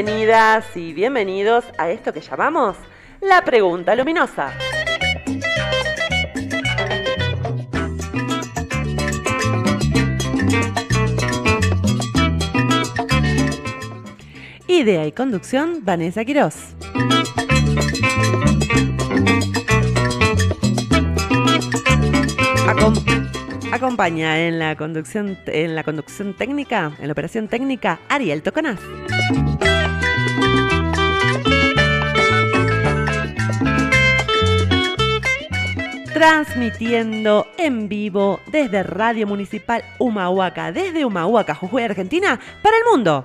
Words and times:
Bienvenidas 0.00 0.76
y 0.76 0.92
bienvenidos 0.92 1.64
a 1.76 1.90
esto 1.90 2.12
que 2.12 2.20
llamamos 2.20 2.76
la 3.20 3.44
pregunta 3.44 3.96
luminosa. 3.96 4.52
Idea 14.68 15.04
y 15.04 15.10
conducción, 15.10 15.80
Vanessa 15.84 16.24
Quirós. 16.24 16.76
acompaña 23.72 24.40
en 24.46 24.58
la 24.58 24.76
conducción 24.76 25.38
en 25.46 25.74
la 25.74 25.82
conducción 25.82 26.34
técnica, 26.34 26.92
en 26.98 27.06
la 27.06 27.12
operación 27.12 27.48
técnica, 27.48 28.00
Ariel 28.08 28.42
Toconaz. 28.42 28.80
Transmitiendo 36.18 37.46
en 37.58 37.88
vivo 37.88 38.40
desde 38.50 38.82
Radio 38.82 39.24
Municipal 39.24 39.84
Humahuaca, 40.00 40.72
desde 40.72 41.04
Humahuaca, 41.04 41.54
Jujuy, 41.54 41.84
Argentina, 41.84 42.40
para 42.60 42.76
el 42.76 42.82
mundo. 42.90 43.24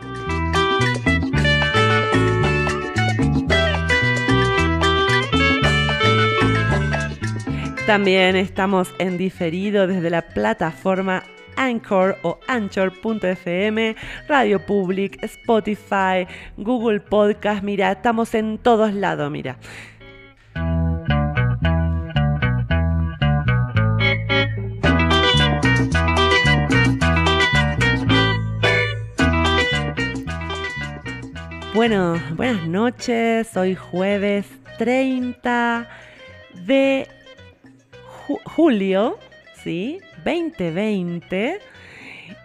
También 7.87 8.35
estamos 8.35 8.93
en 8.99 9.17
diferido 9.17 9.87
desde 9.87 10.11
la 10.11 10.21
plataforma 10.21 11.23
Anchor 11.55 12.17
o 12.21 12.39
Anchor.fm, 12.47 13.95
Radio 14.27 14.63
Public, 14.63 15.17
Spotify, 15.23 16.27
Google 16.57 16.99
Podcast. 16.99 17.63
Mira, 17.63 17.91
estamos 17.91 18.35
en 18.35 18.59
todos 18.59 18.93
lados, 18.93 19.31
mira. 19.31 19.57
Bueno, 31.73 32.21
buenas 32.35 32.67
noches. 32.67 33.57
Hoy 33.57 33.73
jueves 33.73 34.45
30 34.77 35.89
de 36.67 37.07
julio, 38.43 39.17
¿sí? 39.63 39.99
2020. 40.23 41.59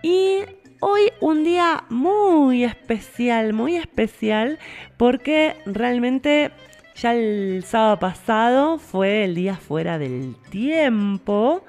Y 0.03 0.39
hoy 0.81 1.13
un 1.21 1.45
día 1.45 1.85
muy 1.91 2.65
especial, 2.65 3.53
muy 3.53 3.77
especial, 3.77 4.59
porque 4.97 5.57
realmente 5.67 6.51
ya 6.95 7.15
el 7.15 7.65
sábado 7.65 7.99
pasado 7.99 8.79
fue 8.79 9.25
el 9.25 9.35
día 9.35 9.57
fuera 9.57 9.99
del 9.99 10.37
tiempo. 10.51 11.65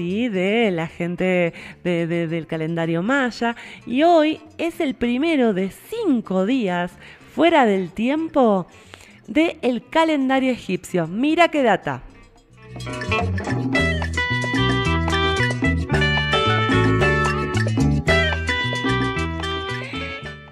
De 0.00 0.70
la 0.70 0.86
gente 0.86 1.52
del 1.84 2.46
calendario 2.46 3.02
maya 3.02 3.54
y 3.86 4.02
hoy 4.02 4.40
es 4.56 4.80
el 4.80 4.94
primero 4.94 5.52
de 5.52 5.70
cinco 5.70 6.46
días 6.46 6.92
fuera 7.34 7.66
del 7.66 7.92
tiempo 7.92 8.66
del 9.26 9.82
calendario 9.90 10.50
egipcio. 10.50 11.06
Mira 11.06 11.48
qué 11.48 11.62
data. 11.62 12.02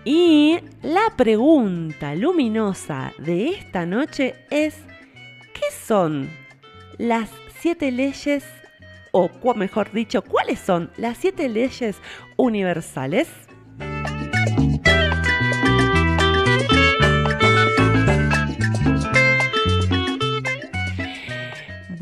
Y 0.05 0.59
la 0.83 1.15
pregunta 1.17 2.15
luminosa 2.15 3.13
de 3.19 3.49
esta 3.49 3.87
noche 3.87 4.35
es, 4.51 4.77
¿qué 5.55 5.75
son 5.87 6.29
las 6.99 7.31
siete 7.61 7.91
leyes, 7.91 8.45
o 9.13 9.31
mejor 9.55 9.93
dicho, 9.93 10.23
cuáles 10.23 10.59
son 10.59 10.91
las 10.97 11.19
siete 11.19 11.49
leyes 11.49 12.01
universales? 12.37 13.29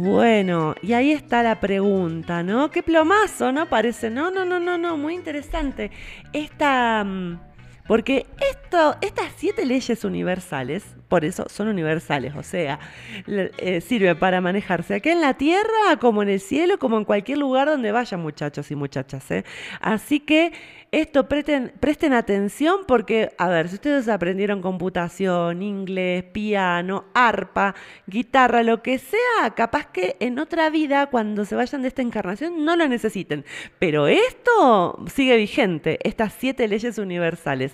Bueno, 0.07 0.75
y 0.83 0.93
ahí 0.93 1.11
está 1.11 1.43
la 1.43 1.59
pregunta, 1.59 2.43
¿no? 2.43 2.71
Qué 2.71 2.83
plomazo, 2.83 3.51
¿no? 3.51 3.69
Parece, 3.69 4.09
no, 4.09 4.31
no, 4.31 4.45
no, 4.45 4.61
no, 4.61 4.79
no, 4.79 4.97
muy 4.97 5.15
interesante. 5.15 5.91
Esta, 6.33 7.03
mm, 7.03 7.41
porque 7.89 8.27
esto, 8.51 8.97
estas 9.01 9.33
siete 9.37 9.67
leyes 9.67 10.05
universales, 10.05 10.85
por 11.09 11.25
eso 11.25 11.47
son 11.49 11.69
universales, 11.69 12.35
o 12.35 12.43
sea, 12.43 12.81
eh, 13.27 13.81
sirve 13.81 14.15
para 14.15 14.41
manejarse 14.41 14.95
aquí 14.95 15.11
en 15.11 15.21
la 15.21 15.35
tierra, 15.35 15.97
como 16.01 16.23
en 16.23 16.29
el 16.29 16.41
cielo, 16.41 16.79
como 16.79 16.99
en 16.99 17.05
cualquier 17.05 17.39
lugar 17.39 17.69
donde 17.69 17.93
vayan 17.93 18.21
muchachos 18.21 18.71
y 18.71 18.77
muchachas. 18.77 19.31
¿eh? 19.31 19.45
Así 19.81 20.21
que 20.21 20.53
esto 20.93 21.29
presten, 21.29 21.73
presten 21.81 22.13
atención 22.13 22.81
porque, 22.87 23.31
a 23.39 23.49
ver, 23.49 23.69
si 23.69 23.75
ustedes 23.75 24.09
aprendieron 24.09 24.63
computación, 24.63 25.63
inglés, 25.63 26.25
piano, 26.25 27.05
arpa, 27.15 27.75
guitarra, 28.07 28.63
lo 28.63 28.83
que 28.83 28.99
sea, 28.99 29.51
capaz 29.55 29.87
que 29.87 30.17
en 30.21 30.39
otra 30.39 30.71
vida, 30.71 31.07
cuando 31.07 31.45
se 31.45 31.55
vayan 31.55 31.83
de 31.83 31.89
esta 31.89 32.03
encarnación, 32.03 32.65
no 32.65 32.77
lo 32.77 32.89
necesiten. 32.89 33.45
Pero 33.79 34.07
esto 34.07 35.05
sigue 35.13 35.37
vigente, 35.37 35.99
estas 36.03 36.35
siete 36.39 36.67
leyes 36.69 36.99
universales. 36.99 37.73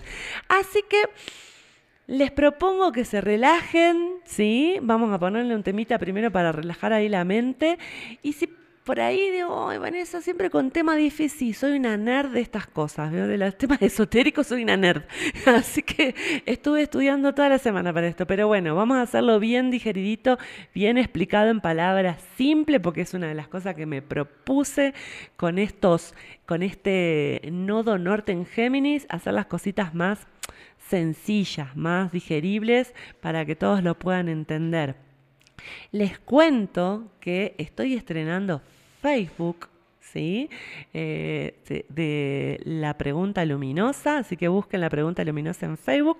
Así 0.49 0.83
que... 0.89 1.09
Les 2.13 2.31
propongo 2.31 2.93
que 2.93 3.07
se 3.07 3.23
relajen, 3.23 4.17
¿sí? 4.27 4.77
Vamos 4.83 5.11
a 5.15 5.19
ponerle 5.19 5.55
un 5.55 5.63
temita 5.63 5.99
primero 5.99 6.31
para 6.31 6.53
relajar 6.53 6.93
ahí 6.93 7.09
la 7.09 7.25
mente. 7.25 7.79
Y 8.23 8.35
si 8.35 8.51
por 8.85 9.01
ahí 9.01 9.31
digo, 9.31 9.71
ay 9.71 9.79
Vanessa, 9.79 10.21
siempre 10.21 10.51
con 10.51 10.71
tema 10.71 10.95
difícil, 10.95 11.55
soy 11.55 11.79
una 11.79 11.97
nerd 11.97 12.33
de 12.33 12.43
estas 12.43 12.67
cosas, 12.67 13.11
de 13.13 13.39
los 13.39 13.57
temas 13.57 13.81
esotéricos 13.81 14.49
soy 14.49 14.63
una 14.63 14.77
nerd. 14.77 15.05
Así 15.47 15.83
que 15.83 16.15
estuve 16.45 16.83
estudiando 16.83 17.33
toda 17.33 17.49
la 17.49 17.59
semana 17.59 17.95
para 17.95 18.09
esto, 18.09 18.27
pero 18.27 18.47
bueno, 18.47 18.75
vamos 18.75 18.99
a 18.99 19.03
hacerlo 19.03 19.41
bien 19.41 19.71
digeridito, 19.71 20.37
bien 20.75 20.99
explicado 20.99 21.49
en 21.49 21.63
palabras 21.63 22.23
simples, 22.37 22.83
porque 22.83 23.01
es 23.01 23.15
una 23.15 23.29
de 23.29 23.35
las 23.35 23.49
cosas 23.49 23.75
que 23.75 23.87
me 23.87 24.03
propuse 24.03 24.93
con 25.37 25.59
estos, 25.59 26.15
con 26.45 26.63
este 26.63 27.41
nodo 27.51 27.97
norte 27.97 28.33
en 28.33 28.45
Géminis, 28.45 29.07
hacer 29.09 29.33
las 29.33 29.47
cositas 29.47 29.95
más 29.95 30.27
sencillas, 30.79 31.77
más 31.77 32.13
digeribles, 32.13 32.95
para 33.21 33.45
que 33.45 33.57
todos 33.57 33.83
lo 33.83 33.99
puedan 33.99 34.29
entender. 34.29 34.97
Les 35.91 36.19
cuento 36.19 37.13
que 37.21 37.55
estoy 37.59 37.95
estrenando 37.95 38.63
Facebook 39.01 39.69
¿sí? 40.03 40.51
Eh, 40.93 41.55
de, 41.89 42.61
la 42.65 42.99
pregunta 42.99 43.45
luminosa, 43.45 44.19
así 44.19 44.37
que 44.37 44.49
busquen 44.49 44.81
la 44.81 44.91
pregunta 44.91 45.25
luminosa 45.25 45.67
en 45.67 45.77
Facebook, 45.77 46.19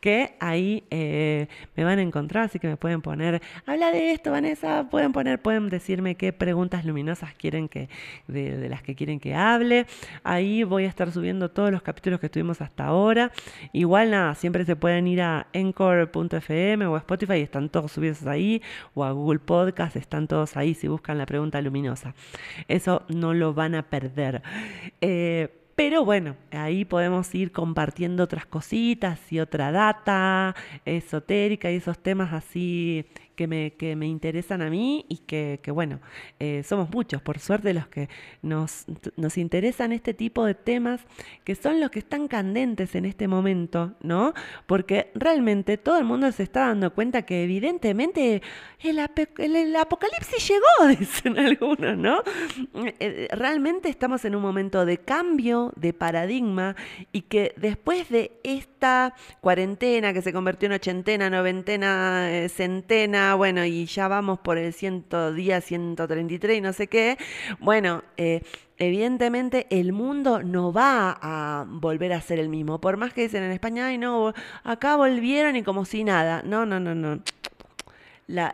que 0.00 0.34
ahí 0.40 0.84
eh, 0.90 1.48
me 1.76 1.84
van 1.84 1.98
a 1.98 2.02
encontrar, 2.02 2.44
así 2.44 2.58
que 2.58 2.68
me 2.68 2.76
pueden 2.76 3.02
poner, 3.02 3.42
habla 3.66 3.90
de 3.90 4.12
esto, 4.12 4.30
Vanessa, 4.30 4.88
pueden 4.90 5.12
poner, 5.12 5.42
pueden 5.42 5.68
decirme 5.68 6.14
qué 6.14 6.32
preguntas 6.32 6.84
luminosas 6.84 7.34
quieren 7.34 7.68
que, 7.68 7.88
de, 8.28 8.68
las 8.68 8.82
que 8.82 8.94
quieren 8.94 9.20
que 9.20 9.34
hable. 9.34 9.86
Ahí 10.22 10.62
voy 10.62 10.84
a 10.84 10.88
estar 10.88 11.10
subiendo 11.10 11.50
todos 11.50 11.70
los 11.70 11.82
capítulos 11.82 12.20
que 12.20 12.26
estuvimos 12.26 12.60
hasta 12.60 12.86
ahora. 12.86 13.32
Igual 13.72 14.10
nada, 14.10 14.34
siempre 14.34 14.64
se 14.64 14.76
pueden 14.76 15.06
ir 15.06 15.22
a 15.22 15.48
encore.fm 15.52 16.86
o 16.86 16.94
a 16.94 16.98
Spotify, 16.98 17.40
están 17.40 17.68
todos 17.68 17.92
subidos 17.92 18.26
ahí, 18.26 18.62
o 18.94 19.04
a 19.04 19.12
Google 19.12 19.40
Podcast, 19.40 19.96
están 19.96 20.28
todos 20.28 20.56
ahí 20.56 20.74
si 20.74 20.88
buscan 20.88 21.18
la 21.18 21.26
pregunta 21.26 21.60
luminosa. 21.60 22.14
Eso 22.68 23.02
no 23.08 23.23
lo 23.32 23.54
van 23.54 23.74
a 23.74 23.82
perder. 23.84 24.42
Eh, 25.00 25.60
pero 25.76 26.04
bueno, 26.04 26.36
ahí 26.52 26.84
podemos 26.84 27.34
ir 27.34 27.50
compartiendo 27.50 28.22
otras 28.22 28.46
cositas 28.46 29.32
y 29.32 29.40
otra 29.40 29.72
data 29.72 30.54
esotérica 30.84 31.70
y 31.70 31.76
esos 31.76 31.98
temas 31.98 32.32
así 32.32 33.06
que 33.34 33.46
me, 33.46 33.72
que 33.72 33.96
me 33.96 34.06
interesan 34.06 34.62
a 34.62 34.70
mí 34.70 35.04
y 35.08 35.18
que, 35.18 35.60
bueno, 35.72 36.00
eh, 36.38 36.62
somos 36.64 36.90
muchos, 36.90 37.20
por 37.22 37.38
suerte, 37.38 37.74
los 37.74 37.86
que 37.88 38.08
nos, 38.42 38.86
nos 39.16 39.38
interesan 39.38 39.92
este 39.92 40.14
tipo 40.14 40.44
de 40.44 40.54
temas, 40.54 41.00
que 41.44 41.54
son 41.54 41.80
los 41.80 41.90
que 41.90 41.98
están 42.00 42.28
candentes 42.28 42.94
en 42.94 43.04
este 43.04 43.28
momento, 43.28 43.94
¿no? 44.00 44.34
Porque 44.66 45.10
realmente 45.14 45.78
todo 45.78 45.98
el 45.98 46.04
mundo 46.04 46.30
se 46.32 46.42
está 46.42 46.66
dando 46.66 46.92
cuenta 46.94 47.22
que 47.22 47.44
evidentemente 47.44 48.42
el, 48.80 48.98
el, 49.38 49.76
apocalipsis 49.76 50.48
llegó, 50.48 50.96
dicen 50.98 51.38
algunos, 51.38 51.96
¿no? 51.96 52.22
Eh, 53.00 53.28
realmente 53.32 53.88
estamos 53.88 54.24
en 54.24 54.34
un 54.34 54.42
momento 54.42 54.84
de 54.84 54.98
cambio, 54.98 55.72
de 55.76 55.92
paradigma, 55.92 56.76
y 57.12 57.22
que 57.22 57.54
después 57.56 58.08
de 58.10 58.32
esta 58.42 59.14
cuarentena 59.40 60.12
que 60.12 60.22
se 60.22 60.32
convirtió 60.32 60.66
en 60.66 60.72
ochentena, 60.72 61.30
noventena, 61.30 62.30
eh, 62.30 62.48
centena, 62.48 63.23
cuarentena, 63.24 63.34
bueno, 63.34 63.64
y 63.64 63.86
ya 63.86 64.08
vamos 64.08 64.38
por 64.38 64.58
el 64.58 64.72
100 64.72 65.06
día 65.34 65.60
133 65.60 66.58
y 66.58 66.60
no 66.60 66.72
sé 66.72 66.88
qué, 66.88 67.16
bueno, 67.58 68.02
eh, 68.16 68.42
evidentemente 68.76 69.66
el 69.70 69.92
mundo 69.92 70.42
no 70.42 70.72
va 70.72 71.18
a 71.20 71.64
volver 71.66 72.12
a 72.12 72.20
ser 72.20 72.38
el 72.38 72.48
mismo. 72.48 72.80
Por 72.80 72.96
más 72.96 73.12
que 73.12 73.22
dicen 73.22 73.42
en 73.42 73.52
España, 73.52 73.86
ay 73.86 73.98
no, 73.98 74.34
acá 74.62 74.96
volvieron 74.96 75.56
y 75.56 75.62
como 75.62 75.84
si 75.84 76.04
nada. 76.04 76.42
No, 76.44 76.66
no, 76.66 76.80
no, 76.80 76.94
no. 76.94 77.20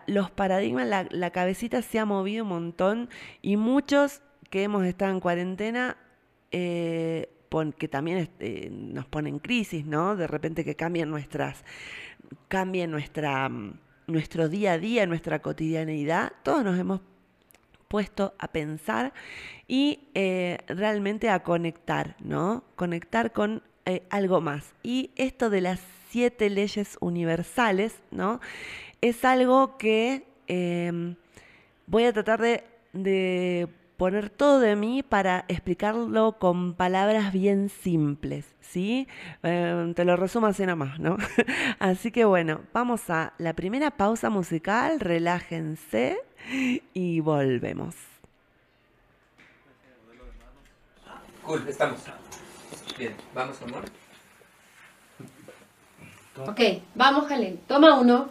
Los 0.06 0.30
paradigmas, 0.30 0.86
la, 0.86 1.06
la 1.10 1.30
cabecita 1.30 1.82
se 1.82 1.98
ha 1.98 2.04
movido 2.04 2.44
un 2.44 2.50
montón 2.50 3.08
y 3.40 3.56
muchos 3.56 4.22
que 4.50 4.64
hemos 4.64 4.84
estado 4.84 5.12
en 5.12 5.20
cuarentena, 5.20 5.96
eh, 6.50 7.28
que 7.76 7.88
también 7.88 8.18
este, 8.18 8.68
nos 8.70 9.06
ponen 9.06 9.38
crisis, 9.38 9.84
¿no? 9.84 10.16
De 10.16 10.26
repente 10.26 10.64
que 10.64 10.76
cambien 10.76 11.10
nuestras, 11.10 11.64
cambien 12.48 12.90
nuestra, 12.90 13.48
mm, 13.48 13.74
nuestro 14.10 14.48
día 14.48 14.72
a 14.72 14.78
día, 14.78 15.06
nuestra 15.06 15.40
cotidianeidad, 15.40 16.32
todos 16.42 16.64
nos 16.64 16.78
hemos 16.78 17.00
puesto 17.88 18.34
a 18.38 18.48
pensar 18.48 19.12
y 19.66 20.08
eh, 20.14 20.58
realmente 20.68 21.28
a 21.28 21.42
conectar, 21.42 22.16
¿no? 22.20 22.64
Conectar 22.76 23.32
con 23.32 23.62
eh, 23.84 24.02
algo 24.10 24.40
más. 24.40 24.74
Y 24.82 25.10
esto 25.16 25.50
de 25.50 25.60
las 25.60 25.80
siete 26.10 26.50
leyes 26.50 26.96
universales, 27.00 27.96
¿no? 28.10 28.40
Es 29.00 29.24
algo 29.24 29.76
que 29.78 30.24
em, 30.46 31.16
voy 31.86 32.04
a 32.04 32.12
tratar 32.12 32.40
de 32.92 33.68
poner 34.00 34.30
todo 34.30 34.60
de 34.60 34.76
mí 34.76 35.02
para 35.02 35.44
explicarlo 35.46 36.38
con 36.38 36.72
palabras 36.72 37.34
bien 37.34 37.68
simples, 37.68 38.46
¿sí? 38.62 39.06
Em, 39.42 39.92
te 39.92 40.06
lo 40.06 40.16
resumo 40.16 40.46
así 40.46 40.64
nomás, 40.64 40.98
¿no? 40.98 41.18
así 41.78 42.10
que 42.10 42.24
bueno, 42.24 42.62
vamos 42.72 43.10
a 43.10 43.34
la 43.36 43.52
primera 43.52 43.90
pausa 43.90 44.30
musical, 44.30 45.00
relájense 45.00 46.16
y 46.94 47.20
volvemos. 47.20 47.94
Cool, 51.44 51.68
estamos. 51.68 52.00
Bien, 52.96 53.14
vamos, 53.34 53.60
amor. 53.60 53.84
Ok, 56.48 56.60
vamos, 56.94 57.28
Jalen. 57.28 57.58
Toma 57.66 58.00
uno. 58.00 58.30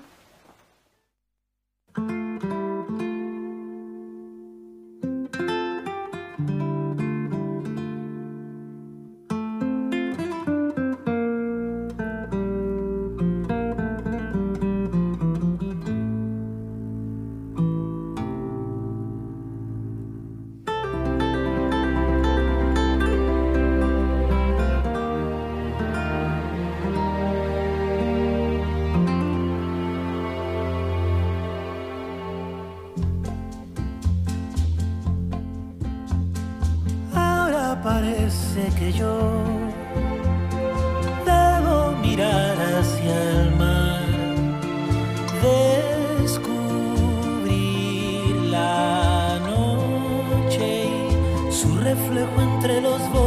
Hasta 52.26 53.00
sangrar. 53.00 53.19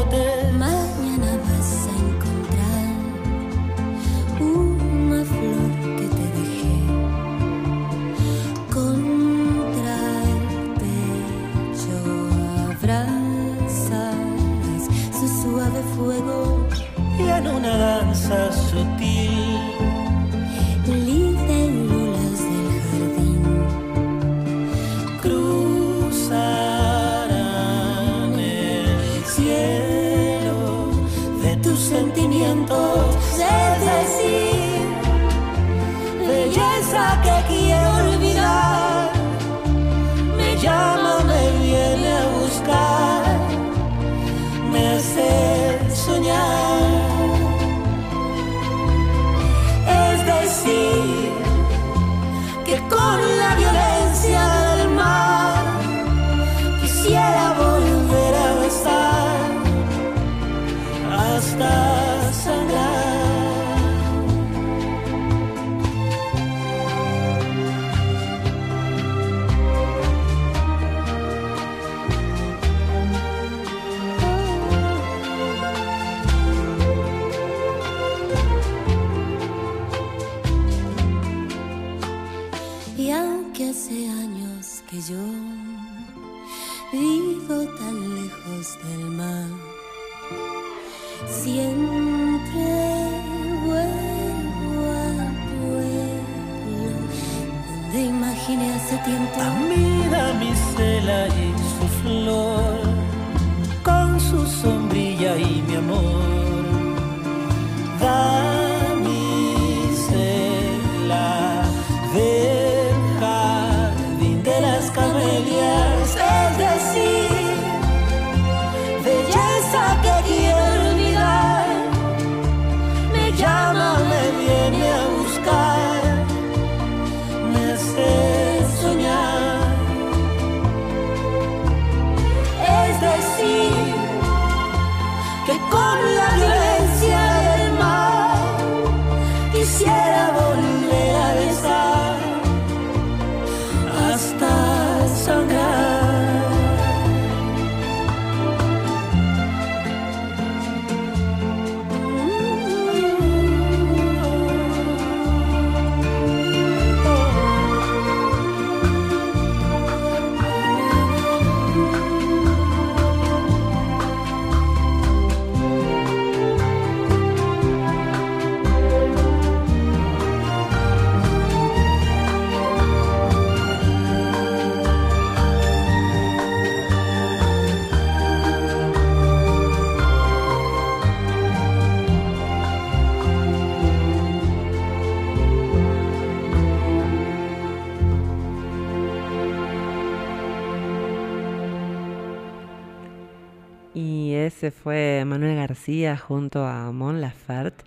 Y 194.62 194.66
ese 194.66 194.70
fue 194.70 195.24
Manuel 195.26 195.56
García 195.56 196.16
junto 196.16 196.64
a 196.64 196.92
Mon 196.92 197.20
Laferte, 197.20 197.84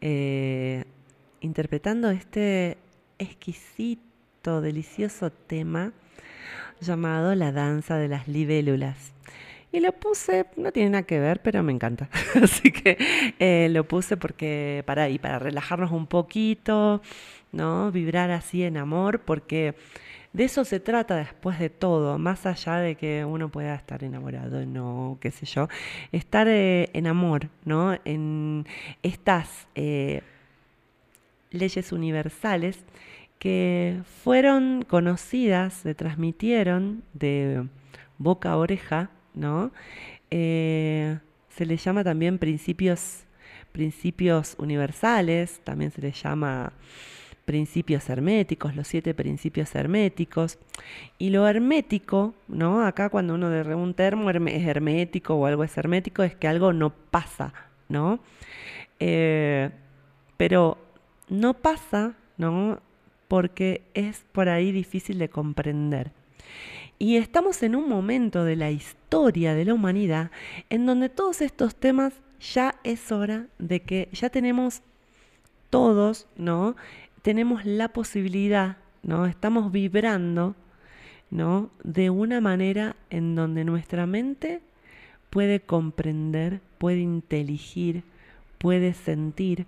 eh, 0.00 0.84
interpretando 1.42 2.08
este 2.08 2.78
exquisito, 3.18 4.62
delicioso 4.62 5.30
tema 5.30 5.92
llamado 6.80 7.34
La 7.34 7.52
danza 7.52 7.98
de 7.98 8.08
las 8.08 8.28
libélulas. 8.28 9.12
Y 9.72 9.80
lo 9.80 9.92
puse, 9.92 10.46
no 10.56 10.72
tiene 10.72 10.88
nada 10.88 11.02
que 11.02 11.20
ver, 11.20 11.42
pero 11.42 11.62
me 11.62 11.72
encanta. 11.72 12.08
Así 12.42 12.72
que 12.72 12.96
eh, 13.38 13.68
lo 13.70 13.86
puse 13.86 14.16
porque 14.16 14.84
para, 14.86 15.10
y 15.10 15.18
para 15.18 15.38
relajarnos 15.38 15.92
un 15.92 16.06
poquito, 16.06 17.02
¿no? 17.52 17.92
Vibrar 17.92 18.30
así 18.30 18.62
en 18.62 18.78
amor, 18.78 19.20
porque 19.20 19.74
de 20.36 20.44
eso 20.44 20.66
se 20.66 20.80
trata 20.80 21.16
después 21.16 21.58
de 21.58 21.70
todo, 21.70 22.18
más 22.18 22.44
allá 22.44 22.76
de 22.76 22.94
que 22.96 23.24
uno 23.24 23.48
pueda 23.48 23.74
estar 23.74 24.04
enamorado, 24.04 24.66
no, 24.66 25.16
qué 25.18 25.30
sé 25.30 25.46
yo, 25.46 25.66
estar 26.12 26.46
eh, 26.46 26.90
en 26.92 27.06
amor, 27.06 27.48
¿no? 27.64 27.96
En 28.04 28.66
estas 29.02 29.66
eh, 29.74 30.20
leyes 31.50 31.90
universales 31.90 32.84
que 33.38 34.02
fueron 34.22 34.84
conocidas, 34.86 35.72
se 35.72 35.94
transmitieron 35.94 37.02
de 37.14 37.66
boca 38.18 38.50
a 38.50 38.58
oreja, 38.58 39.08
¿no? 39.32 39.72
Eh, 40.30 41.18
se 41.48 41.64
les 41.64 41.82
llama 41.82 42.04
también 42.04 42.36
principios, 42.36 43.24
principios 43.72 44.54
universales, 44.58 45.62
también 45.64 45.92
se 45.92 46.02
les 46.02 46.22
llama 46.22 46.74
principios 47.46 48.10
herméticos, 48.10 48.76
los 48.76 48.88
siete 48.88 49.14
principios 49.14 49.74
herméticos. 49.74 50.58
Y 51.16 51.30
lo 51.30 51.48
hermético, 51.48 52.34
¿no? 52.48 52.84
Acá 52.84 53.08
cuando 53.08 53.34
uno 53.34 53.48
de 53.48 53.74
un 53.74 53.94
termo 53.94 54.28
es 54.30 54.66
hermético 54.66 55.34
o 55.36 55.46
algo 55.46 55.64
es 55.64 55.78
hermético, 55.78 56.22
es 56.22 56.34
que 56.34 56.48
algo 56.48 56.74
no 56.74 56.90
pasa, 56.90 57.54
¿no? 57.88 58.18
Eh, 59.00 59.70
pero 60.36 60.76
no 61.28 61.54
pasa, 61.54 62.14
¿no? 62.36 62.80
Porque 63.28 63.82
es 63.94 64.24
por 64.32 64.48
ahí 64.48 64.72
difícil 64.72 65.18
de 65.18 65.30
comprender. 65.30 66.12
Y 66.98 67.16
estamos 67.16 67.62
en 67.62 67.76
un 67.76 67.88
momento 67.88 68.44
de 68.44 68.56
la 68.56 68.70
historia 68.70 69.54
de 69.54 69.66
la 69.66 69.74
humanidad 69.74 70.30
en 70.70 70.84
donde 70.86 71.10
todos 71.10 71.42
estos 71.42 71.76
temas 71.76 72.14
ya 72.40 72.74
es 72.84 73.12
hora 73.12 73.46
de 73.58 73.80
que 73.80 74.08
ya 74.12 74.30
tenemos 74.30 74.82
todos, 75.70 76.26
¿no? 76.36 76.76
Tenemos 77.26 77.64
la 77.64 77.88
posibilidad, 77.88 78.76
¿no? 79.02 79.26
Estamos 79.26 79.72
vibrando, 79.72 80.54
¿no? 81.28 81.70
De 81.82 82.08
una 82.08 82.40
manera 82.40 82.94
en 83.10 83.34
donde 83.34 83.64
nuestra 83.64 84.06
mente 84.06 84.60
puede 85.28 85.58
comprender, 85.58 86.60
puede 86.78 87.00
inteligir, 87.00 88.04
puede 88.58 88.94
sentir 88.94 89.66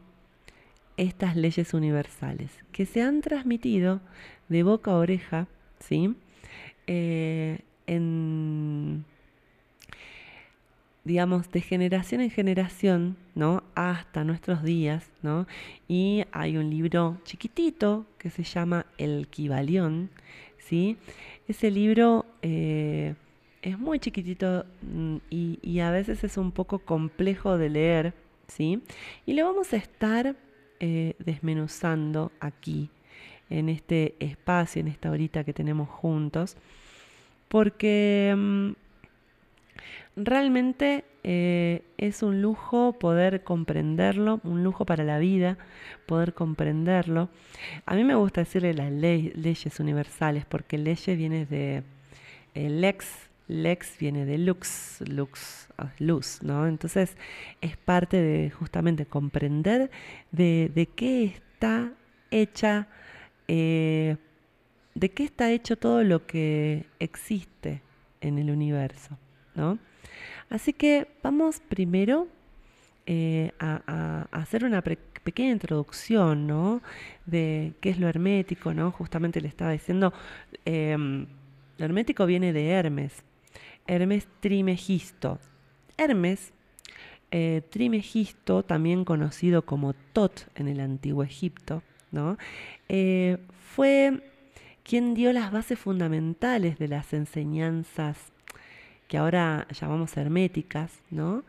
estas 0.96 1.34
leyes 1.34 1.74
universales 1.74 2.52
que 2.70 2.86
se 2.86 3.02
han 3.02 3.22
transmitido 3.22 4.00
de 4.48 4.62
boca 4.62 4.92
a 4.92 4.98
oreja, 4.98 5.48
¿sí? 5.80 6.14
Eh, 6.86 7.58
en, 7.88 9.04
digamos, 11.08 11.50
de 11.50 11.62
generación 11.62 12.20
en 12.20 12.30
generación, 12.30 13.16
¿no? 13.34 13.64
Hasta 13.74 14.24
nuestros 14.24 14.62
días, 14.62 15.10
¿no? 15.22 15.46
Y 15.88 16.24
hay 16.32 16.58
un 16.58 16.68
libro 16.68 17.16
chiquitito 17.24 18.04
que 18.18 18.28
se 18.28 18.44
llama 18.44 18.84
El 18.98 19.26
Kibalión, 19.28 20.10
¿sí? 20.58 20.98
Ese 21.48 21.70
libro 21.70 22.26
eh, 22.42 23.14
es 23.62 23.78
muy 23.78 23.98
chiquitito 23.98 24.66
mm, 24.82 25.16
y, 25.30 25.80
a 25.80 25.90
veces 25.90 26.22
es 26.24 26.36
un 26.36 26.52
poco 26.52 26.80
complejo 26.80 27.56
de 27.56 27.70
leer, 27.70 28.12
¿sí? 28.46 28.82
Y 29.24 29.32
lo 29.32 29.46
vamos 29.46 29.72
a 29.72 29.78
estar 29.78 30.36
eh, 30.78 31.14
desmenuzando 31.18 32.32
aquí, 32.38 32.90
en 33.48 33.70
este 33.70 34.14
espacio, 34.18 34.80
en 34.80 34.88
esta 34.88 35.10
horita 35.10 35.42
que 35.42 35.54
tenemos 35.54 35.88
juntos, 35.88 36.58
porque 37.48 38.34
mm, 38.36 38.87
realmente 40.24 41.04
eh, 41.22 41.82
es 41.96 42.22
un 42.22 42.42
lujo 42.42 42.94
poder 42.98 43.44
comprenderlo, 43.44 44.40
un 44.44 44.62
lujo 44.64 44.84
para 44.84 45.04
la 45.04 45.18
vida, 45.18 45.58
poder 46.06 46.34
comprenderlo. 46.34 47.28
A 47.86 47.94
mí 47.94 48.04
me 48.04 48.14
gusta 48.14 48.42
decirle 48.42 48.74
las 48.74 48.92
leyes 48.92 49.80
universales, 49.80 50.44
porque 50.44 50.78
leyes 50.78 51.16
viene 51.16 51.46
de 51.46 51.82
lex, 52.54 53.28
lex 53.48 53.98
viene 53.98 54.26
de 54.26 54.38
lux, 54.38 55.02
lux, 55.08 55.68
ah, 55.78 55.90
luz, 55.98 56.42
¿no? 56.42 56.66
Entonces 56.66 57.16
es 57.60 57.76
parte 57.76 58.18
de 58.18 58.50
justamente 58.50 59.06
comprender 59.06 59.90
de, 60.30 60.88
qué 60.94 61.24
está 61.24 61.92
hecha 62.30 62.88
eh, 63.48 64.16
de 64.94 65.10
qué 65.10 65.24
está 65.24 65.50
hecho 65.50 65.76
todo 65.76 66.02
lo 66.04 66.26
que 66.26 66.84
existe 66.98 67.82
en 68.20 68.38
el 68.38 68.50
universo, 68.50 69.16
¿no? 69.54 69.78
Así 70.50 70.72
que 70.72 71.08
vamos 71.22 71.60
primero 71.60 72.28
eh, 73.06 73.52
a, 73.58 74.28
hacer 74.32 74.64
una 74.64 74.82
pequeña 74.82 75.50
introducción, 75.50 76.46
¿no? 76.46 76.82
De 77.26 77.72
qué 77.80 77.90
es 77.90 77.98
lo 77.98 78.08
hermético, 78.08 78.74
¿no? 78.74 78.90
Justamente 78.90 79.40
le 79.40 79.48
estaba 79.48 79.72
diciendo, 79.72 80.12
em, 80.64 81.26
lo 81.78 81.84
hermético 81.84 82.26
viene 82.26 82.52
de 82.52 82.68
Hermes, 82.68 83.22
Hermes 83.86 84.28
Trimegisto. 84.40 85.38
Hermes 85.96 86.52
eh, 87.30 87.62
Trimegisto, 87.70 88.62
también 88.62 89.04
conocido 89.04 89.62
como 89.62 89.94
Tot 90.12 90.46
en 90.54 90.68
el 90.68 90.80
antiguo 90.80 91.22
Egipto, 91.22 91.82
¿no? 92.10 92.36
Eh, 92.88 93.38
fue 93.74 94.22
quien 94.82 95.14
dio 95.14 95.32
las 95.32 95.52
bases 95.52 95.78
fundamentales 95.78 96.78
de 96.78 96.88
las 96.88 97.12
enseñanzas 97.12 98.32
que 99.08 99.18
ahora 99.18 99.66
llamamos 99.70 100.16
herméticas, 100.16 100.92
¿no? 101.10 101.44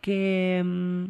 Que, 0.00 0.62
mm, 0.64 1.04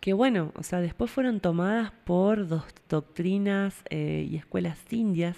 que 0.00 0.12
bueno, 0.12 0.52
o 0.56 0.62
sea, 0.62 0.80
después 0.80 1.10
fueron 1.10 1.40
tomadas 1.40 1.92
por 2.04 2.46
dos 2.46 2.64
doctrinas 2.88 3.82
eh, 3.90 4.26
y 4.30 4.36
escuelas 4.36 4.78
indias 4.90 5.36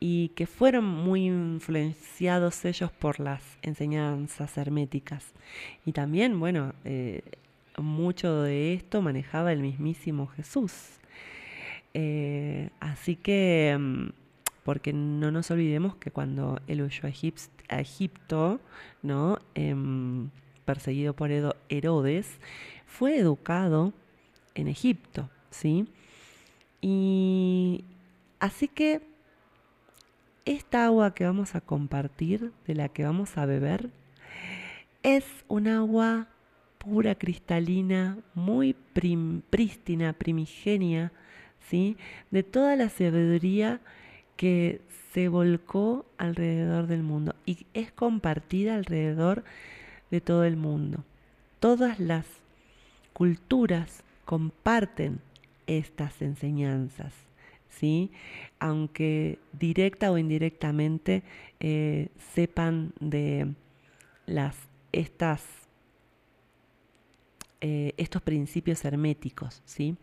y 0.00 0.28
que 0.30 0.46
fueron 0.46 0.84
muy 0.84 1.26
influenciados 1.26 2.64
ellos 2.64 2.92
por 2.92 3.20
las 3.20 3.42
enseñanzas 3.62 4.58
herméticas. 4.58 5.32
Y 5.86 5.92
también, 5.92 6.38
bueno, 6.38 6.74
eh, 6.84 7.22
mucho 7.78 8.42
de 8.42 8.74
esto 8.74 9.00
manejaba 9.00 9.52
el 9.52 9.60
mismísimo 9.60 10.26
Jesús. 10.26 10.72
Eh, 11.94 12.70
así 12.80 13.16
que, 13.16 13.76
mm, 13.78 14.23
porque 14.64 14.92
no 14.92 15.30
nos 15.30 15.50
olvidemos 15.50 15.96
que 15.96 16.10
cuando 16.10 16.60
él 16.66 16.82
huyó 16.82 17.06
a, 17.06 17.80
Egipto, 17.80 18.60
¿no? 19.02 19.38
Em, 19.54 20.30
perseguido 20.64 21.14
por 21.14 21.30
Herodes, 21.68 22.38
fue 22.86 23.18
educado 23.18 23.92
en 24.54 24.68
Egipto, 24.68 25.28
¿sí? 25.50 25.86
Y 26.80 27.84
así 28.40 28.68
que 28.68 29.02
esta 30.44 30.86
agua 30.86 31.14
que 31.14 31.24
vamos 31.24 31.54
a 31.54 31.60
compartir, 31.60 32.52
de 32.66 32.74
la 32.74 32.88
que 32.88 33.04
vamos 33.04 33.36
a 33.38 33.46
beber, 33.46 33.90
es 35.02 35.24
un 35.48 35.68
agua 35.68 36.28
pura, 36.78 37.14
cristalina, 37.14 38.18
muy 38.34 38.74
prístina, 39.50 40.12
primigenia, 40.12 41.12
¿sí? 41.68 41.96
de 42.30 42.42
toda 42.42 42.76
la 42.76 42.88
sabiduría 42.88 43.80
que 44.36 44.80
se 45.12 45.28
volcó 45.28 46.06
alrededor 46.18 46.86
del 46.86 47.02
mundo 47.02 47.34
y 47.46 47.66
es 47.74 47.92
compartida 47.92 48.74
alrededor 48.74 49.44
de 50.10 50.20
todo 50.20 50.44
el 50.44 50.56
mundo. 50.56 51.04
Todas 51.60 52.00
las 52.00 52.26
culturas 53.12 54.02
comparten 54.24 55.20
estas 55.66 56.20
enseñanzas, 56.20 57.12
¿sí? 57.68 58.10
aunque 58.58 59.38
directa 59.52 60.10
o 60.10 60.18
indirectamente 60.18 61.22
eh, 61.60 62.08
sepan 62.34 62.92
de 63.00 63.54
las, 64.26 64.56
estas 64.92 65.44
eh, 67.60 67.94
estos 67.96 68.20
principios 68.20 68.84
herméticos, 68.84 69.62
¿sí? 69.64 69.96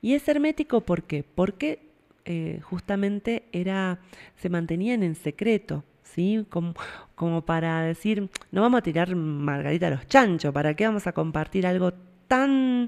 Y 0.00 0.14
es 0.14 0.28
hermético 0.28 0.82
¿por 0.82 1.02
qué? 1.02 1.24
Porque 1.24 1.87
eh, 2.30 2.60
justamente 2.62 3.44
era, 3.52 4.00
se 4.36 4.50
mantenían 4.50 5.02
en 5.02 5.14
secreto, 5.14 5.82
¿sí? 6.02 6.44
Como, 6.50 6.74
como 7.14 7.40
para 7.40 7.80
decir, 7.80 8.28
no 8.52 8.60
vamos 8.60 8.80
a 8.80 8.82
tirar 8.82 9.16
margarita 9.16 9.86
a 9.86 9.90
los 9.90 10.06
chanchos, 10.06 10.52
¿para 10.52 10.74
qué 10.74 10.84
vamos 10.84 11.06
a 11.06 11.12
compartir 11.12 11.66
algo 11.66 11.94
tan, 12.26 12.86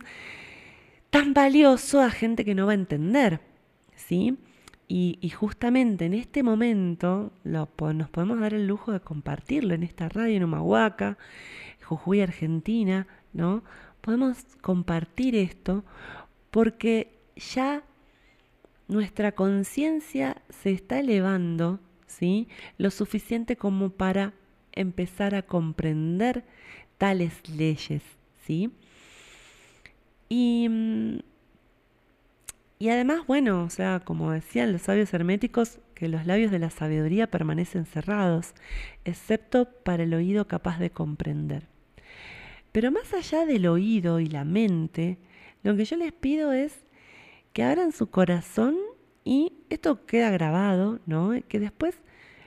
tan 1.08 1.32
valioso 1.32 2.02
a 2.02 2.10
gente 2.10 2.44
que 2.44 2.54
no 2.54 2.66
va 2.66 2.72
a 2.72 2.74
entender, 2.74 3.40
¿sí? 3.96 4.36
Y, 4.88 5.30
justamente 5.30 6.04
en 6.04 6.12
este 6.12 6.42
momento 6.42 7.32
lo 7.42 7.66
nos 7.94 8.10
podemos 8.10 8.40
dar 8.40 8.52
el 8.52 8.66
lujo 8.66 8.92
de 8.92 9.00
compartirlo 9.00 9.72
en 9.72 9.84
esta 9.84 10.10
radio 10.10 10.36
en 10.36 10.44
Humahuaca, 10.44 11.16
Jujuy, 11.82 12.20
Argentina, 12.20 13.06
¿no? 13.32 13.64
Podemos 14.02 14.44
compartir 14.60 15.34
esto 15.34 15.82
porque 16.50 17.16
ya 17.36 17.84
nuestra 18.90 19.32
conciencia 19.32 20.42
se 20.50 20.72
está 20.72 20.98
elevando, 20.98 21.80
¿sí? 22.06 22.48
Lo 22.76 22.90
suficiente 22.90 23.56
como 23.56 23.90
para 23.90 24.34
empezar 24.72 25.34
a 25.34 25.42
comprender 25.42 26.44
tales 26.98 27.48
leyes, 27.48 28.02
¿sí? 28.44 28.70
Y, 30.28 30.68
mm, 30.68 31.18
y 32.78 32.88
además, 32.88 33.26
bueno, 33.26 33.62
o 33.64 33.70
sea, 33.70 34.00
como 34.00 34.32
decían 34.32 34.72
los 34.72 34.82
sabios 34.82 35.12
herméticos, 35.14 35.78
que 35.94 36.08
los 36.08 36.26
labios 36.26 36.50
de 36.50 36.58
la 36.58 36.70
sabiduría 36.70 37.30
permanecen 37.30 37.86
cerrados, 37.86 38.54
excepto 39.04 39.66
para 39.66 40.02
el 40.02 40.14
oído 40.14 40.48
capaz 40.48 40.78
de 40.78 40.90
comprender. 40.90 41.68
Pero 42.72 42.90
más 42.90 43.12
allá 43.12 43.44
del 43.46 43.66
oído 43.66 44.18
y 44.18 44.26
la 44.26 44.44
mente, 44.44 45.18
lo 45.62 45.76
que 45.76 45.84
yo 45.84 45.96
les 45.96 46.12
pido 46.12 46.52
es 46.52 46.80
que 47.52 47.62
abran 47.62 47.92
su 47.92 48.08
corazón 48.10 48.76
y 49.24 49.52
esto 49.68 50.06
queda 50.06 50.30
grabado, 50.30 51.00
¿no? 51.06 51.32
Que 51.48 51.60
después 51.60 52.00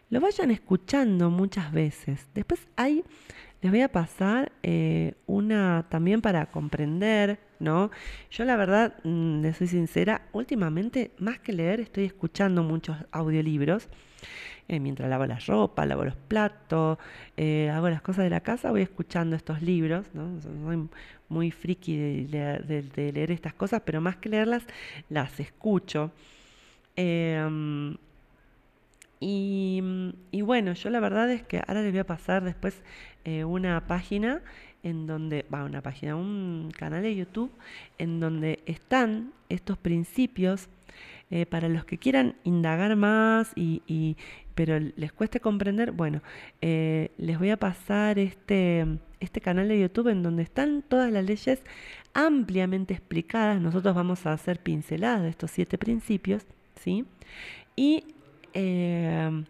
lo 0.09 0.21
vayan 0.21 0.51
escuchando 0.51 1.29
muchas 1.29 1.71
veces. 1.71 2.27
Después 2.33 2.67
hay, 2.75 3.03
les 3.61 3.71
voy 3.71 3.81
a 3.81 3.91
pasar 3.91 4.51
eh, 4.63 5.15
una 5.25 5.85
también 5.89 6.21
para 6.21 6.45
comprender, 6.47 7.39
¿no? 7.59 7.91
Yo 8.29 8.45
la 8.45 8.55
verdad, 8.55 8.95
mm, 9.03 9.41
les 9.41 9.57
soy 9.57 9.67
sincera, 9.67 10.27
últimamente 10.31 11.11
más 11.17 11.39
que 11.39 11.53
leer 11.53 11.79
estoy 11.79 12.05
escuchando 12.05 12.63
muchos 12.63 12.97
audiolibros. 13.11 13.89
Eh, 14.69 14.79
mientras 14.79 15.09
lavo 15.09 15.25
la 15.25 15.39
ropa, 15.39 15.85
lavo 15.85 16.05
los 16.05 16.15
platos, 16.15 16.97
eh, 17.35 17.69
hago 17.69 17.89
las 17.89 18.01
cosas 18.01 18.23
de 18.23 18.29
la 18.29 18.39
casa, 18.39 18.71
voy 18.71 18.81
escuchando 18.81 19.35
estos 19.35 19.61
libros, 19.61 20.05
¿no? 20.13 20.39
Soy 20.41 20.87
muy 21.33 21.51
friki 21.51 21.97
de, 22.27 22.83
leer- 22.95 23.31
estas 23.31 23.53
cosas, 23.53 23.81
pero 23.85 24.01
más 24.01 24.17
que 24.17 24.29
leerlas, 24.29 24.63
las 25.09 25.39
escucho. 25.39 26.11
Em, 26.95 27.97
y, 29.19 29.81
bueno, 30.41 30.73
yo 30.73 30.89
la 30.89 30.99
verdad 30.99 31.31
es 31.31 31.43
que 31.43 31.59
ahora 31.65 31.81
les 31.81 31.91
voy 31.91 31.99
a 31.99 32.05
pasar 32.05 32.43
después 32.43 32.81
eh, 33.23 33.45
una 33.45 33.87
página 33.87 34.41
en 34.83 35.07
donde, 35.07 35.45
va, 35.53 35.63
una 35.63 35.81
página, 35.81 36.15
un 36.17 36.71
canal 36.77 37.03
de 37.03 37.15
YouTube 37.15 37.49
en 37.97 38.19
donde 38.19 38.59
están 38.65 39.31
estos 39.47 39.77
principios 39.77 40.67
eh, 41.31 41.45
para 41.45 41.69
los 41.69 41.85
que 41.85 41.97
quieran 41.97 42.35
indagar 42.43 42.95
más 42.97 43.53
y- 43.55 44.17
pero 44.55 44.79
les 44.79 45.11
cueste 45.11 45.39
comprender, 45.39 45.91
bueno, 45.91 46.21
eh, 46.61 47.11
les 47.17 47.39
voy 47.39 47.49
a 47.49 47.57
pasar 47.57 48.19
este, 48.19 48.85
este 49.19 49.41
canal 49.41 49.67
de 49.67 49.79
YouTube 49.79 50.09
en 50.09 50.23
donde 50.23 50.43
están 50.43 50.83
todas 50.83 51.11
las 51.11 51.25
leyes 51.25 51.61
ampliamente 52.13 52.93
explicadas. 52.93 53.59
Nosotros 53.59 53.95
vamos 53.95 54.25
a 54.25 54.33
hacer 54.33 54.59
pinceladas 54.59 55.23
de 55.23 55.29
estos 55.29 55.51
siete 55.51 55.77
principios, 55.77 56.45
¿sí? 56.75 57.05
Y 57.75 58.03
eh, 58.53 59.43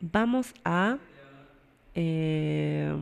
vamos 0.00 0.52
a 0.64 0.98
eh, 1.94 2.94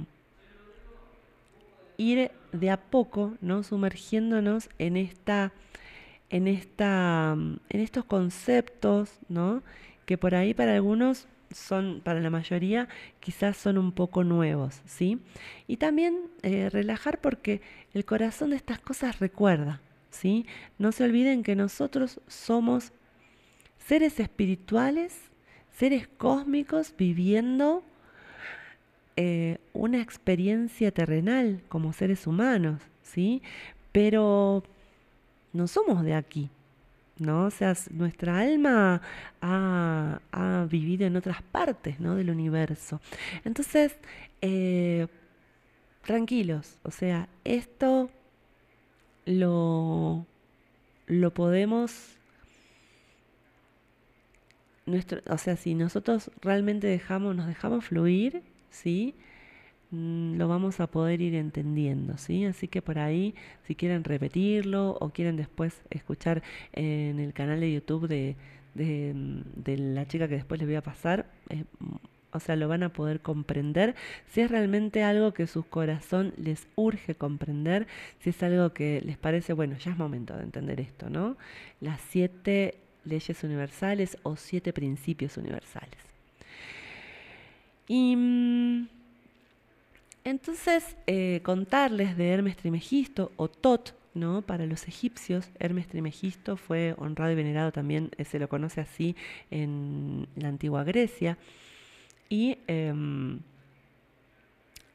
ir 1.96 2.30
de 2.52 2.70
a 2.70 2.76
poco, 2.76 3.34
¿no? 3.40 3.62
Sumergiéndonos 3.62 4.68
en 4.78 4.96
esta, 4.96 5.52
en 6.30 6.46
esta, 6.46 7.32
en 7.32 7.80
estos 7.80 8.04
conceptos, 8.04 9.18
¿no? 9.28 9.62
Que 10.06 10.18
por 10.18 10.34
ahí 10.34 10.54
para 10.54 10.74
algunos 10.74 11.26
son, 11.54 12.00
para 12.02 12.20
la 12.20 12.30
mayoría, 12.30 12.88
quizás 13.20 13.56
son 13.56 13.78
un 13.78 13.92
poco 13.92 14.24
nuevos, 14.24 14.80
¿sí? 14.86 15.18
Y 15.66 15.76
también 15.76 16.18
eh, 16.42 16.70
relajar 16.70 17.20
porque 17.20 17.60
el 17.94 18.04
corazón 18.04 18.50
de 18.50 18.56
estas 18.56 18.80
cosas 18.80 19.18
recuerda, 19.20 19.80
¿sí? 20.10 20.46
No 20.78 20.92
se 20.92 21.04
olviden 21.04 21.42
que 21.42 21.56
nosotros 21.56 22.20
somos 22.26 22.92
seres 23.78 24.20
espirituales, 24.20 25.30
seres 25.72 26.08
cósmicos 26.08 26.94
viviendo 26.96 27.82
eh, 29.16 29.58
una 29.72 30.00
experiencia 30.00 30.90
terrenal 30.90 31.62
como 31.68 31.92
seres 31.92 32.26
humanos, 32.26 32.80
¿sí? 33.02 33.42
Pero 33.92 34.62
no 35.52 35.68
somos 35.68 36.02
de 36.02 36.14
aquí, 36.14 36.48
¿no? 37.18 37.46
O 37.46 37.50
sea, 37.50 37.74
nuestra 37.90 38.40
alma 38.40 39.00
ha, 39.40 40.20
ha 40.32 40.66
vivido 40.70 41.06
en 41.06 41.16
otras 41.16 41.42
partes, 41.42 42.00
¿no? 42.00 42.16
Del 42.16 42.30
universo. 42.30 43.00
Entonces, 43.44 43.96
eh, 44.40 45.06
tranquilos, 46.02 46.78
o 46.82 46.90
sea, 46.90 47.28
esto 47.44 48.10
lo, 49.24 50.26
lo 51.06 51.34
podemos 51.34 52.16
nuestro, 54.86 55.20
o 55.28 55.38
sea, 55.38 55.56
si 55.56 55.74
nosotros 55.74 56.30
realmente 56.40 56.86
dejamos, 56.86 57.36
nos 57.36 57.46
dejamos 57.46 57.84
fluir, 57.84 58.42
¿sí? 58.70 59.14
Mm, 59.92 60.36
Lo 60.38 60.48
vamos 60.48 60.80
a 60.80 60.88
poder 60.88 61.20
ir 61.22 61.34
entendiendo, 61.36 62.18
¿sí? 62.18 62.44
Así 62.46 62.68
que 62.68 62.82
por 62.82 62.98
ahí, 62.98 63.34
si 63.66 63.76
quieren 63.76 64.04
repetirlo 64.04 64.96
o 65.00 65.10
quieren 65.10 65.36
después 65.36 65.82
escuchar 65.90 66.42
en 66.72 67.20
el 67.20 67.32
canal 67.34 67.60
de 67.60 67.72
YouTube 67.72 68.08
de, 68.08 68.36
de, 68.74 69.12
mm, 69.14 69.94
la 69.94 70.06
chica 70.08 70.28
que 70.28 70.36
después 70.36 70.60
les 70.60 70.68
voy 70.68 70.76
a 70.76 70.82
pasar, 70.82 71.26
eh, 71.50 71.64
mm, 71.80 71.96
o 72.34 72.40
sea, 72.40 72.56
lo 72.56 72.66
van 72.68 72.82
a 72.82 72.88
poder 72.94 73.20
comprender 73.20 73.94
si 74.26 74.40
es 74.40 74.50
realmente 74.50 75.02
algo 75.04 75.34
que 75.34 75.46
su 75.46 75.64
corazón 75.64 76.32
les 76.38 76.66
urge 76.76 77.14
comprender, 77.14 77.86
si 78.20 78.30
es 78.30 78.42
algo 78.42 78.72
que 78.72 79.02
les 79.02 79.18
parece, 79.18 79.52
bueno, 79.52 79.76
ya 79.78 79.90
es 79.92 79.98
momento 79.98 80.34
de 80.36 80.44
entender 80.44 80.80
esto, 80.80 81.10
¿no? 81.10 81.36
Las 81.80 82.00
siete 82.00 82.78
leyes 83.04 83.44
universales 83.44 84.16
o 84.22 84.36
siete 84.36 84.72
principios 84.72 85.36
universales. 85.36 85.98
Y 87.88 88.16
entonces 90.24 90.96
eh, 91.06 91.40
contarles 91.42 92.16
de 92.16 92.28
Hermes 92.28 92.56
Trimegisto 92.56 93.32
o 93.36 93.48
Tot, 93.48 93.94
¿no? 94.14 94.42
Para 94.42 94.66
los 94.66 94.86
egipcios, 94.86 95.50
Hermes 95.58 95.88
Trimegisto 95.88 96.56
fue 96.56 96.94
honrado 96.98 97.32
y 97.32 97.34
venerado 97.34 97.72
también, 97.72 98.10
eh, 98.18 98.24
se 98.24 98.38
lo 98.38 98.48
conoce 98.48 98.80
así 98.80 99.16
en 99.50 100.28
la 100.36 100.48
antigua 100.48 100.84
Grecia. 100.84 101.38
Y 102.28 102.58
em, 102.66 103.40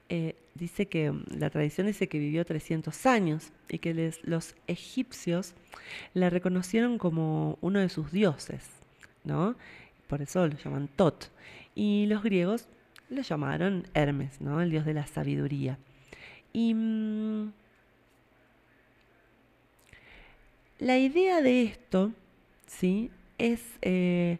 eh, 0.09 0.35
dice 0.55 0.87
que 0.87 1.13
la 1.29 1.49
tradición 1.49 1.87
dice 1.87 2.07
que 2.07 2.19
vivió 2.19 2.45
300 2.45 3.05
años 3.05 3.51
y 3.69 3.79
que 3.79 4.13
los 4.23 4.55
egipcios 4.67 5.53
la 6.13 6.29
reconocieron 6.29 6.97
como 6.97 7.57
uno 7.61 7.79
de 7.79 7.89
sus 7.89 8.11
dioses, 8.11 8.63
¿no? 9.23 9.55
Por 10.07 10.21
eso 10.21 10.47
lo 10.47 10.57
llaman 10.57 10.87
Tot. 10.95 11.29
Y 11.75 12.05
los 12.07 12.23
griegos 12.23 12.67
lo 13.09 13.21
llamaron 13.21 13.87
Hermes, 13.93 14.41
¿no? 14.41 14.61
El 14.61 14.71
dios 14.71 14.85
de 14.85 14.93
la 14.93 15.07
sabiduría. 15.07 15.77
Y 16.53 16.73
mm, 16.73 17.51
la 20.79 20.97
idea 20.97 21.41
de 21.41 21.63
esto, 21.63 22.11
¿sí? 22.67 23.09
Es 23.37 23.61
eh, 23.81 24.37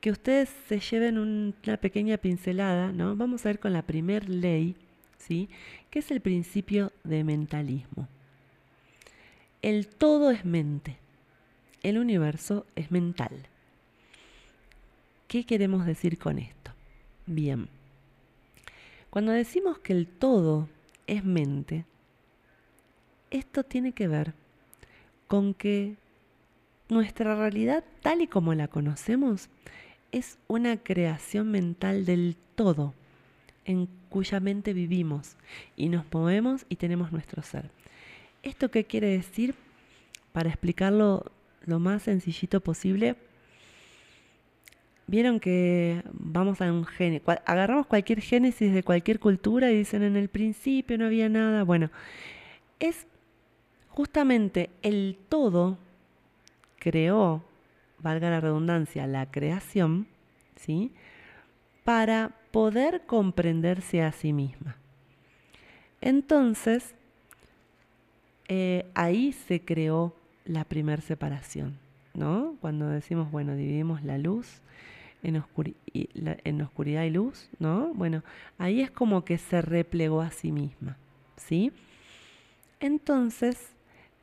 que 0.00 0.10
ustedes 0.10 0.50
se 0.68 0.80
lleven 0.80 1.18
un- 1.18 1.54
una 1.66 1.76
pequeña 1.76 2.16
pincelada, 2.16 2.92
¿no? 2.92 3.16
Vamos 3.16 3.44
a 3.44 3.50
ver 3.50 3.58
con 3.60 3.72
la 3.72 3.82
primer 3.82 4.28
ley, 4.28 4.74
¿sí? 5.18 5.48
Que 5.90 6.00
es 6.00 6.10
el 6.10 6.20
principio 6.20 6.92
de 7.04 7.24
mentalismo. 7.24 8.08
El 9.62 9.88
todo 9.88 10.30
es 10.30 10.44
mente. 10.44 10.96
El 11.82 11.98
universo 11.98 12.66
es 12.76 12.90
mental. 12.90 13.32
¿Qué 15.28 15.44
queremos 15.46 15.86
decir 15.86 16.18
con 16.18 16.38
esto? 16.38 16.59
Bien. 17.30 17.68
Cuando 19.08 19.30
decimos 19.30 19.78
que 19.78 19.92
el 19.92 20.08
todo 20.08 20.68
es 21.06 21.24
mente, 21.24 21.84
esto 23.30 23.62
tiene 23.62 23.92
que 23.92 24.08
ver 24.08 24.34
con 25.28 25.54
que 25.54 25.94
nuestra 26.88 27.36
realidad 27.36 27.84
tal 28.02 28.20
y 28.20 28.26
como 28.26 28.52
la 28.54 28.66
conocemos 28.66 29.48
es 30.10 30.38
una 30.48 30.76
creación 30.78 31.52
mental 31.52 32.04
del 32.04 32.36
todo 32.56 32.94
en 33.64 33.88
cuya 34.08 34.40
mente 34.40 34.72
vivimos 34.72 35.36
y 35.76 35.88
nos 35.88 36.06
movemos 36.12 36.66
y 36.68 36.76
tenemos 36.76 37.12
nuestro 37.12 37.44
ser. 37.44 37.70
¿Esto 38.42 38.72
qué 38.72 38.82
quiere 38.86 39.06
decir? 39.06 39.54
Para 40.32 40.48
explicarlo 40.48 41.30
lo 41.64 41.78
más 41.78 42.02
sencillito 42.02 42.60
posible, 42.60 43.14
vieron 45.10 45.40
que 45.40 46.04
vamos 46.12 46.60
a 46.60 46.72
un 46.72 46.86
génesis, 46.86 47.26
agarramos 47.44 47.86
cualquier 47.86 48.20
génesis 48.20 48.72
de 48.72 48.84
cualquier 48.84 49.18
cultura 49.18 49.70
y 49.72 49.78
dicen 49.78 50.04
en 50.04 50.16
el 50.16 50.28
principio 50.28 50.96
no 50.96 51.06
había 51.06 51.28
nada. 51.28 51.64
Bueno, 51.64 51.90
es 52.78 53.06
justamente 53.88 54.70
el 54.82 55.18
todo 55.28 55.78
creó, 56.78 57.42
valga 57.98 58.30
la 58.30 58.40
redundancia, 58.40 59.08
la 59.08 59.28
creación, 59.30 60.06
¿sí? 60.54 60.92
Para 61.82 62.30
poder 62.52 63.02
comprenderse 63.04 64.02
a 64.02 64.12
sí 64.12 64.32
misma. 64.32 64.76
Entonces, 66.00 66.94
eh, 68.46 68.86
ahí 68.94 69.32
se 69.32 69.60
creó 69.60 70.14
la 70.44 70.64
primera 70.64 71.02
separación, 71.02 71.78
¿no? 72.14 72.54
Cuando 72.60 72.88
decimos, 72.88 73.28
bueno, 73.32 73.56
dividimos 73.56 74.04
la 74.04 74.16
luz 74.16 74.62
en, 75.22 75.36
oscuridad 76.62 77.04
y 77.04 77.10
luz, 77.10 77.48
¿no? 77.58 77.92
Bueno, 77.94 78.22
ahí 78.58 78.80
es 78.80 78.90
como 78.90 79.24
que 79.24 79.38
se 79.38 79.62
replegó 79.62 80.20
a 80.20 80.30
sí 80.30 80.52
misma, 80.52 80.96
¿sí? 81.36 81.72
Entonces 82.80 83.72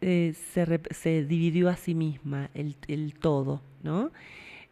eh, 0.01 0.33
se, 0.53 1.25
dividió 1.25 1.69
a 1.69 1.75
sí 1.75 1.93
misma 1.93 2.49
el, 2.53 3.13
todo, 3.13 3.61
¿no? 3.83 4.11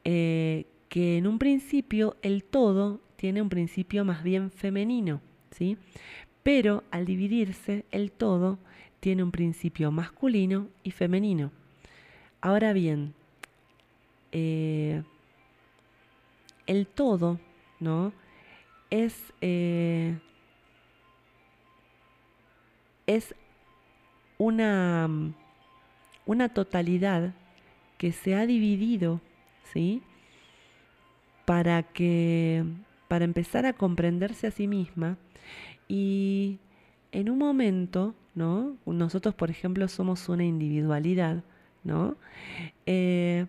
Eh, 0.03 0.65
que 0.89 1.17
en 1.17 1.27
un 1.27 1.39
principio 1.39 2.15
el 2.21 2.43
todo 2.43 3.01
tiene 3.15 3.41
un 3.41 3.49
principio 3.49 4.05
más 4.05 4.23
bien 4.23 4.51
femenino, 4.51 5.21
¿sí? 5.51 5.77
Pero 6.43 6.83
al 6.91 7.05
dividirse 7.05 7.85
el 7.91 8.11
todo 8.11 8.59
tiene 8.99 9.23
un 9.23 9.31
principio 9.31 9.91
masculino 9.91 10.67
y 10.83 10.91
femenino. 10.91 11.51
Ahora 12.41 12.73
bien, 12.73 13.13
eh, 14.31 15.01
el 16.67 16.87
todo, 16.87 17.39
¿no? 17.79 18.13
Es, 18.89 19.33
eh, 19.41 20.17
es 23.07 23.35
una, 24.37 25.09
una 26.25 26.49
totalidad 26.49 27.33
que 27.97 28.11
se 28.11 28.35
ha 28.35 28.45
dividido, 28.45 29.21
¿sí? 29.73 30.01
Para 31.45 31.83
que, 31.83 32.63
para 33.07 33.25
empezar 33.25 33.65
a 33.65 33.73
comprenderse 33.73 34.47
a 34.47 34.51
sí 34.51 34.67
misma 34.67 35.17
y 35.87 36.59
en 37.11 37.29
un 37.29 37.37
momento, 37.37 38.15
¿no? 38.33 38.75
Nosotros, 38.85 39.35
por 39.35 39.49
ejemplo, 39.49 39.87
somos 39.87 40.27
una 40.29 40.43
individualidad, 40.43 41.43
¿no? 41.83 42.17
Eh, 42.85 43.45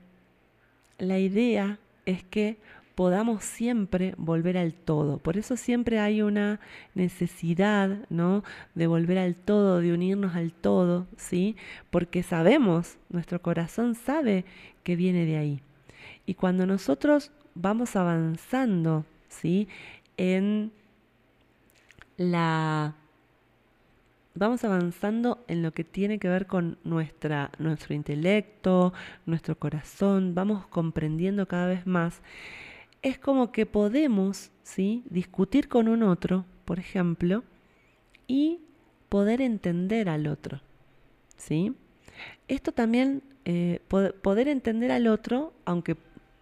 la 0.98 1.18
idea 1.18 1.78
es 2.04 2.22
que 2.24 2.58
podamos 2.96 3.44
siempre 3.44 4.14
volver 4.16 4.56
al 4.56 4.72
todo. 4.72 5.18
Por 5.18 5.36
eso 5.36 5.56
siempre 5.56 6.00
hay 6.00 6.22
una 6.22 6.60
necesidad, 6.94 7.98
¿no? 8.08 8.42
De 8.74 8.86
volver 8.86 9.18
al 9.18 9.36
todo, 9.36 9.80
de 9.80 9.92
unirnos 9.92 10.34
al 10.34 10.52
todo, 10.52 11.06
¿sí? 11.16 11.56
Porque 11.90 12.22
sabemos, 12.22 12.96
nuestro 13.10 13.40
corazón 13.42 13.94
sabe 13.94 14.46
que 14.82 14.96
viene 14.96 15.26
de 15.26 15.36
ahí. 15.36 15.60
Y 16.24 16.34
cuando 16.34 16.66
nosotros 16.66 17.30
vamos 17.54 17.96
avanzando, 17.96 19.04
¿sí? 19.28 19.68
En 20.16 20.72
la 22.16 22.94
vamos 24.34 24.64
avanzando 24.64 25.44
en 25.48 25.62
lo 25.62 25.72
que 25.72 25.84
tiene 25.84 26.18
que 26.18 26.28
ver 26.28 26.46
con 26.46 26.78
nuestra, 26.84 27.50
nuestro 27.58 27.94
intelecto, 27.94 28.94
nuestro 29.26 29.58
corazón, 29.58 30.34
vamos 30.34 30.66
comprendiendo 30.66 31.46
cada 31.46 31.66
vez 31.66 31.86
más 31.86 32.22
es 33.06 33.20
como 33.20 33.52
que 33.52 33.66
podemos 33.66 34.50
¿sí? 34.64 35.04
discutir 35.08 35.68
con 35.68 35.86
un 35.86 36.02
otro, 36.02 36.44
por 36.64 36.80
ejemplo, 36.80 37.44
y 38.26 38.58
poder 39.08 39.40
entender 39.40 40.08
al 40.08 40.26
otro. 40.26 40.60
¿sí? 41.36 41.72
Esto 42.48 42.72
también, 42.72 43.22
eh, 43.44 43.78
poder 43.88 44.48
entender 44.48 44.90
al 44.90 45.06
otro, 45.06 45.52
aunque 45.64 45.96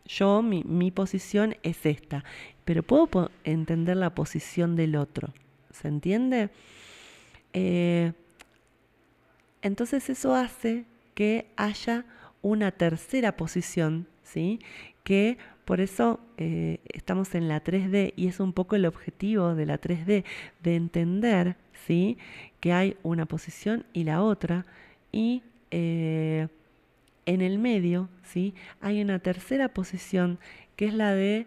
yo, 0.07 0.41
mi, 0.41 0.91
posición 0.91 1.55
es 1.63 1.85
esta, 1.85 2.25
pero 2.65 2.83
puedo 2.83 3.31
entender 3.45 3.99
la 3.99 4.15
posición 4.15 4.75
del 4.75 4.97
otro. 4.97 5.35
¿Se 5.71 5.89
entiende? 5.89 6.49
Eh, 7.53 8.15
entonces 9.61 10.09
eso 10.09 10.35
hace 10.35 10.87
que 11.15 11.47
haya 11.57 12.07
una 12.41 12.71
tercera 12.71 13.37
posición, 13.37 14.07
¿sí? 14.23 14.61
Que 15.03 15.37
por 15.65 15.81
eso 15.81 16.21
eh, 16.37 16.79
estamos 16.93 17.35
en 17.35 17.49
la 17.49 17.63
3D 17.63 18.13
y 18.17 18.29
es 18.29 18.41
un 18.41 18.53
poco 18.53 18.77
el 18.77 18.87
objetivo 18.87 19.55
de 19.55 19.67
la 19.67 19.81
3D, 19.81 20.25
de 20.63 20.77
entender 20.77 21.57
¿sí? 21.87 22.19
que 22.61 22.73
hay 22.73 22.97
una 23.03 23.27
posición 23.27 23.87
y 23.93 24.05
la 24.05 24.23
otra 24.23 24.67
y 25.13 25.43
eh, 25.71 26.49
en 27.27 27.41
el 27.41 27.59
medio 27.59 28.09
¿sí? 28.23 28.55
hay 28.81 29.01
una 29.01 29.19
tercera 29.19 29.69
posición 29.69 30.39
que 30.77 30.87
es 30.87 30.95
la 30.95 31.15
de 31.15 31.47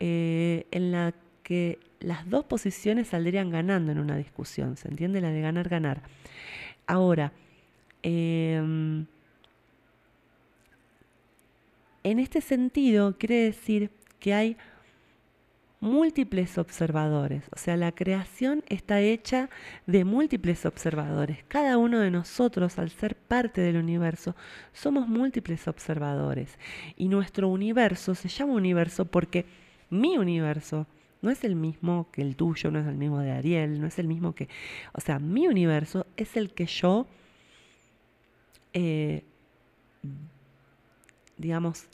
eh, 0.00 0.66
en 0.70 0.92
la 0.92 1.14
que 1.42 1.78
las 2.00 2.28
dos 2.28 2.44
posiciones 2.44 3.08
saldrían 3.08 3.50
ganando 3.50 3.92
en 3.92 3.98
una 3.98 4.16
discusión, 4.16 4.76
¿se 4.76 4.88
entiende? 4.88 5.20
La 5.20 5.30
de 5.30 5.40
ganar, 5.40 5.68
ganar. 5.68 6.02
Ahora, 6.86 7.32
em, 8.02 9.06
en 12.06 12.20
este 12.20 12.40
sentido, 12.40 13.16
quiere 13.18 13.34
decir 13.34 13.90
que 14.20 14.32
hay 14.32 14.56
múltiples 15.80 16.56
observadores, 16.56 17.42
o 17.52 17.58
sea, 17.58 17.76
la 17.76 17.90
creación 17.90 18.62
está 18.68 19.00
hecha 19.00 19.50
de 19.86 20.04
múltiples 20.04 20.66
observadores. 20.66 21.42
Cada 21.48 21.78
uno 21.78 21.98
de 21.98 22.12
nosotros, 22.12 22.78
al 22.78 22.90
ser 22.90 23.16
parte 23.16 23.60
del 23.60 23.76
universo, 23.76 24.36
somos 24.72 25.08
múltiples 25.08 25.66
observadores. 25.66 26.60
Y 26.96 27.08
nuestro 27.08 27.48
universo 27.48 28.14
se 28.14 28.28
llama 28.28 28.52
universo 28.52 29.04
porque 29.06 29.44
mi 29.90 30.16
universo 30.16 30.86
no 31.22 31.30
es 31.30 31.42
el 31.42 31.56
mismo 31.56 32.08
que 32.12 32.22
el 32.22 32.36
tuyo, 32.36 32.70
no 32.70 32.78
es 32.78 32.86
el 32.86 32.96
mismo 32.96 33.18
de 33.18 33.32
Ariel, 33.32 33.80
no 33.80 33.88
es 33.88 33.98
el 33.98 34.06
mismo 34.06 34.32
que... 34.32 34.48
O 34.92 35.00
sea, 35.00 35.18
mi 35.18 35.48
universo 35.48 36.06
es 36.16 36.36
el 36.36 36.52
que 36.52 36.66
yo... 36.66 37.08
Eh, 38.72 39.24
digamos, 41.36 41.88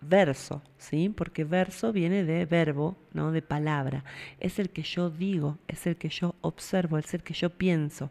verso, 0.00 0.62
¿sí? 0.78 1.08
Porque 1.10 1.44
verso 1.44 1.92
viene 1.92 2.24
de 2.24 2.46
verbo, 2.46 2.96
¿no? 3.12 3.32
De 3.32 3.42
palabra. 3.42 4.04
Es 4.38 4.58
el 4.58 4.70
que 4.70 4.82
yo 4.82 5.10
digo, 5.10 5.58
es 5.68 5.86
el 5.86 5.96
que 5.96 6.08
yo 6.08 6.34
observo, 6.40 6.98
es 6.98 7.12
el 7.14 7.22
que 7.22 7.34
yo 7.34 7.50
pienso. 7.50 8.10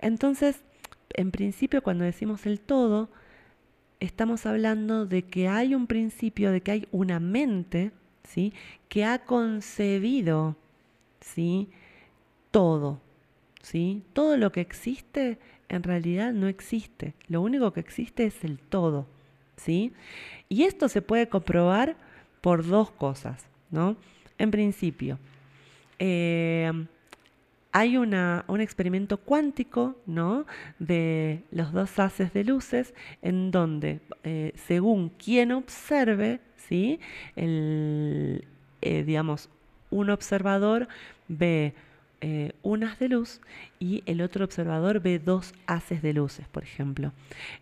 Entonces, 0.00 0.62
en 1.10 1.30
principio, 1.30 1.82
cuando 1.82 2.04
decimos 2.04 2.46
el 2.46 2.60
todo, 2.60 3.10
estamos 4.00 4.46
hablando 4.46 5.06
de 5.06 5.22
que 5.24 5.48
hay 5.48 5.74
un 5.74 5.86
principio, 5.86 6.52
de 6.52 6.60
que 6.60 6.70
hay 6.72 6.88
una 6.92 7.20
mente, 7.20 7.92
¿sí? 8.24 8.52
Que 8.88 9.04
ha 9.04 9.24
concebido, 9.24 10.56
¿sí? 11.20 11.68
Todo, 12.50 13.00
¿sí? 13.62 14.02
Todo 14.12 14.36
lo 14.36 14.52
que 14.52 14.60
existe 14.60 15.38
en 15.68 15.82
realidad 15.82 16.32
no 16.32 16.46
existe. 16.46 17.14
Lo 17.28 17.42
único 17.42 17.72
que 17.72 17.80
existe 17.80 18.24
es 18.26 18.44
el 18.44 18.58
todo. 18.58 19.06
¿Sí? 19.58 19.92
Y 20.48 20.62
esto 20.62 20.88
se 20.88 21.02
puede 21.02 21.28
comprobar 21.28 21.96
por 22.40 22.66
dos 22.66 22.90
cosas, 22.90 23.44
¿no? 23.70 23.96
En 24.38 24.50
principio, 24.50 25.18
eh, 25.98 26.72
hay 27.72 27.96
una, 27.96 28.44
un 28.46 28.60
experimento 28.60 29.18
cuántico, 29.18 29.96
¿no? 30.06 30.46
De 30.78 31.42
los 31.50 31.72
dos 31.72 31.98
haces 31.98 32.32
de 32.32 32.44
luces, 32.44 32.94
en 33.20 33.50
donde, 33.50 34.00
eh, 34.24 34.52
según 34.54 35.10
quien 35.10 35.52
observe, 35.52 36.40
¿sí? 36.56 37.00
El, 37.36 38.46
eh, 38.80 39.02
digamos, 39.04 39.50
un 39.90 40.10
observador 40.10 40.88
ve 41.28 41.74
un 42.62 42.82
haz 42.82 42.98
de 42.98 43.08
luz 43.08 43.40
y 43.78 44.02
el 44.04 44.22
otro 44.22 44.44
observador 44.44 44.98
ve 44.98 45.20
dos 45.20 45.54
haces 45.68 46.02
de 46.02 46.12
luces, 46.12 46.48
por 46.48 46.64
ejemplo. 46.64 47.12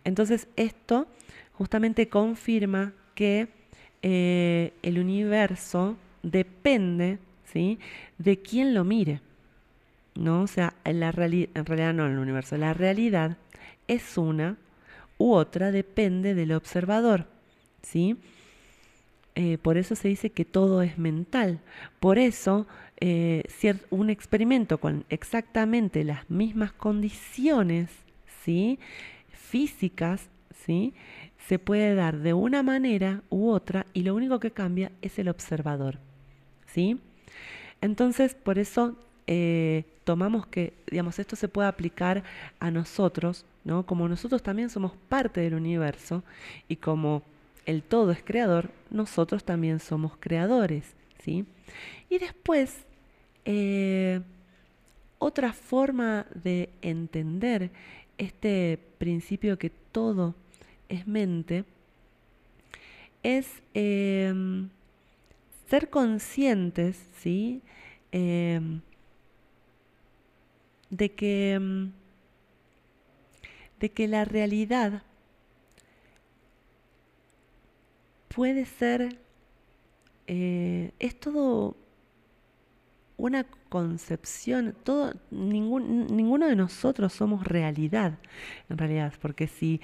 Entonces, 0.03 0.47
esto 0.55 1.07
justamente 1.57 2.07
confirma 2.07 2.93
que 3.15 3.47
eh, 4.03 4.73
el 4.83 4.99
universo 4.99 5.97
depende 6.21 7.17
¿sí? 7.51 7.79
de 8.17 8.39
quién 8.39 8.73
lo 8.73 8.83
mire. 8.83 9.21
¿no? 10.15 10.43
O 10.43 10.47
sea, 10.47 10.73
en, 10.83 10.99
la 10.99 11.09
en 11.09 11.65
realidad 11.65 11.93
no 11.93 12.05
el 12.05 12.17
universo, 12.17 12.57
la 12.57 12.73
realidad 12.73 13.37
es 13.87 14.17
una 14.17 14.57
u 15.17 15.33
otra, 15.33 15.71
depende 15.71 16.35
del 16.35 16.51
observador. 16.51 17.25
¿sí? 17.81 18.17
Eh, 19.35 19.57
por 19.57 19.77
eso 19.77 19.95
se 19.95 20.07
dice 20.07 20.29
que 20.29 20.45
todo 20.45 20.83
es 20.83 20.97
mental. 20.97 21.59
Por 21.99 22.19
eso 22.19 22.67
eh, 22.99 23.43
un 23.89 24.09
experimento 24.09 24.79
con 24.79 25.05
exactamente 25.09 26.03
las 26.03 26.29
mismas 26.29 26.71
condiciones 26.71 27.89
¿sí? 28.43 28.79
físicas 29.31 30.29
¿sí? 30.65 30.93
Se 31.47 31.59
puede 31.59 31.95
dar 31.95 32.17
de 32.17 32.33
una 32.33 32.61
manera 32.61 33.21
u 33.29 33.49
otra 33.49 33.85
y 33.93 34.03
lo 34.03 34.13
único 34.15 34.39
que 34.39 34.51
cambia 34.51 34.91
es 35.01 35.17
el 35.17 35.29
observador. 35.29 35.97
¿Sí? 36.65 36.99
Entonces, 37.79 38.35
por 38.35 38.59
eso 38.59 38.95
eh, 39.27 39.85
tomamos 40.03 40.45
que, 40.47 40.73
digamos, 40.89 41.19
esto 41.19 41.35
se 41.35 41.47
puede 41.47 41.69
aplicar 41.69 42.23
a 42.59 42.69
nosotros, 42.69 43.45
¿no? 43.63 43.85
Como 43.85 44.09
nosotros 44.09 44.43
también 44.43 44.69
somos 44.69 44.91
parte 45.07 45.41
del 45.41 45.53
universo 45.53 46.23
y 46.67 46.77
como 46.77 47.23
el 47.65 47.81
todo 47.83 48.11
es 48.11 48.23
creador, 48.23 48.69
nosotros 48.89 49.43
también 49.43 49.79
somos 49.79 50.13
creadores, 50.19 50.95
¿sí? 51.19 51.45
Y 52.09 52.17
después, 52.19 52.85
eh, 53.45 54.21
otra 55.19 55.53
forma 55.53 56.25
de 56.33 56.69
entender 56.81 57.71
este 58.17 58.79
principio 58.97 59.57
que 59.57 59.69
todo 59.69 60.35
es 60.89 61.07
mente 61.07 61.65
es 63.23 63.61
em, 63.73 64.69
ser 65.69 65.89
conscientes, 65.89 66.97
¿sí? 67.19 67.61
Em, 68.11 68.81
de 70.89 71.11
que, 71.13 71.53
em, 71.53 71.91
de 73.79 73.89
que 73.91 74.07
la 74.07 74.23
realidad 74.25 75.03
puede 78.33 78.65
ser, 78.65 79.19
eh, 80.27 80.91
es 80.99 81.19
todo 81.19 81.75
una 83.17 83.45
concepción, 83.69 84.75
todo, 84.83 85.13
ninguno 85.31 86.47
de 86.47 86.55
nosotros 86.55 87.13
somos 87.13 87.45
realidad, 87.45 88.19
en 88.69 88.77
realidad, 88.77 89.13
porque 89.21 89.47
si 89.47 89.81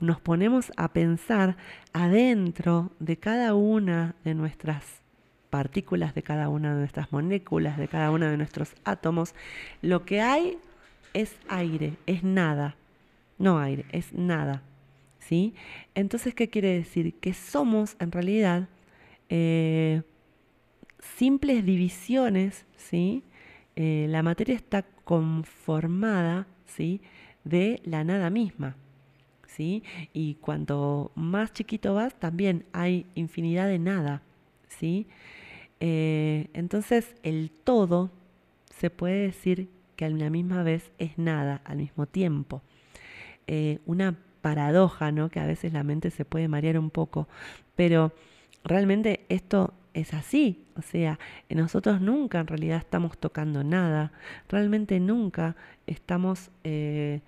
nos 0.00 0.20
ponemos 0.20 0.72
a 0.76 0.92
pensar 0.92 1.56
adentro 1.92 2.90
de 2.98 3.16
cada 3.16 3.54
una 3.54 4.14
de 4.24 4.34
nuestras 4.34 4.84
partículas, 5.50 6.14
de 6.14 6.22
cada 6.22 6.48
una 6.48 6.72
de 6.72 6.80
nuestras 6.80 7.12
moléculas, 7.12 7.78
de 7.78 7.88
cada 7.88 8.10
uno 8.10 8.26
de 8.26 8.36
nuestros 8.36 8.74
átomos, 8.84 9.34
lo 9.82 10.04
que 10.04 10.20
hay 10.20 10.58
es 11.14 11.36
aire, 11.48 11.94
es 12.06 12.22
nada, 12.22 12.76
no 13.38 13.58
aire, 13.58 13.86
es 13.92 14.12
nada. 14.12 14.62
¿sí? 15.28 15.54
Entonces, 15.94 16.34
¿qué 16.34 16.48
quiere 16.48 16.74
decir? 16.74 17.14
Que 17.14 17.34
somos 17.34 17.96
en 18.00 18.12
realidad 18.12 18.68
eh, 19.28 20.02
simples 21.16 21.64
divisiones, 21.64 22.64
¿sí? 22.76 23.22
Eh, 23.76 24.06
la 24.08 24.22
materia 24.22 24.56
está 24.56 24.84
conformada, 25.04 26.46
¿sí? 26.66 27.02
De 27.44 27.80
la 27.84 28.04
nada 28.04 28.30
misma, 28.30 28.76
¿sí? 29.48 29.82
Y 30.12 30.36
cuanto 30.36 31.10
más 31.16 31.52
chiquito 31.52 31.94
vas, 31.94 32.14
también 32.14 32.64
hay 32.72 33.06
infinidad 33.16 33.66
de 33.66 33.80
nada, 33.80 34.22
¿sí? 34.68 35.08
Eh, 35.80 36.48
entonces, 36.52 37.16
el 37.24 37.50
todo 37.50 38.12
se 38.70 38.90
puede 38.90 39.22
decir 39.22 39.68
que 39.96 40.04
a 40.04 40.10
la 40.10 40.30
misma 40.30 40.62
vez 40.62 40.92
es 40.98 41.18
nada, 41.18 41.60
al 41.64 41.78
mismo 41.78 42.06
tiempo. 42.06 42.62
una 43.86 44.16
paradoja, 44.40 45.12
¿no? 45.12 45.28
Que 45.30 45.40
a 45.40 45.46
veces 45.46 45.72
la 45.72 45.82
mente 45.82 46.10
se 46.10 46.24
puede 46.24 46.48
marear 46.48 46.78
un 46.78 46.90
poco, 46.90 47.28
pero 47.76 48.12
realmente 48.64 49.26
esto 49.28 49.74
es 49.94 50.14
así, 50.14 50.64
o 50.76 50.82
sea, 50.82 51.18
nosotros 51.50 52.00
nunca 52.00 52.40
en 52.40 52.46
realidad 52.46 52.78
estamos 52.78 53.18
tocando 53.18 53.64
nada, 53.64 54.12
realmente 54.48 55.00
nunca 55.00 55.56
estamos 55.86 56.50
eh, 56.64 57.20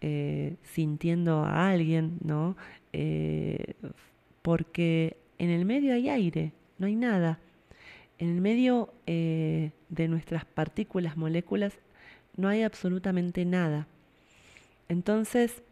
eh, 0.00 0.56
sintiendo 0.62 1.44
a 1.44 1.70
alguien, 1.70 2.18
¿no? 2.22 2.56
Eh, 2.92 3.74
porque 4.42 5.16
en 5.38 5.50
el 5.50 5.64
medio 5.64 5.94
hay 5.94 6.08
aire, 6.08 6.52
no 6.78 6.86
hay 6.86 6.96
nada. 6.96 7.38
En 8.18 8.28
el 8.30 8.40
medio 8.40 8.92
de 9.06 10.08
nuestras 10.08 10.44
partículas, 10.44 11.16
moléculas, 11.16 11.78
no 12.36 12.48
hay 12.48 12.62
absolutamente 12.62 13.44
nada. 13.44 13.86
Entonces, 14.88 15.62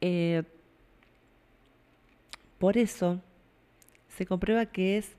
eh, 0.00 0.44
por 2.58 2.78
eso 2.78 3.20
se 4.08 4.26
comprueba 4.26 4.66
que 4.66 4.98
es 4.98 5.16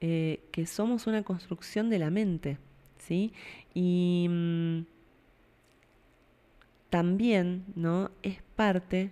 eh, 0.00 0.40
que 0.50 0.66
somos 0.66 1.06
una 1.06 1.22
construcción 1.22 1.90
de 1.90 1.98
la 1.98 2.10
mente, 2.10 2.56
¿sí? 2.98 3.32
Y 3.74 4.26
mm, 4.28 4.80
también, 6.90 7.64
¿no? 7.74 8.10
Es 8.22 8.42
parte 8.56 9.10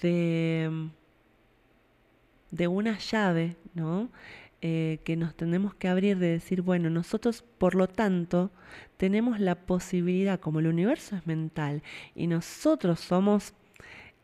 de, 0.00 0.90
de 2.50 2.68
una 2.68 2.98
llave, 2.98 3.56
¿no? 3.74 4.10
Eh, 4.62 5.00
que 5.04 5.16
nos 5.16 5.34
tenemos 5.34 5.74
que 5.74 5.88
abrir 5.88 6.18
de 6.18 6.32
decir, 6.32 6.60
bueno, 6.60 6.90
nosotros 6.90 7.42
por 7.56 7.74
lo 7.74 7.88
tanto 7.88 8.50
tenemos 8.98 9.40
la 9.40 9.54
posibilidad, 9.54 10.38
como 10.38 10.58
el 10.58 10.66
universo 10.66 11.16
es 11.16 11.26
mental 11.26 11.82
y 12.14 12.26
nosotros 12.26 13.00
somos 13.00 13.54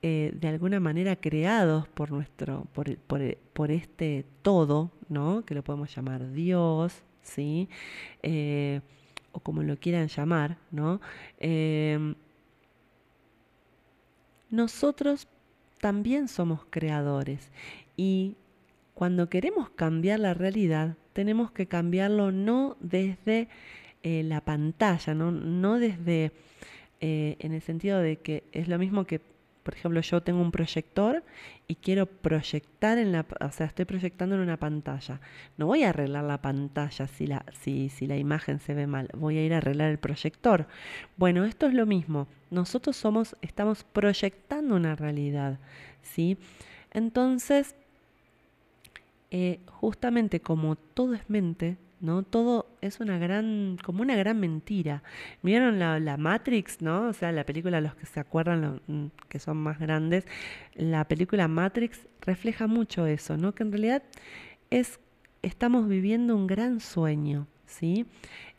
eh, 0.03 0.33
de 0.35 0.49
alguna 0.49 0.79
manera 0.79 1.17
creados 1.17 1.89
por 1.89 2.11
nuestro, 2.13 2.67
por, 2.75 2.99
por, 2.99 3.71
este 3.71 4.27
todo, 4.43 4.93
¿no? 5.09 5.43
Que 5.47 5.55
lo 5.55 5.65
podemos 5.65 5.95
llamar 5.97 6.31
Dios, 6.33 7.03
¿sí? 7.23 7.71
Eh, 8.23 8.83
o 9.33 9.41
como 9.41 9.63
lo 9.63 9.79
quieran 9.79 10.09
llamar, 10.09 10.59
¿no? 10.71 11.01
Nosotros 14.57 15.29
también 15.83 16.29
somos 16.29 16.65
creadores. 16.71 17.51
Y 17.95 18.37
cuando 18.95 19.29
queremos 19.29 19.69
cambiar 19.69 20.21
la 20.21 20.33
realidad, 20.33 20.97
tenemos 21.13 21.51
que 21.51 21.67
cambiarlo 21.67 22.33
no 22.33 22.79
desde 22.81 23.49
eh, 24.03 24.23
la 24.23 24.41
pantalla, 24.41 25.13
no, 25.15 25.31
no 25.31 25.79
desde, 25.79 26.33
en 27.01 27.53
el 27.53 27.61
sentido 27.61 27.99
de 27.99 28.17
que 28.17 28.45
es 28.53 28.69
lo 28.69 28.79
mismo 28.79 29.05
que 29.05 29.21
por 29.67 29.75
ejemplo, 29.75 30.01
yo 30.01 30.21
tengo 30.23 30.41
un 30.41 30.53
proyector 30.53 31.25
y 31.67 31.75
quiero 31.75 32.07
proyectar 32.07 32.99
en 32.99 33.11
la, 33.11 33.27
o 33.41 33.51
sea, 33.51 33.67
estoy 33.67 33.85
proyectando 33.85 34.37
en 34.37 34.43
una 34.43 34.59
pantalla. 34.59 35.21
No 35.57 35.67
voy 35.67 35.83
a 35.83 35.89
arreglar 35.89 36.23
la 36.23 36.41
pantalla 36.41 37.09
si 37.09 37.27
la, 37.27 37.45
si, 37.59 37.89
si 37.89 38.07
la 38.07 38.17
imagen 38.17 38.61
se 38.61 38.75
ve 38.75 38.87
mal, 38.87 39.09
voy 39.13 39.39
a 39.39 39.45
ir 39.45 39.53
a 39.53 39.57
arreglar 39.57 39.91
el 39.91 39.99
proyector. 39.99 40.69
Bueno, 41.17 41.45
esto 41.45 41.67
es 41.67 41.75
lo 41.75 41.85
mismo. 41.85 42.29
Nosotros 42.53 42.97
somos, 42.97 43.35
estamos 43.43 43.83
proyectando 43.83 44.77
una 44.77 44.95
realidad, 44.95 45.59
¿sí? 46.01 46.39
Entonces, 46.93 47.75
eh, 49.33 49.59
justamente 49.67 50.39
como 50.39 50.77
todo 50.77 51.15
es 51.15 51.29
mente, 51.29 51.77
¿no? 52.07 52.23
Todo 52.23 52.67
es 52.81 53.01
una 53.01 53.19
gran, 53.19 53.79
como 53.85 54.01
una 54.03 54.15
gran 54.15 54.39
mentira. 54.39 55.03
¿Vieron 55.43 55.79
la, 55.81 56.17
Matrix, 56.17 56.81
no? 56.81 57.09
O 57.09 57.13
sea, 57.13 57.33
la 57.33 57.45
película, 57.45 57.81
los 57.81 57.97
que 57.97 58.07
se 58.07 58.21
acuerdan, 58.21 58.81
mm, 58.87 59.07
que 59.29 59.41
son 59.41 59.57
más 59.57 59.79
grandes, 59.81 60.25
la 60.75 61.07
película 61.07 61.49
Matrix 61.49 62.07
refleja 62.21 62.69
mucho 62.69 63.07
eso, 63.07 63.37
¿no? 63.37 63.55
Que 63.55 63.65
en 63.65 63.73
realidad 63.73 64.05
es, 64.71 65.01
estamos 65.43 65.89
viviendo 65.89 66.37
un 66.37 66.47
gran 66.47 66.79
sueño, 66.81 67.49
¿sí? 67.67 68.07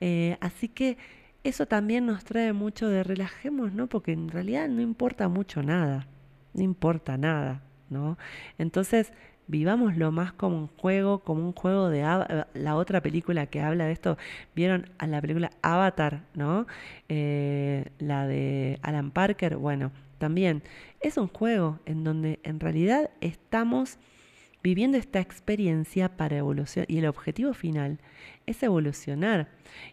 Eh, 0.02 0.38
así 0.42 0.68
que 0.68 0.98
eso 1.44 1.68
también 1.68 2.06
nos 2.06 2.26
trae 2.26 2.52
mucho 2.52 2.90
de 2.90 3.04
relajemos, 3.04 3.72
¿no? 3.72 3.88
Porque 3.88 4.12
en 4.12 4.28
realidad 4.28 4.68
no 4.68 4.82
importa 4.82 5.30
mucho 5.30 5.64
nada, 5.64 6.08
no 6.54 6.64
importa 6.64 7.18
nada, 7.18 7.62
¿no? 7.90 8.18
Entonces, 8.58 9.14
vivámoslo 9.48 10.12
más 10.12 10.34
como 10.34 10.58
un 10.58 10.68
juego, 10.68 11.20
como 11.20 11.46
un 11.46 11.54
juego 11.54 11.90
de 11.90 12.02
la 12.54 12.76
otra 12.76 13.02
película 13.02 13.48
que 13.48 13.62
habla 13.62 13.86
de 13.86 13.94
esto. 13.94 14.18
Vieron 14.56 14.90
a 14.98 15.08
la 15.08 15.22
película 15.22 15.52
Avatar, 15.62 16.24
¿no? 16.34 16.68
Eh, 17.10 17.86
la 18.00 18.28
de 18.28 18.80
Alan 18.82 19.12
Parker. 19.12 19.58
Bueno, 19.58 19.92
también 20.18 20.64
es 21.00 21.18
un 21.18 21.28
juego 21.28 21.80
en 21.86 22.04
donde 22.04 22.40
en 22.44 22.60
realidad 22.60 23.10
estamos 23.22 23.98
viviendo 24.64 24.98
esta 24.98 25.20
experiencia 25.20 26.18
para 26.18 26.38
evolucionar 26.38 26.90
y 26.92 26.98
el 26.98 27.06
objetivo 27.06 27.54
final 27.54 28.00
es 28.46 28.62
evolucionar 28.64 29.48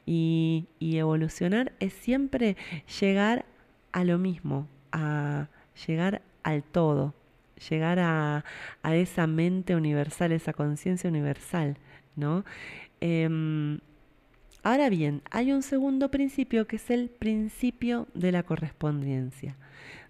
y, 0.05 0.67
y 0.79 0.97
evolucionar 0.97 1.73
es 1.79 1.93
siempre 1.93 2.57
llegar 3.01 3.45
a 3.93 4.03
lo 4.03 4.19
mismo, 4.19 4.67
a 4.91 5.49
llegar 5.87 6.23
al 6.43 6.65
todo, 6.65 7.15
llegar 7.69 7.99
a, 7.99 8.45
esa 8.85 9.27
mente 9.27 9.75
universal, 9.77 10.33
esa 10.33 10.53
conciencia 10.53 11.09
universal, 11.09 11.77
¿no? 12.17 12.45
Em, 13.01 13.79
ahora 14.63 14.89
bien, 14.89 15.23
hay 15.31 15.53
un 15.53 15.63
segundo 15.63 16.11
principio 16.11 16.67
que 16.67 16.77
es 16.77 16.91
el 16.91 17.09
principio 17.09 18.09
de 18.15 18.33
la 18.33 18.43
correspondencia. 18.43 19.57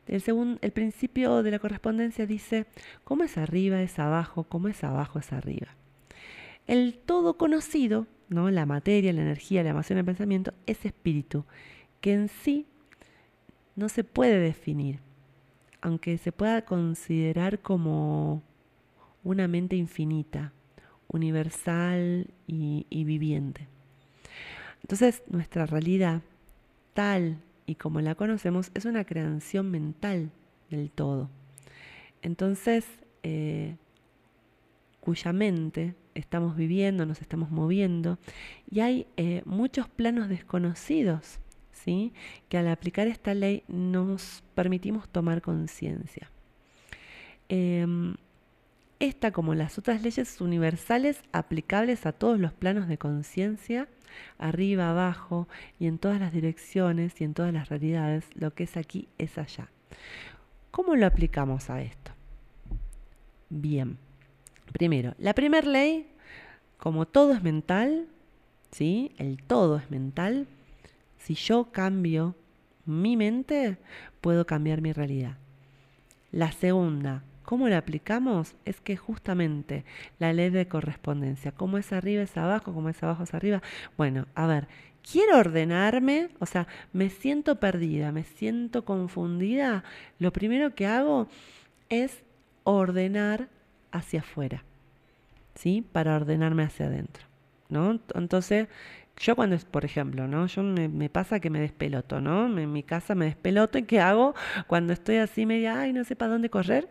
El, 0.06 0.20
segundo, 0.20 0.58
el 0.62 0.72
principio 0.72 1.42
de 1.42 1.50
la 1.50 1.58
correspondencia 1.58 2.26
dice, 2.26 2.66
cómo 3.04 3.24
es 3.24 3.38
arriba 3.38 3.80
es 3.82 3.98
abajo, 3.98 4.44
cómo 4.44 4.68
es 4.68 4.84
abajo 4.84 5.18
es 5.18 5.32
arriba. 5.32 5.68
El 6.66 6.94
todo 6.94 7.36
conocido, 7.36 8.06
¿no? 8.28 8.50
la 8.50 8.66
materia, 8.66 9.12
la 9.12 9.22
energía, 9.22 9.62
la 9.62 9.70
emoción, 9.70 9.98
el 9.98 10.04
pensamiento, 10.04 10.52
es 10.66 10.84
espíritu, 10.84 11.44
que 12.00 12.12
en 12.12 12.28
sí 12.28 12.66
no 13.76 13.88
se 13.88 14.04
puede 14.04 14.38
definir 14.38 15.00
aunque 15.84 16.16
se 16.16 16.32
pueda 16.32 16.64
considerar 16.64 17.60
como 17.60 18.42
una 19.22 19.46
mente 19.48 19.76
infinita, 19.76 20.54
universal 21.08 22.32
y, 22.46 23.04
viviente. 23.04 23.68
Entonces, 24.80 25.22
nuestra 25.28 25.66
realidad, 25.66 26.22
tal 26.94 27.36
y 27.66 27.74
como 27.74 28.00
la 28.00 28.14
conocemos, 28.14 28.70
es 28.72 28.86
una 28.86 29.04
creación 29.04 29.70
mental 29.70 30.30
del 30.70 30.90
todo. 30.90 31.28
Entonces, 32.22 32.86
eh, 33.22 33.76
cuya 35.00 35.34
mente 35.34 35.94
estamos 36.14 36.56
viviendo, 36.56 37.04
nos 37.04 37.20
estamos 37.20 37.50
moviendo, 37.50 38.18
y 38.70 38.80
hay 38.80 39.06
eh, 39.18 39.42
muchos 39.44 39.86
planos 39.90 40.30
desconocidos, 40.30 41.40
que 42.48 42.58
al 42.58 42.68
aplicar 42.68 43.06
esta 43.06 43.34
ley 43.34 43.62
nos 43.68 44.42
permitimos 44.54 45.08
tomar 45.08 45.42
conciencia. 45.42 46.30
Em, 47.48 48.14
esta, 49.00 49.32
como 49.32 49.54
las 49.54 49.78
otras 49.78 50.02
leyes 50.02 50.40
universales 50.40 51.22
aplicables 51.32 52.06
a 52.06 52.12
todos 52.12 52.38
los 52.38 52.52
planos 52.52 52.88
de 52.88 52.96
conciencia, 52.96 53.88
arriba, 54.38 54.90
abajo 54.90 55.48
y 55.78 55.86
en 55.86 55.98
todas 55.98 56.20
las 56.20 56.32
direcciones 56.32 57.20
y 57.20 57.24
en 57.24 57.34
todas 57.34 57.52
las 57.52 57.68
realidades, 57.68 58.24
lo 58.34 58.54
que 58.54 58.64
es 58.64 58.76
aquí 58.76 59.08
es 59.18 59.36
allá. 59.36 59.68
¿Cómo 60.70 60.96
lo 60.96 61.06
aplicamos 61.06 61.70
a 61.70 61.82
esto? 61.82 62.12
Bien, 63.50 63.98
primero, 64.72 65.14
la 65.18 65.34
primera 65.34 65.68
ley, 65.68 66.06
como 66.78 67.06
todo 67.06 67.34
es 67.34 67.42
mental, 67.42 68.08
¿sí? 68.70 69.12
El 69.18 69.42
todo 69.42 69.76
es 69.76 69.90
mental. 69.90 70.46
Si 71.24 71.34
yo 71.34 71.72
cambio 71.72 72.36
mi 72.84 73.16
mente, 73.16 73.78
puedo 74.20 74.46
cambiar 74.46 74.82
mi 74.82 74.92
realidad. 74.92 75.38
La 76.32 76.52
segunda, 76.52 77.22
¿Cómo 77.44 77.68
la 77.68 77.76
aplicamos? 77.76 78.54
Es 78.64 78.80
que 78.80 78.96
justamente 78.96 79.84
la 80.18 80.32
ley 80.32 80.48
de 80.48 80.66
correspondencia, 80.66 81.52
como 81.52 81.76
es 81.76 81.92
arriba 81.92 82.22
es 82.22 82.34
abajo, 82.38 82.72
como 82.72 82.88
es 82.88 83.02
abajo 83.02 83.24
es 83.24 83.34
arriba. 83.34 83.62
Bueno, 83.98 84.26
a 84.34 84.46
ver, 84.46 84.66
quiero 85.02 85.38
ordenarme, 85.38 86.30
o 86.38 86.46
sea, 86.46 86.66
me 86.94 87.10
siento 87.10 87.60
perdida, 87.60 88.12
me 88.12 88.24
siento 88.24 88.86
confundida, 88.86 89.84
lo 90.18 90.32
primero 90.32 90.74
que 90.74 90.86
hago 90.86 91.28
es 91.90 92.22
ordenar 92.64 93.48
hacia 93.92 94.20
afuera, 94.20 94.64
¿sí? 95.54 95.86
Para 95.92 96.16
ordenarme 96.16 96.62
hacia 96.62 96.86
adentro, 96.86 97.26
¿no? 97.68 98.00
Entonces, 98.14 98.68
yo 99.16 99.36
cuando, 99.36 99.56
es, 99.56 99.64
por 99.64 99.84
ejemplo, 99.84 100.26
¿no? 100.26 100.46
Yo 100.46 100.62
me, 100.62 101.08
pasa 101.08 101.40
que 101.40 101.50
me 101.50 101.60
despeloto, 101.60 102.20
¿no? 102.20 102.46
En 102.58 102.72
mi 102.72 102.82
casa 102.82 103.14
me 103.14 103.26
despeloto 103.26 103.78
y 103.78 103.84
¿qué 103.84 104.00
hago 104.00 104.34
cuando 104.66 104.92
estoy 104.92 105.16
así 105.16 105.46
media, 105.46 105.80
ay, 105.80 105.92
no 105.92 106.04
sé 106.04 106.16
para 106.16 106.32
dónde 106.32 106.50
correr? 106.50 106.88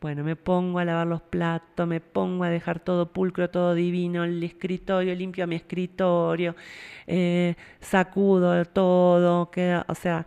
Bueno, 0.00 0.24
me 0.24 0.36
pongo 0.36 0.80
a 0.80 0.84
lavar 0.84 1.06
los 1.06 1.22
platos, 1.22 1.86
me 1.86 2.00
pongo 2.00 2.44
a 2.44 2.50
dejar 2.50 2.80
todo 2.80 3.12
pulcro, 3.12 3.50
todo 3.50 3.74
divino, 3.74 4.24
el 4.24 4.42
escritorio, 4.42 5.14
limpio 5.14 5.46
mi 5.46 5.56
escritorio, 5.56 6.56
eh, 7.06 7.54
sacudo 7.80 8.64
todo, 8.66 9.50
queda, 9.50 9.86
o 9.88 9.94
sea, 9.94 10.26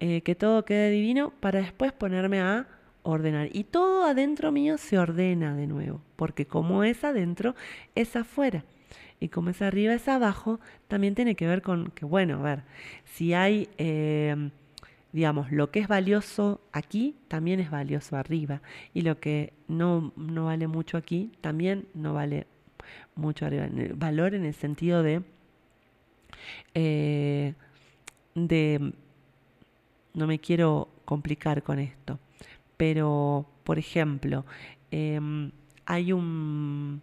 eh, 0.00 0.22
que 0.22 0.34
todo 0.34 0.64
quede 0.64 0.90
divino 0.90 1.32
para 1.40 1.60
después 1.60 1.92
ponerme 1.92 2.40
a 2.40 2.66
ordenar. 3.04 3.48
Y 3.52 3.64
todo 3.64 4.04
adentro 4.04 4.50
mío 4.52 4.76
se 4.78 4.98
ordena 4.98 5.54
de 5.54 5.66
nuevo, 5.68 6.02
porque 6.16 6.46
como 6.46 6.84
es 6.84 7.04
adentro, 7.04 7.54
es 7.94 8.16
afuera. 8.16 8.64
Y 9.22 9.28
como 9.28 9.50
es 9.50 9.62
arriba, 9.62 9.94
es 9.94 10.08
abajo, 10.08 10.58
también 10.88 11.14
tiene 11.14 11.36
que 11.36 11.46
ver 11.46 11.62
con 11.62 11.92
que, 11.92 12.04
bueno, 12.04 12.40
a 12.40 12.42
ver, 12.42 12.62
si 13.04 13.34
hay... 13.34 13.68
Eh, 13.78 14.50
digamos, 15.12 15.52
lo 15.52 15.70
que 15.70 15.80
es 15.80 15.88
valioso 15.88 16.60
aquí 16.72 17.14
también 17.28 17.60
es 17.60 17.70
valioso 17.70 18.16
arriba 18.16 18.62
y 18.94 19.02
lo 19.02 19.20
que 19.20 19.52
no, 19.68 20.10
no 20.16 20.46
vale 20.46 20.66
mucho 20.66 20.96
aquí 20.96 21.30
también 21.42 21.86
no 21.92 22.14
vale 22.14 22.46
mucho 23.14 23.46
arriba. 23.46 23.68
Valor 23.94 24.34
en 24.34 24.46
el 24.46 24.54
sentido 24.54 25.02
de, 25.02 25.22
eh, 26.74 27.54
de, 28.34 28.92
no 30.14 30.26
me 30.26 30.38
quiero 30.38 30.88
complicar 31.04 31.62
con 31.62 31.78
esto, 31.78 32.18
pero, 32.76 33.46
por 33.64 33.78
ejemplo, 33.78 34.46
em, 34.90 35.52
hay 35.84 36.12
un, 36.12 37.02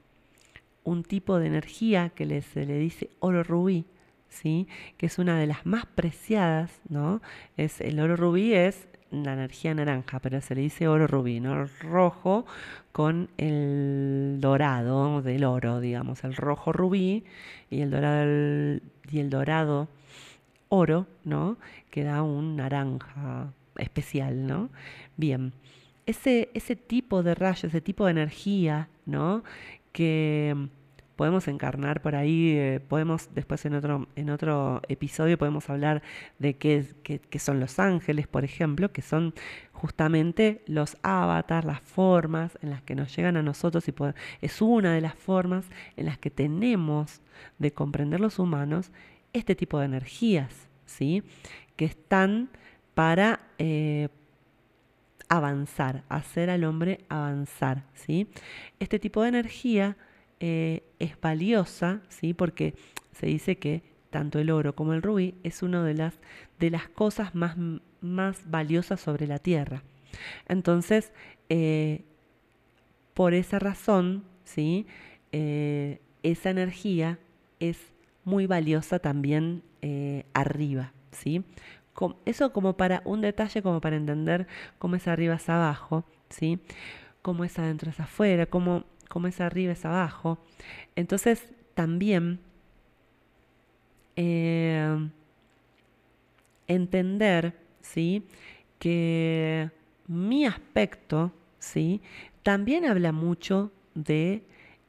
un 0.84 1.04
tipo 1.04 1.40
de 1.40 1.48
energía 1.48 2.10
que 2.10 2.42
se 2.42 2.66
le 2.66 2.78
dice 2.78 3.10
oro 3.20 3.44
rubí, 3.44 3.86
¿sí? 4.30 4.68
que 4.98 5.08
es 5.08 5.20
una 5.20 5.40
de 5.40 5.48
las 5.48 5.66
más 5.66 5.86
preciadas, 5.86 6.82
¿no? 6.90 7.22
Es, 7.58 7.82
el 7.82 8.00
oro 8.00 8.16
rubí 8.16 8.54
es 8.54 8.88
la 9.12 9.34
energía 9.34 9.74
naranja, 9.74 10.20
pero 10.20 10.40
se 10.42 10.56
le 10.56 10.62
dice 10.62 10.88
oro 10.88 11.08
rubí, 11.08 11.40
¿no? 11.40 11.66
Rojo 11.82 12.46
con 12.92 13.30
el 13.38 14.38
dorado 14.40 15.22
del 15.22 15.44
oro, 15.44 15.80
digamos, 15.80 16.24
el 16.24 16.36
rojo 16.36 16.72
rubí 16.72 17.24
y 17.70 17.82
el 17.82 17.92
dorado, 17.92 18.80
y 19.12 19.20
el 19.20 19.30
dorado 19.30 19.88
oro, 20.70 21.08
¿no? 21.24 21.58
Que 21.90 22.04
da 22.04 22.22
un 22.22 22.56
naranja 22.56 23.52
especial, 23.78 24.46
¿no? 24.46 24.70
Bien, 25.18 25.54
ese, 26.06 26.50
ese 26.54 26.76
tipo 26.76 27.24
de 27.24 27.36
rayo, 27.36 27.68
ese 27.68 27.82
tipo 27.82 28.06
de 28.06 28.12
energía, 28.12 28.90
¿no? 29.06 29.44
Que 29.92 30.70
podemos 31.20 31.50
encarnar 31.50 32.02
por 32.02 32.16
ahí, 32.16 32.54
eh, 32.56 32.80
podemos 32.80 33.28
después 33.36 33.66
en 33.66 33.74
otro, 33.74 34.08
en 34.16 34.30
otro 34.30 34.82
episodio 34.88 35.38
podemos 35.38 35.70
hablar 35.70 36.02
de 36.38 36.56
qué, 36.56 36.86
qué, 37.04 37.40
son 37.40 37.60
los 37.60 37.78
ángeles, 37.78 38.26
por 38.26 38.46
ejemplo, 38.46 38.94
que 38.94 39.02
son 39.02 39.34
justamente 39.74 40.62
los 40.66 40.96
avatars, 41.04 41.68
las 41.68 41.82
formas 41.82 42.58
en 42.62 42.70
las 42.70 42.82
que 42.84 42.96
nos 42.96 43.14
llegan 43.14 43.36
a 43.36 43.44
nosotros 43.44 43.86
y 43.90 43.94
es 44.40 44.62
una 44.62 44.94
de 44.94 45.02
las 45.02 45.14
formas 45.14 45.66
en 45.98 46.06
las 46.06 46.18
que 46.18 46.30
tenemos 46.30 47.20
de 47.58 47.74
comprender 47.74 48.22
los 48.22 48.40
humanos 48.40 48.90
este 49.34 49.56
tipo 49.56 49.78
de 49.78 49.88
energías, 49.88 50.70
¿sí? 50.86 51.24
Que 51.76 51.84
están 51.84 52.48
para 52.94 53.42
eh, 53.58 54.08
avanzar, 55.30 56.04
hacer 56.10 56.50
al 56.50 56.64
hombre 56.64 57.06
avanzar, 57.08 57.84
¿sí? 57.94 58.28
Este 58.80 59.00
tipo 59.00 59.22
de 59.22 59.30
energía 59.30 59.96
eh, 60.40 60.84
es 60.98 61.20
valiosa, 61.22 62.02
¿sí? 62.10 62.34
porque 62.34 62.74
se 63.12 63.28
dice 63.28 63.58
que 63.58 63.84
tanto 64.10 64.40
el 64.40 64.50
oro 64.50 64.74
como 64.76 64.94
el 64.94 65.04
rubí 65.04 65.36
es 65.44 65.62
una 65.62 65.84
de 65.84 65.94
las, 65.94 66.16
de 66.60 66.72
las 66.72 66.90
cosas 66.90 67.36
más, 67.36 67.56
más 68.02 68.42
valiosas 68.50 69.00
sobre 69.00 69.28
la 69.28 69.38
tierra. 69.38 69.84
Entonces, 70.48 71.12
eh, 71.50 72.02
por 73.14 73.34
esa 73.34 73.60
razón, 73.60 74.24
¿sí? 74.46 74.88
Eh, 75.32 76.00
esa 76.24 76.50
energía 76.50 77.20
es 77.60 77.78
muy 78.26 78.48
valiosa 78.48 79.00
también 79.00 79.62
arriba. 80.34 80.92
¿sí? 81.12 81.44
Eso 82.26 82.54
como 82.54 82.78
para 82.78 83.02
un 83.06 83.22
detalle, 83.22 83.62
como 83.62 83.82
para 83.82 83.96
entender 83.96 84.48
cómo 84.78 84.96
es 84.96 85.08
arriba 85.08 85.36
es 85.36 85.50
abajo, 85.50 86.04
¿sí? 86.30 86.60
cómo 87.22 87.44
es 87.44 87.60
adentro 87.60 87.90
es 87.90 88.00
afuera, 88.00 88.46
cómo 88.46 88.86
como 89.10 89.28
es 89.28 89.42
arriba 89.42 89.74
es 89.74 89.84
abajo. 89.84 90.38
Entonces 90.96 91.52
también 91.74 92.40
eh, 94.16 95.10
entender 96.68 97.56
¿sí? 97.82 98.24
que 98.78 99.72
mi 100.08 100.46
aspecto 100.46 101.34
¿sí? 101.58 102.02
también 102.44 102.86
habla 102.86 103.12
mucho 103.12 103.72
de 103.96 104.44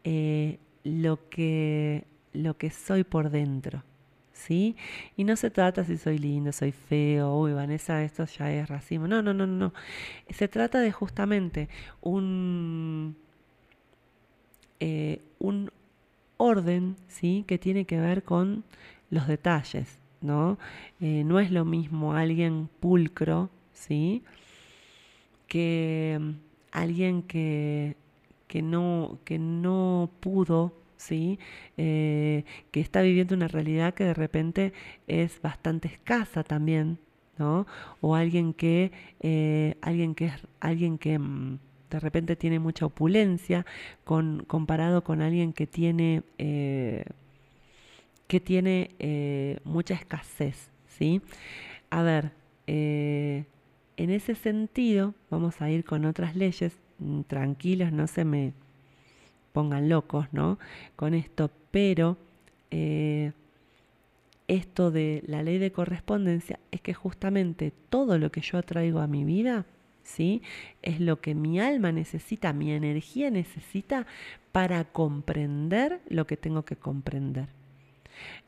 eh, 0.04 0.58
lo, 0.84 1.28
que, 1.30 2.04
lo 2.32 2.56
que 2.56 2.70
soy 2.70 3.02
por 3.02 3.30
dentro. 3.30 3.82
¿Sí? 4.46 4.74
Y 5.16 5.24
no 5.24 5.36
se 5.36 5.50
trata 5.50 5.84
si 5.84 5.98
soy 5.98 6.18
lindo, 6.18 6.50
soy 6.52 6.72
feo, 6.72 7.36
uy, 7.36 7.52
Vanessa, 7.52 8.02
esto 8.02 8.24
ya 8.24 8.50
es 8.50 8.68
racismo. 8.68 9.06
No, 9.06 9.20
no, 9.22 9.34
no, 9.34 9.46
no. 9.46 9.74
Se 10.30 10.48
trata 10.48 10.80
de 10.80 10.90
justamente 10.92 11.68
un, 12.00 13.16
eh, 14.80 15.20
un 15.38 15.70
orden 16.38 16.96
¿sí? 17.06 17.44
que 17.46 17.58
tiene 17.58 17.84
que 17.84 18.00
ver 18.00 18.22
con 18.24 18.64
los 19.10 19.26
detalles. 19.28 19.98
¿no? 20.22 20.58
Eh, 21.00 21.22
no 21.24 21.38
es 21.40 21.50
lo 21.50 21.64
mismo 21.64 22.14
alguien 22.14 22.68
pulcro 22.80 23.50
¿sí? 23.72 24.22
que 25.48 26.18
mm, 26.20 26.30
alguien 26.72 27.22
que, 27.22 27.96
que, 28.46 28.62
no, 28.62 29.18
que 29.24 29.38
no 29.38 30.10
pudo 30.20 30.79
¿sí? 31.00 31.38
Eh, 31.76 32.44
que 32.70 32.80
está 32.80 33.02
viviendo 33.02 33.34
una 33.34 33.48
realidad 33.48 33.94
que 33.94 34.04
de 34.04 34.14
repente 34.14 34.72
es 35.06 35.40
bastante 35.42 35.88
escasa 35.88 36.44
también, 36.44 36.98
¿no? 37.38 37.66
O 38.00 38.14
alguien 38.14 38.52
que, 38.54 38.92
alguien 39.82 40.14
que 40.14 40.32
alguien 40.60 40.98
que 40.98 41.18
mm, 41.18 41.58
de 41.90 42.00
repente 42.00 42.36
tiene 42.36 42.58
mucha 42.58 42.86
opulencia 42.86 43.66
con, 44.04 44.44
comparado 44.46 45.02
con 45.02 45.20
alguien 45.20 45.52
que 45.52 45.66
tiene, 45.66 46.22
eh, 46.38 47.04
que 48.28 48.40
tiene 48.40 48.92
eh, 48.98 49.58
mucha 49.64 49.94
escasez. 49.94 50.70
¿sí? 50.86 51.20
A 51.90 52.02
ver, 52.02 52.32
eh, 52.66 53.44
en 53.96 54.10
ese 54.10 54.34
sentido 54.34 55.14
vamos 55.30 55.60
a 55.60 55.70
ir 55.70 55.84
con 55.84 56.04
otras 56.04 56.36
leyes, 56.36 56.78
mm, 56.98 57.22
tranquilos, 57.22 57.92
no 57.92 58.06
se 58.06 58.24
me 58.24 58.52
pongan 59.52 59.88
locos 59.88 60.26
¿no? 60.32 60.58
con 60.96 61.14
esto, 61.14 61.50
pero 61.70 62.16
esto 64.50 64.90
de 64.90 65.22
la 65.26 65.42
ley 65.42 65.58
de 65.58 65.70
correspondencia 65.70 66.58
es 66.70 66.80
que 66.80 66.92
justamente 66.92 67.72
todo 67.88 68.18
lo 68.18 68.32
que 68.32 68.40
yo 68.40 68.58
atraigo 68.58 69.00
a 69.00 69.06
mi 69.06 69.24
vida, 69.24 69.64
¿sí? 70.02 70.42
Es 70.82 71.00
lo 71.00 71.20
que 71.20 71.36
mi 71.36 71.60
alma 71.60 71.92
necesita, 71.92 72.52
mi 72.52 72.72
energía 72.72 73.30
necesita 73.30 74.06
para 74.50 74.84
comprender 74.84 76.00
lo 76.08 76.26
que 76.26 76.36
tengo 76.36 76.64
que 76.64 76.74
comprender. 76.74 77.46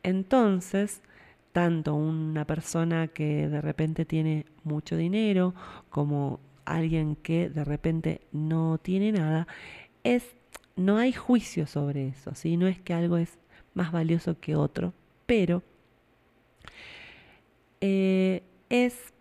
Entonces, 0.03 1.01
tanto 1.53 1.95
una 1.95 2.45
persona 2.45 3.07
que 3.07 3.47
de 3.47 3.61
repente 3.61 4.03
tiene 4.03 4.45
mucho 4.65 4.97
dinero 4.97 5.53
como 5.89 6.41
alguien 6.65 7.15
que 7.15 7.49
de 7.49 7.63
repente 7.63 8.21
no 8.33 8.77
tiene 8.77 9.13
nada, 9.13 9.47
es 10.03 10.35
no 10.75 10.97
hay 10.97 11.13
juicio 11.13 11.67
sobre 11.67 12.07
eso, 12.09 12.33
¿sí? 12.35 12.57
No 12.57 12.67
es 12.67 12.79
que 12.81 12.93
algo 12.93 13.17
es 13.17 13.37
más 13.73 13.91
valioso 13.91 14.39
que 14.39 14.55
otro, 14.55 14.93
pero 15.25 15.63
eh, 17.81 18.43
es 18.69 19.13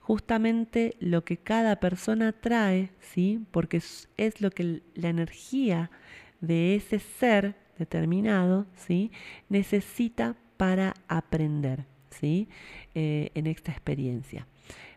justamente 0.00 0.96
lo 1.00 1.24
que 1.24 1.38
cada 1.38 1.76
persona 1.76 2.32
trae, 2.32 2.90
¿sí? 3.00 3.44
Porque 3.50 3.78
es, 3.78 4.40
lo 4.40 4.50
que 4.50 4.82
la 4.94 5.08
energía 5.08 5.90
de 6.40 6.74
ese 6.74 6.98
ser 6.98 7.56
determinado, 7.78 8.66
¿sí? 8.76 9.10
Necesita 9.48 10.36
para 10.56 10.94
aprender, 11.08 11.86
¿sí? 12.10 12.48
Eh, 12.94 13.30
en 13.34 13.46
esta 13.46 13.72
experiencia. 13.72 14.46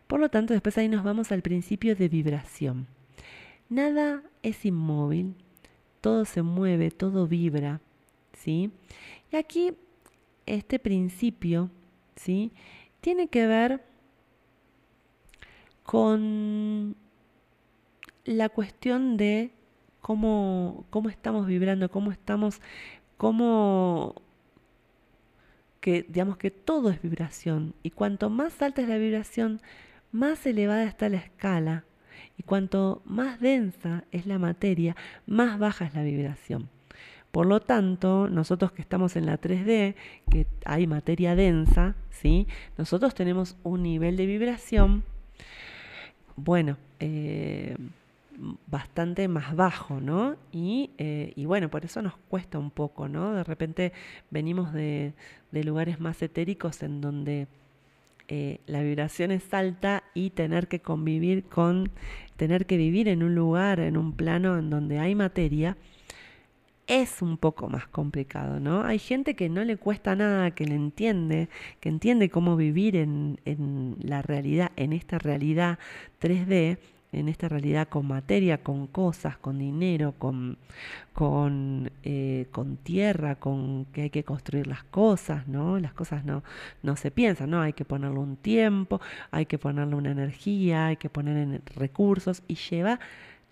Por 0.06 0.20
lo 0.20 0.28
tanto, 0.28 0.52
después 0.52 0.76
ahí 0.78 0.88
nos 0.88 1.04
vamos 1.04 1.32
al 1.32 1.42
principio 1.42 1.96
de 1.96 2.08
vibración. 2.08 2.86
Nada 3.68 4.22
es 4.42 4.64
inmóvil, 4.64 5.34
todo 6.00 6.24
se 6.24 6.42
mueve, 6.42 6.90
todo 6.90 7.26
vibra, 7.26 7.80
¿sí? 8.32 8.70
Y 9.32 9.36
aquí 9.36 9.74
este 10.46 10.78
principio, 10.78 11.70
¿sí? 12.16 12.52
Tiene 13.00 13.28
que 13.28 13.46
ver 13.46 13.84
con 15.82 16.96
la 18.24 18.48
cuestión 18.48 19.16
de 19.16 19.52
cómo, 20.00 20.84
cómo 20.90 21.08
estamos 21.08 21.46
vibrando, 21.46 21.90
cómo 21.90 22.12
estamos, 22.12 22.60
cómo 23.16 24.14
que 25.80 26.04
digamos 26.08 26.36
que 26.36 26.50
todo 26.50 26.90
es 26.90 27.00
vibración 27.00 27.74
y 27.82 27.90
cuanto 27.90 28.30
más 28.30 28.60
alta 28.62 28.82
es 28.82 28.88
la 28.88 28.98
vibración, 28.98 29.60
más 30.12 30.44
elevada 30.46 30.84
está 30.84 31.08
la 31.08 31.18
escala 31.18 31.84
y 32.38 32.44
cuanto 32.44 33.02
más 33.04 33.40
densa 33.40 34.04
es 34.12 34.26
la 34.26 34.38
materia, 34.38 34.96
más 35.26 35.58
baja 35.58 35.84
es 35.84 35.94
la 35.94 36.02
vibración. 36.02 36.70
Por 37.32 37.46
lo 37.46 37.60
tanto, 37.60 38.30
nosotros 38.30 38.72
que 38.72 38.80
estamos 38.80 39.16
en 39.16 39.26
la 39.26 39.38
3D, 39.38 39.94
que 40.30 40.46
hay 40.64 40.86
materia 40.86 41.34
densa, 41.34 41.94
¿sí? 42.10 42.46
nosotros 42.78 43.14
tenemos 43.14 43.56
un 43.64 43.82
nivel 43.82 44.16
de 44.16 44.24
vibración, 44.24 45.04
bueno, 46.36 46.78
eh, 47.00 47.76
bastante 48.66 49.26
más 49.28 49.54
bajo, 49.56 50.00
¿no? 50.00 50.36
Y, 50.52 50.90
eh, 50.98 51.32
y, 51.34 51.44
bueno, 51.44 51.68
por 51.68 51.84
eso 51.84 52.00
nos 52.02 52.16
cuesta 52.28 52.58
un 52.58 52.70
poco, 52.70 53.08
¿no? 53.08 53.32
De 53.34 53.42
repente 53.42 53.92
venimos 54.30 54.72
de, 54.72 55.12
de 55.50 55.64
lugares 55.64 55.98
más 55.98 56.22
etéricos 56.22 56.82
en 56.84 57.00
donde 57.00 57.48
eh, 58.28 58.60
la 58.66 58.82
vibración 58.82 59.30
es 59.30 59.52
alta 59.54 60.04
y 60.14 60.30
tener 60.30 60.68
que 60.68 60.80
convivir 60.80 61.44
con, 61.44 61.90
tener 62.36 62.66
que 62.66 62.76
vivir 62.76 63.08
en 63.08 63.22
un 63.22 63.34
lugar, 63.34 63.80
en 63.80 63.96
un 63.96 64.12
plano 64.12 64.58
en 64.58 64.70
donde 64.70 64.98
hay 64.98 65.14
materia, 65.14 65.76
es 66.86 67.20
un 67.20 67.36
poco 67.36 67.68
más 67.68 67.86
complicado, 67.86 68.60
¿no? 68.60 68.82
Hay 68.82 68.98
gente 68.98 69.34
que 69.34 69.48
no 69.48 69.62
le 69.64 69.76
cuesta 69.76 70.16
nada, 70.16 70.50
que 70.52 70.64
le 70.64 70.74
entiende, 70.74 71.48
que 71.80 71.88
entiende 71.90 72.30
cómo 72.30 72.56
vivir 72.56 72.96
en, 72.96 73.40
en 73.44 73.96
la 74.00 74.22
realidad, 74.22 74.72
en 74.76 74.92
esta 74.92 75.18
realidad 75.18 75.78
3D, 76.20 76.78
en 77.12 77.28
esta 77.28 77.48
realidad 77.48 77.88
con 77.88 78.06
materia, 78.06 78.62
con 78.62 78.86
cosas, 78.86 79.38
con 79.38 79.58
dinero, 79.58 80.14
con, 80.18 80.58
con, 81.12 81.90
eh, 82.02 82.46
con, 82.50 82.76
tierra, 82.76 83.36
con 83.36 83.86
que 83.86 84.02
hay 84.02 84.10
que 84.10 84.24
construir 84.24 84.66
las 84.66 84.84
cosas, 84.84 85.48
¿no? 85.48 85.78
Las 85.78 85.94
cosas 85.94 86.24
no, 86.24 86.42
no 86.82 86.96
se 86.96 87.10
piensan, 87.10 87.50
¿no? 87.50 87.62
Hay 87.62 87.72
que 87.72 87.84
ponerle 87.84 88.18
un 88.18 88.36
tiempo, 88.36 89.00
hay 89.30 89.46
que 89.46 89.58
ponerle 89.58 89.94
una 89.94 90.10
energía, 90.10 90.88
hay 90.88 90.96
que 90.96 91.08
poner 91.08 91.62
recursos 91.76 92.42
y 92.46 92.56
lleva 92.56 93.00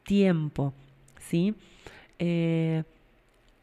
tiempo, 0.03 0.75
¿sí? 1.19 1.55
Eh, 2.19 2.85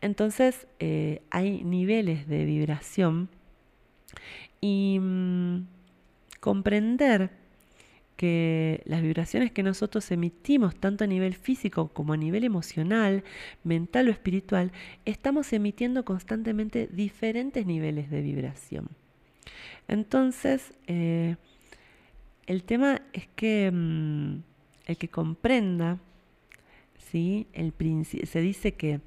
entonces 0.02 0.68
eh, 0.80 1.22
hay 1.30 1.64
niveles 1.64 2.28
de 2.28 2.46
vibración 2.46 3.30
y 4.60 5.00
mm, 5.00 5.66
comprender 6.39 7.43
que 8.24 8.82
las 8.86 9.02
vibraciones 9.02 9.52
que 9.52 9.64
nosotros 9.64 10.10
emitimos, 10.10 10.78
tanto 10.78 11.04
a 11.04 11.08
nivel 11.08 11.34
físico 11.34 11.90
como 11.90 12.14
a 12.14 12.18
nivel 12.18 12.46
emocional, 12.46 13.26
mental 13.66 14.08
o 14.08 14.12
espiritual, 14.12 14.72
estamos 15.04 15.52
emitiendo 15.52 16.06
constantemente 16.06 16.88
diferentes 16.90 17.66
niveles 17.66 18.10
de 18.10 18.22
vibración. 18.22 18.88
Entonces, 19.90 20.72
eh, 20.88 21.36
el 22.48 22.64
tema 22.64 23.02
es 23.12 23.28
que 23.36 23.70
mm, 23.70 24.38
el 24.86 24.98
que 24.98 25.10
comprenda, 25.10 26.00
¿sí? 27.12 27.48
el 27.52 27.74
se 28.26 28.40
dice 28.40 28.76
que 28.76 29.02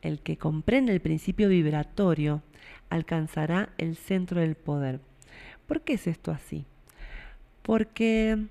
el 0.00 0.20
que 0.20 0.36
comprende 0.36 0.92
el 0.92 1.00
principio 1.00 1.48
vibratorio 1.48 2.40
alcanzará 2.88 3.70
el 3.78 3.96
centro 3.96 4.40
del 4.40 4.54
poder. 4.54 5.00
¿Por 5.66 5.80
qué 5.80 5.94
es 5.94 6.06
esto 6.06 6.30
así? 6.30 6.66
Porque, 7.62 8.46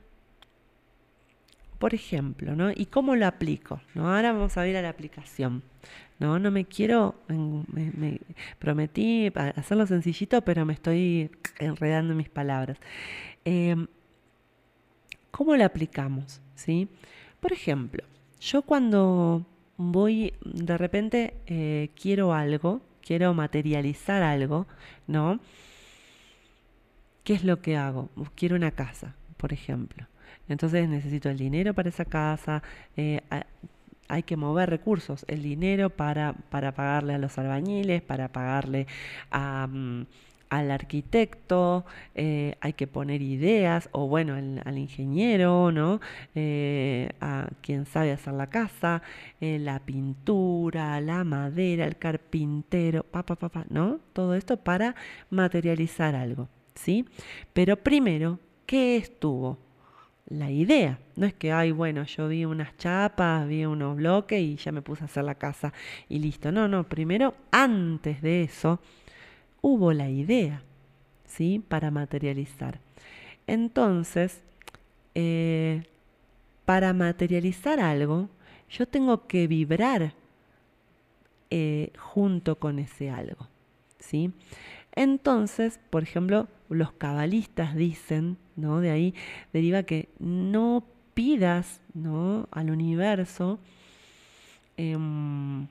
por 1.80 1.94
ejemplo, 1.94 2.56
¿no? 2.56 2.72
¿Y 2.72 2.86
cómo 2.88 3.16
lo 3.16 3.26
aplico? 3.26 3.82
¿no? 3.96 4.14
Ahora 4.14 4.34
vamos 4.34 4.58
a 4.58 4.64
ver 4.64 4.78
a 4.78 4.82
la 4.82 4.90
aplicación. 4.90 5.64
No, 6.20 6.38
no 6.38 6.52
me 6.52 6.66
quiero, 6.66 7.16
me, 7.28 8.20
prometí 8.60 9.32
hacerlo 9.56 9.88
sencillito, 9.88 10.42
pero 10.42 10.66
me 10.66 10.74
estoy 10.74 11.32
enredando 11.60 12.12
en 12.12 12.18
mis 12.18 12.30
palabras. 12.30 12.78
Em, 13.46 13.88
¿Cómo 15.32 15.56
lo 15.56 15.64
aplicamos? 15.64 16.42
¿sí? 16.56 16.90
Por 17.40 17.54
ejemplo, 17.54 18.04
yo 18.42 18.64
cuando 18.64 19.46
voy, 19.78 20.34
de 20.44 20.78
repente 20.78 21.36
eh, 21.48 21.90
quiero 21.96 22.34
algo, 22.34 22.82
quiero 23.02 23.34
materializar 23.34 24.22
algo, 24.22 24.68
¿no? 25.08 25.40
¿qué 27.30 27.36
es 27.36 27.44
lo 27.44 27.62
que 27.62 27.78
hago? 27.78 28.10
Quiero 28.34 28.56
una 28.56 28.72
casa, 28.72 29.16
por 29.38 29.54
ejemplo. 29.54 30.08
Entonces 30.48 30.88
necesito 30.90 31.30
el 31.30 31.38
dinero 31.38 31.74
para 31.74 31.90
esa 31.90 32.06
casa, 32.06 32.64
eh, 32.98 33.22
hay 34.08 34.24
que 34.24 34.38
mover 34.38 34.70
recursos, 34.70 35.26
el 35.28 35.44
dinero 35.44 35.90
para, 35.92 36.34
para 36.50 36.74
pagarle 36.74 37.14
a 37.14 37.18
los 37.18 37.38
albañiles, 37.38 38.02
para 38.02 38.30
pagarle 38.30 38.88
a... 39.32 39.68
Mm, 39.68 40.06
al 40.50 40.72
arquitecto, 40.72 41.86
eh, 42.16 42.56
hay 42.60 42.74
que 42.74 42.88
poner 42.88 43.22
ideas, 43.22 43.88
o 43.92 44.08
bueno, 44.08 44.34
al 44.34 44.78
ingeniero, 44.80 45.72
¿no? 45.72 46.02
Eh, 46.34 47.12
a 47.22 47.50
quien 47.62 47.86
sabe 47.86 48.12
hacer 48.12 48.34
la 48.34 48.48
casa, 48.48 49.04
la 49.40 49.78
pintura, 49.78 51.00
la 51.02 51.24
madera, 51.24 51.86
el 51.86 51.98
carpintero, 51.98 53.04
papá, 53.04 53.36
papá, 53.36 53.66
¿no? 53.70 54.00
Todo 54.12 54.34
esto 54.34 54.58
para 54.58 54.96
materializar 55.30 56.16
algo. 56.16 56.50
¿sí? 56.80 57.06
Pero 57.54 57.78
primero, 57.78 58.40
¿qué 58.66 58.98
estuvo? 58.98 59.58
La 60.30 60.52
idea. 60.52 61.00
No 61.16 61.26
es 61.26 61.34
que, 61.34 61.52
ay, 61.52 61.72
bueno, 61.72 62.04
yo 62.04 62.28
vi 62.28 62.46
unas 62.46 62.78
chapas, 62.78 63.48
vi 63.48 63.66
unos 63.66 63.98
bloques 63.98 64.40
y 64.40 64.56
ya 64.58 64.72
me 64.72 64.84
puse 64.84 65.04
a 65.04 65.06
hacer 65.06 65.24
la 65.24 65.36
casa 65.36 65.74
y 66.08 66.20
listo. 66.20 66.52
No, 66.52 66.68
no, 66.68 66.88
primero, 66.88 67.34
antes 67.52 68.22
de 68.22 68.44
eso, 68.44 68.80
hubo 69.62 69.92
la 69.92 70.10
idea, 70.10 70.62
¿sí? 71.26 71.64
Para 71.68 71.90
materializar. 71.90 72.80
Entonces, 73.48 74.44
eh, 75.16 75.84
para 76.66 76.94
materializar 76.94 77.80
algo, 77.80 78.30
yo 78.70 78.88
tengo 78.88 79.26
que 79.26 79.48
vibrar 79.48 80.14
eh, 81.50 81.92
junto 81.98 82.60
con 82.60 82.78
ese 82.78 83.10
algo, 83.10 83.48
¿sí? 83.98 84.32
Entonces, 84.92 85.80
por 85.90 86.04
ejemplo, 86.04 86.48
los 86.70 86.92
cabalistas 86.92 87.76
dicen, 87.76 88.38
¿no? 88.60 88.82
De 88.82 88.92
ahí 88.92 89.14
deriva 89.54 89.84
que 89.84 90.10
no 90.20 90.84
pidas, 91.14 91.82
¿no? 91.94 92.48
Al 92.52 92.72
universo 92.72 93.60
em, 94.78 95.68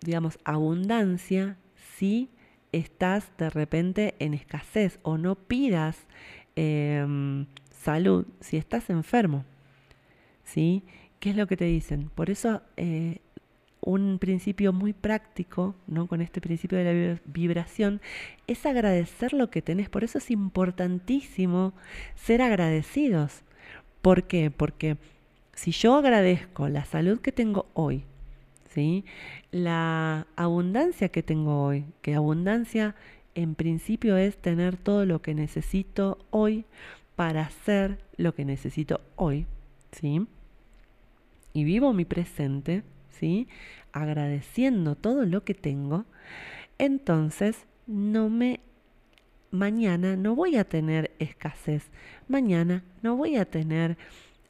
digamos, 0.00 0.38
abundancia 0.44 1.56
si 1.96 2.30
estás 2.72 3.30
de 3.38 3.50
repente 3.50 4.14
en 4.18 4.34
escasez 4.34 4.98
o 5.02 5.18
no 5.18 5.34
pidas 5.34 6.06
em, 6.54 7.46
salud 7.70 8.26
si 8.40 8.56
estás 8.56 8.88
enfermo. 8.90 9.44
¿Sí? 10.44 10.84
¿Qué 11.18 11.30
es 11.30 11.36
lo 11.36 11.46
que 11.46 11.56
te 11.56 11.64
dicen? 11.64 12.10
Por 12.14 12.30
eso 12.30 12.62
eh, 12.76 13.18
un 13.86 14.18
principio 14.18 14.72
muy 14.72 14.92
práctico, 14.92 15.76
¿no? 15.86 16.08
Con 16.08 16.20
este 16.20 16.40
principio 16.40 16.76
de 16.76 16.84
la 16.84 17.20
vibración, 17.24 18.00
es 18.48 18.66
agradecer 18.66 19.32
lo 19.32 19.48
que 19.48 19.62
tenés. 19.62 19.88
Por 19.88 20.02
eso 20.02 20.18
es 20.18 20.30
importantísimo 20.30 21.72
ser 22.16 22.42
agradecidos. 22.42 23.42
¿Por 24.02 24.24
qué? 24.24 24.50
Porque 24.50 24.98
si 25.54 25.70
yo 25.70 25.94
agradezco 25.94 26.68
la 26.68 26.84
salud 26.84 27.20
que 27.20 27.30
tengo 27.30 27.66
hoy, 27.74 28.02
¿sí? 28.74 29.04
La 29.52 30.26
abundancia 30.34 31.08
que 31.08 31.22
tengo 31.22 31.62
hoy, 31.62 31.86
que 32.02 32.16
abundancia 32.16 32.96
en 33.36 33.54
principio 33.54 34.16
es 34.16 34.36
tener 34.36 34.76
todo 34.76 35.06
lo 35.06 35.22
que 35.22 35.32
necesito 35.32 36.18
hoy 36.30 36.64
para 37.14 37.42
hacer 37.42 37.98
lo 38.16 38.34
que 38.34 38.44
necesito 38.44 39.00
hoy, 39.14 39.46
¿sí? 39.92 40.26
Y 41.52 41.62
vivo 41.62 41.92
mi 41.92 42.04
presente, 42.04 42.82
¿sí? 43.18 43.48
Agradeciendo 43.92 44.94
todo 44.94 45.24
lo 45.24 45.44
que 45.44 45.54
tengo, 45.54 46.04
entonces 46.78 47.66
no 47.86 48.28
me 48.28 48.60
mañana 49.50 50.16
no 50.16 50.34
voy 50.34 50.56
a 50.56 50.64
tener 50.64 51.12
escasez, 51.18 51.90
mañana 52.28 52.84
no 53.02 53.16
voy 53.16 53.36
a 53.36 53.44
tener 53.44 53.96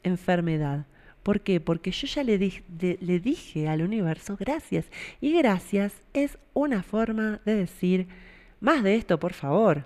enfermedad. 0.03 0.85
¿Por 1.23 1.41
qué? 1.41 1.59
Porque 1.59 1.91
yo 1.91 2.07
ya 2.07 2.23
le, 2.23 2.37
le 2.37 3.19
dije 3.19 3.67
al 3.67 3.81
universo 3.81 4.37
gracias. 4.37 4.85
Y 5.19 5.33
gracias 5.37 6.01
es 6.13 6.37
una 6.53 6.83
forma 6.83 7.41
de 7.45 7.55
decir, 7.55 8.07
más 8.61 8.81
de 8.81 8.95
esto, 8.95 9.19
por 9.19 9.33
favor. 9.33 9.85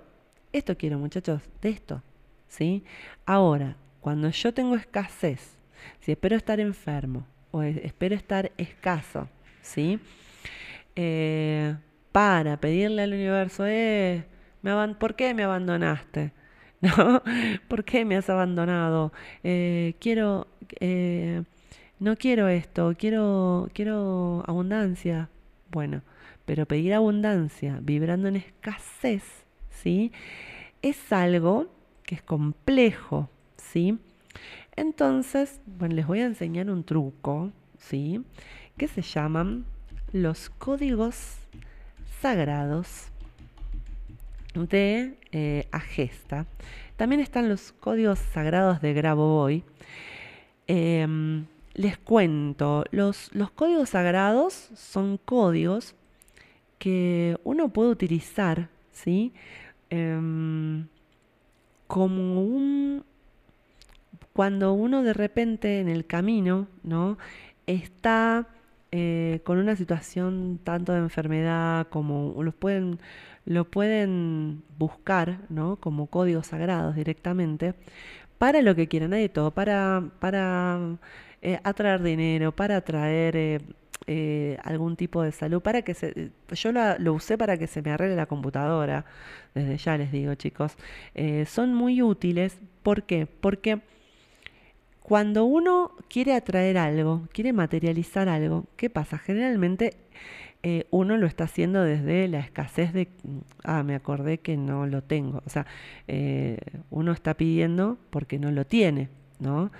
Esto 0.52 0.76
quiero, 0.76 0.98
muchachos, 0.98 1.42
de 1.60 1.70
esto. 1.70 2.02
¿Sí? 2.46 2.84
Ahora, 3.26 3.76
cuando 4.00 4.30
yo 4.30 4.54
tengo 4.54 4.76
escasez, 4.76 5.56
si 6.00 6.12
espero 6.12 6.36
estar 6.36 6.60
enfermo 6.60 7.26
o 7.52 7.62
espero 7.62 8.16
estar 8.16 8.50
escaso, 8.56 9.28
¿sí? 9.60 10.00
Eh, 10.96 11.76
para 12.10 12.58
pedirle 12.58 13.02
al 13.02 13.12
universo, 13.12 13.64
eh, 13.66 14.24
¿por 14.98 15.14
qué 15.14 15.32
me 15.34 15.44
abandonaste? 15.44 16.32
¿No? 16.80 17.22
¿Por 17.68 17.84
qué 17.84 18.04
me 18.04 18.16
has 18.16 18.28
abandonado? 18.28 19.12
Eh, 19.44 19.94
quiero, 20.00 20.48
no 22.00 22.16
quiero 22.16 22.48
esto, 22.48 22.94
quiero, 22.98 23.70
quiero 23.72 24.42
abundancia. 24.48 25.28
Bueno, 25.70 26.02
pero 26.44 26.66
pedir 26.66 26.92
abundancia 26.94 27.78
vibrando 27.80 28.28
en 28.28 28.36
escasez, 28.36 29.22
¿sí? 29.70 30.10
Es 30.82 31.12
algo 31.12 31.68
que 32.02 32.16
es 32.16 32.22
complejo, 32.22 33.30
¿sí? 33.56 33.98
Entonces, 34.76 35.60
bueno, 35.66 35.94
les 35.94 36.06
voy 36.06 36.20
a 36.20 36.26
enseñar 36.26 36.70
un 36.70 36.84
truco, 36.84 37.52
¿sí? 37.78 38.24
Que 38.76 38.88
se 38.88 39.02
llaman 39.02 39.64
los 40.12 40.50
códigos 40.50 41.36
sagrados 42.20 43.08
de 44.54 45.18
eh, 45.32 45.66
Agesta. 45.72 46.46
También 46.96 47.20
están 47.20 47.48
los 47.48 47.72
códigos 47.72 48.18
sagrados 48.18 48.80
de 48.80 48.92
Grabovoi. 48.92 49.64
Em, 50.66 51.46
les 51.74 51.98
cuento, 51.98 52.84
los, 52.90 53.34
los 53.34 53.50
códigos 53.50 53.90
sagrados 53.90 54.70
son 54.74 55.18
códigos 55.18 55.94
que 56.78 57.38
uno 57.44 57.68
puede 57.68 57.90
utilizar, 57.90 58.68
¿sí? 58.92 59.32
Em, 59.90 60.86
como 61.86 62.42
un... 62.42 63.04
Cuando 64.32 64.72
uno 64.72 65.02
de 65.02 65.12
repente 65.12 65.80
en 65.80 65.88
el 65.88 66.06
camino, 66.06 66.68
¿no? 66.82 67.18
Está 67.66 68.48
eh, 68.94 69.40
con 69.44 69.58
una 69.58 69.74
situación 69.74 70.60
tanto 70.64 70.92
de 70.92 70.98
enfermedad 70.98 71.88
como 71.88 72.42
los 72.42 72.54
pueden, 72.54 72.98
lo 73.46 73.64
pueden 73.64 74.62
buscar, 74.78 75.38
¿no? 75.48 75.76
Como 75.76 76.08
códigos 76.08 76.48
sagrados 76.48 76.94
directamente, 76.94 77.74
para 78.38 78.62
lo 78.62 78.74
que 78.74 78.88
quieran, 78.88 79.14
hay 79.14 79.22
de 79.22 79.28
todo, 79.30 79.50
para, 79.52 80.02
para 80.20 80.78
eh, 81.42 81.58
atraer 81.64 82.02
dinero, 82.02 82.52
para 82.52 82.76
atraer 82.76 83.62
eh, 84.06 84.58
algún 84.64 84.96
tipo 84.96 85.22
de 85.22 85.32
salud 85.32 85.62
para 85.62 85.82
que 85.82 85.94
se... 85.94 86.30
Yo 86.50 86.72
lo 86.72 87.14
usé 87.14 87.38
para 87.38 87.56
que 87.58 87.66
se 87.66 87.82
me 87.82 87.92
arregle 87.92 88.16
la 88.16 88.26
computadora, 88.26 89.06
desde 89.54 89.76
ya 89.78 89.96
les 89.96 90.12
digo 90.12 90.34
chicos. 90.34 90.76
Son 91.46 91.74
muy 91.74 92.02
útiles, 92.02 92.58
¿por 92.82 93.04
qué? 93.04 93.26
Porque 93.26 93.80
cuando 95.02 95.44
uno 95.44 95.92
quiere 96.08 96.34
atraer 96.34 96.78
algo, 96.78 97.28
quiere 97.32 97.52
materializar 97.52 98.28
algo, 98.28 98.66
¿qué 98.76 98.90
pasa? 98.90 99.18
Generalmente 99.18 99.96
eh, 100.62 100.86
uno 100.90 101.16
lo 101.16 101.26
está 101.26 101.44
haciendo 101.44 101.82
desde 101.82 102.28
la 102.28 102.38
escasez 102.38 102.92
de, 102.92 103.08
ah, 103.64 103.82
me 103.82 103.94
acordé 103.94 104.38
que 104.38 104.56
no 104.56 104.86
lo 104.86 105.02
tengo. 105.02 105.42
O 105.44 105.50
sea, 105.50 105.66
uno 106.90 107.12
está 107.12 107.34
pidiendo 107.34 107.98
porque 108.10 108.38
no 108.38 108.50
lo 108.50 108.64
tiene, 108.64 109.08
¿no? 109.40 109.70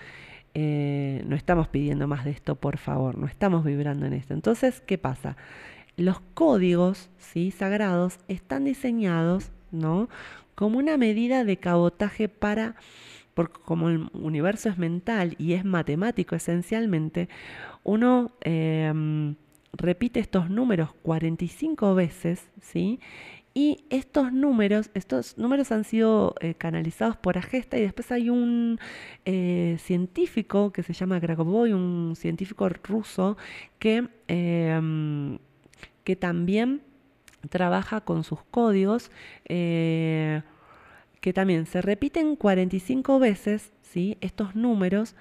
Eh, 0.55 1.23
no 1.27 1.35
estamos 1.35 1.69
pidiendo 1.69 2.07
más 2.07 2.27
de 2.27 2.31
esto, 2.31 2.57
por 2.57 2.77
favor, 2.77 3.17
no 3.17 3.27
estamos 3.27 3.65
vibrando 3.65 4.07
en 4.07 4.13
esto. 4.13 4.35
Entonces, 4.35 4.83
¿qué 4.83 4.99
pasa? 4.99 5.37
Los 5.97 6.21
códigos 6.35 7.11
¿sí? 7.19 7.51
sagrados 7.51 8.19
están 8.29 8.65
diseñados 8.65 9.51
¿no? 9.71 10.09
como 10.55 10.79
una 10.79 10.99
medida 10.99 11.45
de 11.45 11.57
cabotaje 11.57 12.29
para, 12.29 12.75
porque 13.35 13.61
como 13.65 13.89
el 13.89 14.09
universo 14.13 14.69
es 14.69 14.79
mental 14.79 15.35
y 15.39 15.55
es 15.55 15.65
matemático 15.65 16.35
esencialmente, 16.35 17.29
uno 17.85 18.33
em, 18.41 19.37
repite 19.73 20.21
estos 20.21 20.51
números 20.51 20.91
45 21.03 21.95
veces, 21.95 22.51
¿sí? 22.61 23.01
Y 23.55 23.85
estos 23.91 24.33
números, 24.33 24.91
estos 24.95 25.37
números 25.37 25.73
han 25.73 25.85
sido 25.85 26.35
eh, 26.41 26.55
canalizados 26.55 27.17
por 27.17 27.37
Agesta 27.37 27.77
y 27.77 27.83
después 27.83 28.11
hay 28.11 28.31
un 28.31 28.79
eh, 29.27 29.77
científico 29.79 30.73
que 30.73 30.83
se 30.83 30.95
llama 30.95 31.21
Gragovoy, 31.21 31.73
un 31.75 32.15
científico 32.17 32.69
ruso 32.71 33.37
que, 33.79 34.09
em, 34.29 35.39
que 36.05 36.17
también 36.17 36.83
trabaja 37.51 38.01
con 38.01 38.25
sus 38.25 38.43
códigos, 38.45 39.11
eh, 39.47 40.43
que 41.23 41.33
también 41.33 41.67
se 41.67 41.81
repiten 41.81 42.35
45 42.35 43.21
veces, 43.21 43.73
¿sí? 43.81 44.19
Estos 44.21 44.57
números. 44.57 45.15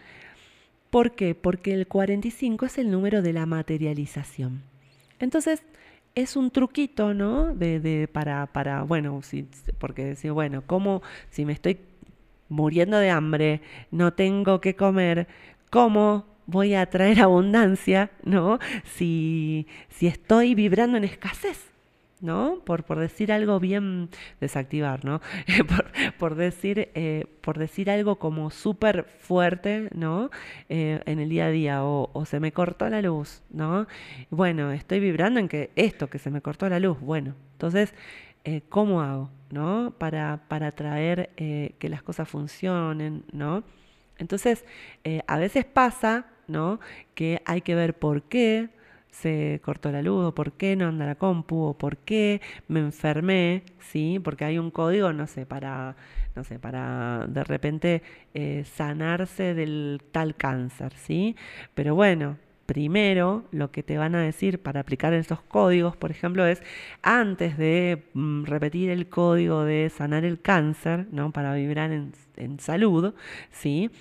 ¿Por 0.90 1.12
qué? 1.12 1.36
Porque 1.36 1.74
el 1.74 1.88
45 1.88 2.66
es 2.66 2.80
el 2.80 2.90
número 2.90 3.22
de 3.22 3.34
la 3.34 3.46
materialización. 3.46 4.64
Entonces, 5.20 5.64
es 6.16 6.36
un 6.36 6.50
truquito, 6.50 7.14
¿no? 7.14 7.54
De, 7.54 7.80
de, 7.80 8.08
para, 8.08 8.48
para, 8.48 8.82
bueno, 8.82 9.22
si, 9.22 9.48
porque 9.78 10.04
decir, 10.04 10.32
bueno, 10.32 10.64
¿cómo 10.66 11.04
si 11.30 11.46
me 11.46 11.54
estoy 11.54 11.78
muriendo 12.50 12.98
de 12.98 13.12
hambre, 13.12 13.62
no 13.92 14.12
tengo 14.12 14.60
que 14.60 14.76
comer, 14.76 15.28
cómo 15.70 16.26
voy 16.48 16.74
a 16.74 16.90
traer 16.90 17.22
abundancia, 17.22 18.10
¿no? 18.24 18.58
Si, 18.84 19.68
si 19.90 20.08
estoy 20.08 20.56
vibrando 20.56 20.98
en 20.98 21.04
escasez. 21.04 21.71
¿No? 22.22 22.60
Por, 22.64 22.84
por 22.84 23.00
decir 23.00 23.32
algo 23.32 23.60
bien 23.60 24.10
desactivar, 24.40 25.04
¿no? 25.04 25.22
por, 26.20 26.36
decir, 26.36 26.90
eh, 26.94 27.26
por 27.42 27.58
decir 27.58 27.90
algo 27.90 28.18
como 28.18 28.52
súper 28.52 29.06
fuerte, 29.20 29.90
¿no? 29.94 30.30
Eh, 30.70 31.02
en 31.06 31.20
el 31.20 31.30
día 31.30 31.48
a 31.48 31.50
día, 31.50 31.84
o, 31.84 32.24
se 32.26 32.40
me 32.40 32.52
cortó 32.52 32.88
la 32.90 33.02
luz, 33.02 33.42
¿no? 33.50 33.88
Bueno, 34.30 34.72
estoy 34.72 35.00
vibrando 35.00 35.40
en 35.40 35.50
que 35.50 35.72
esto, 35.76 36.10
que 36.10 36.20
se 36.20 36.30
me 36.30 36.42
cortó 36.42 36.70
la 36.70 36.80
luz, 36.80 37.00
bueno, 37.02 37.36
entonces, 37.54 37.94
eh, 38.44 38.62
¿cómo 38.70 39.02
hago, 39.02 39.30
¿no? 39.50 39.94
Para, 39.98 40.42
para 40.48 40.72
traer 40.72 41.32
que 41.36 41.90
las 41.90 42.04
cosas 42.04 42.30
funcionen, 42.30 43.24
¿no? 43.32 43.64
Entonces, 44.18 44.64
a 45.28 45.38
veces 45.38 45.66
pasa, 45.66 46.28
¿no? 46.48 46.80
Que 47.16 47.42
hay 47.46 47.62
que 47.62 47.76
ver 47.76 47.98
por 47.98 48.24
qué, 48.24 48.70
se 49.12 49.62
cortó 49.64 49.92
la 49.92 50.02
luz, 50.02 50.26
o 50.26 50.36
por 50.36 50.54
qué 50.54 50.76
no 50.76 50.88
anda 50.88 51.06
la 51.06 51.16
compu, 51.16 51.64
o 51.64 51.74
por 51.78 51.98
qué 51.98 52.42
me 52.68 52.80
enfermé, 52.80 53.64
¿sí? 53.80 54.20
Porque 54.24 54.46
hay 54.46 54.58
un 54.58 54.72
código, 54.72 55.14
no 55.14 55.28
sé, 55.28 55.46
para, 55.46 55.96
no 56.36 56.44
sé, 56.44 56.60
para 56.60 57.28
de 57.28 57.44
repente 57.44 58.02
eh, 58.34 58.64
sanarse 58.66 59.54
del 59.54 60.02
tal 60.12 60.36
cáncer, 60.36 60.94
¿sí? 60.96 61.36
Pero 61.76 61.94
bueno, 61.96 62.38
primero 62.66 63.44
lo 63.52 63.70
que 63.72 63.84
te 63.84 63.98
van 63.98 64.16
a 64.16 64.22
decir 64.22 64.62
para 64.62 64.80
aplicar 64.80 65.14
esos 65.14 65.42
códigos, 65.42 65.98
por 65.98 66.10
ejemplo, 66.10 66.46
es 66.46 66.64
antes 67.02 67.58
de 67.58 68.04
mm, 68.14 68.46
repetir 68.46 68.90
el 68.92 69.10
código 69.10 69.66
de 69.66 69.90
sanar 69.90 70.24
el 70.24 70.40
cáncer, 70.42 71.08
¿no? 71.12 71.32
Para 71.32 71.54
vibrar 71.54 71.92
en, 71.92 72.60
salud, 72.60 73.14
¿sí? 73.52 73.92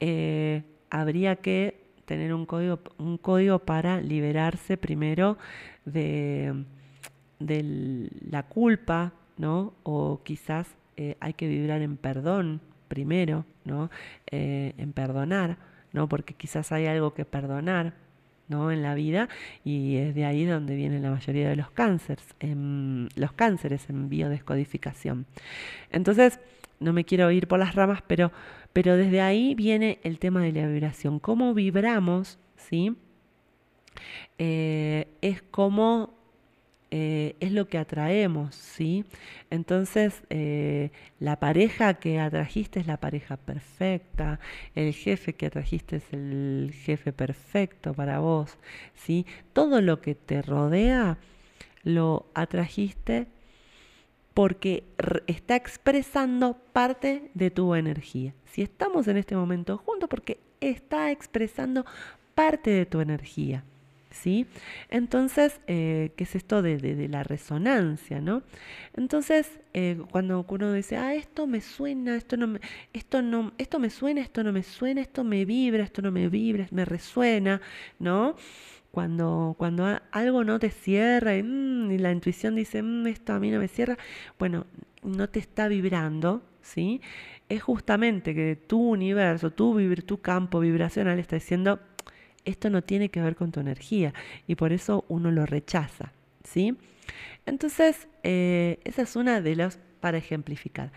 Eh, 0.00 0.62
habría 0.90 1.36
que 1.36 1.79
tener 2.10 2.34
un 2.34 2.44
código, 2.44 2.80
un 2.98 3.18
código 3.18 3.60
para 3.60 4.00
liberarse 4.00 4.76
primero 4.76 5.38
de, 5.84 6.64
la 7.38 8.42
culpa, 8.42 9.12
¿no? 9.38 9.74
O 9.84 10.20
quizás 10.24 10.66
eh, 10.96 11.16
hay 11.20 11.34
que 11.34 11.46
vibrar 11.46 11.82
en 11.82 11.96
perdón 11.96 12.62
primero, 12.88 13.44
¿no? 13.64 13.90
Eh, 14.28 14.74
en 14.76 14.92
perdonar, 14.92 15.56
¿no? 15.92 16.08
Porque 16.08 16.34
quizás 16.34 16.72
hay 16.72 16.86
algo 16.86 17.14
que 17.14 17.24
perdonar, 17.24 17.94
¿no? 18.48 18.72
en 18.72 18.82
la 18.82 18.94
vida 18.96 19.28
y 19.62 19.98
es 19.98 20.12
de 20.12 20.24
ahí 20.24 20.44
donde 20.44 20.74
vienen 20.74 21.04
la 21.04 21.12
mayoría 21.12 21.48
de 21.48 21.54
los 21.54 21.70
cánceres, 21.70 22.26
en, 22.40 23.08
los 23.14 23.30
cánceres 23.30 23.88
en 23.88 24.08
biodescodificación. 24.08 25.26
Entonces, 25.92 26.40
no 26.80 26.92
me 26.92 27.04
quiero 27.04 27.30
ir 27.30 27.46
por 27.46 27.58
las 27.58 27.74
ramas, 27.74 28.02
pero, 28.06 28.32
pero 28.72 28.96
desde 28.96 29.20
ahí 29.20 29.54
viene 29.54 30.00
el 30.02 30.18
tema 30.18 30.42
de 30.42 30.52
la 30.52 30.66
vibración. 30.66 31.20
Cómo 31.20 31.54
vibramos, 31.54 32.38
¿sí? 32.56 32.96
Eh, 34.38 35.08
es 35.20 35.42
como 35.42 36.20
eh, 36.92 37.36
es 37.38 37.52
lo 37.52 37.68
que 37.68 37.78
atraemos, 37.78 38.54
¿sí? 38.56 39.04
Entonces, 39.50 40.24
eh, 40.28 40.90
la 41.20 41.38
pareja 41.38 41.94
que 41.94 42.18
atrajiste 42.18 42.80
es 42.80 42.86
la 42.88 42.96
pareja 42.96 43.36
perfecta, 43.36 44.40
el 44.74 44.92
jefe 44.92 45.34
que 45.34 45.46
atrajiste 45.46 45.96
es 45.96 46.12
el 46.12 46.72
jefe 46.74 47.12
perfecto 47.12 47.94
para 47.94 48.18
vos, 48.18 48.58
¿sí? 48.94 49.24
Todo 49.52 49.80
lo 49.80 50.00
que 50.00 50.16
te 50.16 50.42
rodea 50.42 51.18
lo 51.84 52.26
atrajiste 52.34 53.28
porque 54.34 54.84
está 55.26 55.56
expresando 55.56 56.56
parte 56.72 57.30
de 57.34 57.50
tu 57.50 57.74
energía. 57.74 58.34
Si 58.46 58.62
estamos 58.62 59.08
en 59.08 59.16
este 59.16 59.36
momento 59.36 59.78
juntos, 59.78 60.08
porque 60.08 60.38
está 60.60 61.10
expresando 61.10 61.84
parte 62.34 62.70
de 62.70 62.86
tu 62.86 63.00
energía. 63.00 63.64
¿sí? 64.10 64.46
Entonces, 64.88 65.60
eh, 65.66 66.12
¿qué 66.16 66.24
es 66.24 66.34
esto 66.34 66.62
de, 66.62 67.08
la 67.08 67.22
resonancia, 67.22 68.20
no? 68.20 68.42
Entonces, 68.96 69.60
eh, 69.72 70.00
cuando 70.10 70.44
uno 70.48 70.72
dice, 70.72 70.96
ah, 70.96 71.14
esto 71.14 71.46
me 71.46 71.60
suena, 71.60 72.16
esto 72.16 72.36
no 72.36 72.46
me, 72.46 72.60
esto 72.92 73.22
no, 73.22 73.52
esto 73.58 73.78
me 73.78 73.90
suena, 73.90 74.20
esto 74.20 74.42
no 74.44 74.52
me 74.52 74.62
suena, 74.62 75.00
esto 75.00 75.24
me 75.24 75.44
vibra, 75.44 75.84
esto 75.84 76.02
no 76.02 76.10
me 76.10 76.28
vibra, 76.28 76.66
me 76.70 76.84
resuena, 76.84 77.60
¿no? 77.98 78.36
Cuando, 78.90 79.54
cuando 79.56 80.00
algo 80.10 80.44
no 80.44 80.58
te 80.58 80.70
cierra 80.70 81.36
y, 81.36 81.42
mm, 81.42 81.96
la 81.98 82.12
intuición 82.12 82.56
dice, 82.56 82.82
mm, 82.82 83.06
esto 83.06 83.32
a 83.32 83.40
mí 83.40 83.50
no 83.50 83.58
me 83.58 83.68
cierra, 83.68 83.96
bueno, 84.38 84.66
no 85.02 85.28
te 85.28 85.38
está 85.38 85.68
vibrando, 85.68 86.42
¿sí? 86.62 87.00
Es 87.48 87.62
justamente 87.62 88.34
que 88.34 88.56
tu 88.56 88.80
universo, 88.80 89.52
tu, 89.52 89.78
tu 90.06 90.20
campo 90.20 90.60
vibracional 90.60 91.18
está 91.18 91.36
diciendo, 91.36 91.80
esto 92.44 92.70
no 92.70 92.82
tiene 92.82 93.10
que 93.10 93.20
ver 93.20 93.36
con 93.36 93.52
tu 93.52 93.60
energía 93.60 94.14
y 94.46 94.54
por 94.54 94.72
eso 94.72 95.04
uno 95.08 95.30
lo 95.30 95.46
rechaza, 95.46 96.12
¿sí? 96.44 96.76
Entonces, 97.46 98.08
eh, 98.22 98.78
esa 98.84 99.02
es 99.02 99.16
una 99.16 99.40
de 99.40 99.56
las 99.56 99.78
para 100.00 100.18
ejemplificar. 100.18 100.90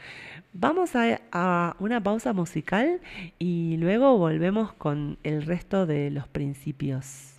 Vamos 0.54 0.92
a, 0.96 1.76
una 1.80 2.02
pausa 2.02 2.34
musical 2.34 3.02
y 3.38 3.78
luego 3.78 4.18
volvemos 4.18 4.74
con 4.74 5.18
el 5.24 5.44
resto 5.44 5.86
de 5.86 6.10
los 6.10 6.28
principios. 6.28 7.33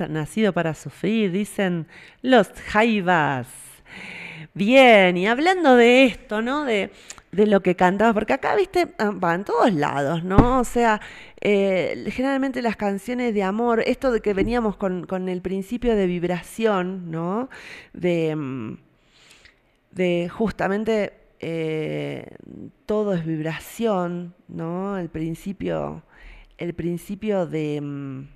Nacido 0.00 0.52
para 0.52 0.74
sufrir, 0.74 1.32
dicen 1.32 1.86
los 2.22 2.48
jaivas. 2.66 3.48
Bien, 4.54 5.16
y 5.16 5.26
hablando 5.26 5.76
de 5.76 6.04
esto, 6.04 6.42
¿no? 6.42 6.64
De, 6.64 6.90
de 7.32 7.46
lo 7.46 7.60
que 7.60 7.76
cantaba, 7.76 8.14
porque 8.14 8.32
acá, 8.32 8.56
viste, 8.56 8.94
ah, 8.98 9.10
va 9.10 9.34
en 9.34 9.44
todos 9.44 9.72
lados, 9.72 10.24
¿no? 10.24 10.60
O 10.60 10.64
sea, 10.64 11.00
eh, 11.40 12.06
generalmente 12.10 12.62
las 12.62 12.76
canciones 12.76 13.34
de 13.34 13.42
amor, 13.42 13.82
esto 13.86 14.10
de 14.10 14.20
que 14.20 14.34
veníamos 14.34 14.76
con, 14.76 15.06
con 15.06 15.28
el 15.28 15.42
principio 15.42 15.94
de 15.94 16.06
vibración, 16.06 17.10
¿no? 17.10 17.50
De, 17.92 18.34
mm, 18.34 18.78
de 19.92 20.30
justamente 20.32 21.12
eh, 21.40 22.26
todo 22.86 23.14
es 23.14 23.24
vibración, 23.26 24.34
¿no? 24.48 24.96
El 24.98 25.08
principio, 25.10 26.02
el 26.58 26.74
principio 26.74 27.46
de, 27.46 27.80
mm, 27.82 28.28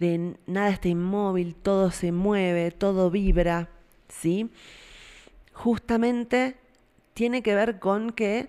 de 0.00 0.34
nada 0.46 0.70
está 0.70 0.88
inmóvil, 0.88 1.54
todo 1.54 1.90
se 1.90 2.10
mueve, 2.10 2.70
todo 2.70 3.10
vibra, 3.10 3.68
¿sí? 4.08 4.50
Justamente 5.52 6.56
tiene 7.14 7.42
que 7.42 7.54
ver 7.54 7.78
con 7.78 8.10
que 8.10 8.48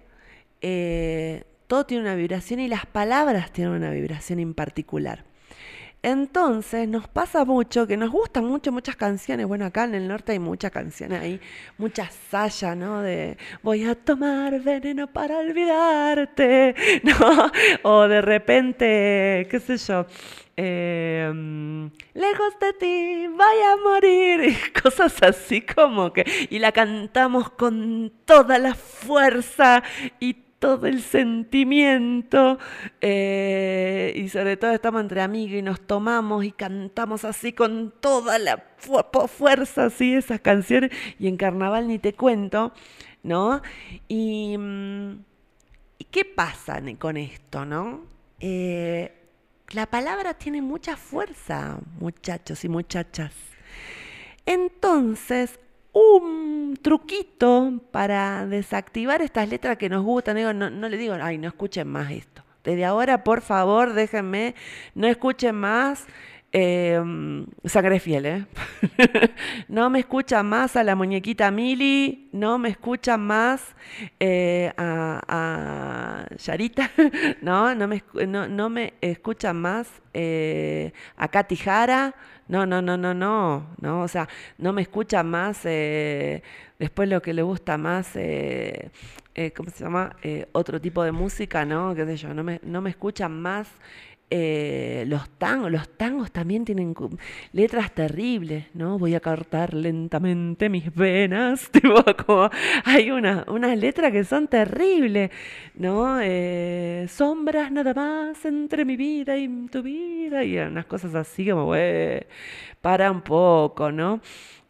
eh, 0.61 1.43
todo 1.67 1.85
tiene 1.85 2.03
una 2.03 2.15
vibración 2.15 2.61
y 2.61 2.67
las 2.69 2.85
palabras 2.85 3.51
tienen 3.51 3.73
una 3.73 3.91
vibración 3.91 4.39
en 4.39 4.53
particular. 4.53 5.25
Entonces 6.03 6.87
nos 6.87 7.07
pasa 7.07 7.45
mucho 7.45 7.85
que 7.85 7.95
nos 7.95 8.09
gustan 8.09 8.45
mucho 8.45 8.71
muchas 8.71 8.95
canciones. 8.95 9.45
Bueno, 9.45 9.65
acá 9.65 9.83
en 9.83 9.93
el 9.93 10.07
norte 10.07 10.31
hay 10.31 10.39
muchas 10.39 10.71
canciones, 10.71 11.21
hay 11.21 11.39
mucha 11.77 12.09
saya, 12.31 12.73
¿no? 12.75 13.01
De 13.01 13.37
voy 13.61 13.83
a 13.83 13.93
tomar 13.93 14.61
veneno 14.61 15.07
para 15.13 15.37
olvidarte, 15.37 16.75
¿no? 17.03 17.51
O 17.83 18.07
de 18.07 18.21
repente, 18.21 19.47
qué 19.51 19.59
sé 19.59 19.77
yo, 19.77 20.07
em, 20.55 21.89
lejos 22.13 22.59
de 22.59 22.73
ti, 22.73 23.27
vaya 23.27 23.73
a 23.73 23.77
morir, 23.77 24.55
cosas 24.83 25.21
así 25.23 25.61
como 25.61 26.13
que, 26.13 26.25
y 26.49 26.59
la 26.59 26.71
cantamos 26.71 27.49
con 27.51 28.11
toda 28.25 28.59
la 28.59 28.75
fuerza 28.75 29.83
y 30.19 30.33
todo 30.61 30.85
el 30.85 31.01
sentimiento 31.01 32.59
eh, 33.01 34.13
y 34.15 34.29
sobre 34.29 34.57
todo 34.57 34.69
estamos 34.69 35.01
entre 35.01 35.21
amigos 35.21 35.57
y 35.57 35.63
nos 35.63 35.81
tomamos 35.81 36.45
y 36.45 36.51
cantamos 36.51 37.25
así 37.25 37.51
con 37.51 37.91
toda 37.99 38.37
la 38.37 38.63
fuerza 38.77 39.85
así 39.85 40.13
esas 40.13 40.39
canciones 40.39 40.91
y 41.17 41.27
en 41.27 41.37
carnaval 41.37 41.87
ni 41.87 41.97
te 41.97 42.13
cuento, 42.13 42.73
¿no? 43.23 43.63
Y, 44.07 44.55
mm, 44.55 45.23
qué 46.11 46.25
pasa 46.25 46.79
con 46.99 47.17
esto, 47.17 47.65
no? 47.65 48.01
Eh, 48.39 49.20
la 49.73 49.85
palabra 49.85 50.33
tiene 50.33 50.61
mucha 50.61 50.95
fuerza, 50.97 51.79
muchachos 51.99 52.63
y 52.65 52.69
muchachas. 52.69 53.33
Entonces, 54.45 55.59
un 55.93 56.77
truquito 56.81 57.81
para 57.91 58.45
desactivar 58.47 59.21
estas 59.21 59.49
letras 59.49 59.77
que 59.77 59.89
nos 59.89 60.03
gustan. 60.03 60.37
Digo, 60.37 60.53
no, 60.53 60.69
no 60.69 60.89
le 60.89 60.97
digo, 60.97 61.15
ay, 61.21 61.37
no 61.37 61.47
escuchen 61.47 61.87
más 61.87 62.11
esto. 62.11 62.43
Desde 62.63 62.85
ahora, 62.85 63.23
por 63.23 63.41
favor, 63.41 63.93
déjenme, 63.93 64.55
no 64.93 65.07
escuchen 65.07 65.55
más 65.55 66.05
eh, 66.53 67.01
sangre 67.65 67.99
fiel, 67.99 68.25
¿eh? 68.25 68.45
no 69.69 69.89
me 69.89 69.99
escuchan 69.99 70.47
más 70.47 70.75
a 70.75 70.83
la 70.83 70.95
muñequita 70.95 71.49
Mili, 71.49 72.29
no 72.33 72.57
me 72.57 72.69
escuchan 72.69 73.21
más 73.21 73.75
eh, 74.19 74.73
a, 74.77 76.25
Yarita, 76.37 76.91
no, 77.41 77.73
no 77.73 77.87
me, 77.87 78.03
no, 78.27 78.69
me 78.69 78.93
escuchan 78.99 79.61
más 79.61 80.01
eh, 80.13 80.91
a 81.15 81.27
Katy 81.29 81.55
Jara, 81.55 82.15
no, 82.47 82.65
no, 82.65 82.81
no, 82.81 82.97
no, 82.97 83.13
no, 83.13 83.67
no, 83.79 84.01
o 84.01 84.07
sea, 84.09 84.27
no 84.57 84.73
me 84.73 84.81
escuchan 84.81 85.29
más 85.29 85.61
eh, 85.63 86.43
después 86.79 87.07
lo 87.07 87.21
que 87.21 87.33
le 87.33 87.43
gusta 87.43 87.77
más, 87.77 88.11
¿cómo 88.11 89.69
se 89.69 89.83
llama? 89.83 90.17
otro 90.51 90.81
tipo 90.81 91.01
de 91.03 91.13
música, 91.13 91.63
¿no? 91.63 91.95
¿Qué 91.95 92.05
sé 92.05 92.17
yo? 92.17 92.33
No 92.33 92.43
me, 92.43 92.59
no 92.63 92.81
me 92.81 92.89
escuchan 92.89 93.41
más 93.41 93.69
eh, 94.33 95.03
los 95.09 95.29
tangos, 95.31 95.69
los 95.69 95.89
tangos 95.97 96.31
también 96.31 96.63
tienen 96.63 96.95
letras 97.51 97.93
terribles, 97.93 98.63
¿no? 98.73 98.97
Voy 98.97 99.13
a 99.13 99.19
cortar 99.19 99.73
lentamente 99.73 100.69
mis 100.69 100.95
venas, 100.95 101.69
hay 102.85 103.11
una, 103.11 103.43
unas 103.49 103.77
letras 103.77 104.13
que 104.13 104.23
son 104.23 104.47
terribles, 104.47 105.31
¿no? 105.75 106.21
Eh, 106.21 107.07
sombras 107.09 107.73
nada 107.73 107.93
más 107.93 108.45
entre 108.45 108.85
mi 108.85 108.95
vida 108.95 109.37
y 109.37 109.49
tu 109.67 109.83
vida, 109.83 110.45
y 110.45 110.57
unas 110.59 110.85
cosas 110.85 111.13
así 111.13 111.49
como, 111.49 111.73
para 112.79 113.11
un 113.11 113.23
poco, 113.23 113.91
¿no? 113.91 114.21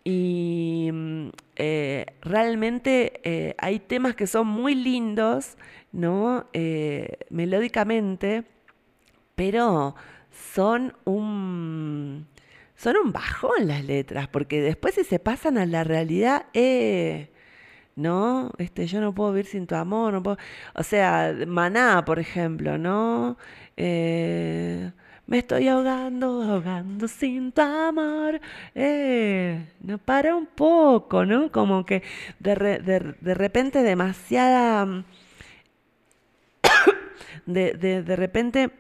Y 0.03 0.89
mm, 0.91 1.29
eh, 1.57 2.07
realmente 2.23 3.53
hay 3.59 3.77
temas 3.77 4.15
que 4.15 4.25
son 4.25 4.47
muy 4.47 4.73
lindos, 4.73 5.55
¿no? 5.91 6.47
melódicamente 7.29 8.45
pero 9.41 9.95
son 10.53 10.93
un, 11.03 12.27
son 12.75 12.95
un 13.03 13.11
bajón 13.11 13.67
las 13.67 13.83
letras, 13.83 14.27
porque 14.27 14.61
después 14.61 14.93
si 14.93 15.03
se 15.03 15.17
pasan 15.17 15.57
a 15.57 15.65
la 15.65 15.83
realidad, 15.83 16.45
eh, 16.53 17.31
¿no? 17.95 18.51
Este, 18.59 18.85
yo 18.85 19.01
no 19.01 19.15
puedo 19.15 19.31
vivir 19.31 19.47
sin 19.47 19.65
tu 19.65 19.73
amor, 19.73 20.13
no 20.13 20.21
puedo, 20.21 20.37
o 20.75 20.83
sea, 20.83 21.35
Maná, 21.47 22.05
por 22.05 22.19
ejemplo, 22.19 22.77
¿no? 22.77 23.35
Eh, 23.77 24.91
me 25.25 25.39
estoy 25.39 25.67
ahogando, 25.69 26.43
ahogando 26.43 27.07
sin 27.07 27.51
tu 27.51 27.61
amor. 27.61 28.39
Eh, 28.75 29.65
no 29.81 29.97
para 29.97 30.35
un 30.35 30.45
poco, 30.45 31.25
¿no? 31.25 31.51
Como 31.51 31.83
que 31.83 32.03
de, 32.37 33.15
de 33.19 33.33
repente 33.33 33.81
demasiada 33.81 35.03
de, 37.45 37.73
de, 37.73 38.15
repente 38.15 38.71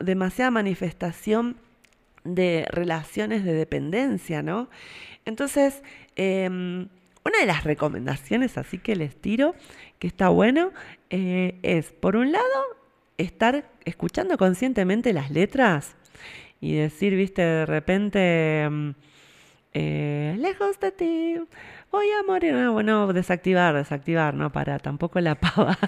demasiada 0.00 0.50
manifestación 0.50 1.56
de 2.24 2.66
relaciones 2.70 3.44
de 3.44 3.52
dependencia, 3.52 4.42
¿no? 4.42 4.68
Entonces, 5.24 5.82
em, 6.16 6.88
una 7.24 7.38
de 7.40 7.46
las 7.46 7.64
recomendaciones 7.64 8.58
así 8.58 8.78
que 8.78 8.96
les 8.96 9.16
tiro, 9.16 9.54
que 9.98 10.06
está 10.06 10.28
bueno, 10.28 10.72
eh, 11.10 11.58
es, 11.62 11.92
por 11.92 12.16
un 12.16 12.32
lado, 12.32 12.44
estar 13.18 13.68
escuchando 13.84 14.38
conscientemente 14.38 15.12
las 15.12 15.30
letras 15.30 15.96
y 16.60 16.74
decir, 16.76 17.14
viste, 17.14 17.42
de 17.42 17.66
repente, 17.66 18.62
em, 18.62 18.94
eh, 19.74 20.36
lejos 20.38 20.80
de 20.80 20.92
ti, 20.92 21.36
voy 21.90 22.06
a 22.10 22.22
morir. 22.26 22.54
Ah, 22.54 22.70
bueno, 22.70 23.12
desactivar, 23.12 23.74
desactivar, 23.74 24.34
¿no? 24.34 24.50
Para 24.50 24.78
tampoco 24.78 25.20
la 25.20 25.34
pavada. 25.40 25.78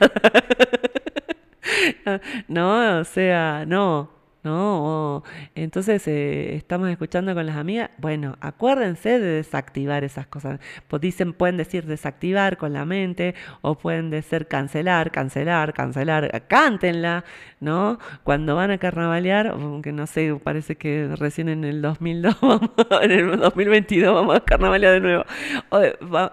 no, 2.49 3.01
o 3.01 3.05
sea, 3.05 3.65
no, 3.67 4.20
no. 4.43 5.23
Entonces 5.55 6.07
eh, 6.09 6.55
estamos 6.57 6.89
escuchando 6.89 7.35
con 7.35 7.45
las 7.45 7.57
amigas. 7.57 7.91
Bueno, 7.99 8.37
acuérdense 8.41 9.19
de 9.19 9.33
desactivar 9.37 10.03
esas 10.05 10.27
cosas. 10.27 10.61
Pues 10.89 11.03
dicen, 11.03 11.33
pueden 11.35 11.57
decir 11.57 11.85
desactivar 11.87 12.57
con 12.57 12.73
la 12.73 12.85
mente 12.85 13.35
o 13.61 13.77
pueden 13.77 14.11
decir 14.11 14.47
cancelar, 14.47 15.11
cancelar, 15.11 15.75
cancelar. 15.75 16.45
Cántenla, 16.49 17.25
¿no? 17.61 17.99
Cuando 18.25 18.57
van 18.57 18.71
a 18.71 18.79
carnavalear, 18.79 19.49
aunque 19.49 19.93
no 19.93 20.07
sé, 20.07 20.35
parece 20.43 20.77
que 20.77 21.15
recién 21.17 21.49
en 21.49 21.65
el 21.65 21.83
2002, 21.83 22.37
en 23.03 23.11
el 23.11 23.39
2022 23.39 24.15
vamos 24.15 24.37
a 24.37 24.41
carnavalear 24.41 24.95
de 24.95 25.01
nuevo. 25.01 25.25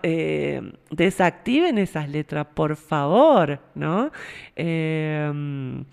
Eh, 0.03 0.62
desactiven 0.91 1.78
esas 1.78 2.10
letras, 2.10 2.47
por 2.53 2.78
favor, 2.78 3.60
¿no? 3.76 4.12
Eh, 4.55 5.84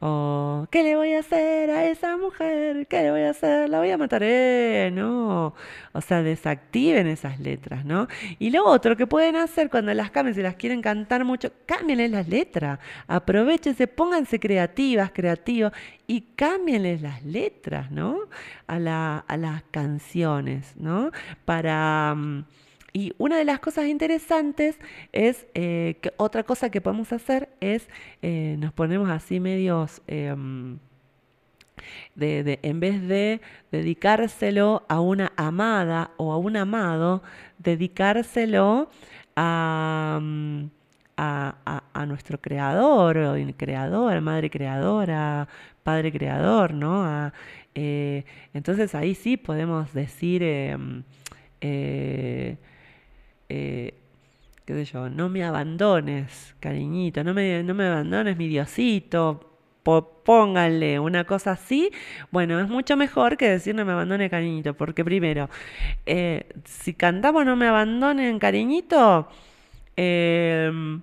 o, 0.00 0.66
¿qué 0.70 0.82
le 0.82 0.96
voy 0.96 1.12
a 1.14 1.20
hacer 1.20 1.70
a 1.70 1.86
esa 1.86 2.16
mujer? 2.16 2.86
¿Qué 2.88 3.02
le 3.02 3.10
voy 3.10 3.22
a 3.22 3.30
hacer? 3.30 3.68
La 3.70 3.78
voy 3.78 3.90
a 3.90 3.96
matar. 3.96 4.22
Eh, 4.24 4.90
no. 4.92 5.54
O 5.92 6.00
sea, 6.00 6.22
desactiven 6.22 7.06
esas 7.06 7.38
letras, 7.38 7.84
¿no? 7.84 8.08
Y 8.38 8.50
lo 8.50 8.66
otro 8.66 8.96
que 8.96 9.06
pueden 9.06 9.36
hacer 9.36 9.70
cuando 9.70 9.94
las 9.94 10.10
cambien, 10.10 10.34
si 10.34 10.42
las 10.42 10.56
quieren 10.56 10.82
cantar 10.82 11.24
mucho, 11.24 11.52
cámbienles 11.66 12.10
las 12.10 12.28
letras. 12.28 12.80
Aprovechense, 13.06 13.86
pónganse 13.86 14.40
creativas, 14.40 15.12
creativos 15.12 15.72
y 16.06 16.22
cámbienles 16.36 17.00
las 17.00 17.24
letras, 17.24 17.90
¿no? 17.90 18.18
A, 18.66 18.78
la, 18.78 19.18
a 19.18 19.36
las 19.36 19.62
canciones, 19.70 20.74
¿no? 20.76 21.12
Para... 21.44 22.14
Mm, 22.16 22.44
y 22.96 23.12
una 23.18 23.36
de 23.36 23.44
las 23.44 23.58
cosas 23.58 23.86
interesantes 23.86 24.78
es 25.12 25.46
eh, 25.54 25.98
que 26.00 26.12
otra 26.16 26.44
cosa 26.44 26.70
que 26.70 26.80
podemos 26.80 27.12
hacer 27.12 27.50
es 27.60 27.88
eh, 28.22 28.56
nos 28.60 28.72
ponemos 28.72 29.10
así 29.10 29.40
medios 29.40 30.00
em, 30.06 30.78
de, 32.14 32.58
en 32.62 32.80
vez 32.80 33.02
de 33.06 33.40
dedicárselo 33.72 34.84
a 34.88 35.00
una 35.00 35.32
amada 35.36 36.12
o 36.16 36.32
a 36.32 36.38
un 36.38 36.56
amado, 36.56 37.22
dedicárselo 37.58 38.88
a, 39.36 40.18
mm, 40.22 40.64
a, 41.16 41.82
a- 41.92 42.06
nuestro 42.06 42.40
creador, 42.40 43.18
o 43.18 43.34
creador, 43.56 44.20
madre 44.20 44.50
creadora, 44.50 45.48
padre 45.82 46.12
creador, 46.12 46.74
¿no? 46.74 47.32
Eh, 47.74 48.24
entonces 48.52 48.94
ahí 48.94 49.14
sí 49.14 49.36
podemos 49.36 49.92
decir, 49.94 50.42
em, 50.42 51.02
eh, 53.48 53.94
qué 54.64 54.74
sé 54.74 54.84
yo, 54.86 55.08
no 55.10 55.28
me 55.28 55.44
abandones, 55.44 56.54
cariñito, 56.60 57.24
no 57.24 57.34
me, 57.34 57.62
no 57.62 57.74
me 57.74 57.86
abandones, 57.86 58.36
mi 58.36 58.48
diosito, 58.48 59.54
pónganle 59.82 60.98
una 60.98 61.24
cosa 61.24 61.52
así, 61.52 61.90
bueno, 62.30 62.58
es 62.60 62.68
mucho 62.68 62.96
mejor 62.96 63.36
que 63.36 63.48
decir 63.48 63.74
no 63.74 63.84
me 63.84 63.92
abandone, 63.92 64.30
cariñito, 64.30 64.74
porque 64.74 65.04
primero, 65.04 65.50
eh, 66.06 66.48
si 66.64 66.94
cantamos 66.94 67.44
no 67.44 67.56
me 67.56 67.68
abandonen, 67.68 68.38
cariñito, 68.38 69.28
em, 69.96 71.02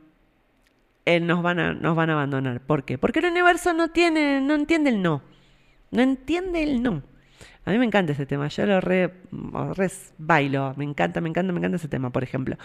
él 1.05 1.27
nos 1.27 1.41
van 1.43 1.59
a, 1.59 1.73
nos 1.73 1.95
van 1.95 2.09
a 2.09 2.13
abandonar. 2.13 2.61
¿Por 2.61 2.83
qué? 2.85 2.97
Porque 2.97 3.19
el 3.19 3.25
universo 3.25 3.73
no 3.73 3.89
tiene, 3.89 4.41
no 4.41 4.55
entiende 4.55 4.89
el 4.91 5.01
no. 5.01 5.21
No 5.91 6.01
entiende 6.01 6.63
el 6.63 6.81
no. 6.81 7.03
A 7.65 7.71
mí 7.71 7.77
me 7.77 7.85
encanta 7.85 8.13
ese 8.13 8.25
tema, 8.25 8.47
yo 8.47 8.65
lo 8.65 8.81
re, 8.81 9.13
lo 9.31 9.73
re 9.73 9.89
bailo, 10.17 10.73
me 10.77 10.83
encanta, 10.83 11.21
me 11.21 11.29
encanta, 11.29 11.53
me 11.53 11.59
encanta 11.59 11.77
ese 11.77 11.87
tema, 11.87 12.09
por 12.11 12.23
ejemplo. 12.23 12.57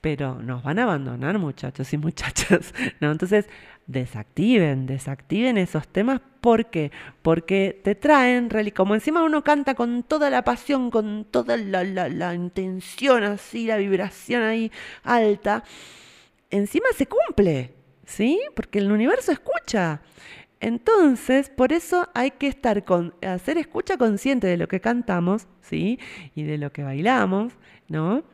Pero 0.00 0.42
nos 0.42 0.62
van 0.62 0.78
a 0.78 0.82
abandonar, 0.82 1.38
muchachos 1.38 1.92
y 1.94 1.96
muchachas. 1.96 2.74
¿no? 3.00 3.10
Entonces, 3.10 3.48
desactiven, 3.86 4.86
desactiven 4.86 5.56
esos 5.56 5.88
temas. 5.88 6.20
¿Por 6.40 6.66
qué? 6.66 6.92
Porque 7.22 7.80
te 7.82 7.94
traen, 7.94 8.50
como 8.74 8.94
encima 8.94 9.22
uno 9.22 9.42
canta 9.42 9.74
con 9.74 10.02
toda 10.02 10.28
la 10.28 10.44
pasión, 10.44 10.90
con 10.90 11.24
toda 11.30 11.56
la, 11.56 11.84
la, 11.84 12.08
la 12.08 12.34
intención 12.34 13.24
así, 13.24 13.66
la 13.66 13.78
vibración 13.78 14.42
ahí 14.42 14.70
alta, 15.04 15.64
encima 16.50 16.86
se 16.94 17.06
cumple, 17.06 17.72
¿sí? 18.04 18.40
Porque 18.54 18.80
el 18.80 18.92
universo 18.92 19.32
escucha. 19.32 20.02
Entonces, 20.64 21.50
por 21.50 21.72
eso 21.72 22.08
hay 22.14 22.32
que 22.32 22.46
estar 22.46 22.84
con, 22.84 23.14
hacer 23.22 23.58
escucha 23.58 23.96
consciente 23.98 24.46
de 24.46 24.56
lo 24.56 24.66
que 24.66 24.80
cantamos, 24.80 25.46
¿sí? 25.60 25.98
Y 26.34 26.44
de 26.44 26.58
lo 26.58 26.72
que 26.72 26.82
bailamos, 26.82 27.52
¿no? 27.88 28.24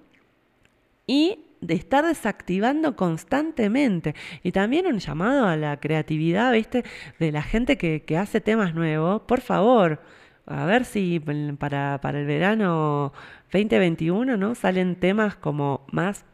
y 1.10 1.40
de 1.60 1.74
estar 1.74 2.06
desactivando 2.06 2.94
constantemente. 2.94 4.14
Y 4.44 4.52
también 4.52 4.86
un 4.86 5.00
llamado 5.00 5.46
a 5.48 5.56
la 5.56 5.80
creatividad, 5.80 6.52
¿viste? 6.52 6.84
De 7.18 7.32
la 7.32 7.42
gente 7.42 7.76
que, 7.76 8.16
hace 8.16 8.40
temas 8.40 8.76
nuevos. 8.76 9.22
Por 9.22 9.40
favor, 9.40 10.00
a 10.46 10.64
ver 10.66 10.84
si 10.84 11.18
para, 11.58 11.98
para 12.00 12.20
el 12.20 12.26
verano 12.26 13.12
2021, 13.52 14.36
¿no? 14.36 14.54
Salen 14.54 14.94
temas 14.94 15.34
como 15.34 15.84
más 15.90 16.24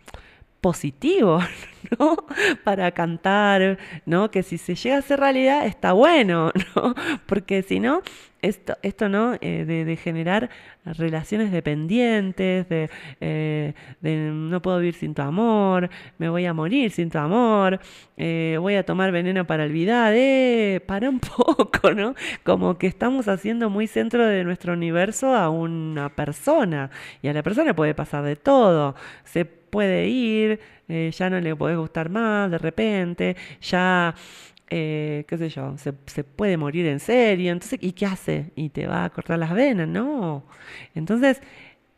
positivos, 0.60 1.44
¿no? 1.98 2.16
Para 2.64 2.90
cantar, 2.92 3.78
¿no? 4.04 4.30
Que 4.30 4.42
si 4.42 4.58
se 4.58 4.74
llega 4.74 4.96
a 4.96 4.98
hacer 5.00 5.20
realidad 5.20 5.66
está 5.66 5.92
bueno, 5.92 6.52
¿no? 6.76 6.94
Porque 7.26 7.62
si 7.62 7.80
no, 7.80 8.02
esto, 8.42 8.76
esto 8.82 9.08
¿no? 9.08 9.34
Eh, 9.40 9.64
de, 9.64 9.96
generar 9.96 10.50
relaciones 10.84 11.50
dependientes, 11.50 12.68
de, 12.68 12.90
eh, 13.20 13.74
de 14.00 14.30
no 14.30 14.62
puedo 14.62 14.78
vivir 14.78 14.94
sin 14.94 15.14
tu 15.14 15.22
amor, 15.22 15.90
me 16.18 16.28
voy 16.28 16.46
a 16.46 16.52
morir 16.52 16.90
sin 16.90 17.10
tu 17.10 17.18
amor, 17.18 17.80
eh, 18.16 18.56
voy 18.60 18.76
a 18.76 18.84
tomar 18.84 19.10
veneno 19.10 19.46
para 19.46 19.64
olvidar, 19.64 20.12
eh, 20.16 20.80
para 20.86 21.10
un 21.10 21.20
poco, 21.36 21.92
¿no? 21.92 22.14
Como 22.44 22.78
que 22.78 22.86
estamos 22.86 23.28
haciendo 23.28 23.70
muy 23.70 23.86
centro 23.86 24.26
de 24.26 24.44
nuestro 24.44 24.74
universo 24.74 25.34
a 25.34 25.50
una 25.50 26.10
persona 26.10 26.90
y 27.22 27.28
a 27.28 27.32
la 27.32 27.42
persona 27.42 27.74
puede 27.74 27.94
pasar 27.94 28.24
de 28.24 28.36
todo, 28.36 28.94
se 29.24 29.44
puede 29.76 30.08
ir, 30.08 30.58
eh, 30.88 31.10
ya 31.14 31.28
no 31.28 31.38
le 31.38 31.54
podés 31.54 31.76
gustar 31.76 32.08
más 32.08 32.50
de 32.50 32.56
repente, 32.56 33.36
ya 33.60 34.14
eh, 34.70 35.26
qué 35.28 35.36
sé 35.36 35.50
yo, 35.50 35.76
se, 35.76 36.24
puede 36.24 36.56
morir 36.56 36.86
en 36.86 36.98
serio, 36.98 37.52
entonces, 37.52 37.78
¿y 37.82 37.92
qué 37.92 38.06
hace? 38.06 38.52
¿Y 38.56 38.70
te 38.70 38.86
va 38.86 39.04
a 39.04 39.10
cortar 39.10 39.38
las 39.38 39.52
venas? 39.52 39.86
No. 39.86 40.46
Entonces, 40.94 41.42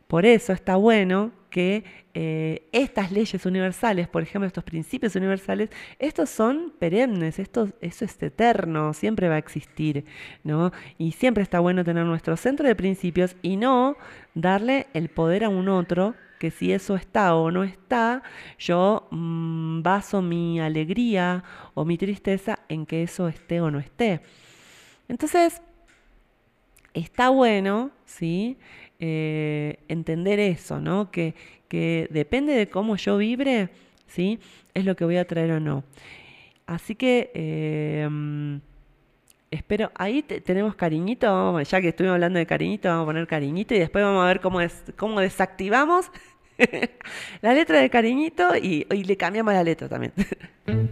por 0.07 0.25
eso 0.25 0.51
está 0.51 0.75
bueno 0.75 1.31
que 1.49 1.85
eh, 2.13 2.67
estas 2.73 3.13
leyes 3.13 3.45
universales, 3.45 4.09
por 4.09 4.23
ejemplo, 4.23 4.45
estos 4.45 4.65
principios 4.65 5.15
universales, 5.15 5.69
estos 5.99 6.29
son 6.29 6.73
perennes, 6.79 7.39
esto, 7.39 7.69
eso 7.79 8.03
es 8.03 8.21
eterno, 8.21 8.93
siempre 8.93 9.29
va 9.29 9.35
a 9.35 9.37
existir, 9.45 10.03
¿no? 10.43 10.73
Y 10.97 11.13
siempre 11.13 11.43
está 11.43 11.61
bueno 11.61 11.85
tener 11.85 12.05
nuestro 12.05 12.35
centro 12.35 12.67
de 12.67 12.75
principios 12.75 13.37
y 13.41 13.55
no 13.55 13.95
darle 14.33 14.87
el 14.93 15.07
poder 15.07 15.45
a 15.45 15.49
un 15.49 15.69
otro 15.69 16.13
que 16.39 16.51
si 16.51 16.71
eso 16.71 16.95
está 16.95 17.35
o 17.35 17.51
no 17.51 17.63
está, 17.63 18.23
yo 18.57 19.07
mm, 19.11 19.83
baso 19.83 20.21
mi 20.21 20.59
alegría 20.59 21.43
o 21.73 21.85
mi 21.85 21.97
tristeza 21.97 22.59
en 22.69 22.85
que 22.85 23.03
eso 23.03 23.27
esté 23.27 23.61
o 23.61 23.69
no 23.69 23.79
esté. 23.79 24.21
Entonces, 25.07 25.61
está 26.93 27.29
bueno, 27.29 27.91
¿sí? 28.05 28.57
Eh, 28.99 29.79
entender 29.87 30.39
eso, 30.39 30.79
¿no? 30.79 31.11
Que, 31.11 31.35
que 31.67 32.07
depende 32.09 32.53
de 32.53 32.69
cómo 32.69 32.95
yo 32.95 33.17
vibre, 33.17 33.69
¿sí? 34.07 34.39
Es 34.73 34.85
lo 34.85 34.95
que 34.95 35.05
voy 35.05 35.17
a 35.17 35.27
traer 35.27 35.51
o 35.51 35.59
no. 35.59 35.83
Así 36.65 36.95
que 36.95 37.31
eh, 37.33 38.07
espero, 39.51 39.91
ahí 39.95 40.21
te- 40.23 40.41
tenemos 40.41 40.75
cariñito, 40.75 41.59
ya 41.61 41.81
que 41.81 41.89
estuvimos 41.89 42.15
hablando 42.15 42.39
de 42.39 42.45
cariñito, 42.45 42.87
vamos 42.89 43.03
a 43.03 43.05
poner 43.07 43.27
cariñito 43.27 43.73
y 43.75 43.79
después 43.79 44.03
vamos 44.03 44.23
a 44.23 44.27
ver 44.27 44.39
cómo, 44.41 44.59
cómo 44.97 45.19
desactivamos 45.19 46.11
la 47.41 47.53
letra 47.53 47.79
de 47.79 47.89
cariñito 47.89 48.55
y, 48.55 48.85
y 48.91 49.03
le 49.03 49.17
cambiamos 49.17 49.53
la 49.53 49.63
letra 49.63 49.87
también. 49.89 50.13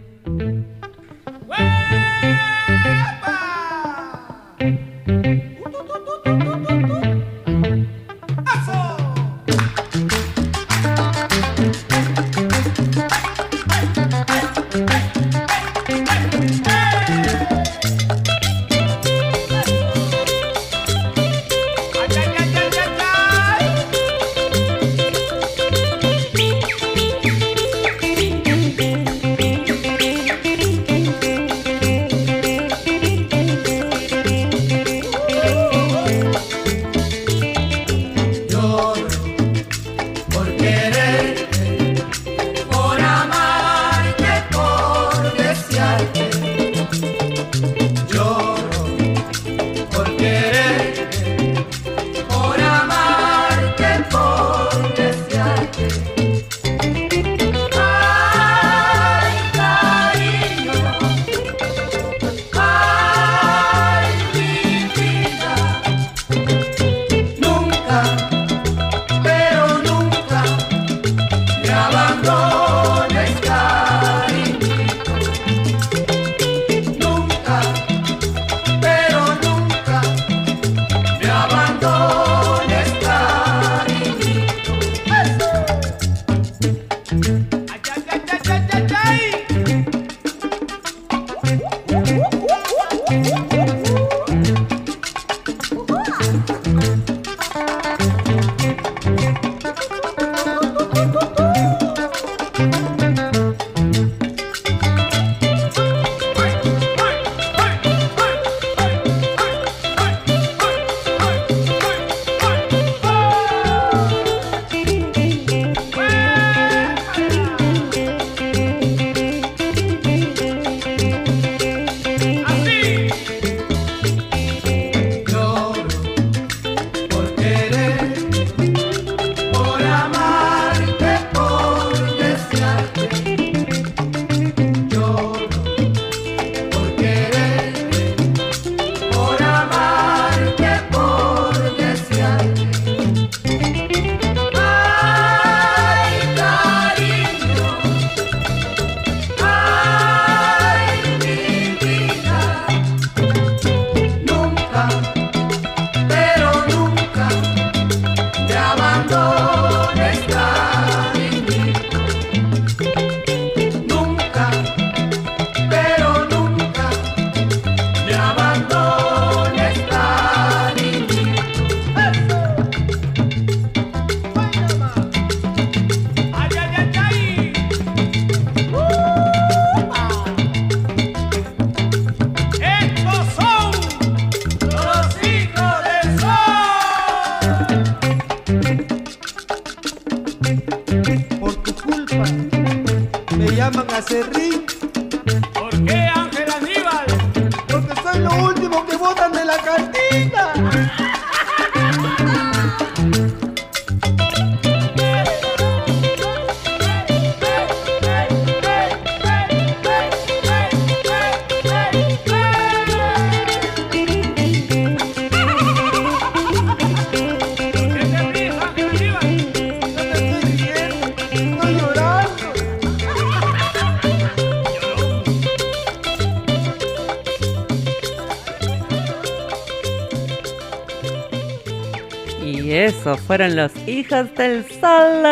hijos 233.98 234.32
del 234.36 234.64
sol 234.64 235.24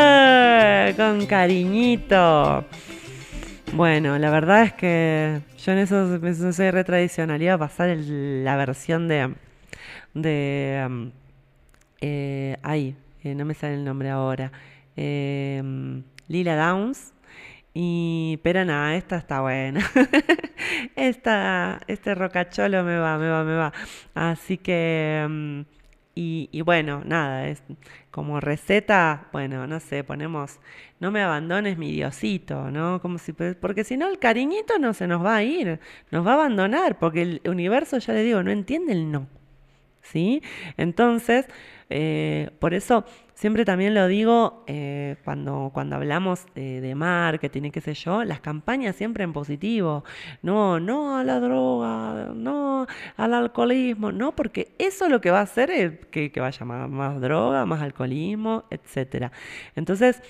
con 0.96 1.26
cariñito. 1.26 2.64
Bueno, 3.74 4.18
la 4.18 4.30
verdad 4.30 4.64
es 4.64 4.72
que 4.72 5.40
yo 5.64 5.72
en 5.72 5.78
eso, 5.78 6.16
eso 6.16 6.52
soy 6.52 6.70
retradicional. 6.72 7.40
Iba 7.40 7.54
a 7.54 7.58
pasar 7.58 7.96
la 7.96 8.56
versión 8.56 9.06
de. 9.06 9.34
de. 10.14 10.84
um, 10.84 11.10
eh, 12.00 12.56
ay, 12.62 12.96
eh, 13.22 13.34
no 13.36 13.44
me 13.44 13.54
sale 13.54 13.74
el 13.74 13.84
nombre 13.84 14.10
ahora. 14.10 14.50
Eh, 14.96 15.62
Lila 16.26 16.56
Downs. 16.56 17.12
Y, 17.72 18.40
pero 18.42 18.64
nada, 18.64 18.96
esta 18.96 19.16
está 19.16 19.42
buena. 19.42 19.80
esta, 20.96 21.80
este 21.86 22.14
rocacholo 22.14 22.82
me 22.82 22.98
va, 22.98 23.18
me 23.18 23.28
va, 23.28 23.44
me 23.44 23.54
va. 23.54 23.72
Así 24.14 24.56
que, 24.56 25.24
mm, 25.28 25.75
y, 26.16 26.48
y 26.50 26.62
bueno, 26.62 27.02
nada, 27.04 27.46
es 27.48 27.62
como 28.10 28.40
receta, 28.40 29.28
bueno, 29.32 29.66
no 29.66 29.80
sé, 29.80 30.02
ponemos, 30.02 30.58
no 30.98 31.10
me 31.10 31.22
abandones 31.22 31.76
mi 31.76 31.92
diosito, 31.92 32.70
¿no? 32.70 33.00
Como 33.02 33.18
si, 33.18 33.32
porque 33.34 33.84
si 33.84 33.98
no 33.98 34.08
el 34.08 34.18
cariñito 34.18 34.78
no 34.78 34.94
se 34.94 35.06
nos 35.06 35.22
va 35.24 35.36
a 35.36 35.42
ir, 35.44 35.78
nos 36.10 36.26
va 36.26 36.32
a 36.32 36.34
abandonar, 36.34 36.98
porque 36.98 37.22
el 37.22 37.42
universo, 37.44 37.98
ya 37.98 38.14
le 38.14 38.22
digo, 38.22 38.42
no 38.42 38.50
entiende 38.50 38.92
el 38.94 39.12
no. 39.12 39.28
¿Sí? 40.12 40.42
Entonces, 40.76 41.46
eh, 41.88 42.50
por 42.58 42.74
eso 42.74 43.04
siempre 43.34 43.64
también 43.64 43.94
lo 43.94 44.08
digo 44.08 44.64
eh, 44.66 45.16
cuando, 45.24 45.70
cuando 45.72 45.96
hablamos 45.96 46.46
de, 46.54 46.80
de 46.80 46.94
marketing 46.94 47.64
y 47.64 47.70
qué 47.70 47.80
sé 47.80 47.94
yo, 47.94 48.24
las 48.24 48.40
campañas 48.40 48.96
siempre 48.96 49.24
en 49.24 49.32
positivo, 49.32 50.04
no, 50.42 50.80
no 50.80 51.16
a 51.16 51.24
la 51.24 51.38
droga, 51.38 52.32
no 52.34 52.86
al 53.16 53.34
alcoholismo, 53.34 54.10
no, 54.12 54.34
porque 54.34 54.74
eso 54.78 55.08
lo 55.08 55.20
que 55.20 55.30
va 55.30 55.40
a 55.40 55.42
hacer 55.42 55.70
es 55.70 56.06
que, 56.10 56.32
que 56.32 56.40
vaya 56.40 56.64
más, 56.66 56.88
más 56.88 57.20
droga, 57.20 57.66
más 57.66 57.82
alcoholismo, 57.82 58.64
etcétera. 58.70 59.30
Entonces, 59.76 60.22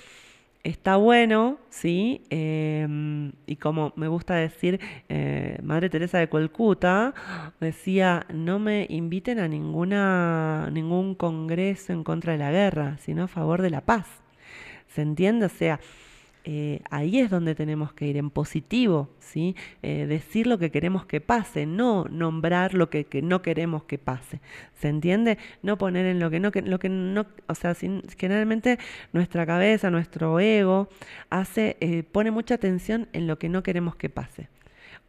Está 0.67 0.97
bueno, 0.97 1.59
¿sí? 1.69 2.23
Em, 2.29 3.31
y 3.45 3.55
como 3.55 3.93
me 3.95 4.09
gusta 4.09 4.35
decir, 4.35 4.81
eh, 5.07 5.57
Madre 5.63 5.89
Teresa 5.89 6.17
de 6.17 6.27
Calcuta 6.27 7.13
decía, 7.61 8.25
no 8.33 8.59
me 8.59 8.85
inviten 8.89 9.39
a 9.39 9.47
ninguna, 9.47 10.69
ningún 10.73 11.15
congreso 11.15 11.93
en 11.93 12.03
contra 12.03 12.33
de 12.33 12.39
la 12.39 12.51
guerra, 12.51 12.97
sino 12.97 13.23
a 13.23 13.27
favor 13.29 13.61
de 13.61 13.69
la 13.69 13.79
paz. 13.79 14.07
¿Se 14.89 15.01
entiende? 15.01 15.45
O 15.45 15.49
sea, 15.49 15.79
eh, 16.49 16.79
ahí 16.89 17.19
es 17.19 17.29
donde 17.29 17.55
tenemos 17.55 17.91
que 17.91 18.07
ir, 18.07 18.15
en 18.15 18.29
positivo, 18.29 19.09
¿sí? 19.19 19.53
Eh, 19.83 20.05
decir 20.07 20.47
lo 20.47 20.57
que 20.57 20.71
queremos 20.71 21.05
que 21.05 21.19
pase, 21.19 21.65
no 21.65 22.05
nombrar 22.09 22.73
lo 22.73 22.89
que, 22.89 23.05
no 23.21 23.41
queremos 23.41 23.83
que 23.83 23.97
pase. 23.97 24.39
¿Se 24.79 24.87
entiende? 24.87 25.37
No 25.61 25.77
poner 25.77 26.05
en 26.05 26.21
lo 26.21 26.29
que 26.29 26.39
no, 26.39 26.51
que, 26.51 26.61
lo 26.61 26.79
que 26.79 26.87
no, 26.87 27.25
o 27.47 27.53
sea, 27.55 27.73
sin- 27.73 28.01
generalmente 28.17 28.79
nuestra 29.11 29.45
cabeza, 29.45 29.91
nuestro 29.91 30.39
ego, 30.39 30.87
hace, 31.29 31.75
eh, 31.81 32.03
pone 32.09 32.31
mucha 32.31 32.55
atención 32.55 33.09
en 33.11 33.27
lo 33.27 33.37
que 33.37 33.49
no 33.49 33.61
queremos 33.61 33.97
que 33.97 34.07
pase 34.07 34.47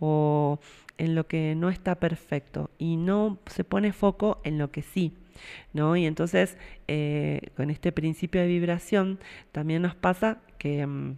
o 0.01 0.59
en 0.99 1.15
lo 1.15 1.29
que 1.29 1.55
no 1.55 1.69
está 1.71 1.95
perfecto 2.01 2.69
y 2.79 2.97
no 2.97 3.39
se 3.47 3.63
pone 3.63 3.93
foco 3.93 4.41
en 4.43 4.59
lo 4.59 4.73
que 4.73 4.83
sí. 4.83 5.13
¿No? 5.73 5.95
Y 5.95 6.05
entonces, 6.05 6.59
con 7.57 7.71
este 7.71 7.93
principio 7.93 8.41
de 8.41 8.49
vibración, 8.49 9.21
también 9.53 9.83
nos 9.83 9.95
pasa 9.95 10.39
que, 10.59 10.85
mm, 10.85 11.15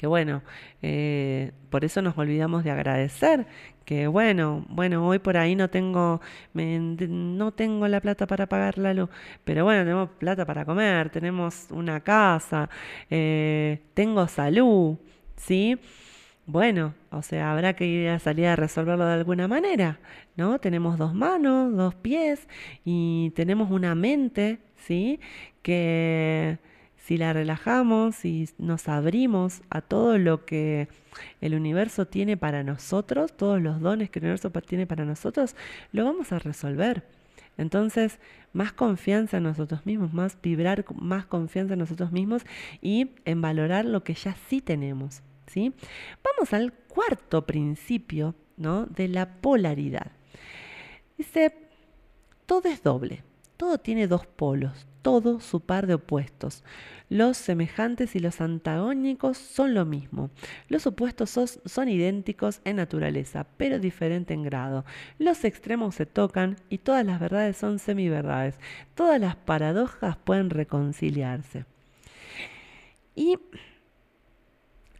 que 0.00 0.06
bueno, 0.06 0.42
eh, 0.80 1.52
por 1.68 1.84
eso 1.84 2.00
nos 2.00 2.16
olvidamos 2.16 2.64
de 2.64 2.70
agradecer, 2.70 3.46
que 3.84 4.06
bueno, 4.06 4.64
bueno, 4.70 5.06
hoy 5.06 5.18
por 5.18 5.36
ahí 5.36 5.54
no 5.54 5.68
tengo, 5.68 6.22
no 6.54 7.52
tengo 7.52 7.86
la 7.86 8.00
plata 8.00 8.26
para 8.26 8.46
pagar 8.46 8.78
la 8.78 8.94
luz, 8.94 9.10
pero 9.44 9.64
bueno, 9.64 9.82
tenemos 9.82 10.08
plata 10.18 10.46
para 10.46 10.64
comer, 10.64 11.10
tenemos 11.10 11.66
una 11.70 12.00
casa, 12.00 12.70
eh, 13.10 13.82
tengo 13.92 14.26
salud, 14.26 14.96
¿sí? 15.36 15.78
Bueno, 16.46 16.94
o 17.10 17.20
sea, 17.20 17.52
habrá 17.52 17.74
que 17.74 17.84
ir 17.84 18.08
a 18.08 18.18
salir 18.20 18.46
a 18.46 18.56
resolverlo 18.56 19.04
de 19.04 19.12
alguna 19.12 19.48
manera, 19.48 20.00
¿no? 20.34 20.58
Tenemos 20.60 20.96
dos 20.96 21.12
manos, 21.12 21.76
dos 21.76 21.94
pies 21.94 22.48
y 22.86 23.32
tenemos 23.36 23.70
una 23.70 23.94
mente, 23.94 24.60
¿sí? 24.76 25.20
Que 25.62 26.58
si 27.10 27.18
la 27.18 27.32
relajamos 27.32 28.24
y 28.24 28.48
nos 28.56 28.86
abrimos 28.88 29.62
a 29.68 29.80
todo 29.80 30.16
lo 30.16 30.44
que 30.44 30.86
el 31.40 31.56
universo 31.56 32.06
tiene 32.06 32.36
para 32.36 32.62
nosotros, 32.62 33.36
todos 33.36 33.60
los 33.60 33.80
dones 33.80 34.10
que 34.10 34.20
el 34.20 34.26
universo 34.26 34.52
tiene 34.52 34.86
para 34.86 35.04
nosotros, 35.04 35.56
lo 35.90 36.04
vamos 36.04 36.30
a 36.30 36.38
resolver. 36.38 37.02
Entonces, 37.58 38.20
más 38.52 38.72
confianza 38.72 39.38
en 39.38 39.42
nosotros 39.42 39.84
mismos, 39.86 40.12
más 40.12 40.40
vibrar, 40.40 40.84
más 40.94 41.26
confianza 41.26 41.72
en 41.72 41.80
nosotros 41.80 42.12
mismos 42.12 42.44
y 42.80 43.10
en 43.24 43.40
valorar 43.40 43.86
lo 43.86 44.04
que 44.04 44.14
ya 44.14 44.36
sí 44.48 44.60
tenemos, 44.60 45.20
¿sí? 45.48 45.74
Vamos 46.22 46.52
al 46.52 46.72
cuarto 46.72 47.44
principio, 47.44 48.36
¿no? 48.56 48.86
De 48.86 49.08
la 49.08 49.40
polaridad. 49.40 50.12
Dice, 51.18 51.56
todo 52.46 52.68
es 52.68 52.84
doble, 52.84 53.24
todo 53.56 53.78
tiene 53.78 54.06
dos 54.06 54.26
polos, 54.26 54.86
todo 55.02 55.40
su 55.40 55.60
par 55.60 55.86
de 55.86 55.94
opuestos. 55.94 56.64
Los 57.08 57.36
semejantes 57.36 58.14
y 58.14 58.20
los 58.20 58.40
antagónicos 58.40 59.36
son 59.36 59.74
lo 59.74 59.84
mismo. 59.84 60.30
Los 60.68 60.86
opuestos 60.86 61.30
son 61.64 61.88
idénticos 61.88 62.60
en 62.64 62.76
naturaleza, 62.76 63.46
pero 63.56 63.78
diferente 63.78 64.34
en 64.34 64.44
grado. 64.44 64.84
Los 65.18 65.44
extremos 65.44 65.96
se 65.96 66.06
tocan 66.06 66.56
y 66.68 66.78
todas 66.78 67.04
las 67.04 67.18
verdades 67.18 67.56
son 67.56 67.78
semiverdades. 67.78 68.58
Todas 68.94 69.20
las 69.20 69.36
paradojas 69.36 70.16
pueden 70.16 70.50
reconciliarse. 70.50 71.64
Y 73.16 73.36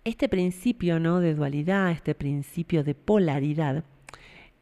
este 0.05 0.29
principio 0.29 0.99
¿no? 0.99 1.21
de 1.21 1.35
dualidad, 1.35 1.93
este 1.93 2.15
principio 2.15 2.83
de 2.83 2.95
polaridad, 2.95 3.85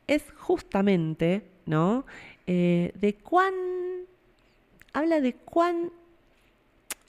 es 0.06 0.24
justamente 0.36 1.44
¿no? 1.68 2.06
Eh, 2.46 2.92
de 2.98 3.14
cuán. 3.14 3.54
Habla 4.92 5.20
de 5.20 5.34
cuán. 5.34 5.92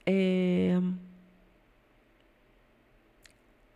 eh, 0.06 0.80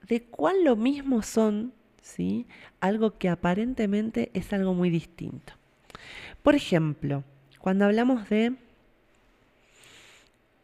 de 0.08 0.22
cuán 0.22 0.64
lo 0.64 0.76
mismo 0.76 1.22
son, 1.22 1.72
¿sí? 2.02 2.46
Algo 2.80 3.18
que 3.18 3.28
aparentemente 3.28 4.30
es 4.34 4.52
algo 4.52 4.74
muy 4.74 4.90
distinto. 4.90 5.54
Por 6.42 6.54
ejemplo, 6.54 7.24
cuando 7.58 7.86
hablamos 7.86 8.28
de 8.28 8.54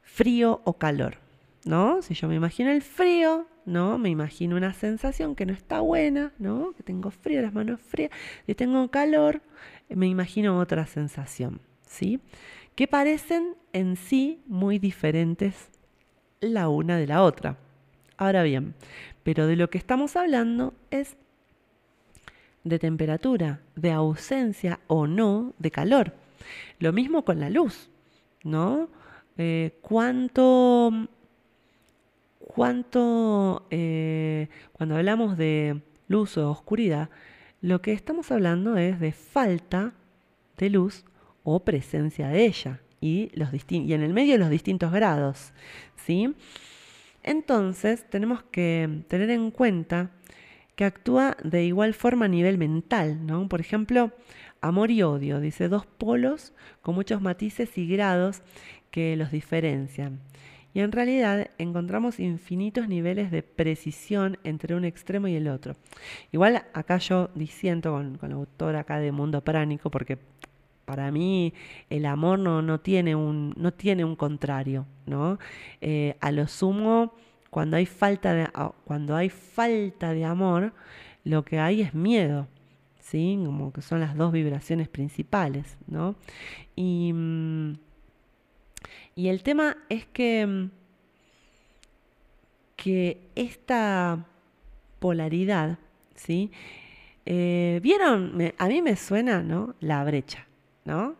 frío 0.02 0.60
o 0.64 0.74
calor, 0.74 1.16
¿no? 1.64 2.02
Si 2.02 2.14
yo 2.14 2.28
me 2.28 2.34
imagino 2.34 2.70
el 2.70 2.82
frío, 2.82 3.46
¿no? 3.64 3.96
Me 3.98 4.10
imagino 4.10 4.56
una 4.56 4.74
sensación 4.74 5.34
que 5.34 5.46
no 5.46 5.52
está 5.52 5.80
buena, 5.80 6.32
¿no? 6.38 6.72
Que 6.72 6.82
tengo 6.82 7.10
frío, 7.10 7.40
las 7.40 7.54
manos 7.54 7.80
frías. 7.80 8.10
Si 8.46 8.54
tengo 8.54 8.90
calor, 8.90 9.40
me 9.88 10.06
imagino 10.06 10.58
otra 10.58 10.86
sensación, 10.86 11.60
¿sí? 11.86 12.20
Que 12.74 12.86
parecen 12.86 13.56
en 13.72 13.96
sí 13.96 14.42
muy 14.46 14.78
diferentes 14.78 15.70
la 16.40 16.68
una 16.68 16.96
de 16.96 17.06
la 17.06 17.22
otra. 17.22 17.58
Ahora 18.16 18.42
bien, 18.42 18.74
pero 19.22 19.46
de 19.46 19.56
lo 19.56 19.70
que 19.70 19.78
estamos 19.78 20.16
hablando 20.16 20.74
es 20.90 21.16
de 22.64 22.78
temperatura, 22.78 23.60
de 23.76 23.92
ausencia 23.92 24.80
o 24.86 25.06
no 25.06 25.54
de 25.58 25.70
calor. 25.70 26.14
Lo 26.78 26.92
mismo 26.92 27.24
con 27.24 27.40
la 27.40 27.50
luz, 27.50 27.90
¿no? 28.44 28.88
Eh, 29.38 29.78
¿Cuánto, 29.80 31.08
cuánto 32.38 33.66
eh, 33.70 34.48
cuando 34.72 34.96
hablamos 34.96 35.36
de 35.36 35.80
luz 36.08 36.36
o 36.36 36.50
oscuridad, 36.50 37.08
lo 37.62 37.80
que 37.80 37.92
estamos 37.92 38.32
hablando 38.32 38.76
es 38.76 38.98
de 39.00 39.12
falta 39.12 39.92
de 40.58 40.70
luz 40.70 41.04
o 41.42 41.64
presencia 41.64 42.28
de 42.28 42.46
ella 42.46 42.80
y, 43.00 43.30
los 43.34 43.50
y 43.68 43.92
en 43.92 44.02
el 44.02 44.12
medio 44.12 44.38
los 44.38 44.50
distintos 44.50 44.92
grados, 44.92 45.52
¿sí? 45.96 46.34
Entonces 47.22 48.08
tenemos 48.08 48.42
que 48.42 49.04
tener 49.08 49.30
en 49.30 49.50
cuenta 49.50 50.10
que 50.74 50.84
actúa 50.84 51.36
de 51.44 51.64
igual 51.64 51.94
forma 51.94 52.26
a 52.26 52.28
nivel 52.28 52.56
mental, 52.56 53.26
¿no? 53.26 53.48
Por 53.48 53.60
ejemplo, 53.60 54.12
amor 54.60 54.90
y 54.90 55.02
odio, 55.02 55.40
dice 55.40 55.68
dos 55.68 55.86
polos 55.86 56.54
con 56.82 56.94
muchos 56.94 57.20
matices 57.20 57.76
y 57.76 57.86
grados 57.86 58.42
que 58.90 59.16
los 59.16 59.30
diferencian. 59.30 60.20
Y 60.72 60.80
en 60.80 60.92
realidad 60.92 61.50
encontramos 61.58 62.20
infinitos 62.20 62.88
niveles 62.88 63.30
de 63.30 63.42
precisión 63.42 64.38
entre 64.44 64.74
un 64.74 64.84
extremo 64.84 65.26
y 65.26 65.34
el 65.34 65.48
otro. 65.48 65.76
Igual 66.30 66.62
acá 66.72 66.98
yo 66.98 67.28
disiento 67.34 67.92
con, 67.92 68.18
con 68.18 68.30
la 68.30 68.36
autora 68.36 68.80
acá 68.80 69.00
de 69.00 69.10
Mundo 69.10 69.42
Pránico, 69.42 69.90
porque 69.90 70.18
para 70.90 71.12
mí 71.12 71.54
el 71.88 72.04
amor 72.04 72.40
no, 72.40 72.62
no, 72.62 72.80
tiene, 72.80 73.14
un, 73.14 73.54
no 73.56 73.72
tiene 73.72 74.04
un 74.04 74.16
contrario, 74.16 74.86
¿no? 75.06 75.38
Eh, 75.80 76.16
a 76.20 76.32
lo 76.32 76.48
sumo, 76.48 77.14
cuando 77.48 77.76
hay, 77.76 77.86
falta 77.86 78.34
de, 78.34 78.48
cuando 78.84 79.14
hay 79.14 79.28
falta 79.28 80.12
de 80.12 80.24
amor, 80.24 80.72
lo 81.22 81.44
que 81.44 81.60
hay 81.60 81.82
es 81.82 81.94
miedo, 81.94 82.48
¿sí? 82.98 83.40
Como 83.44 83.72
que 83.72 83.82
son 83.82 84.00
las 84.00 84.16
dos 84.16 84.32
vibraciones 84.32 84.88
principales, 84.88 85.78
¿no? 85.86 86.16
Y, 86.74 87.12
mm, 87.14 87.74
Y 89.14 89.28
el 89.28 89.44
tema 89.44 89.76
es 89.88 90.06
que, 90.06 90.44
mm, 90.44 90.70
que 92.74 93.30
esta 93.36 94.26
polaridad, 94.98 95.78
¿sí? 96.16 96.50
Eh, 97.26 97.78
¿Vieron? 97.80 98.52
a 98.58 98.66
mí 98.68 98.82
me 98.82 98.96
suena, 98.96 99.42
¿no? 99.42 99.76
La 99.80 100.02
brecha, 100.04 100.46
¿no? 100.84 101.14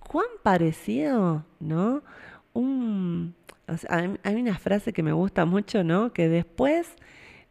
¿Cuán 0.00 0.26
parecido, 0.42 1.44
¿no? 1.60 2.02
Un, 2.52 3.34
hay 3.88 4.34
una 4.34 4.58
frase 4.58 4.92
que 4.92 5.02
me 5.02 5.12
gusta 5.12 5.44
mucho, 5.44 5.84
¿no? 5.84 6.12
Que 6.12 6.28
después 6.28 6.96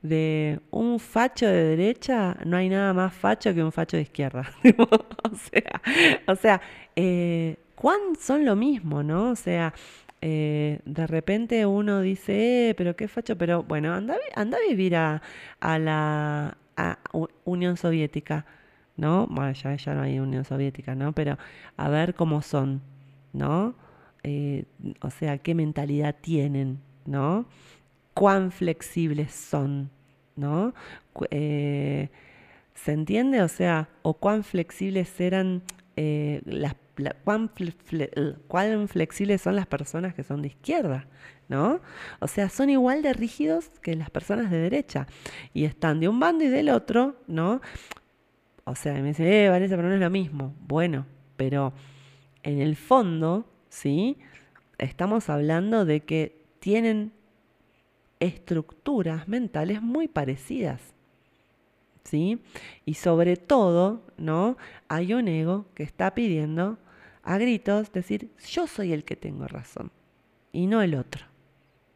de 0.01 0.59
un 0.71 0.99
facho 0.99 1.45
de 1.47 1.63
derecha, 1.75 2.37
no 2.45 2.57
hay 2.57 2.69
nada 2.69 2.93
más 2.93 3.13
facho 3.13 3.53
que 3.53 3.63
un 3.63 3.71
facho 3.71 3.97
de 3.97 4.03
izquierda. 4.03 4.51
o 5.31 5.35
sea, 5.35 5.81
o 6.27 6.35
sea 6.35 6.61
eh, 6.95 7.57
¿cuán 7.75 7.99
son 8.19 8.45
lo 8.45 8.55
mismo, 8.55 9.03
no? 9.03 9.31
O 9.31 9.35
sea, 9.35 9.73
eh, 10.21 10.79
de 10.85 11.07
repente 11.07 11.65
uno 11.65 12.01
dice, 12.01 12.69
eh, 12.69 12.75
pero 12.75 12.95
qué 12.95 13.07
facho, 13.07 13.37
pero 13.37 13.63
bueno, 13.63 13.93
anda, 13.93 14.17
anda 14.35 14.57
a 14.57 14.69
vivir 14.69 14.95
a, 14.95 15.21
la 15.61 16.57
Unión 17.45 17.77
Soviética, 17.77 18.45
¿no? 18.97 19.27
Bueno, 19.27 19.51
ya, 19.53 19.75
ya 19.75 19.93
no 19.93 20.01
hay 20.03 20.19
Unión 20.19 20.45
Soviética, 20.45 20.95
¿no? 20.95 21.13
Pero 21.13 21.37
a 21.77 21.89
ver 21.89 22.15
cómo 22.15 22.41
son, 22.41 22.81
¿no? 23.33 23.75
Eh, 24.23 24.65
o 25.01 25.09
sea, 25.09 25.37
qué 25.39 25.55
mentalidad 25.55 26.15
tienen, 26.21 26.79
¿no? 27.05 27.45
Cuán 28.13 28.51
flexibles 28.51 29.33
son, 29.33 29.89
¿no? 30.35 30.73
Eh, 31.31 32.09
¿Se 32.75 32.91
entiende? 32.91 33.41
O 33.41 33.47
sea, 33.47 33.89
o 34.01 34.13
cuán 34.13 34.43
flexibles 34.43 35.19
eran 35.19 35.61
eh, 35.95 36.41
las 36.45 36.75
cuán, 37.23 37.49
flexibles 38.87 39.41
son 39.41 39.55
las 39.55 39.67
personas 39.67 40.13
que 40.13 40.23
son 40.23 40.41
de 40.41 40.49
izquierda, 40.49 41.07
¿no? 41.47 41.79
O 42.19 42.27
sea, 42.27 42.49
son 42.49 42.69
igual 42.69 43.01
de 43.01 43.13
rígidos 43.13 43.69
que 43.81 43.95
las 43.95 44.09
personas 44.09 44.51
de 44.51 44.57
derecha 44.57 45.07
y 45.53 45.65
están 45.65 45.99
de 45.99 46.07
un 46.07 46.19
bando 46.19 46.43
y 46.43 46.49
del 46.49 46.69
otro, 46.69 47.15
¿no? 47.27 47.61
O 48.63 48.75
sea, 48.75 48.93
me 48.93 49.09
dicen, 49.09 49.27
eh, 49.27 49.49
Vanessa, 49.49 49.75
pero 49.75 49.89
no 49.89 49.95
es 49.95 49.99
lo 49.99 50.09
mismo. 50.09 50.53
Bueno, 50.67 51.05
pero 51.35 51.73
en 52.43 52.59
el 52.59 52.75
fondo, 52.75 53.45
¿sí? 53.69 54.17
Estamos 54.77 55.29
hablando 55.29 55.85
de 55.85 56.01
que 56.01 56.45
tienen 56.59 57.11
estructuras 58.19 59.27
mentales 59.27 59.81
muy 59.81 60.07
parecidas. 60.07 60.81
¿Sí? 62.03 62.41
Y 62.85 62.95
sobre 62.95 63.37
todo, 63.37 64.03
¿no? 64.17 64.57
Hay 64.87 65.13
un 65.13 65.27
ego 65.27 65.65
que 65.75 65.83
está 65.83 66.15
pidiendo 66.15 66.79
a 67.23 67.37
gritos 67.37 67.91
decir, 67.91 68.31
yo 68.47 68.65
soy 68.65 68.91
el 68.91 69.03
que 69.03 69.15
tengo 69.15 69.47
razón 69.47 69.91
y 70.51 70.67
no 70.67 70.81
el 70.81 70.95
otro. 70.95 71.25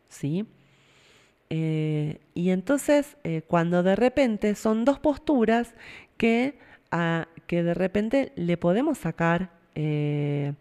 ¿Sí? 0.08 0.46
Eh, 1.50 2.20
y 2.34 2.50
entonces, 2.50 3.18
eh, 3.24 3.44
cuando 3.48 3.84
de 3.84 3.96
repente 3.96 4.56
son 4.56 4.86
dos 4.86 5.00
posturas 5.00 5.76
que, 6.18 6.58
que 7.48 7.64
de 7.64 7.74
repente 7.74 8.32
le 8.36 8.58
podemos 8.58 8.98
sacar 8.98 9.50
eh, 9.76 10.54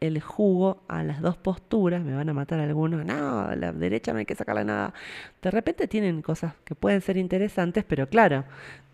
el 0.00 0.20
jugo 0.20 0.82
a 0.88 1.02
las 1.02 1.20
dos 1.20 1.36
posturas, 1.36 2.02
me 2.02 2.14
van 2.14 2.28
a 2.28 2.32
matar 2.32 2.58
algunos, 2.58 3.04
no, 3.04 3.54
la 3.54 3.70
derecha 3.72 4.12
no 4.12 4.18
hay 4.18 4.24
que 4.24 4.34
sacarle 4.34 4.64
nada. 4.64 4.94
De 5.42 5.50
repente 5.50 5.86
tienen 5.88 6.22
cosas 6.22 6.54
que 6.64 6.74
pueden 6.74 7.02
ser 7.02 7.18
interesantes, 7.18 7.84
pero 7.84 8.08
claro, 8.08 8.44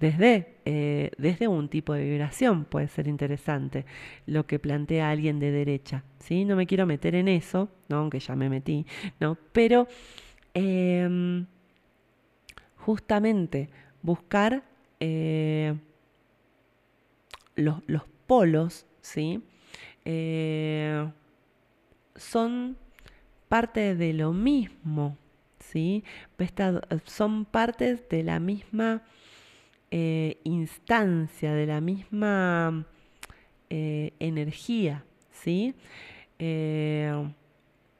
desde, 0.00 0.56
eh, 0.64 1.12
desde 1.16 1.46
un 1.46 1.68
tipo 1.68 1.94
de 1.94 2.04
vibración 2.04 2.64
puede 2.64 2.88
ser 2.88 3.06
interesante 3.06 3.86
lo 4.26 4.46
que 4.46 4.58
plantea 4.58 5.10
alguien 5.10 5.38
de 5.38 5.52
derecha. 5.52 6.02
¿sí? 6.18 6.44
No 6.44 6.56
me 6.56 6.66
quiero 6.66 6.86
meter 6.86 7.14
en 7.14 7.28
eso, 7.28 7.68
¿no? 7.88 7.98
aunque 7.98 8.18
ya 8.18 8.34
me 8.34 8.50
metí, 8.50 8.84
¿no? 9.20 9.38
pero 9.52 9.86
em, 10.54 11.46
justamente 12.78 13.68
buscar 14.02 14.64
eh, 14.98 15.74
los, 17.56 17.82
los 17.86 18.02
polos, 18.26 18.86
¿sí? 19.00 19.42
Eh, 20.04 21.10
son 22.14 22.76
parte 23.48 23.96
de 23.96 24.12
lo 24.12 24.32
mismo, 24.32 25.18
¿sí? 25.58 26.04
Son 27.04 27.44
partes 27.44 28.08
de 28.08 28.22
la 28.22 28.38
misma 28.38 29.02
eh, 29.90 30.38
instancia, 30.44 31.52
de 31.54 31.66
la 31.66 31.80
misma 31.80 32.86
eh, 33.70 34.12
energía, 34.20 35.04
¿sí? 35.32 35.74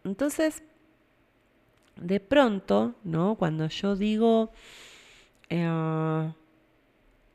entonces, 0.05 0.63
de 1.97 2.21
pronto, 2.21 2.95
¿no? 3.03 3.35
Cuando 3.37 3.67
yo 3.69 3.97
digo, 3.97 4.53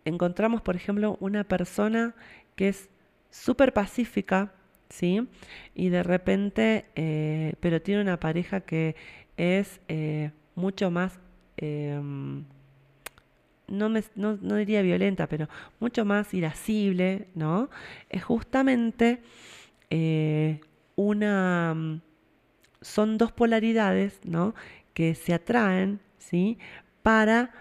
encontramos, 0.05 0.61
por 0.61 0.75
ejemplo, 0.75 1.17
una 1.19 1.43
persona 1.43 2.15
que 2.55 2.69
es 2.69 2.89
súper 3.29 3.73
pacífica, 3.73 4.53
¿sí? 4.89 5.27
Y 5.73 5.89
de 5.89 6.03
repente, 6.03 6.85
eh, 6.95 7.53
pero 7.59 7.81
tiene 7.81 8.01
una 8.01 8.19
pareja 8.19 8.61
que 8.61 8.95
es 9.37 9.81
eh, 9.87 10.31
mucho 10.55 10.91
más, 10.91 11.19
em, 11.57 12.45
no, 13.67 13.89
me, 13.89 14.03
no, 14.15 14.35
diría 14.55 14.81
violenta, 14.81 15.27
pero 15.27 15.47
mucho 15.79 16.05
más 16.05 16.33
irascible, 16.33 17.27
¿no? 17.35 17.69
Es 18.09 18.23
justamente 18.23 19.21
eh, 19.89 20.59
una, 20.95 22.01
son 22.81 23.17
dos 23.17 23.31
polaridades, 23.31 24.19
¿no? 24.25 24.53
Que 24.93 25.15
se 25.15 25.33
atraen, 25.33 26.01
¿sí? 26.17 26.57
Para 27.01 27.51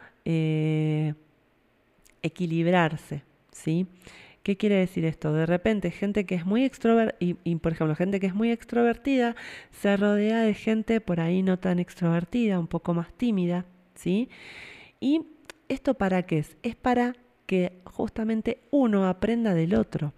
equilibrarse, 2.23 3.23
¿sí? 3.53 3.87
¿Qué 4.43 4.57
quiere 4.57 4.77
decir 4.77 5.05
esto? 5.05 5.33
De 5.35 5.45
repente, 5.45 5.91
gente 5.91 6.25
que 6.25 6.35
es 6.35 6.47
muy 6.47 6.65
extrovertida, 6.65 7.37
y, 7.45 7.55
por 7.57 7.73
ejemplo, 7.73 7.95
gente 7.95 8.21
que 8.21 8.27
es 8.27 8.35
muy 8.35 8.51
extrovertida, 8.51 9.37
se 9.71 9.97
rodea 9.97 10.41
de 10.41 10.55
gente 10.55 11.01
por 11.01 11.21
ahí 11.21 11.43
no 11.43 11.59
tan 11.59 11.79
extrovertida, 11.79 12.59
un 12.59 12.67
poco 12.67 12.95
más 12.95 13.13
tímida, 13.13 13.67
¿sí? 13.95 14.31
¿Y 14.99 15.27
esto 15.69 15.95
para 15.95 16.23
qué 16.23 16.39
es? 16.39 16.57
Es 16.63 16.75
para 16.75 17.15
que 17.47 17.81
justamente 17.85 18.61
uno 18.71 19.09
aprenda 19.09 19.55
del 19.55 19.75
otro. 19.75 20.13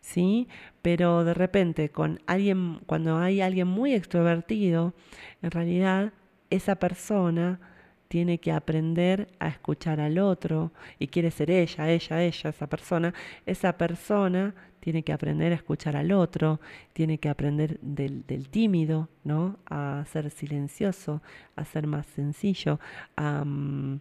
¿Sí? 0.00 0.48
Pero 0.80 1.24
de 1.24 1.34
repente 1.34 1.90
con 1.90 2.20
alguien 2.26 2.80
cuando 2.86 3.18
hay 3.18 3.40
alguien 3.40 3.68
muy 3.68 3.92
extrovertido, 3.94 4.94
en 5.42 5.50
realidad 5.50 6.12
esa 6.50 6.76
persona 6.76 7.60
tiene 8.08 8.38
que 8.38 8.52
aprender 8.52 9.28
a 9.38 9.48
escuchar 9.48 10.00
al 10.00 10.18
otro 10.18 10.72
y 10.98 11.08
quiere 11.08 11.30
ser 11.30 11.50
ella, 11.50 11.90
ella, 11.90 12.22
ella, 12.22 12.50
esa 12.50 12.66
persona, 12.66 13.14
esa 13.46 13.76
persona 13.76 14.54
tiene 14.80 15.02
que 15.02 15.12
aprender 15.12 15.52
a 15.52 15.56
escuchar 15.56 15.96
al 15.96 16.12
otro, 16.12 16.60
tiene 16.94 17.18
que 17.18 17.28
aprender 17.28 17.78
del, 17.80 18.48
tímido, 18.48 19.08
¿no? 19.24 19.58
A 19.66 20.04
ser 20.10 20.30
silencioso, 20.30 21.22
a 21.56 21.64
ser 21.64 21.86
más 21.86 22.06
sencillo, 22.06 22.80
a, 23.16 23.44
mm, 23.44 24.00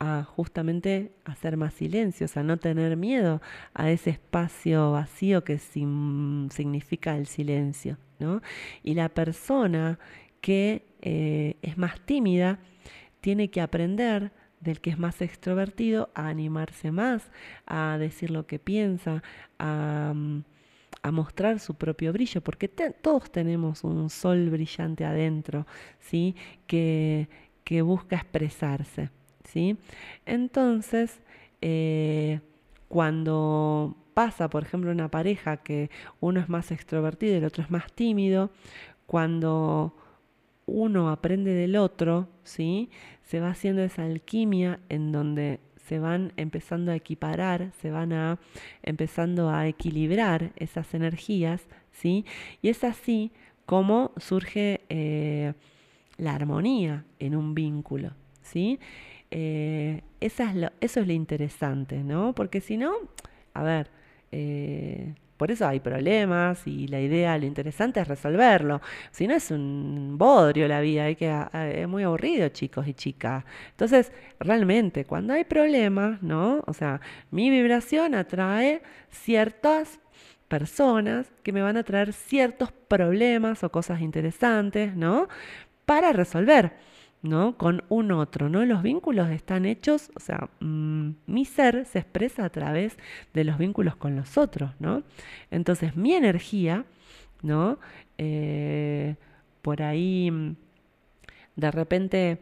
a 0.00 0.24
justamente 0.24 1.12
hacer 1.24 1.56
más 1.56 1.74
silencios, 1.74 2.36
a 2.36 2.42
no 2.42 2.56
tener 2.56 2.96
miedo 2.96 3.40
a 3.74 3.90
ese 3.90 4.10
espacio 4.10 4.92
vacío 4.92 5.44
que 5.44 5.58
significa 5.58 7.16
el 7.16 7.26
silencio, 7.26 7.98
¿no? 8.18 8.42
Y 8.82 8.94
la 8.94 9.08
persona 9.08 9.98
que 10.40 10.86
eh, 11.00 11.56
es 11.62 11.78
más 11.78 12.00
tímida, 12.00 12.58
tiene 13.28 13.50
que 13.50 13.60
aprender 13.60 14.32
del 14.58 14.80
que 14.80 14.88
es 14.88 14.98
más 14.98 15.20
extrovertido 15.20 16.08
a 16.14 16.28
animarse 16.28 16.90
más, 16.90 17.30
a 17.66 17.98
decir 17.98 18.30
lo 18.30 18.46
que 18.46 18.58
piensa, 18.58 19.22
a, 19.58 20.14
mm, 20.14 20.44
mostrar 21.12 21.60
su 21.60 21.74
propio 21.74 22.10
brillo, 22.14 22.40
porque 22.40 22.68
todos 22.68 23.30
tenemos 23.30 23.84
un 23.84 24.08
sol 24.08 24.48
brillante 24.48 25.04
adentro, 25.04 25.66
¿sí? 26.00 26.36
Que, 26.66 27.28
que 27.64 27.82
busca 27.82 28.16
expresarse, 28.16 29.10
¿sí? 29.44 29.76
Entonces, 30.24 31.20
eh, 31.60 32.40
cuando 32.88 33.94
pasa, 34.14 34.48
por 34.48 34.62
ejemplo, 34.62 34.90
una 34.90 35.10
pareja 35.10 35.58
que 35.58 35.90
uno 36.20 36.40
es 36.40 36.48
más 36.48 36.70
extrovertido 36.70 37.34
y 37.34 37.36
el 37.36 37.44
otro 37.44 37.62
es 37.62 37.70
más 37.70 37.92
tímido, 37.92 38.50
cuando 39.04 39.92
uno 40.68 41.10
aprende 41.10 41.52
del 41.52 41.76
otro, 41.76 42.28
¿sí? 42.44 42.90
Se 43.22 43.40
va 43.40 43.50
haciendo 43.50 43.82
esa 43.82 44.04
alquimia 44.04 44.80
en 44.88 45.12
donde 45.12 45.60
se 45.88 45.98
van 45.98 46.32
empezando 46.36 46.92
a 46.92 46.96
equiparar, 46.96 47.72
se 47.80 47.90
van 47.90 48.12
a 48.12 48.38
empezando 48.82 49.48
a 49.48 49.66
equilibrar 49.66 50.52
esas 50.56 50.92
energías, 50.94 51.66
¿sí? 51.92 52.26
Y 52.60 52.68
es 52.68 52.84
así 52.84 53.32
como 53.64 54.12
surge 54.18 54.82
eh, 54.88 55.54
la 56.18 56.34
armonía 56.34 57.04
en 57.18 57.34
un 57.34 57.54
vínculo, 57.54 58.12
¿sí? 58.42 58.78
Eh, 59.30 60.02
eso 60.20 60.44
es 60.80 61.06
lo 61.06 61.12
interesante, 61.12 62.02
¿no? 62.02 62.34
Porque 62.34 62.60
si 62.60 62.76
no, 62.76 62.92
a 63.54 63.62
ver, 63.62 63.90
eh, 64.30 65.14
por 65.38 65.52
eso 65.52 65.66
hay 65.68 65.80
problemas 65.80 66.66
y 66.66 66.88
la 66.88 67.00
idea, 67.00 67.38
lo 67.38 67.46
interesante 67.46 68.00
es 68.00 68.08
resolverlo. 68.08 68.82
Si 69.12 69.26
no 69.28 69.34
es 69.34 69.50
un 69.52 70.18
bodrio 70.18 70.66
la 70.66 70.80
vida, 70.80 71.04
hay 71.04 71.14
que, 71.14 71.32
es 71.74 71.88
muy 71.88 72.02
aburrido, 72.02 72.48
chicos 72.48 72.88
y 72.88 72.92
chicas. 72.92 73.44
Entonces, 73.70 74.12
realmente, 74.40 75.04
cuando 75.04 75.32
hay 75.32 75.44
problemas, 75.44 76.22
¿no? 76.22 76.62
O 76.66 76.74
sea, 76.74 77.00
mi 77.30 77.50
vibración 77.50 78.16
atrae 78.16 78.82
ciertas 79.10 80.00
personas 80.48 81.30
que 81.44 81.52
me 81.52 81.62
van 81.62 81.76
a 81.76 81.84
traer 81.84 82.12
ciertos 82.12 82.72
problemas 82.72 83.62
o 83.62 83.70
cosas 83.70 84.00
interesantes, 84.00 84.96
¿no? 84.96 85.28
Para 85.86 86.12
resolver. 86.12 86.72
¿No? 87.22 87.56
Con 87.56 87.84
un 87.88 88.12
otro, 88.12 88.48
¿no? 88.48 88.64
Los 88.64 88.82
vínculos 88.82 89.30
están 89.30 89.66
hechos, 89.66 90.10
o 90.14 90.20
sea, 90.20 90.48
mm, 90.60 91.10
mi 91.26 91.44
ser 91.44 91.84
se 91.86 91.98
expresa 92.00 92.44
a 92.44 92.50
través 92.50 92.96
de 93.34 93.44
los 93.44 93.58
vínculos 93.58 93.96
con 93.96 94.16
los 94.16 94.38
otros, 94.38 94.70
¿no? 94.78 95.02
Entonces, 95.50 95.96
mi 95.96 96.14
energía, 96.14 96.84
¿no? 97.42 97.78
Eh, 98.18 99.16
por 99.62 99.82
ahí, 99.82 100.30
mm, 100.30 100.56
de 101.58 101.72
repente, 101.72 102.38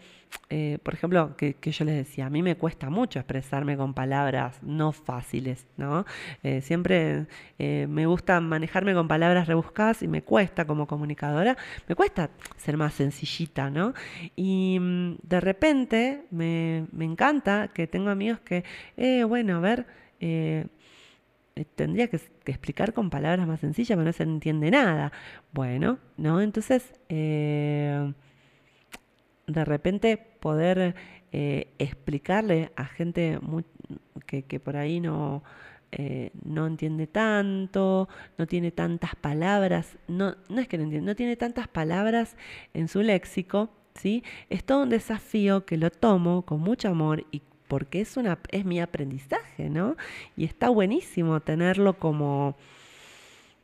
eh, 0.51 0.79
por 0.83 0.93
ejemplo, 0.93 1.37
que, 1.39 1.57
yo 1.63 1.85
les 1.87 1.97
decía, 1.97 2.27
a 2.27 2.31
mí 2.31 2.43
me 2.43 2.55
cuesta 2.57 2.91
mucho 2.91 3.19
expresarme 3.19 3.75
con 3.75 3.95
palabras 3.95 4.63
no 4.63 4.93
fáciles, 4.93 5.67
¿no? 5.79 6.05
Eh, 6.43 6.61
siempre 6.61 7.27
eh, 7.59 7.87
me 7.89 8.05
gusta 8.05 8.39
manejarme 8.43 8.93
con 8.93 9.09
palabras 9.09 9.49
rebuscadas 9.49 10.03
y 10.03 10.09
me 10.09 10.23
cuesta 10.23 10.67
como 10.67 10.87
comunicadora, 10.87 11.57
me 11.89 11.95
cuesta 11.95 12.29
ser 12.59 12.77
más 12.77 12.93
sencillita, 12.93 13.71
¿no? 13.71 13.95
Y 14.37 14.77
mm, 14.79 15.17
de 15.23 15.41
repente 15.41 16.27
me, 16.31 16.85
encanta 17.01 17.69
que 17.73 17.87
tengo 17.87 18.11
amigos 18.11 18.41
que, 18.41 18.65
bueno, 19.25 19.57
a 19.57 19.61
ver, 19.61 19.87
tendría 21.75 22.09
que, 22.09 22.21
explicar 22.45 22.93
con 22.93 23.09
palabras 23.09 23.47
más 23.47 23.61
sencillas, 23.61 23.97
pero 23.97 24.05
no 24.05 24.13
se 24.13 24.25
entiende 24.25 24.71
nada. 24.71 25.11
Bueno, 25.53 25.99
¿no? 26.19 26.43
Entonces, 26.43 26.93
de 29.47 29.65
repente 29.65 30.17
poder 30.17 30.95
eh, 31.33 31.69
explicarle 31.79 32.73
a 32.77 32.85
gente 32.85 33.39
que, 34.27 34.61
por 34.61 34.77
ahí 34.77 35.01
no, 35.01 35.43
eh, 35.93 36.31
no 36.45 36.67
entiende 36.67 37.07
tanto, 37.07 38.09
no 38.39 38.47
tiene 38.47 38.71
tantas 38.71 39.15
palabras, 39.15 39.99
no, 40.09 40.37
no 40.49 40.61
es 40.61 40.69
que 40.69 40.79
no 40.79 40.85
entiende, 40.85 41.07
no 41.07 41.17
tiene 41.17 41.37
tantas 41.37 41.69
palabras 41.69 42.37
en 42.75 42.89
su 42.89 43.03
léxico, 43.03 43.71
¿sí? 43.95 44.25
Es 44.51 44.65
todo 44.65 44.83
un 44.83 44.91
desafío 44.91 45.65
que 45.65 45.77
lo 45.77 45.91
tomo 45.91 46.43
con 46.43 46.61
mucho 46.61 46.89
amor 46.89 47.25
y 47.31 47.43
porque 47.69 48.01
es, 48.01 48.17
una, 48.17 48.39
es 48.51 48.65
mi 48.65 48.81
aprendizaje, 48.81 49.71
¿no? 49.71 49.97
Y 50.37 50.45
está 50.45 50.69
buenísimo 50.69 51.41
tenerlo 51.41 51.99
como 51.99 52.57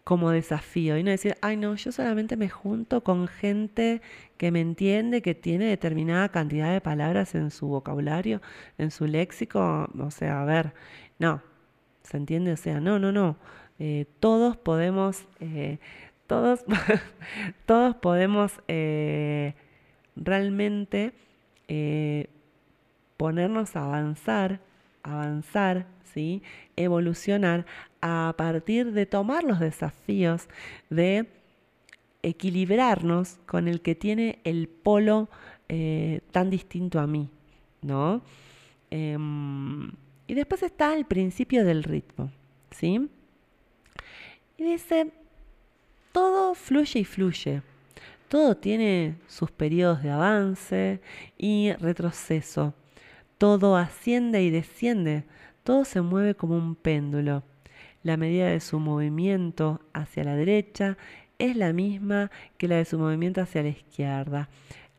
como 0.05 0.31
desafío 0.31 0.99
y 0.99 1.05
no 1.05 1.11
decir, 1.11 1.37
ay 1.43 1.57
no, 1.57 1.74
yo 1.77 1.93
solamente 1.93 2.37
me 2.37 2.49
junto 2.49 3.05
con 3.05 3.29
gente 3.29 4.03
que 4.37 4.51
me 4.51 4.61
entiende, 4.61 5.23
que 5.23 5.35
tiene 5.35 5.66
determinada 5.66 6.29
cantidad 6.31 6.73
de 6.73 6.81
palabras 6.81 7.35
en 7.35 7.51
su 7.51 7.69
vocabulario, 7.69 8.43
en 8.79 8.91
su 8.91 9.07
léxico, 9.07 9.89
o 9.99 10.11
sea, 10.11 10.43
a 10.43 10.45
ver, 10.45 10.74
no, 11.19 11.43
¿se 12.03 12.16
entiende? 12.16 12.53
O 12.53 12.57
sea, 12.57 12.81
no, 12.81 12.99
no, 12.99 13.12
no, 13.12 13.37
eh, 13.79 14.07
todos 14.20 14.57
podemos, 14.57 15.27
eh, 15.41 15.79
todos, 16.27 16.65
todos 17.66 17.95
podemos 17.97 18.61
eh, 18.69 19.55
realmente 20.16 21.12
ponernos 23.16 23.77
a 23.77 23.85
avanzar, 23.85 24.61
avanzar, 25.03 25.87
¿sí? 26.12 26.43
evolucionar 26.77 27.66
a 28.01 28.35
partir 28.37 28.93
de 28.93 29.07
tomar 29.07 29.45
los 29.45 29.61
desafíos 29.61 30.49
de 30.91 31.27
equilibrarnos 32.23 33.39
con 33.47 33.69
el 33.69 33.81
que 33.81 33.95
tiene 33.95 34.39
el 34.45 34.69
polo 34.69 35.29
eh, 35.69 36.20
tan 36.31 36.51
distinto 36.51 37.01
a 37.01 37.07
mí, 37.07 37.29
¿no? 37.81 38.23
Em, 38.91 39.91
y 40.27 40.35
después 40.35 40.62
está 40.62 40.95
el 40.95 41.05
principio 41.05 41.65
del 41.65 41.83
ritmo, 41.83 42.31
¿sí? 42.70 43.09
Y 44.57 44.65
dice, 44.65 45.11
todo 46.12 46.55
fluye 46.55 47.01
y 47.01 47.05
fluye, 47.05 47.62
todo 48.29 48.57
tiene 48.57 49.16
sus 49.27 49.51
periodos 49.51 50.03
de 50.03 50.11
avance 50.11 51.01
y 51.39 51.73
retroceso, 51.73 52.74
todo 53.43 53.77
asciende 53.77 54.44
y 54.44 54.51
desciende, 54.51 55.24
todo 55.64 55.85
se 55.85 56.01
mueve 56.01 56.36
como 56.36 56.56
un 56.56 56.77
péndulo. 56.77 57.43
La 58.05 58.16
medida 58.16 58.47
de 58.47 58.60
su 58.60 58.78
movimiento 58.78 59.81
hacia 59.93 60.23
la 60.23 60.36
derecha 60.36 60.97
es 61.40 61.56
la 61.56 61.73
misma 61.73 62.31
que 62.56 62.69
la 62.69 62.77
de 62.77 62.85
su 62.85 63.01
movimiento 63.01 63.40
hacia 63.40 63.64
la 63.64 63.70
izquierda. 63.70 64.48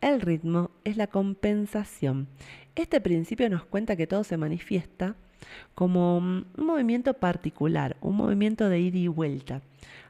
El 0.02 0.20
ritmo 0.20 0.72
es 0.84 0.98
la 0.98 1.08
compensación. 1.08 2.28
Este 2.76 3.00
principio 3.00 3.50
nos 3.50 3.64
cuenta 3.64 3.96
que 3.96 4.08
todo 4.08 4.26
se 4.26 4.36
manifiesta 4.36 5.16
como 5.74 6.18
un 6.18 6.46
movimiento 6.58 7.14
particular, 7.14 7.96
un 8.02 8.18
movimiento 8.18 8.68
de 8.68 8.82
ida 8.82 8.98
y 8.98 9.08
vuelta, 9.08 9.62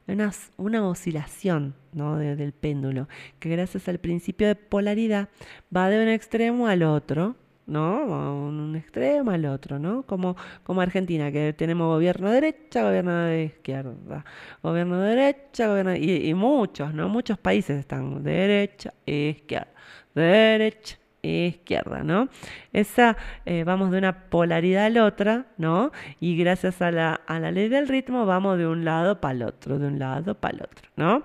una, 0.07 0.31
una 0.57 0.88
oscilación 0.88 1.76
¿no? 1.91 2.18
del 2.18 2.51
péndulo, 2.51 3.07
que 3.38 3.49
gracias 3.49 3.88
al 3.88 3.99
principio 3.99 4.47
de 4.47 4.55
polaridad 4.55 5.30
va 5.76 5.91
de 5.91 6.01
un 6.01 6.10
extremo 6.10 6.65
al 6.65 6.81
otro, 6.81 7.35
¿no? 7.65 8.48
Un 8.48 8.76
extremo 8.76 9.31
al 9.31 9.45
otro, 9.45 9.80
¿no? 9.80 10.03
Como, 10.03 10.35
como 10.64 10.81
Argentina, 10.81 11.31
que 11.31 11.53
tenemos 11.53 11.88
gobierno 11.88 12.30
de 12.30 12.35
derecha, 12.35 12.84
gobierno 12.84 13.18
de 13.26 13.44
izquierda, 13.45 14.26
gobierno 14.61 14.99
de 14.99 15.15
derecha, 15.15 15.68
gobierno 15.68 15.95
y, 15.95 16.34
muchos, 16.34 16.94
¿no? 16.94 17.10
Muchos 17.10 17.38
países 17.38 17.80
están 17.80 18.23
de 18.23 18.31
derecha, 18.31 18.94
izquierda, 19.06 19.72
derecha, 20.14 20.98
izquierda, 21.22 22.03
¿no? 22.03 22.30
Esa, 22.73 23.18
eh, 23.45 23.64
vamos 23.64 23.91
de 23.91 23.98
una 23.98 24.30
polaridad 24.30 24.85
a 24.85 24.90
la 24.90 25.06
otra, 25.06 25.45
¿no? 25.57 25.91
Y 26.19 26.38
gracias 26.38 26.81
a 26.81 26.91
la, 26.91 27.14
a 27.14 27.40
la 27.40 27.52
ley 27.52 27.69
del 27.69 27.88
ritmo 27.88 28.26
vamos 28.26 28.57
de 28.57 28.68
un 28.68 28.84
lado 28.85 29.22
para 29.22 29.34
el 29.34 29.44
otro, 29.44 29.80
de 29.80 29.88
un 29.88 29.99
lado 29.99 30.35
para 30.35 30.57
el 30.57 30.64
otro, 30.64 30.90
¿no? 30.98 31.23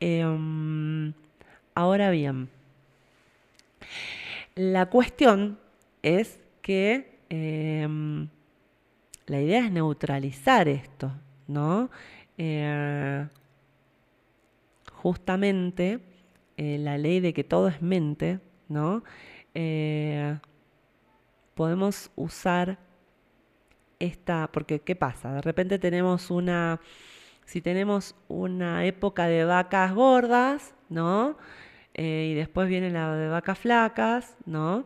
Em, 0.00 1.12
ahora 1.74 2.10
bien, 2.10 2.48
la 4.56 4.86
cuestión 4.86 5.58
es 6.02 6.40
que 6.62 7.20
em, 7.28 8.28
la 9.26 9.40
idea 9.40 9.64
es 9.66 9.70
neutralizar 9.70 10.66
esto, 10.66 11.12
¿no? 11.46 11.90
Eh, 12.38 13.26
justamente 14.92 16.00
eh, 16.56 16.78
la 16.78 16.98
ley 16.98 17.20
de 17.20 17.34
que 17.34 17.44
todo 17.44 17.68
es 17.68 17.82
mente, 17.82 18.40
¿no? 18.68 19.04
Eh, 19.54 20.38
podemos 21.54 22.10
usar 22.16 22.78
esta, 23.98 24.50
porque 24.52 24.80
¿qué 24.80 24.96
pasa? 24.96 25.34
De 25.34 25.42
repente 25.42 25.78
tenemos 25.78 26.30
una, 26.30 26.80
si 27.44 27.60
tenemos 27.60 28.14
una 28.28 28.86
época 28.86 29.26
de 29.26 29.44
vacas 29.44 29.94
gordas, 29.94 30.74
¿no? 30.88 31.36
Eh, 31.98 32.28
y 32.32 32.34
después 32.34 32.68
viene 32.68 32.90
la 32.90 33.14
de 33.16 33.28
vacas 33.28 33.58
flacas, 33.58 34.36
¿no? 34.44 34.84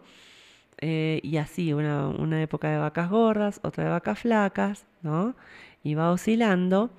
Eh, 0.81 1.21
y 1.25 1.39
así, 1.39 1.73
una, 1.73 2.43
época 2.43 2.71
de 2.71 2.79
vacas 2.79 3.11
gordas, 3.11 3.61
otra 3.65 3.85
de 3.85 3.91
vacas 3.91 4.21
flacas, 4.21 4.87
¿no? 5.03 5.35
Y 5.83 5.95
va 5.95 6.13
oscilando. 6.13 6.91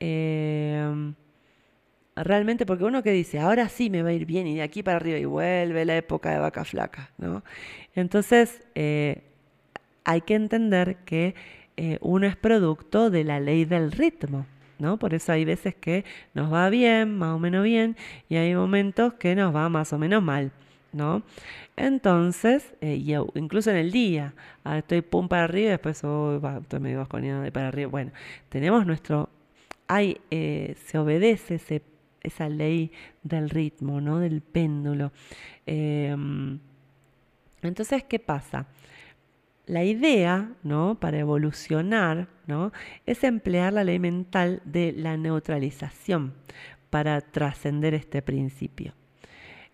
Em, 0.00 1.14
realmente, 2.16 2.64
porque 2.64 2.84
uno 2.84 3.02
que 3.02 3.12
dice, 3.12 3.40
ahora 3.40 3.68
sí 3.68 3.90
me 3.90 4.02
va 4.02 4.08
a 4.10 4.12
ir 4.14 4.24
bien 4.24 4.46
y 4.46 4.56
de 4.56 4.62
aquí 4.62 4.82
para 4.82 4.96
arriba 4.96 5.18
y 5.18 5.26
vuelve 5.26 5.84
la 5.84 5.96
época 5.98 6.30
de 6.32 6.38
vacas 6.38 6.68
flacas, 6.70 7.10
¿no? 7.18 7.44
Entonces, 7.94 8.62
eh, 8.74 9.22
hay 10.04 10.22
que 10.22 10.34
entender 10.34 10.96
que 11.04 11.34
uno 12.00 12.26
es 12.26 12.36
producto 12.36 13.10
de 13.10 13.24
la 13.24 13.40
ley 13.40 13.64
del 13.64 13.92
ritmo, 13.92 14.46
por 14.98 15.14
eso 15.14 15.32
hay 15.32 15.44
veces 15.44 15.74
que 15.74 16.04
nos 16.34 16.52
va 16.52 16.68
bien, 16.70 17.16
más 17.18 17.34
o 17.34 17.38
menos 17.38 17.64
bien, 17.64 17.96
y 18.28 18.36
hay 18.36 18.54
momentos 18.54 19.14
que 19.14 19.34
nos 19.34 19.54
va 19.54 19.68
más 19.68 19.92
o 19.92 19.98
menos 19.98 20.22
mal, 20.22 20.50
¿no? 20.92 21.22
Entonces, 21.76 22.74
eh, 22.80 23.02
incluso 23.34 23.70
en 23.70 23.76
el 23.76 23.92
día, 23.92 24.34
ah, 24.64 24.78
estoy 24.78 25.00
pum 25.02 25.28
para 25.28 25.44
arriba 25.44 25.68
y 25.68 25.70
después 25.70 26.02
oh, 26.04 26.40
estoy 26.60 26.80
medio 26.80 27.06
de 27.08 27.52
para 27.52 27.68
arriba. 27.68 27.90
Bueno, 27.90 28.12
tenemos 28.48 28.86
nuestro, 28.86 29.30
hay, 29.88 30.20
eh, 30.30 30.74
se 30.86 30.98
obedece 30.98 31.60
esa 32.22 32.48
ley 32.48 32.92
del 33.22 33.50
ritmo, 33.50 34.00
¿no? 34.00 34.18
Del 34.18 34.42
péndulo. 34.42 35.12
Em, 35.66 36.58
entonces, 37.62 38.04
¿qué 38.04 38.18
pasa? 38.18 38.66
La 39.72 39.84
idea, 39.84 40.52
¿no? 40.62 40.98
Para 41.00 41.18
evolucionar, 41.18 42.28
¿no? 42.46 42.72
Es 43.06 43.24
emplear 43.24 43.72
la 43.72 43.84
ley 43.84 43.98
mental 43.98 44.60
de 44.66 44.92
la 44.92 45.16
neutralización 45.16 46.34
para 46.90 47.22
trascender 47.22 47.94
este 47.94 48.20
principio. 48.20 48.92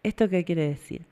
¿Esto 0.05 0.29
qué 0.29 0.45
quiere 0.45 0.69
decir? 0.69 1.05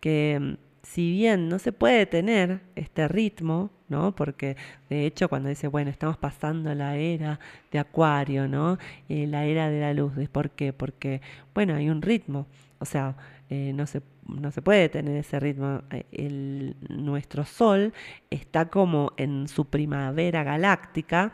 Que 0.00 0.38
mm, 0.38 0.54
si 0.82 1.12
bien 1.12 1.48
no 1.48 1.58
se 1.58 1.72
puede 1.72 2.04
tener 2.04 2.60
este 2.74 3.08
ritmo, 3.08 3.70
¿no? 3.88 4.14
Porque 4.14 4.58
de 4.90 5.06
hecho 5.06 5.30
cuando 5.30 5.48
dice, 5.48 5.68
bueno, 5.68 5.88
estamos 5.88 6.18
pasando 6.18 6.74
la 6.74 6.98
era 6.98 7.40
de 7.72 7.78
Acuario, 7.78 8.48
¿no? 8.48 8.76
La 9.08 9.46
era 9.46 9.70
de 9.70 9.80
la 9.80 9.94
luz, 9.94 10.12
¿por 10.28 10.50
qué? 10.50 10.74
Porque, 10.74 11.22
bueno, 11.54 11.74
hay 11.74 11.88
un 11.88 12.02
ritmo, 12.02 12.46
o 12.80 12.84
sea, 12.84 13.16
eh, 13.50 13.72
no, 13.74 13.86
se, 13.86 14.02
no 14.26 14.50
se 14.50 14.62
puede 14.62 14.88
tener 14.88 15.16
ese 15.16 15.38
ritmo. 15.40 15.82
Eh, 15.90 16.04
el, 16.12 16.76
nuestro 16.88 17.44
Sol 17.44 17.92
está 18.30 18.68
como 18.68 19.12
en 19.16 19.48
su 19.48 19.66
primavera 19.66 20.42
galáctica. 20.44 21.32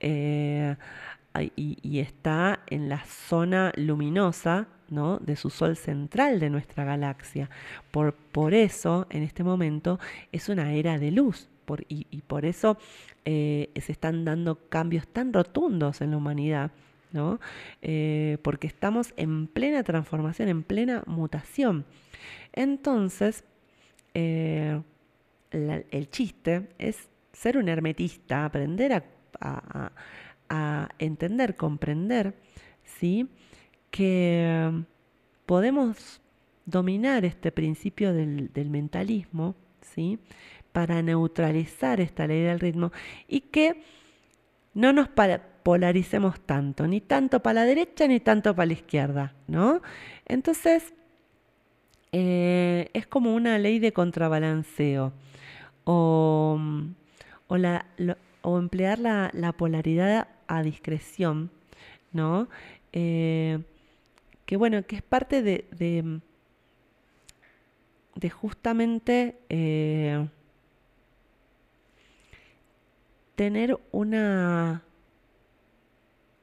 Eh, 0.00 0.76
y, 1.56 1.98
está 1.98 2.60
en 2.68 2.88
la 2.88 3.04
zona 3.04 3.72
luminosa 3.76 4.68
¿no? 4.88 5.18
de 5.18 5.34
su 5.34 5.50
sol 5.50 5.76
central 5.76 6.38
de 6.38 6.50
nuestra 6.50 6.84
galaxia. 6.84 7.50
Por, 7.90 8.14
por 8.14 8.54
eso, 8.54 9.06
en 9.10 9.22
este 9.22 9.42
momento, 9.42 9.98
es 10.30 10.48
una 10.48 10.72
era 10.72 10.98
de 10.98 11.10
luz. 11.10 11.48
Por, 11.64 11.84
y, 11.88 12.04
por 12.26 12.44
eso 12.44 12.76
eh, 13.24 13.70
se 13.80 13.92
están 13.92 14.24
dando 14.24 14.68
cambios 14.68 15.08
tan 15.08 15.32
rotundos 15.32 16.00
en 16.02 16.12
la 16.12 16.18
humanidad. 16.18 16.70
¿No? 17.14 17.40
Eh, 17.80 18.36
porque 18.42 18.66
estamos 18.66 19.14
en 19.16 19.46
plena 19.46 19.82
transformación, 19.82 20.50
en 20.50 20.62
plena 20.62 21.02
mutación. 21.06 21.86
Entonces, 22.52 23.44
eh, 24.12 24.82
el 25.50 26.10
chiste 26.10 26.68
es 26.76 27.08
ser 27.32 27.56
un 27.56 27.70
hermetista, 27.70 28.44
aprender 28.44 29.04
a 29.40 30.88
entender, 30.98 31.56
comprender, 31.56 32.34
¿sí? 32.84 33.28
que 33.90 34.84
podemos 35.46 36.20
dominar 36.66 37.24
este 37.24 37.52
principio 37.52 38.12
del, 38.12 38.50
mentalismo, 38.70 39.54
¿sí? 39.80 40.18
para 40.72 41.02
neutralizar 41.02 42.00
esta 42.00 42.26
ley 42.26 42.42
del 42.42 42.58
ritmo 42.58 42.90
y 43.28 43.42
que 43.42 43.82
no 44.72 44.92
nos 44.92 45.08
polaricemos 45.64 46.38
tanto, 46.40 46.86
ni 46.86 47.00
tanto 47.00 47.40
para 47.40 47.60
la 47.60 47.66
derecha 47.66 48.06
ni 48.06 48.20
tanto 48.20 48.54
para 48.54 48.66
la 48.66 48.74
izquierda, 48.74 49.34
¿no? 49.48 49.80
Entonces, 50.26 50.92
eh, 52.12 52.90
es 52.92 53.06
como 53.08 53.34
una 53.34 53.58
ley 53.58 53.80
de 53.80 53.92
contrabalanceo 53.92 55.12
o, 55.84 56.60
o, 57.48 58.58
emplear 58.58 58.98
la, 58.98 59.30
la, 59.32 59.52
polaridad 59.52 60.28
a 60.46 60.62
discreción, 60.62 61.50
¿no? 62.12 62.48
Eh, 62.92 63.58
que 64.46 64.56
bueno, 64.56 64.86
que 64.86 64.96
es 64.96 65.02
parte 65.02 65.42
de, 65.42 65.64
de, 68.14 68.30
justamente 68.30 69.38
eh, 69.48 70.28
tener 73.34 73.78
una... 73.92 74.82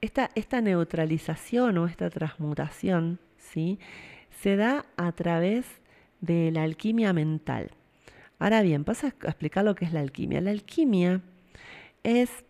Esta, 0.02 0.32
esta 0.36 0.62
neutralización 0.62 1.78
o 1.78 1.86
esta 1.86 2.10
transmutación, 2.10 3.20
¿sí? 3.38 3.80
Se 4.42 4.56
da 4.56 4.86
a 4.98 5.12
través 5.12 5.66
de 6.22 6.52
la 6.52 6.64
alquimia 6.64 7.14
mental. 7.14 7.72
Ahora 8.40 8.62
bien, 8.64 8.84
pasa 8.84 9.08
a 9.08 9.10
explicar 9.10 9.64
lo 9.64 9.76
que 9.76 9.86
es 9.86 9.94
la 9.94 10.00
alquimia. 10.00 10.42
La 10.42 10.52
alquimia 10.52 11.22
es 12.04 12.44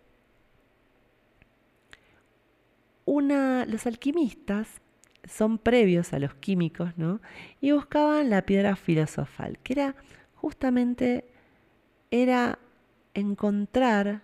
los 3.67 3.85
alquimistas 3.85 4.81
son 5.23 5.57
previos 5.57 6.13
a 6.13 6.19
los 6.19 6.33
químicos, 6.35 6.97
¿no? 6.97 7.21
Y 7.59 7.71
buscaban 7.71 8.29
la 8.29 8.41
piedra 8.43 8.75
filosofal, 8.75 9.59
que 9.59 9.73
era 9.73 9.95
justamente 10.35 11.25
era 12.09 12.57
encontrar, 13.13 14.23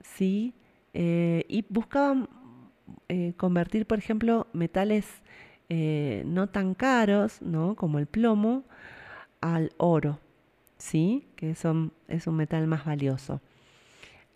¿sí? 0.00 0.54
Eh, 0.94 1.44
y 1.48 1.64
buscaban 1.68 2.28
eh, 3.08 3.34
convertir, 3.36 3.86
por 3.86 3.98
ejemplo, 3.98 4.46
metales 4.52 5.06
eh, 5.68 6.22
no 6.26 6.48
tan 6.48 6.74
caros, 6.74 7.40
¿no? 7.42 7.76
Como 7.76 7.98
el 7.98 8.06
plomo, 8.06 8.64
al 9.40 9.72
oro, 9.78 10.18
¿sí? 10.78 11.26
Que 11.36 11.54
son, 11.54 11.92
es 12.08 12.26
un 12.26 12.36
metal 12.36 12.66
más 12.66 12.84
valioso. 12.84 13.40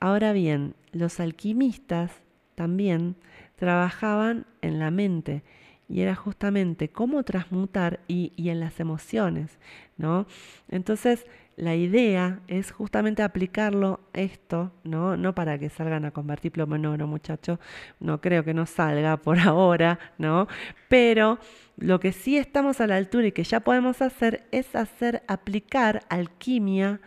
Ahora 0.01 0.33
bien, 0.33 0.75
los 0.93 1.21
alquimistas 1.21 2.13
también 2.55 3.17
trabajaban 3.57 4.47
en 4.63 4.79
la 4.79 4.91
mente 4.91 5.43
y 5.89 6.01
era 6.01 6.15
justamente 6.15 6.89
cómo 6.89 7.23
transmutar 7.23 8.01
y, 8.09 8.33
en 8.37 8.61
las 8.61 8.81
emociones, 8.81 9.59
¿no? 9.97 10.27
Entonces, 10.69 11.27
la 11.57 11.75
idea 11.75 12.41
es 12.49 12.71
justamente 12.71 13.23
aplicarlo 13.23 14.01
esto, 14.13 14.73
¿no? 14.85 15.17
No 15.17 15.35
para 15.35 15.59
que 15.59 15.71
salgan 15.71 16.05
a 16.05 16.11
convertir 16.11 16.53
plomo 16.53 16.77
en 16.77 16.87
oro, 16.87 17.07
muchachos, 17.07 17.59
no 17.99 18.21
creo 18.21 18.45
que 18.45 18.53
no 18.55 18.67
salga 18.67 19.17
por 19.17 19.39
ahora, 19.41 19.99
¿no? 20.19 20.49
Pero 20.89 21.39
lo 21.79 21.99
que 21.99 22.13
sí 22.13 22.37
estamos 22.37 22.81
a 22.81 22.87
la 22.87 22.97
altura 22.97 23.29
y 23.29 23.33
que 23.33 23.45
ya 23.45 23.61
podemos 23.61 24.03
hacer 24.03 24.47
es 24.53 24.77
hacer, 24.77 25.23
aplicar 25.29 26.03
alquimia, 26.11 27.01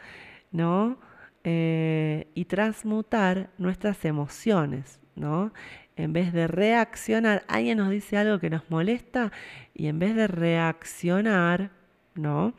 ¿no? 0.51 0.97
Eh, 1.43 2.27
y 2.33 2.45
transmutar 2.45 3.49
nuestras 3.57 4.03
emociones, 4.03 4.99
¿no? 5.15 5.53
en 5.95 6.13
vez 6.13 6.31
de 6.31 6.47
reaccionar, 6.47 7.43
alguien 7.49 7.77
nos 7.77 7.89
dice 7.89 8.17
algo 8.17 8.39
que 8.39 8.49
nos 8.49 8.69
molesta 8.69 9.33
y 9.73 9.87
en 9.87 9.99
vez 9.99 10.15
de 10.15 10.27
reaccionar, 10.27 11.71
¿no? 12.15 12.53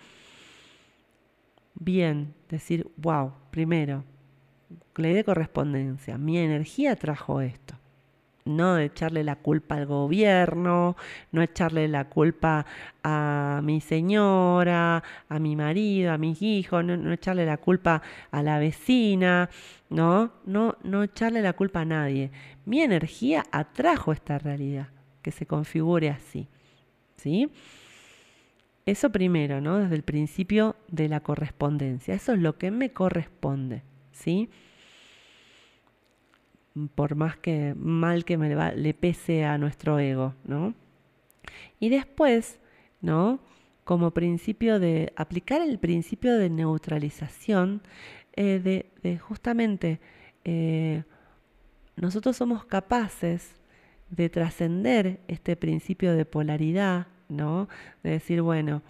Bien, 1.80 2.34
decir, 2.48 2.88
wow, 2.96 3.32
primero, 3.50 4.04
ley 4.94 5.14
de 5.14 5.24
correspondencia, 5.24 6.16
mi 6.16 6.38
energía 6.38 6.94
trajo 6.94 7.40
esto 7.40 7.80
no 8.44 8.78
echarle 8.78 9.24
la 9.24 9.36
culpa 9.36 9.76
al 9.76 9.86
gobierno, 9.86 10.96
no 11.32 11.42
echarle 11.42 11.88
la 11.88 12.08
culpa 12.08 12.66
a 13.02 13.60
mi 13.62 13.80
señora, 13.80 15.02
a 15.28 15.38
mi 15.38 15.56
marido, 15.56 16.12
a 16.12 16.18
mis 16.18 16.40
hijos, 16.42 16.84
no, 16.84 17.12
echarle 17.12 17.46
la 17.46 17.56
culpa 17.56 18.02
a 18.30 18.42
la 18.42 18.58
vecina, 18.58 19.48
no, 19.88 20.32
no, 20.44 20.76
no 20.82 21.02
echarle 21.02 21.42
la 21.42 21.52
culpa 21.52 21.80
a 21.80 21.84
nadie. 21.84 22.30
Mi 22.64 22.80
energía 22.80 23.44
atrajo 23.50 24.12
esta 24.12 24.38
realidad, 24.38 24.88
que 25.22 25.30
se 25.30 25.46
configure 25.46 26.10
así. 26.10 26.48
¿Sí? 27.16 27.50
Eso 28.86 29.10
primero, 29.10 29.60
¿no? 29.60 29.78
Desde 29.78 29.94
el 29.94 30.02
principio 30.02 30.76
de 30.88 31.08
la 31.08 31.20
correspondencia. 31.20 32.14
Eso 32.14 32.32
es 32.32 32.40
lo 32.40 32.58
que 32.58 32.70
me 32.70 32.92
corresponde. 32.92 33.82
¿Sí? 34.12 34.50
por 36.94 37.14
más 37.14 37.36
que 37.36 37.74
mal 37.76 38.24
que 38.24 38.38
me 38.38 38.54
le 38.76 38.94
pese 38.94 39.44
a 39.44 39.58
nuestro 39.58 39.98
ego, 39.98 40.34
¿no? 40.44 40.74
Y 41.78 41.88
después, 41.88 42.60
¿no? 43.00 43.40
Como 43.84 44.12
principio 44.12 44.78
de 44.78 45.12
aplicar 45.16 45.62
el 45.62 45.78
principio 45.78 46.36
de 46.36 46.50
neutralización, 46.50 47.82
eh, 48.36 48.86
de, 49.02 49.18
justamente 49.18 50.00
eh, 50.44 51.02
nosotros 51.96 52.36
somos 52.36 52.64
capaces 52.64 53.56
de 54.10 54.28
trascender 54.28 55.20
este 55.28 55.56
principio 55.56 56.14
de 56.14 56.24
polaridad, 56.24 57.08
¿no? 57.30 57.68
De 58.02 58.10
decir, 58.10 58.42
bueno, 58.42 58.82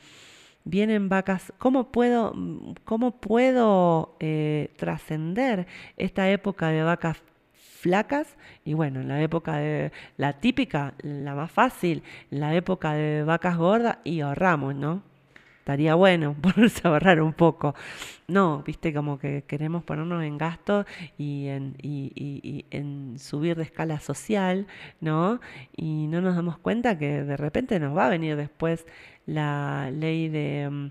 vienen 0.64 1.08
vacas, 1.08 1.52
¿cómo 1.58 1.90
puedo, 1.92 2.34
cómo 2.84 3.20
puedo 3.20 4.16
eh, 4.20 4.70
trascender 4.76 5.66
esta 5.96 6.30
época 6.30 6.68
de 6.68 6.82
vacas 6.82 7.22
flacas 7.80 8.36
y 8.64 8.74
bueno, 8.74 9.00
en 9.00 9.08
la 9.08 9.22
época 9.22 9.56
de 9.56 9.90
la 10.16 10.34
típica, 10.34 10.94
la 11.02 11.34
más 11.34 11.50
fácil, 11.50 12.02
la 12.30 12.54
época 12.54 12.92
de 12.92 13.24
vacas 13.24 13.56
gordas 13.56 13.98
y 14.04 14.20
ahorramos, 14.20 14.74
¿no? 14.74 15.09
Estaría 15.60 15.94
bueno 15.94 16.34
ponerse 16.42 16.80
a 16.84 16.90
ahorrar 16.90 17.20
un 17.22 17.32
poco. 17.32 17.74
No, 18.26 18.62
viste, 18.64 18.92
como 18.92 19.18
que 19.18 19.44
queremos 19.46 19.84
ponernos 19.84 20.22
en 20.24 20.36
gasto 20.36 20.84
y 21.16 21.46
en, 21.48 21.76
y, 21.80 22.64
en 22.70 23.18
subir 23.18 23.56
de 23.56 23.62
escala 23.64 24.00
social, 24.00 24.66
¿no? 25.00 25.40
Y 25.76 26.06
no 26.08 26.20
nos 26.20 26.36
damos 26.36 26.58
cuenta 26.58 26.98
que 26.98 27.22
de 27.22 27.36
repente 27.36 27.78
nos 27.80 27.96
va 27.96 28.06
a 28.06 28.08
venir 28.10 28.36
después 28.36 28.86
la 29.26 29.90
ley 29.92 30.28
de 30.28 30.68
mm, 30.70 30.90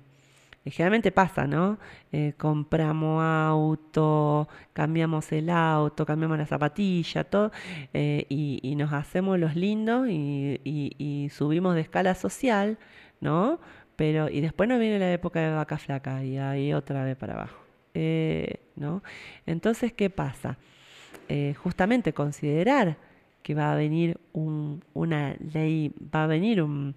generalmente 0.65 1.11
pasa, 1.11 1.47
¿no? 1.47 1.79
Eh, 2.11 2.33
compramos 2.37 3.23
auto, 3.23 4.47
cambiamos 4.73 5.31
el 5.31 5.49
auto, 5.49 6.05
cambiamos 6.05 6.37
la 6.37 6.45
zapatilla, 6.45 7.23
todo, 7.23 7.51
eh, 7.93 8.25
y, 8.29 8.75
nos 8.75 8.93
hacemos 8.93 9.37
los 9.39 9.55
lindos 9.55 10.07
y, 10.09 11.29
subimos 11.31 11.75
de 11.75 11.81
escala 11.81 12.15
social, 12.15 12.77
¿no? 13.21 13.59
Pero, 13.99 14.29
y 14.29 14.39
después 14.39 14.69
nos 14.69 14.79
viene 14.79 14.97
la 14.97 15.11
época 15.11 15.41
de 15.41 15.53
vaca 15.53 15.77
flaca 15.77 16.23
y 16.23 16.37
ahí 16.37 16.71
otra 16.71 17.03
vez 17.03 17.17
para 17.17 17.33
abajo, 17.33 17.59
eh, 17.93 18.61
¿no? 18.77 19.03
Entonces, 19.45 19.91
¿qué 19.91 20.09
pasa? 20.09 20.57
justamente 21.61 22.13
considerar 22.13 22.97
que 23.43 23.53
va 23.53 23.73
a 23.73 23.75
venir 23.75 24.17
una 24.33 25.35
ley, 25.53 25.93
va 26.15 26.23
a 26.23 26.27
venir 26.27 26.63
un, 26.63 26.95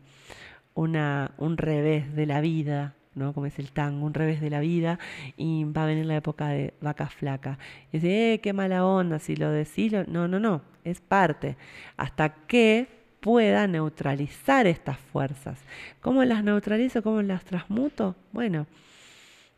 un 0.74 1.56
revés 1.56 2.14
de 2.14 2.26
la 2.26 2.40
vida, 2.40 2.94
¿no? 3.16 3.32
Como 3.34 3.46
es 3.46 3.58
el 3.58 3.72
tango, 3.72 4.06
un 4.06 4.14
revés 4.14 4.40
de 4.40 4.48
la 4.48 4.60
vida, 4.60 5.00
y 5.36 5.64
va 5.64 5.82
a 5.82 5.86
venir 5.86 6.06
la 6.06 6.16
época 6.16 6.48
de 6.50 6.72
vaca 6.80 7.08
flaca. 7.08 7.58
Y 7.90 7.98
dice, 7.98 8.34
eh, 8.34 8.40
qué 8.40 8.52
mala 8.52 8.86
onda, 8.86 9.18
si 9.18 9.34
lo 9.34 9.50
decís, 9.50 9.92
no, 10.06 10.28
no, 10.28 10.38
no, 10.38 10.62
es 10.84 11.00
parte. 11.00 11.56
Hasta 11.96 12.46
que 12.46 13.01
pueda 13.22 13.68
neutralizar 13.68 14.66
estas 14.66 14.98
fuerzas. 14.98 15.60
¿Cómo 16.00 16.24
las 16.24 16.42
neutralizo? 16.42 17.04
¿Cómo 17.04 17.22
las 17.22 17.44
transmuto? 17.44 18.16
Bueno, 18.32 18.66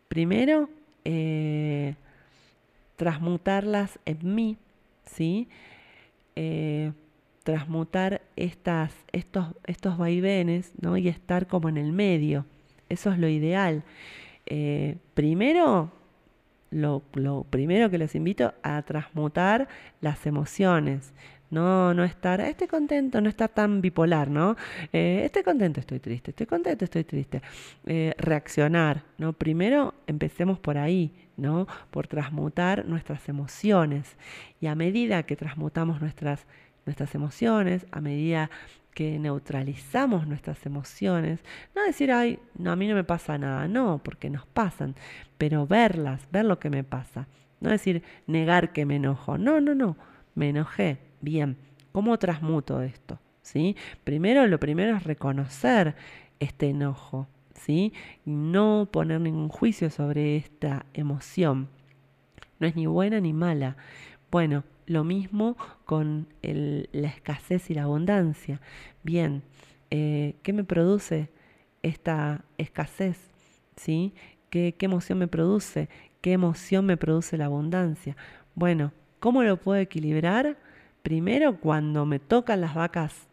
primero, 0.06 0.68
eh, 1.02 1.94
transmutarlas 2.96 3.98
en 4.04 4.34
mí, 4.34 4.58
¿sí? 5.06 5.48
Eh, 6.36 6.92
transmutar 7.42 8.20
estas, 8.36 8.92
estos, 9.12 9.46
estos 9.66 9.96
vaivenes 9.96 10.72
¿no? 10.80 10.98
y 10.98 11.08
estar 11.08 11.46
como 11.46 11.70
en 11.70 11.78
el 11.78 11.92
medio. 11.92 12.44
Eso 12.90 13.10
es 13.12 13.18
lo 13.18 13.28
ideal. 13.28 13.82
Eh, 14.44 14.98
primero, 15.14 15.90
lo, 16.70 17.02
primero 17.48 17.88
que 17.88 17.98
les 17.98 18.14
invito 18.14 18.52
a 18.62 18.82
transmutar 18.82 19.68
las 20.00 20.26
emociones. 20.26 21.14
No, 21.54 21.94
no 21.94 22.02
estar, 22.02 22.40
estoy 22.40 22.66
contento, 22.66 23.20
no 23.20 23.28
estar 23.28 23.48
tan 23.48 23.80
bipolar, 23.80 24.28
¿no? 24.28 24.56
Eh, 24.92 25.22
estoy 25.24 25.44
contento, 25.44 25.78
estoy 25.78 26.00
triste, 26.00 26.32
estoy 26.32 26.46
contento, 26.46 26.84
estoy 26.84 27.04
triste. 27.04 27.42
Eh, 27.86 28.12
reaccionar, 28.18 29.04
¿no? 29.18 29.32
Primero 29.32 29.94
empecemos 30.08 30.58
por 30.58 30.76
ahí, 30.78 31.12
¿no? 31.36 31.68
Por 31.92 32.08
transmutar 32.08 32.84
nuestras 32.86 33.28
emociones. 33.28 34.16
Y 34.60 34.66
a 34.66 34.74
medida 34.74 35.22
que 35.22 35.36
transmutamos 35.36 36.00
nuestras, 36.00 36.44
nuestras 36.86 37.14
emociones, 37.14 37.86
a 37.92 38.00
medida 38.00 38.50
que 38.92 39.20
neutralizamos 39.20 40.26
nuestras 40.26 40.66
emociones, 40.66 41.38
no 41.76 41.84
decir, 41.84 42.10
ay, 42.10 42.40
no, 42.58 42.72
a 42.72 42.76
mí 42.76 42.88
no 42.88 42.96
me 42.96 43.04
pasa 43.04 43.38
nada, 43.38 43.68
no, 43.68 44.00
porque 44.02 44.28
nos 44.28 44.44
pasan, 44.44 44.96
pero 45.38 45.68
verlas, 45.68 46.26
ver 46.32 46.46
lo 46.46 46.58
que 46.58 46.68
me 46.68 46.82
pasa. 46.82 47.28
No 47.60 47.70
decir, 47.70 48.02
negar 48.26 48.72
que 48.72 48.84
me 48.84 48.96
enojo, 48.96 49.38
no, 49.38 49.60
no, 49.60 49.76
no, 49.76 49.96
me 50.34 50.48
enojé, 50.48 50.98
bien, 51.24 51.56
¿cómo 51.92 52.18
transmuto 52.18 52.82
esto? 52.82 53.18
¿Sí? 53.42 53.76
Primero, 54.04 54.46
lo 54.46 54.58
primero 54.60 54.96
es 54.96 55.04
reconocer 55.04 55.94
este 56.40 56.68
enojo, 56.68 57.26
¿sí? 57.54 57.92
No 58.24 58.88
poner 58.90 59.20
ningún 59.20 59.48
juicio 59.48 59.90
sobre 59.90 60.36
esta 60.36 60.86
emoción. 60.94 61.68
No 62.58 62.66
es 62.66 62.76
ni 62.76 62.86
buena 62.86 63.20
ni 63.20 63.32
mala. 63.32 63.76
Bueno, 64.30 64.64
lo 64.86 65.04
mismo 65.04 65.56
con 65.84 66.26
la 66.42 67.08
escasez 67.08 67.70
y 67.70 67.74
la 67.74 67.84
abundancia. 67.84 68.60
Bien, 69.02 69.42
eh, 69.90 70.36
¿qué 70.42 70.52
me 70.52 70.64
produce 70.64 71.30
esta 71.82 72.44
escasez? 72.58 73.18
¿Sí? 73.76 74.14
¿Qué, 74.50 74.74
¿Qué 74.78 74.86
emoción 74.86 75.18
me 75.18 75.28
produce? 75.28 75.88
¿Qué 76.20 76.32
emoción 76.32 76.86
me 76.86 76.96
produce 76.96 77.36
la 77.36 77.46
abundancia? 77.46 78.16
Bueno, 78.54 78.92
¿cómo 79.20 79.42
lo 79.42 79.56
puedo 79.58 79.80
equilibrar? 79.80 80.56
Primero, 81.04 81.60
cuando 81.60 82.06
me 82.06 82.18
tocan 82.18 82.62
las 82.62 82.74
vacas 82.74 83.28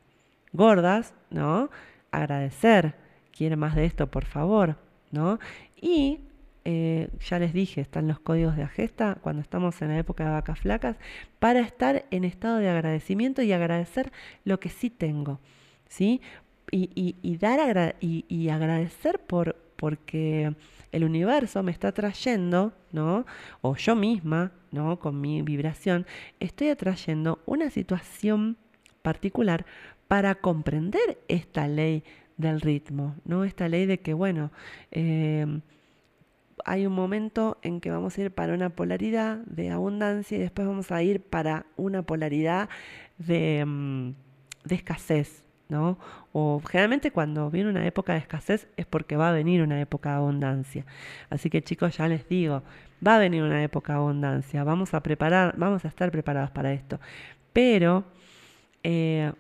gordas, 0.52 1.14
¿no? 1.30 1.70
Agradecer. 2.12 2.96
¿Quiere 3.32 3.56
más 3.56 3.76
de 3.76 3.86
esto, 3.86 4.08
por 4.08 4.26
favor? 4.26 4.76
¿No? 5.10 5.40
Y 5.80 6.20
eh, 6.66 7.08
ya 7.22 7.40
les 7.40 7.54
dije, 7.54 7.80
están 7.80 8.10
los 8.10 8.20
códigos 8.20 8.58
de 8.58 8.64
Agesta 8.64 9.20
cuando 9.22 9.42
estamos 9.42 9.82
en 9.82 9.88
la 9.88 9.98
época 10.00 10.26
de 10.26 10.32
vacas 10.32 10.60
flacas, 10.60 10.98
para 11.40 11.62
estar 11.62 12.04
en 12.12 12.26
estado 12.26 12.58
de 12.58 12.68
agradecimiento 12.68 13.42
y 13.42 13.54
agradecer 13.54 14.12
lo 14.44 14.60
que 14.60 14.68
sí 14.68 14.90
tengo, 14.90 15.40
¿sí? 15.88 16.20
Y, 16.74 17.38
dar 17.38 17.96
y, 18.02 18.50
agradecer 18.50 19.20
por, 19.20 19.56
porque 19.82 20.54
el 20.92 21.04
universo 21.04 21.64
me 21.64 21.72
está 21.72 21.92
trayendo, 21.92 22.72
¿no? 22.92 23.26
O 23.62 23.76
yo 23.76 23.96
misma, 23.96 24.52
¿no? 24.72 25.00
Con 25.00 25.20
mi 25.20 25.42
vibración, 25.42 26.06
estoy 26.40 26.70
atrayendo 26.70 27.40
una 27.48 27.72
situación 27.72 28.58
particular 29.02 29.66
para 30.08 30.36
comprender 30.36 31.18
esta 31.28 31.68
ley 31.68 32.04
del 32.38 32.62
ritmo, 32.62 33.16
¿no? 33.26 33.44
Esta 33.44 33.68
ley 33.68 33.88
de 33.88 34.00
que, 34.02 34.14
bueno, 34.14 34.52
eh, 34.92 35.48
hay 36.64 36.86
un 36.86 36.94
momento 36.94 37.58
en 37.64 37.82
que 37.82 37.90
vamos 37.90 38.16
a 38.16 38.22
ir 38.22 38.30
para 38.32 38.54
una 38.54 38.70
polaridad 38.70 39.38
de 39.48 39.72
abundancia 39.72 40.38
y 40.38 40.42
después 40.42 40.68
vamos 40.68 40.92
a 40.92 41.02
ir 41.02 41.24
para 41.24 41.66
una 41.76 42.04
polaridad 42.04 42.70
de, 43.18 43.66
mm, 43.66 44.12
escasez, 44.70 45.44
¿no? 45.72 45.98
O 46.34 46.62
generalmente 46.70 47.12
cuando 47.12 47.50
viene 47.50 47.70
una 47.70 47.88
época 47.88 48.14
de 48.14 48.20
escasez 48.20 48.68
es 48.76 48.86
porque 48.86 49.16
va 49.16 49.30
a 49.30 49.32
venir 49.32 49.62
una 49.64 49.80
época 49.80 50.10
de 50.10 50.16
abundancia. 50.18 50.86
Así 51.30 51.50
que 51.50 51.64
chicos, 51.64 51.98
ya 51.98 52.08
les 52.10 52.28
digo, 52.28 52.62
va 53.06 53.16
a 53.16 53.20
venir 53.20 53.42
una 53.42 53.64
época 53.64 53.94
de 53.94 54.00
abundancia, 54.00 54.66
vamos 54.66 54.94
a 54.94 55.02
preparar, 55.02 55.56
vamos 55.58 55.86
a 55.86 55.88
estar 55.88 56.12
preparados 56.12 56.52
para 56.52 56.74
esto. 56.74 57.00
Pero 57.54 58.04
eh, 58.84 59.32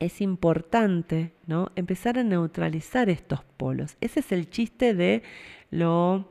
es 0.00 0.20
importante 0.22 1.32
¿no? 1.46 1.70
empezar 1.76 2.18
a 2.18 2.24
neutralizar 2.24 3.10
estos 3.10 3.44
polos. 3.58 3.96
Ese 4.00 4.20
es 4.20 4.32
el 4.32 4.48
chiste 4.48 4.94
de 4.94 5.22
lo 5.70 6.26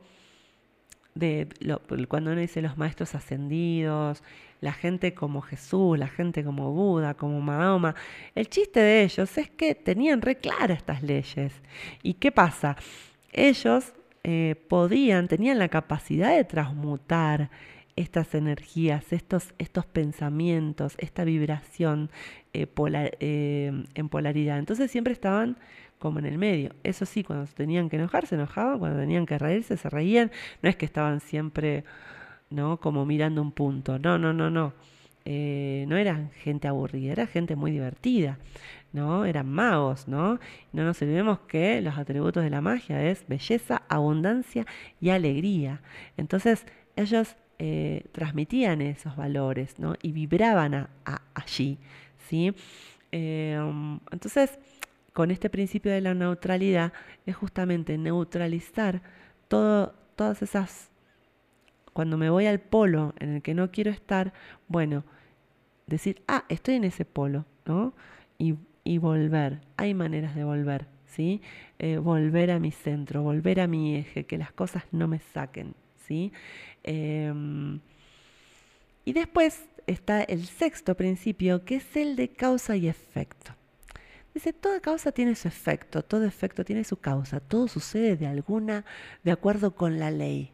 de 1.14 1.46
cuando 2.08 2.32
uno 2.32 2.40
dice 2.40 2.62
los 2.62 2.78
maestros 2.78 3.14
ascendidos, 3.14 4.24
la 4.62 4.72
gente 4.72 5.12
como 5.12 5.42
Jesús, 5.42 5.98
la 5.98 6.08
gente 6.08 6.42
como 6.42 6.72
Buda, 6.72 7.14
como 7.14 7.42
Mahoma, 7.42 7.94
el 8.34 8.48
chiste 8.48 8.80
de 8.80 9.02
ellos 9.02 9.36
es 9.36 9.50
que 9.50 9.74
tenían 9.74 10.22
re 10.22 10.36
claras 10.36 10.78
estas 10.78 11.02
leyes. 11.02 11.52
¿Y 12.02 12.14
qué 12.14 12.32
pasa? 12.32 12.76
Ellos 13.32 13.92
eh, 14.24 14.54
podían, 14.68 15.26
tenían 15.26 15.58
la 15.58 15.68
capacidad 15.68 16.34
de 16.34 16.44
transmutar 16.44 17.50
estas 17.96 18.34
energías, 18.34 19.12
estos, 19.12 19.52
estos 19.58 19.84
pensamientos, 19.84 20.94
esta 20.98 21.24
vibración 21.24 22.08
eh, 22.54 22.66
eh, 23.18 23.84
en 23.94 24.08
polaridad. 24.08 24.58
Entonces 24.58 24.90
siempre 24.92 25.12
estaban 25.12 25.56
como 25.98 26.20
en 26.20 26.26
el 26.26 26.38
medio. 26.38 26.74
Eso 26.84 27.04
sí, 27.04 27.24
cuando 27.24 27.46
tenían 27.52 27.88
que 27.88 27.96
enojar, 27.96 28.28
se 28.28 28.36
enojaban, 28.36 28.78
cuando 28.78 28.98
tenían 29.00 29.26
que 29.26 29.38
reírse, 29.38 29.76
se 29.76 29.90
reían. 29.90 30.30
No 30.62 30.68
es 30.68 30.76
que 30.76 30.86
estaban 30.86 31.18
siempre, 31.20 31.84
¿no? 32.52 32.78
Como 32.78 33.04
mirando 33.06 33.42
un 33.42 33.52
punto. 33.52 33.98
No, 33.98 34.18
no, 34.18 34.32
no, 34.32 34.50
no. 34.50 34.72
Eh, 35.24 35.84
no 35.88 35.96
eran 35.96 36.30
gente 36.32 36.66
aburrida, 36.66 37.12
era 37.12 37.26
gente 37.26 37.54
muy 37.54 37.70
divertida, 37.70 38.38
¿no? 38.92 39.24
Eran 39.24 39.48
magos, 39.48 40.08
¿no? 40.08 40.40
No 40.72 40.84
nos 40.84 41.00
olvidemos 41.00 41.40
que 41.40 41.80
los 41.80 41.96
atributos 41.96 42.42
de 42.42 42.50
la 42.50 42.60
magia 42.60 43.08
es 43.08 43.24
belleza, 43.28 43.82
abundancia 43.88 44.66
y 45.00 45.10
alegría. 45.10 45.80
Entonces, 46.16 46.66
ellos 46.96 47.36
eh, 47.60 48.06
transmitían 48.12 48.82
esos 48.82 49.14
valores, 49.16 49.78
¿no? 49.78 49.94
Y 50.02 50.10
vibraban 50.12 50.88
allí, 51.34 51.78
¿sí? 52.28 52.52
Eh, 53.12 53.56
entonces, 54.10 54.58
con 55.12 55.30
este 55.30 55.50
principio 55.50 55.92
de 55.92 56.00
la 56.00 56.14
neutralidad 56.14 56.92
es 57.26 57.36
justamente 57.36 57.98
neutralizar 57.98 59.02
todo, 59.48 59.94
todas 60.16 60.42
esas... 60.42 60.90
Cuando 61.92 62.16
me 62.16 62.30
voy 62.30 62.46
al 62.46 62.60
polo 62.60 63.14
en 63.18 63.34
el 63.34 63.42
que 63.42 63.54
no 63.54 63.70
quiero 63.70 63.90
estar, 63.90 64.32
bueno, 64.68 65.04
decir, 65.86 66.22
ah, 66.28 66.44
estoy 66.48 66.76
en 66.76 66.84
ese 66.84 67.04
polo, 67.04 67.44
¿no? 67.66 67.94
Y, 68.38 68.56
volver, 68.98 69.60
hay 69.76 69.94
maneras 69.94 70.34
de 70.34 70.44
volver, 70.44 70.86
¿sí? 71.06 71.40
Eh, 71.78 71.98
volver 71.98 72.50
a 72.50 72.58
mi 72.58 72.72
centro, 72.72 73.22
volver 73.22 73.60
a 73.60 73.66
mi 73.66 73.96
eje, 73.96 74.24
que 74.24 74.38
las 74.38 74.52
cosas 74.52 74.84
no 74.90 75.06
me 75.06 75.20
saquen, 75.20 75.74
¿sí? 76.06 76.32
Em, 76.82 77.80
y 79.04 79.12
después 79.12 79.64
está 79.86 80.22
el 80.22 80.46
sexto 80.46 80.96
principio, 80.96 81.64
que 81.64 81.76
es 81.76 81.96
el 81.96 82.16
de 82.16 82.28
causa 82.28 82.76
y 82.76 82.88
efecto. 82.88 83.52
Dice, 84.34 84.52
toda 84.52 84.80
causa 84.80 85.12
tiene 85.12 85.34
su 85.34 85.48
efecto, 85.48 86.02
todo 86.02 86.24
efecto 86.24 86.64
tiene 86.64 86.84
su 86.84 86.96
causa, 86.96 87.38
todo 87.40 87.68
sucede 87.68 88.16
de 88.16 88.26
alguna, 88.26 88.84
de 89.24 89.30
acuerdo 89.30 89.74
con 89.74 89.98
la 89.98 90.10
ley. 90.10 90.52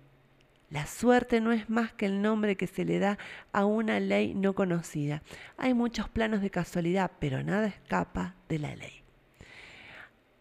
La 0.71 0.87
suerte 0.87 1.41
no 1.41 1.53
es 1.53 1.71
más 1.71 1.93
que 1.95 2.07
el 2.07 2.21
nombre 2.21 2.57
que 2.57 2.67
se 2.67 2.85
le 2.85 2.99
da 2.99 3.19
a 3.53 3.65
una 3.65 4.01
ley 4.01 4.35
no 4.35 4.55
conocida. 4.55 5.23
Hay 5.57 5.73
muchos 5.73 6.09
planos 6.11 6.43
de 6.43 6.51
casualidad, 6.51 7.11
pero 7.19 7.43
nada 7.43 7.69
escapa 7.69 8.35
de 8.49 8.59
la 8.59 8.77
ley. 8.77 9.03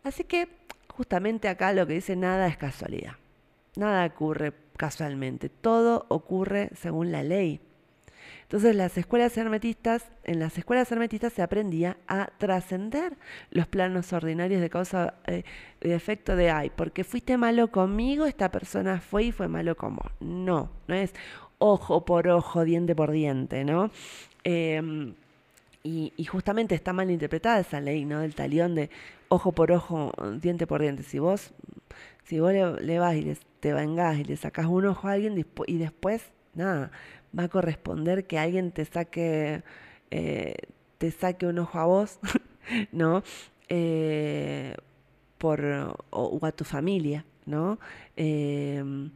Así 0.04 0.26
que 0.26 0.50
justamente 0.90 1.48
acá 1.48 1.72
lo 1.72 1.88
que 1.88 1.94
dice 1.94 2.16
nada 2.16 2.48
es 2.48 2.58
casualidad. 2.58 3.14
Nada 3.78 4.06
ocurre 4.06 4.54
casualmente, 4.76 5.50
todo 5.50 6.06
ocurre 6.10 6.72
según 6.76 7.12
la 7.12 7.24
ley. 7.24 7.62
Entonces 8.48 8.78
las 8.78 8.98
escuelas 8.98 9.36
hermetistas, 9.38 10.06
en 10.24 10.40
las 10.40 10.58
escuelas 10.58 10.90
hermetistas 10.90 11.34
se 11.34 11.42
aprendía 11.42 11.98
a 12.08 12.30
trascender 12.38 13.18
los 13.52 13.68
planos 13.68 14.14
ordinarios 14.14 14.62
de 14.62 14.70
causa 14.70 15.16
eh, 15.28 15.44
de 15.82 15.94
efecto 15.94 16.38
de 16.38 16.50
ay, 16.50 16.72
porque 16.74 17.04
fuiste 17.04 17.36
malo 17.36 17.70
conmigo, 17.72 18.26
esta 18.26 18.50
persona 18.50 19.02
fue 19.02 19.26
y 19.26 19.32
fue 19.34 19.50
malo 19.50 19.76
como. 19.76 20.02
No, 20.22 20.72
no 20.88 20.96
es 20.96 21.14
ojo 21.58 22.06
por 22.06 22.30
ojo, 22.30 22.64
diente 22.64 22.96
por 22.96 23.12
diente, 23.12 23.66
¿no? 23.66 23.92
Em, 24.46 25.14
y, 25.84 26.14
y 26.16 26.24
justamente 26.24 26.74
está 26.74 26.94
mal 26.94 27.12
interpretada 27.12 27.60
esa 27.60 27.82
ley, 27.82 28.06
¿no? 28.06 28.22
Del 28.22 28.34
talión 28.34 28.76
de 28.76 28.90
ojo 29.28 29.52
por 29.52 29.74
ojo, 29.74 30.14
diente 30.40 30.68
por 30.68 30.82
diente. 30.82 31.04
Si 31.04 31.20
vos, 31.20 31.52
si 32.24 32.40
vos 32.40 32.54
le, 32.54 33.00
vas 33.00 33.16
y 33.16 33.24
les, 33.24 33.40
te 33.60 33.74
vengás 33.74 34.18
y 34.20 34.24
le 34.24 34.38
sacás 34.38 34.68
un 34.68 34.86
ojo 34.86 35.10
a 35.10 35.14
alguien 35.14 35.46
y 35.68 35.78
después, 35.78 36.32
nada, 36.54 36.92
va 37.38 37.44
a 37.44 37.50
corresponder 37.50 38.28
que 38.28 38.38
alguien 38.38 38.72
te 38.72 38.86
saque, 38.86 39.64
eh, 40.12 40.56
te 40.98 41.12
saque 41.12 41.46
un 41.46 41.60
ojo 41.60 41.80
a 41.80 41.86
vos, 41.86 42.20
¿no? 42.92 43.24
Eh, 43.70 44.76
por, 45.38 45.64
o, 46.10 46.40
a 46.46 46.52
tu 46.52 46.64
familia, 46.64 47.26
¿no? 47.46 47.80
Em, 48.16 49.12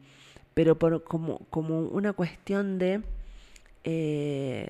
pero 0.54 0.78
por, 0.78 1.04
como, 1.04 1.40
como 1.50 1.82
una 1.82 2.14
cuestión 2.14 2.78
de, 2.78 3.02
eh, 3.84 4.68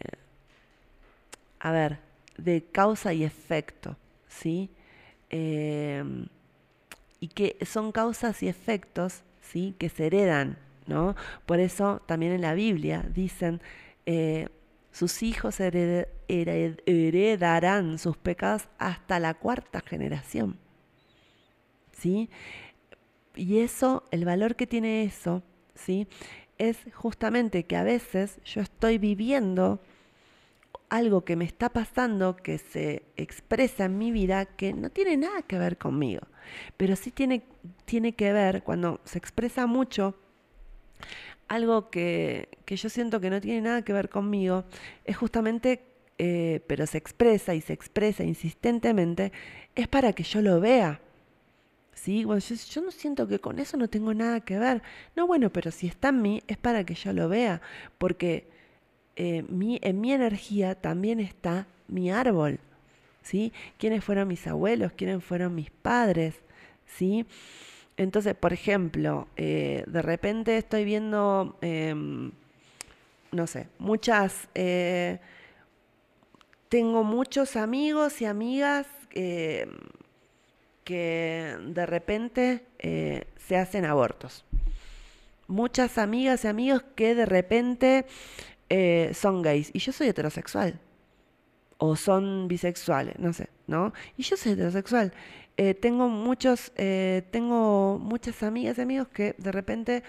a 1.60 1.72
ver, 1.72 2.00
de 2.38 2.64
causa 2.64 3.14
y 3.14 3.24
efecto, 3.24 3.98
¿sí? 4.28 4.70
Em, 5.30 6.28
y 7.20 7.28
que 7.30 7.58
son 7.66 7.92
causas 7.92 8.42
y 8.44 8.48
efectos, 8.48 9.22
¿sí? 9.42 9.76
Que 9.78 9.90
se 9.90 10.08
heredan, 10.08 10.58
Por 11.46 11.60
eso 11.60 12.02
también 12.06 12.34
en 12.34 12.42
la 12.42 12.54
Biblia 12.54 13.06
dicen, 13.14 13.62
eh, 14.06 14.50
sus 14.92 15.24
hijos 15.24 15.60
hered- 15.60 16.08
hered- 16.28 16.82
heredarán 16.86 17.98
sus 17.98 18.18
pecados 18.18 18.68
hasta 18.78 19.20
la 19.20 19.34
cuarta 19.36 19.82
generación, 19.82 20.58
¿sí? 21.94 22.30
Y 23.36 23.60
eso, 23.60 24.04
el 24.12 24.26
valor 24.26 24.56
que 24.56 24.68
tiene 24.68 25.04
eso, 25.04 25.44
¿sí? 25.76 26.08
Es 26.58 26.78
justamente 26.94 27.64
que 27.66 27.78
a 27.78 27.84
veces 27.84 28.40
yo 28.44 28.62
estoy 28.62 28.98
viviendo 28.98 29.80
algo 30.90 31.24
que 31.24 31.38
me 31.38 31.46
está 31.46 31.70
pasando, 31.70 32.36
que 32.36 32.58
se 32.58 33.04
expresa 33.16 33.86
en 33.86 33.98
mi 33.98 34.12
vida, 34.12 34.46
que 34.46 34.74
no 34.74 34.90
tiene 34.90 35.16
nada 35.16 35.42
que 35.44 35.58
ver 35.58 35.78
conmigo. 35.78 36.28
Pero 36.76 36.98
sí 36.98 37.12
tiene, 37.12 37.44
tiene 37.86 38.14
que 38.14 38.34
ver, 38.34 38.64
cuando 38.64 39.00
se 39.06 39.18
expresa 39.18 39.68
mucho, 39.68 40.16
algo 41.48 41.90
que, 41.90 42.50
que 42.66 42.76
yo 42.78 42.90
siento 42.90 43.20
que 43.22 43.30
no 43.30 43.42
tiene 43.42 43.62
nada 43.62 43.84
que 43.84 43.94
ver 43.94 44.10
conmigo, 44.10 44.64
es 45.06 45.18
justamente, 45.18 45.82
eh, 46.18 46.62
pero 46.68 46.88
se 46.88 46.98
expresa 46.98 47.54
y 47.56 47.62
se 47.62 47.74
expresa 47.74 48.24
insistentemente, 48.24 49.32
es 49.76 49.88
para 49.88 50.14
que 50.14 50.24
yo 50.24 50.42
lo 50.42 50.60
vea. 50.60 51.02
¿sí? 51.94 52.26
Bueno, 52.26 52.40
yo, 52.42 52.82
no 52.82 52.92
siento 52.92 53.28
que 53.28 53.40
con 53.40 53.60
eso 53.60 53.78
no 53.78 53.88
tengo 53.90 54.14
nada 54.14 54.40
que 54.42 54.58
ver. 54.60 54.82
No, 55.16 55.28
bueno, 55.28 55.52
pero 55.52 55.72
si 55.72 55.88
está 55.88 56.10
en 56.10 56.22
mí 56.22 56.44
es 56.48 56.58
para 56.58 56.84
que 56.86 56.96
yo 56.96 57.14
lo 57.14 57.30
vea, 57.30 57.62
porque 57.98 58.48
eh, 59.16 59.44
mi- 59.50 59.80
en 59.84 60.02
mi 60.02 60.14
energía 60.14 60.76
también 60.76 61.20
está 61.20 61.68
mi 61.88 62.12
árbol, 62.12 62.60
¿sí? 63.24 63.54
¿Quiénes 63.78 64.04
fueron 64.04 64.28
mis 64.28 64.48
abuelos? 64.48 64.94
¿Quiénes 64.94 65.24
fueron 65.24 65.56
mis 65.56 65.72
padres? 65.72 66.36
¿Sí? 66.86 67.26
Entonces, 68.02 68.34
por 68.34 68.52
ejemplo, 68.52 69.28
eh, 69.38 69.84
de 69.86 70.02
repente 70.02 70.58
estoy 70.58 70.86
viendo, 70.86 71.58
em, 71.62 72.32
no 73.32 73.46
sé, 73.46 73.68
muchas... 73.78 74.50
eh, 74.56 75.20
tengo 76.68 77.04
muchos 77.04 77.58
amigos 77.58 78.22
y 78.22 78.26
amigas 78.26 78.88
que 79.10 79.68
de 80.86 81.86
repente 81.86 82.66
eh, 82.80 83.26
se 83.46 83.58
hacen 83.58 83.86
abortos. 83.86 84.46
Muchas 85.48 85.98
amigas 85.98 86.46
y 86.46 86.48
amigos 86.48 86.84
que 86.96 87.14
de 87.14 87.26
repente 87.26 88.06
eh, 88.70 89.12
son 89.14 89.42
gays 89.42 89.70
y 89.74 89.80
yo 89.80 89.92
soy 89.92 90.08
heterosexual. 90.08 90.80
O 91.78 91.96
son 91.96 92.48
bisexuales, 92.48 93.20
no 93.20 93.34
sé, 93.34 93.50
¿no? 93.68 93.92
Y 94.16 94.24
yo 94.24 94.38
soy 94.38 94.54
heterosexual. 94.54 95.14
Eh, 95.58 95.74
tengo 95.74 96.08
muchos, 96.08 96.72
eh, 96.76 97.24
tengo 97.32 98.00
muchas 98.00 98.42
amigas 98.44 98.78
y 98.78 98.82
amigos 98.82 99.08
que 99.10 99.36
de 99.38 99.52
repente 99.52 100.04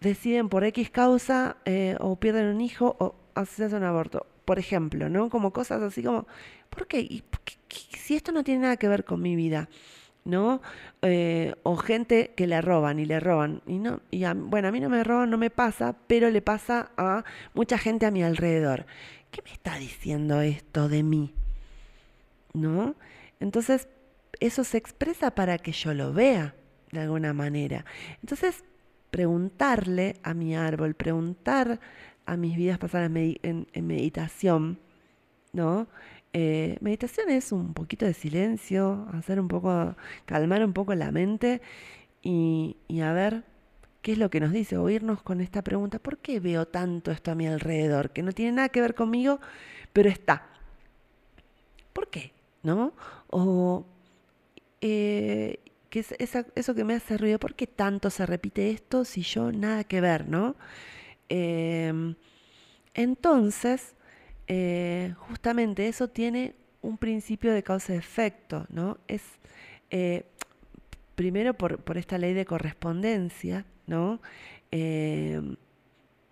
deciden 0.00 0.48
por 0.48 0.64
X 0.64 0.90
causa 0.90 1.56
eh, 1.64 1.96
o 2.00 2.16
pierden 2.16 2.46
un 2.46 2.60
hijo 2.60 2.96
o 2.98 3.14
hacen 3.34 3.74
un 3.74 3.84
aborto. 3.84 4.26
Por 4.44 4.58
ejemplo, 4.58 5.08
¿no? 5.08 5.30
Como 5.30 5.52
cosas 5.52 5.82
así 5.82 6.02
como, 6.02 6.26
¿por 6.70 6.86
qué? 6.86 7.00
¿Y 7.00 7.24
si 7.68 8.14
esto 8.14 8.30
no 8.32 8.44
tiene 8.44 8.62
nada 8.62 8.76
que 8.76 8.88
ver 8.88 9.04
con 9.04 9.22
mi 9.22 9.36
vida, 9.36 9.68
¿no? 10.24 10.60
O 11.62 11.76
gente 11.76 12.32
que 12.36 12.46
le 12.46 12.60
roban 12.60 12.98
y 12.98 13.06
le 13.06 13.20
roban. 13.20 13.62
Y 13.66 13.78
no, 13.78 14.00
y 14.10 14.24
bueno, 14.34 14.68
a 14.68 14.72
mí 14.72 14.80
no 14.80 14.90
me 14.90 15.02
roban, 15.02 15.30
no 15.30 15.38
me 15.38 15.50
pasa, 15.50 15.96
pero 16.06 16.30
le 16.30 16.42
pasa 16.42 16.90
a 16.96 17.24
mucha 17.54 17.78
gente 17.78 18.06
a 18.06 18.10
mi 18.10 18.22
alrededor. 18.22 18.86
¿Qué 19.30 19.42
me 19.42 19.50
está 19.50 19.76
diciendo 19.78 20.40
esto 20.42 20.88
de 20.88 21.02
mí? 21.02 21.32
¿No? 22.52 22.94
Entonces, 23.40 23.88
eso 24.40 24.64
se 24.64 24.78
expresa 24.78 25.32
para 25.32 25.58
que 25.58 25.72
yo 25.72 25.94
lo 25.94 26.12
vea 26.12 26.54
de 26.92 27.00
alguna 27.00 27.32
manera. 27.32 27.84
Entonces, 28.20 28.64
preguntarle 29.10 30.16
a 30.22 30.34
mi 30.34 30.56
árbol, 30.56 30.94
preguntar 30.94 31.80
a 32.26 32.36
mis 32.36 32.56
vidas 32.56 32.78
pasadas 32.78 33.10
en 33.14 33.66
meditación, 33.86 34.78
¿no? 35.52 35.86
Eh, 36.36 36.76
meditación 36.80 37.30
es 37.30 37.52
un 37.52 37.74
poquito 37.74 38.04
de 38.04 38.12
silencio, 38.12 39.06
hacer 39.12 39.38
un 39.38 39.46
poco, 39.46 39.94
calmar 40.26 40.64
un 40.64 40.72
poco 40.72 40.92
la 40.96 41.12
mente 41.12 41.62
y, 42.22 42.76
y 42.88 43.02
a 43.02 43.12
ver 43.12 43.44
qué 44.02 44.12
es 44.12 44.18
lo 44.18 44.30
que 44.30 44.40
nos 44.40 44.50
dice, 44.50 44.76
oírnos 44.76 45.22
con 45.22 45.40
esta 45.40 45.62
pregunta, 45.62 46.00
¿por 46.00 46.18
qué 46.18 46.40
veo 46.40 46.66
tanto 46.66 47.12
esto 47.12 47.30
a 47.30 47.36
mi 47.36 47.46
alrededor? 47.46 48.10
Que 48.10 48.24
no 48.24 48.32
tiene 48.32 48.50
nada 48.50 48.68
que 48.68 48.80
ver 48.80 48.96
conmigo, 48.96 49.38
pero 49.92 50.08
está. 50.10 50.48
¿Por 51.92 52.08
qué? 52.10 52.32
¿No? 52.64 52.94
O 53.28 53.86
eh, 54.86 55.60
que 55.88 56.00
es 56.00 56.14
eso 56.56 56.74
que 56.74 56.84
me 56.84 56.92
hace 56.92 57.16
ruido, 57.16 57.38
¿por 57.38 57.54
qué 57.54 57.66
tanto 57.66 58.10
se 58.10 58.26
repite 58.26 58.70
esto 58.70 59.06
si 59.06 59.22
yo 59.22 59.50
nada 59.50 59.84
que 59.84 60.02
ver, 60.02 60.28
¿no? 60.28 60.56
Em, 61.30 62.16
entonces, 62.92 63.94
eh, 64.46 65.14
justamente 65.20 65.88
eso 65.88 66.08
tiene 66.08 66.54
un 66.82 66.98
principio 66.98 67.54
de 67.54 67.62
causa 67.62 67.94
y 67.94 67.96
efecto, 67.96 68.66
¿no? 68.68 68.98
Es 69.08 69.22
eh, 69.90 70.26
primero 71.14 71.54
por, 71.54 71.78
por 71.82 71.96
esta 71.96 72.18
ley 72.18 72.34
de 72.34 72.44
correspondencia, 72.44 73.64
¿no? 73.86 74.20
Em, 74.70 75.56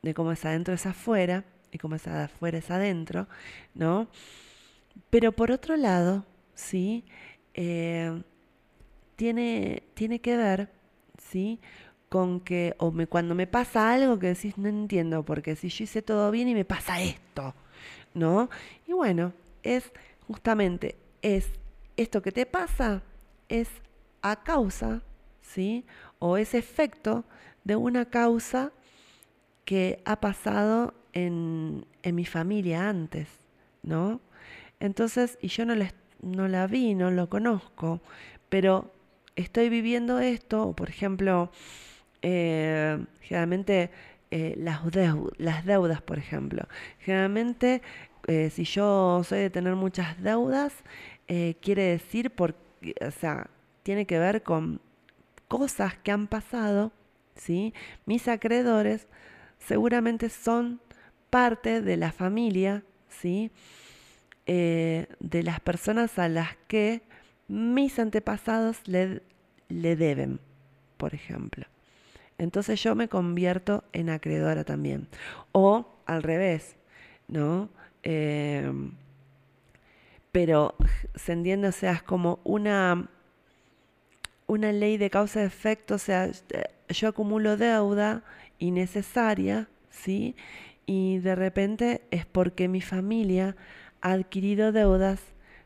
de 0.03 0.15
cómo 0.15 0.33
es 0.33 0.45
adentro 0.45 0.75
es 0.75 0.85
afuera 0.85 1.45
y 1.71 1.79
cómo 1.79 1.95
es 1.97 2.07
afuera 2.07 2.59
es 2.59 2.71
adentro, 2.71 3.29
¿no? 3.75 4.09
Pero 5.09 5.33
por 5.33 5.53
otro 5.53 5.77
lado, 5.77 6.27
¿sí? 6.55 7.05
Tiene, 9.17 9.83
tiene 9.95 10.21
que 10.21 10.37
ver, 10.37 10.69
¿sí? 11.19 11.61
Con 12.09 12.41
que, 12.41 12.75
o 12.79 12.91
me, 12.91 13.07
cuando 13.07 13.35
me 13.35 13.47
pasa 13.47 13.93
algo 13.93 14.19
que 14.19 14.29
decís, 14.29 14.59
no 14.59 14.69
entiendo, 14.69 15.25
porque 15.25 15.57
si 15.57 15.69
yo 15.69 15.85
hice 15.85 16.03
todo 16.03 16.31
bien 16.31 16.49
y 16.49 16.55
me 16.55 16.65
pasa 16.65 17.01
esto, 17.03 17.55
¿no? 18.15 18.51
Y 18.87 18.93
bueno, 18.93 19.33
es 19.63 19.93
justamente, 20.27 20.97
es 21.23 21.49
esto 21.97 22.23
que 22.23 22.33
te 22.33 22.47
pasa, 22.47 23.03
es 23.49 23.69
a 24.23 24.43
causa, 24.43 25.03
¿sí? 25.43 25.85
O 26.19 26.37
es 26.37 26.55
efecto 26.55 27.25
de 27.65 27.77
una 27.77 28.07
causa 28.07 28.73
que 29.65 30.03
ha 30.05 30.21
pasado 30.21 30.95
en, 31.13 31.87
en 32.03 32.15
mi 32.15 32.25
familia 32.25 32.89
antes, 32.89 33.29
¿no? 33.83 34.21
Entonces, 34.81 35.39
y 35.41 35.49
yo 35.49 35.65
no 35.65 35.75
la, 35.75 35.93
no 36.21 36.49
la 36.49 36.67
vi, 36.67 36.95
no 36.95 37.11
lo 37.11 37.29
conozco, 37.29 38.01
pero 38.49 38.93
estoy 39.37 39.69
viviendo 39.69 40.19
esto, 40.21 40.75
por 40.75 40.89
ejemplo, 40.89 41.51
eh, 42.23 43.05
generalmente 43.21 43.91
eh, 44.31 44.55
las, 44.57 44.81
las 45.39 45.65
deudas, 45.65 46.03
por 46.03 46.19
ejemplo. 46.19 46.67
Generalmente, 47.01 47.83
eh, 48.27 48.51
si 48.51 48.65
yo 48.65 49.23
soy 49.25 49.41
de 49.41 49.51
tener 49.51 49.75
muchas 49.75 50.21
deudas, 50.23 50.75
quiere 51.63 51.85
decir, 51.85 52.31
por, 52.31 52.55
o 53.01 53.11
sea, 53.11 53.49
tiene 53.83 54.05
que 54.05 54.19
ver 54.19 54.43
con 54.43 54.83
cosas 55.49 55.97
que 55.97 56.13
han 56.13 56.27
pasado, 56.27 56.93
¿sí? 57.37 57.73
Mis 58.05 58.29
acreedores 58.29 59.09
seguramente 59.59 60.29
son 60.29 60.79
parte 61.31 61.81
de 61.81 61.97
la 61.97 62.13
familia, 62.13 62.85
¿sí? 63.09 63.51
De 64.45 65.43
las 65.43 65.61
personas 65.61 66.19
a 66.19 66.29
las 66.29 66.55
que 66.67 67.01
mis 67.49 67.99
antepasados 67.99 68.87
le, 68.87 69.23
le 69.69 69.97
deben, 69.97 70.41
por 70.97 71.15
ejemplo. 71.15 71.65
Entonces 72.39 72.83
yo 72.83 72.95
me 72.95 73.09
convierto 73.09 73.85
en 73.93 74.11
acreedora 74.11 74.65
también. 74.65 75.09
O 75.53 75.87
al 76.07 76.23
revés, 76.23 76.77
¿no? 77.29 77.69
Eh, 78.03 78.71
pero 80.33 80.75
se 81.15 81.35
o 81.67 81.73
sea, 81.73 81.93
es 81.93 82.03
como 82.03 82.41
una, 82.43 83.09
una 84.47 84.73
ley 84.73 84.97
de 84.97 85.11
causa 85.11 85.43
y 85.43 85.45
efecto, 85.45 85.95
o 85.95 85.99
sea, 85.99 86.31
yo 86.89 87.09
acumulo 87.09 87.57
deuda 87.57 88.25
innecesaria, 88.59 89.69
¿sí? 89.91 90.35
Y 90.87 91.19
de 91.19 91.35
repente 91.35 92.03
es 92.11 92.25
porque 92.27 92.67
mi 92.67 92.81
familia 92.81 93.57
adquirido 94.01 94.73
deudas 94.73 95.21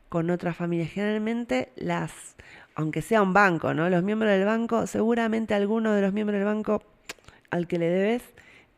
con 0.09 0.31
otras 0.31 0.57
familias. 0.57 0.91
Generalmente 0.91 1.73
las, 1.77 2.37
aunque 2.75 3.03
sea 3.03 3.23
un 3.23 3.33
banco, 3.33 3.75
¿no? 3.75 3.89
Los 3.91 4.03
miembros 4.03 4.31
del 4.31 4.45
banco, 4.45 4.87
seguramente 4.87 5.55
alguno 5.55 5.93
de 5.93 6.03
los 6.03 6.13
miembros 6.13 6.39
del 6.39 6.47
banco 6.47 6.83
al 7.51 7.67
que 7.67 7.79
le 7.79 7.89
debes 7.89 8.23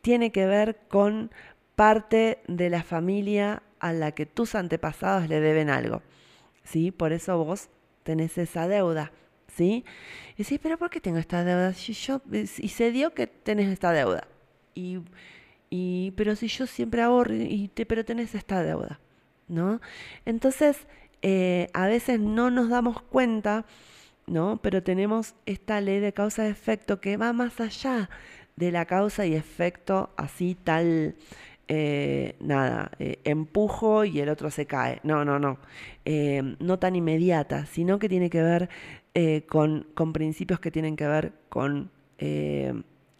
tiene 0.00 0.32
que 0.32 0.46
ver 0.46 0.78
con 0.88 1.30
parte 1.74 2.40
de 2.48 2.70
la 2.70 2.82
familia 2.82 3.62
a 3.80 3.92
la 3.92 4.12
que 4.12 4.26
tus 4.26 4.54
antepasados 4.54 5.28
le 5.28 5.40
deben 5.40 5.70
algo. 5.70 6.02
¿Sí? 6.64 6.90
Por 6.90 7.12
eso 7.12 7.42
vos 7.44 7.68
tenés 8.02 8.36
esa 8.38 8.68
deuda. 8.68 9.12
¿Sí? 9.54 9.84
Y 10.36 10.42
decís, 10.42 10.60
pero 10.62 10.78
¿por 10.78 10.90
qué 10.90 11.00
tengo 11.00 11.18
esta 11.18 11.44
deuda? 11.44 11.72
Si 11.72 11.92
yo, 11.92 12.20
y 12.32 12.68
se 12.68 12.90
dio 12.92 13.14
que 13.14 13.26
tenés 13.26 13.68
esta 13.68 13.92
deuda. 13.92 14.26
Y, 14.74 15.00
y, 15.70 16.12
pero 16.16 16.36
si 16.36 16.48
yo 16.48 16.66
siempre 16.66 17.02
ahorro, 17.02 17.34
y 17.34 17.68
te, 17.68 17.86
pero 17.86 18.04
tenés 18.04 18.34
esta 18.34 18.62
deuda. 18.62 19.00
¿No? 19.48 19.80
Entonces, 20.26 20.86
eh, 21.22 21.68
a 21.72 21.86
veces 21.86 22.20
no 22.20 22.50
nos 22.50 22.68
damos 22.68 23.02
cuenta, 23.02 23.64
¿no? 24.26 24.60
Pero 24.62 24.82
tenemos 24.82 25.34
esta 25.46 25.80
ley 25.80 26.00
de 26.00 26.12
causa-efecto 26.12 27.00
que 27.00 27.16
va 27.16 27.32
más 27.32 27.60
allá 27.60 28.10
de 28.56 28.72
la 28.72 28.86
causa 28.86 29.26
y 29.26 29.34
efecto 29.34 30.10
así 30.16 30.56
tal, 30.56 31.16
eh, 31.68 32.36
nada, 32.40 32.90
eh, 32.98 33.18
empujo 33.24 34.04
y 34.04 34.20
el 34.20 34.28
otro 34.28 34.50
se 34.50 34.66
cae. 34.66 35.00
No, 35.02 35.24
no, 35.24 35.38
no. 35.38 35.58
no 36.60 36.78
tan 36.78 36.96
inmediata, 36.96 37.66
sino 37.66 37.98
que 37.98 38.08
tiene 38.08 38.30
que 38.30 38.42
ver 38.42 38.68
con, 39.48 39.86
con, 39.94 40.12
principios 40.12 40.60
que 40.60 40.70
tienen 40.70 40.94
que 40.96 41.06
ver 41.06 41.32
con 41.48 41.90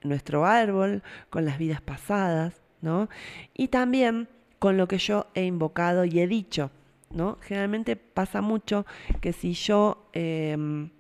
nuestro 0.03 0.47
árbol, 0.47 1.03
con 1.31 1.45
las 1.45 1.59
vidas 1.59 1.81
pasadas, 1.81 2.61
¿no? 2.81 3.09
Y 3.55 3.69
también 3.69 4.29
con 4.59 4.77
lo 4.77 4.89
que 4.89 4.99
yo 4.99 5.27
he 5.35 5.45
invocado 5.45 6.05
y 6.05 6.21
he 6.21 6.27
dicho. 6.27 6.71
¿No? 7.11 7.39
Generalmente 7.41 7.97
pasa 7.97 8.41
mucho 8.41 8.87
que 9.21 9.33
si 9.33 9.53
yo 9.55 10.09
em, 10.13 10.91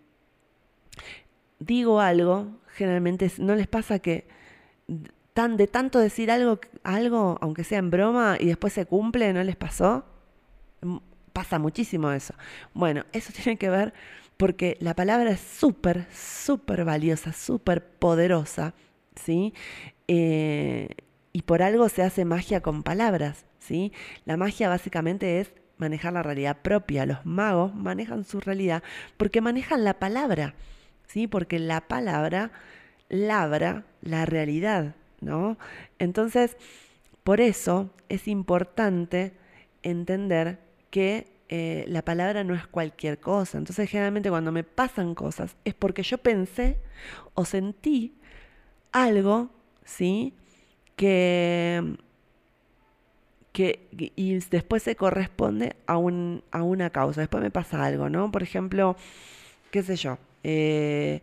digo 1.58 2.00
algo, 2.00 2.58
generalmente 2.68 3.30
no 3.38 3.54
les 3.54 3.66
pasa 3.66 3.98
que 3.98 4.26
tan, 5.34 5.56
de 5.56 5.66
tanto 5.66 5.98
decir 5.98 6.30
algo, 6.30 6.60
algo, 6.82 7.38
aunque 7.40 7.64
sea 7.64 7.78
en 7.78 7.90
broma, 7.90 8.36
y 8.40 8.46
después 8.46 8.72
se 8.72 8.86
cumple, 8.86 9.32
¿no 9.32 9.42
les 9.42 9.56
pasó? 9.56 10.04
Pasa 11.32 11.58
muchísimo 11.58 12.10
eso. 12.10 12.34
Bueno, 12.74 13.04
eso 13.12 13.32
tiene 13.42 13.58
que 13.58 13.70
ver 13.70 13.92
porque 14.36 14.76
la 14.80 14.94
palabra 14.94 15.30
es 15.32 15.40
súper, 15.40 16.06
súper 16.12 16.84
valiosa, 16.84 17.32
súper 17.32 17.84
poderosa, 17.84 18.72
¿sí? 19.16 19.52
Eh, 20.06 20.88
y 21.32 21.42
por 21.42 21.62
algo 21.62 21.88
se 21.88 22.02
hace 22.02 22.24
magia 22.24 22.60
con 22.60 22.82
palabras, 22.82 23.44
¿sí? 23.58 23.92
La 24.24 24.36
magia 24.36 24.68
básicamente 24.68 25.40
es 25.40 25.52
manejar 25.78 26.12
la 26.12 26.22
realidad 26.22 26.58
propia. 26.62 27.06
Los 27.06 27.24
magos 27.24 27.74
manejan 27.74 28.24
su 28.24 28.40
realidad 28.40 28.82
porque 29.16 29.40
manejan 29.40 29.84
la 29.84 29.98
palabra, 29.98 30.54
¿sí? 31.06 31.26
Porque 31.26 31.58
la 31.58 31.82
palabra 31.82 32.50
labra 33.08 33.84
la 34.02 34.26
realidad, 34.26 34.94
¿no? 35.20 35.58
Entonces, 35.98 36.56
por 37.24 37.40
eso 37.40 37.90
es 38.08 38.28
importante 38.28 39.32
entender 39.82 40.58
que 40.90 41.26
eh, 41.48 41.84
la 41.88 42.02
palabra 42.02 42.44
no 42.44 42.54
es 42.54 42.66
cualquier 42.66 43.18
cosa. 43.18 43.58
Entonces, 43.58 43.88
generalmente 43.88 44.30
cuando 44.30 44.52
me 44.52 44.64
pasan 44.64 45.14
cosas 45.14 45.56
es 45.64 45.74
porque 45.74 46.02
yo 46.02 46.18
pensé 46.18 46.78
o 47.34 47.44
sentí 47.44 48.18
algo, 48.92 49.50
¿sí? 49.84 50.34
Que 50.96 51.96
y 53.54 54.38
después 54.50 54.82
se 54.82 54.94
corresponde 54.94 55.74
a, 55.86 55.96
un, 55.96 56.44
a 56.50 56.62
una 56.62 56.90
causa. 56.90 57.22
Después 57.22 57.42
me 57.42 57.50
pasa 57.50 57.84
algo, 57.84 58.08
¿no? 58.08 58.30
Por 58.30 58.42
ejemplo, 58.42 58.96
qué 59.70 59.82
sé 59.82 59.96
yo, 59.96 60.18
eh, 60.44 61.22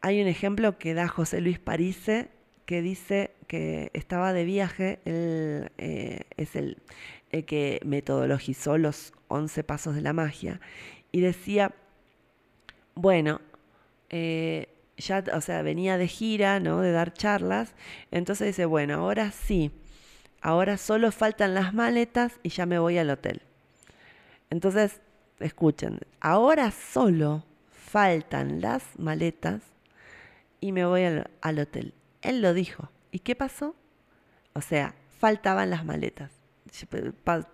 hay 0.00 0.20
un 0.20 0.28
ejemplo 0.28 0.78
que 0.78 0.94
da 0.94 1.08
José 1.08 1.40
Luis 1.40 1.58
Parise 1.58 2.28
que 2.66 2.82
dice 2.82 3.30
que 3.46 3.90
estaba 3.94 4.34
de 4.34 4.44
viaje, 4.44 4.98
él 5.06 5.70
eh, 5.78 6.20
es 6.36 6.54
el, 6.54 6.76
que 7.46 7.80
metodologizó 7.84 8.76
los 8.76 9.14
11 9.28 9.64
pasos 9.64 9.94
de 9.94 10.02
la 10.02 10.12
magia, 10.12 10.60
y 11.10 11.22
decía, 11.22 11.72
bueno, 12.94 13.40
eh, 14.10 14.68
ya, 14.98 15.24
o 15.32 15.40
sea, 15.40 15.62
venía 15.62 15.96
de 15.96 16.08
gira, 16.08 16.60
¿no? 16.60 16.82
De 16.82 16.92
dar 16.92 17.14
charlas, 17.14 17.74
entonces 18.10 18.48
dice, 18.48 18.66
bueno, 18.66 18.96
ahora 18.96 19.30
sí, 19.30 19.70
ahora 20.40 20.76
solo 20.76 21.12
faltan 21.12 21.54
las 21.54 21.74
maletas 21.74 22.38
y 22.42 22.50
ya 22.50 22.66
me 22.66 22.78
voy 22.78 22.98
al 22.98 23.10
hotel. 23.10 23.42
Entonces, 24.50 25.00
escuchen, 25.40 26.00
ahora 26.20 26.70
solo 26.70 27.44
faltan 27.70 28.60
las 28.60 28.98
maletas 28.98 29.62
y 30.60 30.72
me 30.72 30.84
voy 30.84 31.04
al, 31.04 31.58
hotel. 31.58 31.94
Él 32.22 32.42
lo 32.42 32.54
dijo. 32.54 32.90
¿Y 33.10 33.20
qué 33.20 33.34
pasó? 33.34 33.74
O 34.52 34.60
sea, 34.60 34.94
faltaban 35.18 35.70
las 35.70 35.84
maletas. 35.84 36.32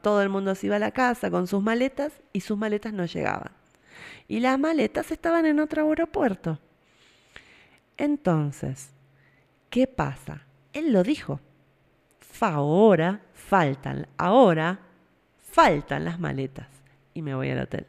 Todo 0.02 0.22
el 0.22 0.28
mundo 0.28 0.54
se 0.54 0.66
iba 0.66 0.76
a 0.76 0.80
la 0.80 0.90
casa 0.90 1.30
con 1.30 1.46
sus 1.46 1.62
maletas 1.62 2.12
y 2.32 2.40
sus 2.40 2.58
maletas 2.58 2.92
no 2.92 3.04
llegaban. 3.06 3.52
Y 4.26 4.40
las 4.40 4.58
maletas 4.58 5.10
estaban 5.12 5.46
en 5.46 5.60
otro 5.60 5.88
aeropuerto. 5.88 6.58
Entonces, 7.96 8.90
¿qué 9.70 9.86
pasa? 9.86 10.42
Él 10.72 10.92
lo 10.92 11.04
dijo 11.04 11.40
ahora 12.42 13.20
faltan, 13.32 14.06
ahora 14.16 14.80
faltan 15.38 16.04
las 16.04 16.18
maletas 16.18 16.68
y 17.14 17.22
me 17.22 17.34
voy 17.34 17.50
al 17.50 17.60
hotel. 17.60 17.86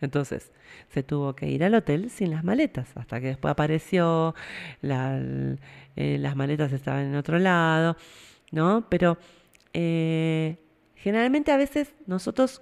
Entonces, 0.00 0.52
se 0.90 1.02
tuvo 1.02 1.34
que 1.34 1.48
ir 1.48 1.64
al 1.64 1.74
hotel 1.74 2.10
sin 2.10 2.30
las 2.30 2.44
maletas, 2.44 2.88
hasta 2.96 3.20
que 3.20 3.28
después 3.28 3.52
apareció, 3.52 4.34
eh, 4.82 5.56
las 6.18 6.36
maletas 6.36 6.72
estaban 6.72 7.06
en 7.06 7.16
otro 7.16 7.38
lado, 7.38 7.96
¿no? 8.50 8.86
Pero 8.90 9.16
eh, 9.72 10.58
generalmente 10.94 11.52
a 11.52 11.56
veces 11.56 11.94
nosotros 12.06 12.60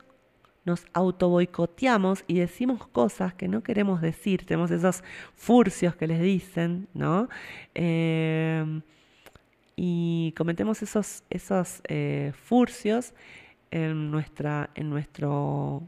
nos 0.64 0.86
autoboicoteamos 0.92 2.22
y 2.28 2.38
decimos 2.38 2.86
cosas 2.86 3.34
que 3.34 3.48
no 3.48 3.62
queremos 3.62 4.00
decir, 4.00 4.46
tenemos 4.46 4.70
esos 4.70 5.02
furcios 5.34 5.96
que 5.96 6.06
les 6.06 6.20
dicen, 6.20 6.88
¿no? 6.94 7.28
Eh, 7.74 8.82
y 9.84 10.32
cometemos 10.36 10.80
esos, 10.80 11.24
esos 11.28 11.82
eh, 11.88 12.32
furcios 12.36 13.14
en, 13.72 14.12
nuestra, 14.12 14.70
en 14.76 14.88
nuestro 14.88 15.82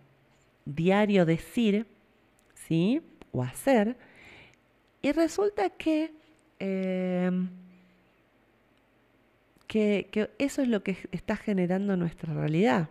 diario 0.64 1.24
decir, 1.24 1.86
¿sí? 2.54 3.02
O 3.30 3.44
hacer. 3.44 3.96
Y 5.00 5.12
resulta 5.12 5.70
que, 5.70 6.12
em, 6.58 7.50
que, 9.68 10.08
que, 10.10 10.28
eso 10.38 10.62
es 10.62 10.66
lo 10.66 10.82
que 10.82 10.96
está 11.12 11.36
generando 11.36 11.96
nuestra 11.96 12.34
realidad. 12.34 12.88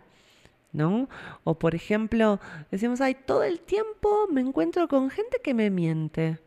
¿No? 0.72 1.10
O 1.44 1.58
por 1.58 1.74
ejemplo, 1.74 2.40
decimos, 2.70 3.02
ay, 3.02 3.14
todo 3.14 3.42
el 3.42 3.60
tiempo 3.60 4.26
me 4.32 4.40
encuentro 4.40 4.88
con 4.88 5.10
gente 5.10 5.36
que 5.44 5.52
me 5.52 5.68
miente 5.68 6.38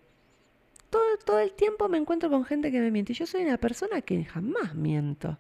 todo, 0.90 1.40
el 1.40 1.52
tiempo 1.52 1.90
me 1.90 1.98
encuentro 1.98 2.30
con 2.30 2.46
gente 2.46 2.72
que 2.72 2.80
me 2.80 2.92
miente. 2.92 3.14
Yo 3.14 3.26
soy 3.26 3.44
una 3.44 3.58
persona 3.58 4.02
que 4.02 4.24
jamás 4.26 4.76
miento. 4.76 5.38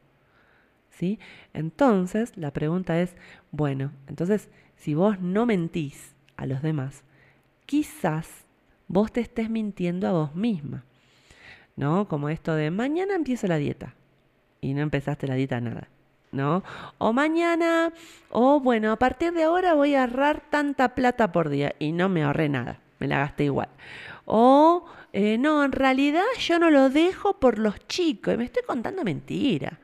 ¿Sí? 0.90 1.20
Entonces, 1.54 2.36
la 2.36 2.52
pregunta 2.52 3.00
es, 3.00 3.16
bueno, 3.52 3.92
entonces, 4.08 4.50
si 4.76 4.96
vos 4.96 5.20
no 5.20 5.46
mentís 5.46 6.16
a 6.38 6.46
los 6.46 6.62
demás, 6.62 7.04
quizás 7.66 8.46
vos 8.88 9.12
te 9.12 9.22
estés 9.22 9.50
mintiendo 9.50 10.08
a 10.08 10.12
vos 10.12 10.36
misma. 10.36 10.84
¿No? 11.76 12.08
Como 12.08 12.30
esto 12.30 12.56
de 12.56 12.72
mañana 12.72 13.14
empiezo 13.14 13.46
la 13.48 13.58
dieta 13.58 13.94
y 14.62 14.74
no 14.74 14.82
empezaste 14.82 15.28
la 15.28 15.36
dieta 15.36 15.62
nada. 15.62 15.88
¿No? 16.32 16.64
O 16.98 17.14
mañana, 17.14 17.94
o 18.32 18.60
bueno, 18.60 18.92
a 18.92 18.98
partir 18.98 19.32
de 19.34 19.44
ahora 19.44 19.76
voy 19.76 19.96
a 19.96 20.02
ahorrar 20.02 20.44
tanta 20.50 20.94
plata 20.94 21.32
por 21.32 21.50
día 21.50 21.74
y 21.80 21.94
no 21.94 22.10
me 22.10 22.24
ahorré 22.24 22.50
nada, 22.50 22.82
me 23.00 23.08
la 23.08 23.20
gasté 23.20 23.46
igual. 23.46 23.70
O 24.26 24.86
eh, 25.20 25.40
no, 25.40 25.64
en 25.64 25.72
realidad 25.72 26.26
yo 26.38 26.60
no 26.60 26.70
lo 26.70 26.92
dejo 26.92 27.40
por 27.40 27.58
los 27.58 27.88
chicos, 27.88 28.36
y 28.36 28.38
me 28.38 28.44
estoy 28.44 28.62
contando 28.62 29.04
mentira. 29.04 29.80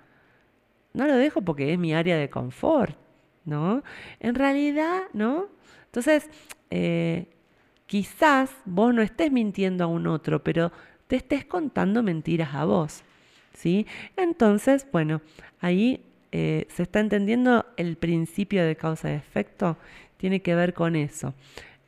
No 0.94 1.08
lo 1.08 1.16
dejo 1.16 1.42
porque 1.42 1.74
es 1.74 1.80
mi 1.80 1.92
área 1.92 2.18
de 2.18 2.30
confort, 2.30 2.96
¿no? 3.44 3.82
En 4.20 4.36
realidad, 4.36 5.06
¿no? 5.12 5.48
Entonces, 5.86 6.30
eh, 6.70 7.26
quizás 7.88 8.52
vos 8.66 8.94
no 8.94 9.02
estés 9.02 9.32
mintiendo 9.32 9.86
a 9.86 9.88
un 9.88 10.06
otro, 10.06 10.44
pero 10.44 10.72
te 11.08 11.16
estés 11.16 11.46
contando 11.46 12.04
mentiras 12.04 12.54
a 12.54 12.66
vos, 12.66 13.02
¿sí? 13.56 13.88
Entonces, 14.16 14.86
bueno, 14.92 15.20
ahí 15.62 16.06
eh, 16.32 16.68
se 16.70 16.84
está 16.84 17.00
entendiendo 17.00 17.66
el 17.78 17.98
principio 17.98 18.64
de 18.64 18.76
causa 18.76 19.10
y 19.12 19.16
efecto, 19.16 19.78
tiene 20.18 20.44
que 20.44 20.54
ver 20.54 20.76
con 20.76 20.96
eso. 20.96 21.34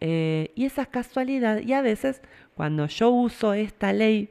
y 0.02 0.66
esa 0.66 0.88
casualidad, 0.88 1.62
y 1.62 1.74
a 1.74 1.82
veces 1.82 2.22
cuando 2.56 2.88
yo 2.88 3.10
uso 3.10 3.54
esta 3.54 3.94
ley 3.94 4.30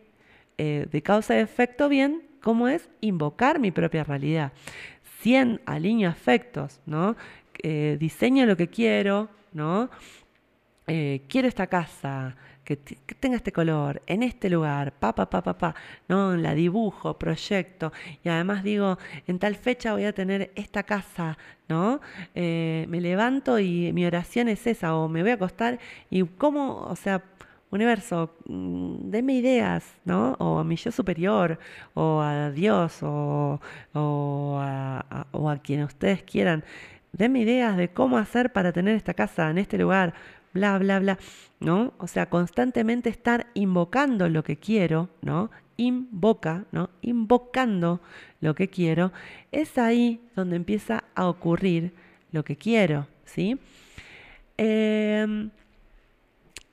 eh, 0.58 0.86
de 0.90 1.02
causa 1.02 1.36
y 1.36 1.40
efecto 1.40 1.88
bien, 1.88 2.22
¿cómo 2.42 2.68
es? 2.68 2.88
Invocar 3.00 3.58
mi 3.58 3.70
propia 3.70 4.04
realidad. 4.04 4.52
100 5.20 5.60
alineo 5.66 6.10
efectos, 6.10 6.80
¿no? 6.86 7.16
eh, 7.62 7.96
diseño 7.98 8.46
lo 8.46 8.56
que 8.56 8.68
quiero, 8.68 9.28
¿no? 9.52 9.90
Eh, 10.86 11.22
quiero 11.28 11.48
esta 11.48 11.66
casa, 11.66 12.36
que, 12.62 12.76
tenga 12.76 13.36
este 13.36 13.52
color, 13.52 14.02
en 14.06 14.22
este 14.22 14.50
lugar, 14.50 14.92
pa, 14.92 15.14
pa, 15.14 15.28
pa, 15.28 15.42
pa, 15.42 15.56
pa, 15.56 15.74
¿no? 16.08 16.36
La 16.36 16.54
dibujo, 16.54 17.18
proyecto, 17.18 17.92
y 18.22 18.28
además 18.28 18.64
digo, 18.64 18.98
en 19.26 19.38
tal 19.38 19.56
fecha 19.56 19.92
voy 19.92 20.04
a 20.04 20.12
tener 20.12 20.50
esta 20.54 20.82
casa, 20.82 21.38
¿no? 21.68 22.00
Me 22.34 23.00
levanto 23.00 23.58
y 23.58 23.92
mi 23.92 24.04
oración 24.04 24.48
es 24.48 24.66
esa, 24.66 24.94
o 24.94 25.08
me 25.08 25.22
voy 25.22 25.30
a 25.32 25.34
acostar 25.34 25.78
y 26.10 26.22
cómo, 26.24 26.82
o 26.82 26.96
sea, 26.96 27.22
universo, 27.74 28.36
mm, 28.46 29.10
denme 29.10 29.34
ideas, 29.34 29.84
¿no? 30.04 30.34
O 30.38 30.58
a 30.58 30.64
mi 30.64 30.76
yo 30.76 30.92
superior, 30.92 31.58
o 31.94 32.20
a 32.20 32.50
Dios, 32.50 33.02
o, 33.02 33.60
o, 33.92 34.58
a, 34.60 35.26
o 35.32 35.50
a 35.50 35.58
quien 35.58 35.82
ustedes 35.84 36.22
quieran. 36.22 36.64
Denme 37.12 37.40
ideas 37.40 37.76
de 37.76 37.88
cómo 37.88 38.18
hacer 38.18 38.52
para 38.52 38.72
tener 38.72 38.96
esta 38.96 39.14
casa 39.14 39.50
en 39.50 39.58
este 39.58 39.78
lugar, 39.78 40.14
bla, 40.52 40.78
bla, 40.78 40.98
bla, 41.00 41.18
¿no? 41.60 41.92
O 41.98 42.06
sea, 42.06 42.26
constantemente 42.26 43.10
estar 43.10 43.46
invocando 43.54 44.28
lo 44.28 44.42
que 44.44 44.56
quiero, 44.56 45.10
¿no? 45.22 45.50
Invoca, 45.76 46.64
¿no? 46.72 46.90
Invocando 47.02 48.00
lo 48.40 48.54
que 48.54 48.68
quiero, 48.68 49.12
es 49.52 49.78
ahí 49.78 50.20
donde 50.36 50.56
empieza 50.56 51.04
a 51.14 51.28
ocurrir 51.28 51.92
lo 52.32 52.44
que 52.44 52.56
quiero, 52.56 53.06
¿sí? 53.24 53.58
Em, 54.56 55.50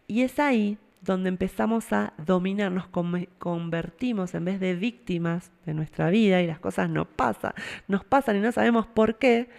y 0.07 0.21
es 0.21 0.39
ahí 0.39 0.77
donde 1.01 1.29
empezamos 1.29 1.91
a 1.93 2.13
dominar, 2.23 2.71
nos 2.71 2.87
convertimos 2.87 4.35
en 4.35 4.45
vez 4.45 4.59
de 4.59 4.75
víctimas 4.75 5.51
de 5.65 5.73
nuestra 5.73 6.09
vida 6.09 6.41
y 6.41 6.47
las 6.47 6.59
cosas 6.59 6.89
no 6.89 7.05
pasan, 7.05 7.53
nos 7.87 8.05
pasan 8.05 8.37
y 8.37 8.39
no 8.39 8.51
sabemos 8.51 8.85
por 8.85 9.17
qué, 9.17 9.49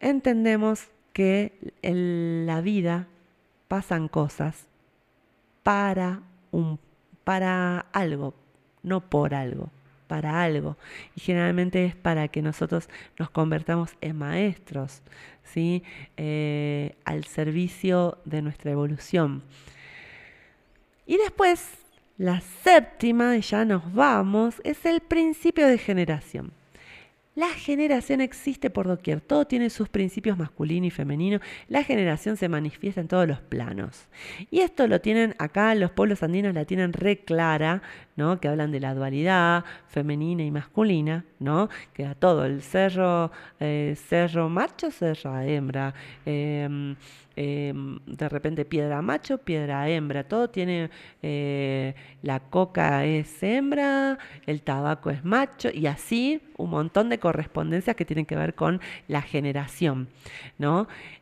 entendemos 0.00 0.88
que 1.12 1.72
en 1.82 2.46
la 2.46 2.60
vida 2.60 3.08
pasan 3.68 4.08
cosas 4.08 4.66
para, 5.62 6.20
un, 6.50 6.78
para 7.24 7.80
algo, 7.92 8.34
no 8.82 9.00
por 9.00 9.34
algo, 9.34 9.70
para 10.08 10.42
algo. 10.42 10.76
Y 11.14 11.20
generalmente 11.20 11.84
es 11.86 11.94
para 11.94 12.28
que 12.28 12.42
nosotros 12.42 12.88
nos 13.18 13.30
convertamos 13.30 13.96
en 14.00 14.16
maestros, 14.16 15.02
¿sí? 15.44 15.82
Eh, 16.16 16.96
al 17.04 17.24
servicio 17.24 18.18
de 18.24 18.42
nuestra 18.42 18.72
evolución. 18.72 19.42
Y 21.10 21.16
después, 21.16 21.66
la 22.18 22.40
séptima, 22.62 23.36
y 23.36 23.40
ya 23.40 23.64
nos 23.64 23.92
vamos, 23.92 24.60
es 24.62 24.86
el 24.86 25.00
principio 25.00 25.66
de 25.66 25.76
generación. 25.76 26.52
La 27.34 27.48
generación 27.48 28.20
existe 28.20 28.70
por 28.70 28.86
doquier, 28.86 29.20
todo 29.20 29.44
tiene 29.44 29.70
sus 29.70 29.88
principios 29.88 30.38
masculino 30.38 30.86
y 30.86 30.90
femenino, 30.90 31.40
la 31.66 31.82
generación 31.82 32.36
se 32.36 32.48
manifiesta 32.48 33.00
en 33.00 33.08
todos 33.08 33.26
los 33.26 33.40
planos. 33.40 34.06
Y 34.52 34.60
esto 34.60 34.86
lo 34.86 35.00
tienen 35.00 35.34
acá, 35.38 35.74
los 35.74 35.90
pueblos 35.90 36.22
andinos 36.22 36.54
la 36.54 36.64
tienen 36.64 36.92
re 36.92 37.18
clara, 37.18 37.82
que 38.40 38.48
hablan 38.48 38.70
de 38.70 38.80
la 38.80 38.94
dualidad 38.94 39.64
femenina 39.88 40.42
y 40.42 40.50
masculina, 40.50 41.24
¿no? 41.38 41.70
que 41.94 42.04
a 42.04 42.14
todo, 42.14 42.44
el 42.44 42.60
cerro, 42.60 43.30
eh, 43.58 43.96
cerro 43.96 44.50
macho, 44.50 44.90
cerro 44.90 45.40
hembra. 45.40 45.94
Em, 46.26 46.96
Em, 47.42 47.98
de 48.06 48.28
repente 48.28 48.66
piedra 48.66 49.00
macho, 49.00 49.38
piedra 49.38 49.88
hembra, 49.88 50.24
todo 50.24 50.50
tiene, 50.50 50.90
eh, 51.22 51.94
la 52.22 52.40
coca 52.40 53.06
es 53.06 53.42
hembra, 53.42 54.18
el 54.46 54.60
tabaco 54.60 55.08
es 55.08 55.24
macho 55.24 55.70
y 55.72 55.86
así 55.86 56.42
un 56.58 56.68
montón 56.68 57.08
de 57.08 57.18
correspondencias 57.18 57.96
que 57.96 58.04
tienen 58.04 58.26
que 58.26 58.36
ver 58.36 58.54
con 58.54 58.80
la 59.08 59.22
generación. 59.22 60.08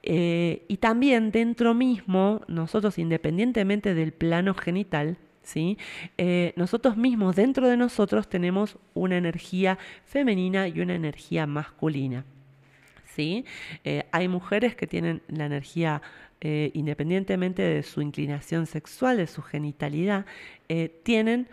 Eh, 0.02 0.65
y 0.66 0.77
también 0.78 1.31
dentro 1.31 1.73
mismo, 1.73 2.40
nosotros 2.48 2.98
independientemente 2.98 3.94
del 3.94 4.12
plano 4.12 4.55
genital, 4.55 5.19
¿Sí? 5.49 5.79
Eh, 6.19 6.53
nosotros 6.57 6.99
mismos, 6.99 7.35
dentro 7.35 7.66
de 7.66 7.79
nosotros, 7.79 8.29
tenemos 8.29 8.77
una 8.93 9.16
energía 9.16 9.79
femenina 10.05 10.69
y 10.69 10.83
una 10.83 10.95
energía 10.95 11.47
masculina. 11.47 12.27
¿sí? 13.07 13.47
Eh, 13.83 14.05
hay 14.12 14.29
mujeres 14.29 14.77
que 14.77 14.87
tienen 14.87 15.23
la 15.27 15.47
energía, 15.47 16.03
eh, 16.43 16.70
independientemente 16.75 17.62
de 17.62 17.83
su 17.83 18.03
inclinación 18.03 18.66
sexual, 18.66 19.16
de 19.16 19.27
su 19.27 19.41
genitalidad, 19.41 20.27
tienen 21.03 21.49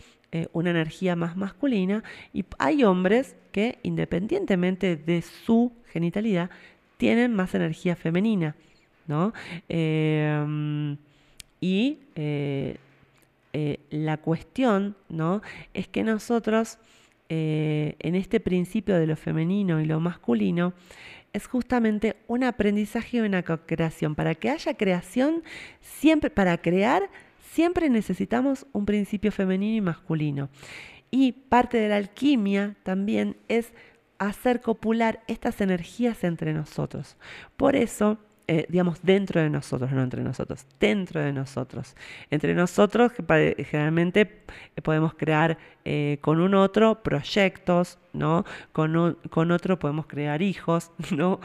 una 0.52 0.72
energía 0.72 1.16
más 1.16 1.38
masculina 1.38 2.04
y 2.34 2.44
hay 2.60 2.84
hombres 2.84 3.38
que, 3.54 3.80
independientemente 3.84 4.98
de 4.98 5.22
su 5.22 5.72
genitalidad, 5.86 6.50
tienen 6.98 7.34
más 7.34 7.56
energía 7.56 7.96
femenina, 7.96 8.58
¿no? 9.08 9.32
y 11.62 12.00
la 13.90 14.18
cuestión, 14.18 14.96
¿no? 15.10 15.42
Es 15.74 15.88
que 15.88 16.04
nosotros, 16.04 16.78
en 17.30 18.16
este 18.16 18.40
principio 18.40 18.96
de 18.96 19.08
lo 19.08 19.16
femenino 19.16 19.82
y 19.82 19.86
lo 19.86 20.00
masculino, 20.00 20.74
es 21.34 21.48
justamente 21.48 22.16
un 22.28 22.44
aprendizaje 22.44 23.18
y 23.18 23.20
una 23.22 23.44
creación. 23.44 24.16
Para 24.16 24.36
que 24.36 24.50
haya 24.50 24.76
creación, 24.76 25.44
siempre, 25.82 26.30
para 26.30 26.58
crear, 26.58 27.10
siempre 27.52 27.90
necesitamos 27.90 28.66
un 28.72 28.86
principio 28.86 29.32
femenino 29.32 29.78
y 29.78 29.82
masculino. 29.82 30.50
Y 31.12 31.34
parte 31.34 31.78
de 31.78 31.90
la 31.90 31.98
alquimia 31.98 32.76
también 32.84 33.38
es 33.48 33.74
hacer 34.18 34.62
copular 34.62 35.24
estas 35.28 35.60
energías 35.62 36.24
entre 36.24 36.54
nosotros. 36.54 37.18
Por 37.58 37.76
eso, 37.76 38.18
eh, 38.48 38.68
digamos, 38.70 39.00
dentro 39.02 39.42
de 39.42 39.50
nosotros, 39.50 39.92
no 39.92 40.04
entre 40.04 40.22
nosotros, 40.22 40.68
dentro 40.80 41.20
de 41.20 41.34
nosotros. 41.34 41.96
Entre 42.30 42.54
nosotros, 42.54 43.12
generalmente 43.18 44.44
eh, 44.76 44.82
podemos 44.84 45.16
crear 45.16 45.58
eh, 45.84 46.20
con 46.22 46.40
un 46.40 46.54
otro 46.54 47.02
proyectos, 47.02 47.98
¿no? 48.14 48.46
Con, 48.72 49.18
con 49.32 49.52
otro 49.52 49.80
podemos 49.80 50.06
crear 50.06 50.44
hijos, 50.44 50.92
¿no? 51.12 51.40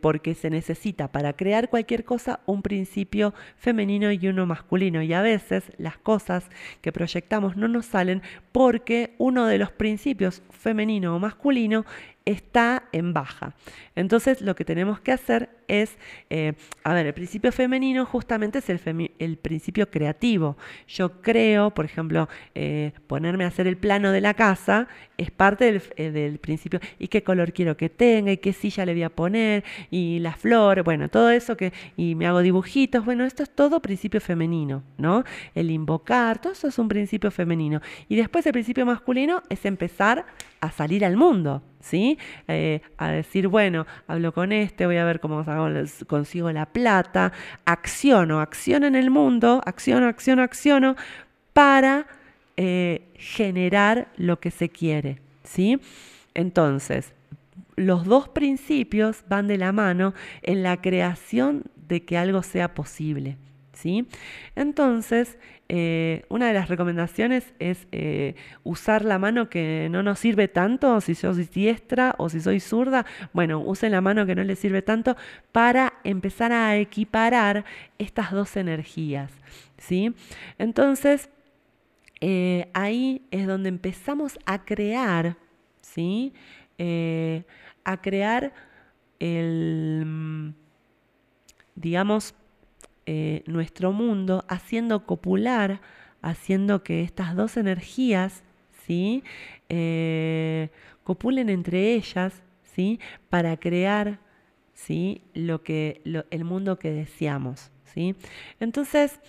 porque 0.00 0.34
se 0.34 0.50
necesita 0.50 1.10
para 1.10 1.32
crear 1.32 1.70
cualquier 1.70 2.04
cosa 2.04 2.40
un 2.44 2.60
principio 2.60 3.32
femenino 3.56 4.12
y 4.12 4.26
uno 4.28 4.44
masculino. 4.44 5.02
Y 5.02 5.12
a 5.14 5.22
veces 5.22 5.64
las 5.78 5.96
cosas 5.96 6.50
que 6.82 6.92
proyectamos 6.92 7.56
no 7.56 7.66
nos 7.66 7.86
salen 7.86 8.22
porque 8.52 9.14
uno 9.16 9.46
de 9.46 9.58
los 9.58 9.72
principios 9.72 10.42
femenino 10.50 11.16
o 11.16 11.18
masculino 11.18 11.86
está 12.24 12.84
en 12.92 13.12
baja. 13.12 13.54
Entonces 13.96 14.40
lo 14.40 14.54
que 14.54 14.64
tenemos 14.64 15.00
que 15.00 15.12
hacer 15.12 15.50
es, 15.68 15.96
eh, 16.30 16.54
a 16.82 16.94
ver, 16.94 17.06
el 17.06 17.14
principio 17.14 17.52
femenino 17.52 18.06
justamente 18.06 18.58
es 18.58 18.70
el, 18.70 19.12
el 19.18 19.36
principio 19.36 19.90
creativo. 19.90 20.56
Yo 20.88 21.20
creo, 21.20 21.70
por 21.70 21.84
ejemplo, 21.84 22.28
eh, 22.54 22.92
ponerme 23.06 23.44
a 23.44 23.48
hacer 23.48 23.66
el 23.66 23.76
plano 23.76 24.10
de 24.10 24.20
la 24.20 24.34
casa 24.34 24.88
es 25.16 25.30
parte 25.30 25.66
del, 25.66 25.82
eh, 25.96 26.10
del, 26.10 26.38
principio, 26.38 26.80
y 26.98 27.08
qué 27.08 27.22
color 27.22 27.52
quiero 27.52 27.76
que 27.76 27.88
tenga, 27.88 28.32
y 28.32 28.38
qué 28.38 28.52
silla 28.52 28.84
le 28.84 28.94
voy 28.94 29.04
a 29.04 29.10
poner, 29.10 29.64
y 29.90 30.18
la 30.18 30.32
flor, 30.32 30.82
bueno, 30.82 31.08
todo 31.08 31.30
eso 31.30 31.56
que, 31.56 31.72
y 31.96 32.14
me 32.14 32.26
hago 32.26 32.40
dibujitos, 32.40 33.04
bueno, 33.04 33.24
esto 33.24 33.42
es 33.42 33.50
todo 33.50 33.80
principio 33.80 34.20
femenino, 34.20 34.82
¿no? 34.98 35.24
El 35.54 35.70
invocar, 35.70 36.40
todo 36.40 36.52
eso 36.52 36.68
es 36.68 36.78
un 36.78 36.88
principio 36.88 37.30
femenino. 37.30 37.80
Y 38.08 38.16
después 38.16 38.44
el 38.46 38.52
principio 38.52 38.84
masculino 38.86 39.42
es 39.48 39.64
empezar 39.64 40.26
a 40.64 40.70
salir 40.70 41.04
al 41.04 41.16
mundo, 41.16 41.62
¿sí? 41.80 42.18
Eh, 42.48 42.80
a 42.96 43.10
decir, 43.10 43.48
bueno, 43.48 43.86
hablo 44.06 44.32
con 44.32 44.52
este, 44.52 44.86
voy 44.86 44.96
a 44.96 45.04
ver 45.04 45.20
cómo 45.20 45.44
consigo 46.06 46.50
la 46.52 46.66
plata, 46.66 47.32
acciono, 47.64 48.40
acciono 48.40 48.86
en 48.86 48.94
el 48.94 49.10
mundo, 49.10 49.60
acciono, 49.64 50.06
acciono, 50.06 50.42
acciono, 50.42 50.96
para 51.52 52.06
eh, 52.56 53.08
generar 53.16 54.08
lo 54.16 54.40
que 54.40 54.50
se 54.50 54.68
quiere, 54.68 55.20
¿sí? 55.42 55.80
Entonces, 56.34 57.12
los 57.76 58.04
dos 58.04 58.28
principios 58.28 59.24
van 59.28 59.46
de 59.46 59.58
la 59.58 59.72
mano 59.72 60.14
en 60.42 60.62
la 60.62 60.80
creación 60.80 61.64
de 61.88 62.04
que 62.04 62.16
algo 62.16 62.42
sea 62.42 62.74
posible. 62.74 63.36
¿sí? 63.74 64.06
Entonces, 64.56 65.38
eh, 65.68 66.24
una 66.28 66.48
de 66.48 66.52
las 66.52 66.68
recomendaciones 66.68 67.54
es 67.58 67.86
eh, 67.90 68.34
usar 68.64 69.04
la 69.04 69.18
mano 69.18 69.48
que 69.48 69.88
no 69.90 70.02
nos 70.02 70.18
sirve 70.18 70.46
tanto, 70.46 71.00
si 71.00 71.14
soy 71.14 71.44
diestra 71.44 72.14
o 72.18 72.28
si 72.28 72.40
soy 72.40 72.60
zurda, 72.60 73.06
bueno, 73.32 73.60
usen 73.60 73.92
la 73.92 74.02
mano 74.02 74.26
que 74.26 74.34
no 74.34 74.44
les 74.44 74.58
sirve 74.58 74.82
tanto 74.82 75.16
para 75.52 75.94
empezar 76.04 76.52
a 76.52 76.76
equiparar 76.76 77.64
estas 77.98 78.32
dos 78.32 78.56
energías, 78.56 79.32
¿sí? 79.78 80.14
Entonces, 80.58 81.30
eh, 82.20 82.68
ahí 82.74 83.22
es 83.30 83.46
donde 83.46 83.70
empezamos 83.70 84.38
a 84.46 84.64
crear, 84.64 85.36
¿sí? 85.80 86.32
a 87.84 88.00
crear 88.00 88.52
el, 89.20 90.52
digamos, 91.76 92.34
eh, 93.06 93.42
nuestro 93.46 93.92
mundo 93.92 94.44
haciendo 94.48 95.06
copular, 95.06 95.80
haciendo 96.22 96.82
que 96.82 97.02
estas 97.02 97.36
dos 97.36 97.56
energías 97.56 98.42
¿sí? 98.86 99.22
Eh, 99.68 100.68
copulen 101.02 101.48
entre 101.48 101.94
ellas, 101.94 102.42
¿sí? 102.62 103.00
Para 103.28 103.56
crear, 103.56 104.18
¿sí? 104.72 105.22
Lo 105.34 105.62
que, 105.62 106.02
el 106.30 106.44
mundo 106.44 106.78
que 106.78 106.90
deseamos, 106.90 107.70
¿sí? 107.84 108.14
Entonces, 108.60 109.20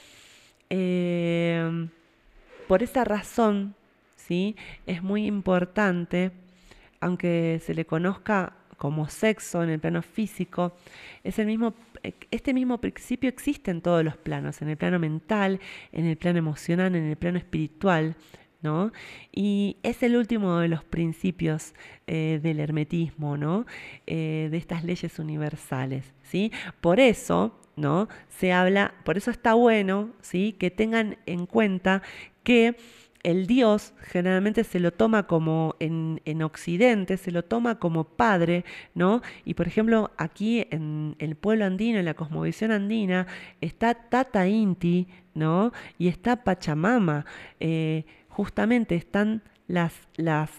eh, 0.70 1.88
por 2.68 2.84
esa 2.84 3.04
razón, 3.04 3.76
¿sí? 4.16 4.56
Es 4.86 5.04
muy 5.04 5.26
importante, 5.26 6.32
aunque 7.00 7.62
se 7.64 7.74
le 7.74 7.86
conozca 7.86 8.54
como 8.78 9.08
sexo 9.08 9.64
en 9.64 9.70
el 9.70 9.80
plano 9.80 10.02
físico, 10.02 10.74
es 11.24 11.40
el 11.40 11.48
mismo, 11.48 11.74
este 12.32 12.54
mismo 12.54 12.80
principio 12.80 13.30
existe 13.30 13.72
en 13.72 13.82
todos 13.82 14.04
los 14.04 14.18
planos, 14.18 14.62
en 14.62 14.70
el 14.70 14.78
plano 14.78 15.00
mental, 15.00 15.60
en 15.92 16.06
el 16.06 16.18
plano 16.18 16.40
emocional, 16.40 16.96
en 16.96 17.06
el 17.06 17.16
plano 17.16 17.38
espiritual, 17.38 18.16
¿no? 18.62 18.92
Y 19.32 19.78
es 19.84 20.02
el 20.04 20.16
último 20.16 20.58
de 20.58 20.68
los 20.68 20.84
principios 20.84 21.74
eh, 22.08 22.40
del 22.42 22.60
hermetismo, 22.60 23.38
¿no? 23.38 23.66
Eh, 24.08 24.50
de 24.52 24.58
estas 24.58 24.84
leyes 24.84 25.20
universales, 25.20 26.14
¿sí? 26.24 26.52
Por 26.82 27.00
eso, 27.00 27.60
¿no? 27.76 28.10
Se 28.30 28.54
habla, 28.54 28.96
por 29.04 29.18
eso 29.18 29.32
está 29.32 29.54
bueno, 29.54 30.10
¿sí? 30.22 30.54
Que 30.54 30.72
tengan 30.72 31.18
en 31.26 31.46
cuenta 31.46 32.02
que 32.44 32.76
el 33.26 33.48
Dios 33.48 33.94
generalmente 34.04 34.64
se 34.64 34.80
lo 34.80 34.94
toma 34.94 35.26
como 35.26 35.76
en, 35.80 36.44
Occidente, 36.44 37.18
se 37.18 37.32
lo 37.32 37.44
toma 37.44 37.80
como 37.80 38.04
padre, 38.04 38.66
¿no? 38.94 39.24
Y 39.44 39.56
por 39.56 39.68
ejemplo, 39.68 40.12
aquí 40.18 40.68
en 40.70 41.16
el 41.18 41.36
pueblo 41.36 41.66
andino, 41.66 41.98
en 41.98 42.06
la 42.06 42.14
cosmovisión 42.14 42.72
andina, 42.72 43.26
está 43.62 43.96
Tata 43.96 44.48
Inti, 44.48 45.08
¿no? 45.34 45.74
Y 45.98 46.08
está 46.08 46.44
Pachamama. 46.44 47.26
Eh, 47.60 48.06
justamente 48.30 48.96
están 48.96 49.42
las, 49.68 49.94
las 50.18 50.52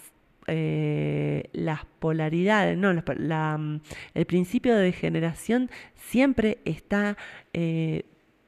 eh, 0.49 1.51
las 1.53 1.85
polaridades, 1.99 2.79
no, 2.79 2.91
el 2.91 4.27
principio 4.27 4.77
de 4.77 4.83
degeneración 4.83 5.71
siempre 5.95 6.59
está 6.65 7.17
eh, 7.53 8.05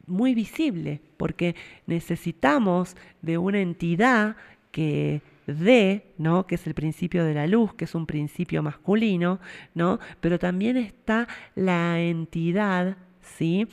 muy 0.09 0.35
visible, 0.35 1.01
porque 1.17 1.55
necesitamos 1.87 2.97
de 3.23 3.39
una 3.39 3.61
entidad 3.61 4.37
que 4.71 5.23
dé, 5.47 6.05
¿no? 6.19 6.47
que 6.47 6.57
es 6.57 6.67
el 6.67 6.75
principio 6.75 7.25
de 7.25 7.35
la 7.35 7.47
luz, 7.47 7.75
que 7.75 7.85
es 7.85 7.95
un 7.95 8.07
principio 8.07 8.63
masculino, 8.63 9.41
¿no? 9.75 9.99
pero 10.21 10.39
también 10.39 10.77
está 10.77 11.27
la 11.55 12.01
entidad 12.01 12.97
¿sí? 13.23 13.67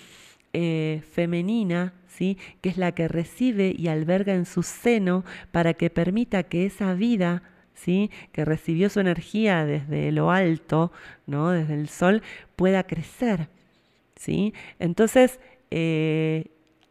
Eh, 0.53 1.01
femenina, 1.11 1.93
¿sí? 2.07 2.37
que 2.61 2.69
es 2.69 2.77
la 2.77 2.93
que 2.93 3.07
recibe 3.07 3.75
y 3.77 3.89
alberga 3.89 4.33
en 4.33 4.45
su 4.45 4.63
seno 4.63 5.25
para 5.51 5.73
que 5.73 5.89
permita 5.89 6.43
que 6.43 6.65
esa 6.65 6.93
vida 6.93 7.43
¿Sí? 7.73 8.09
que 8.31 8.45
recibió 8.45 8.89
su 8.89 9.01
energía 9.01 9.65
desde 9.65 10.13
lo 10.13 10.31
alto, 10.31 10.93
¿no? 11.27 11.49
desde 11.49 11.73
el 11.73 11.89
sol, 11.89 12.21
pueda 12.55 12.83
crecer. 12.83 13.49
¿sí? 14.15 14.53
Entonces, 14.79 15.41
eh, 15.77 16.45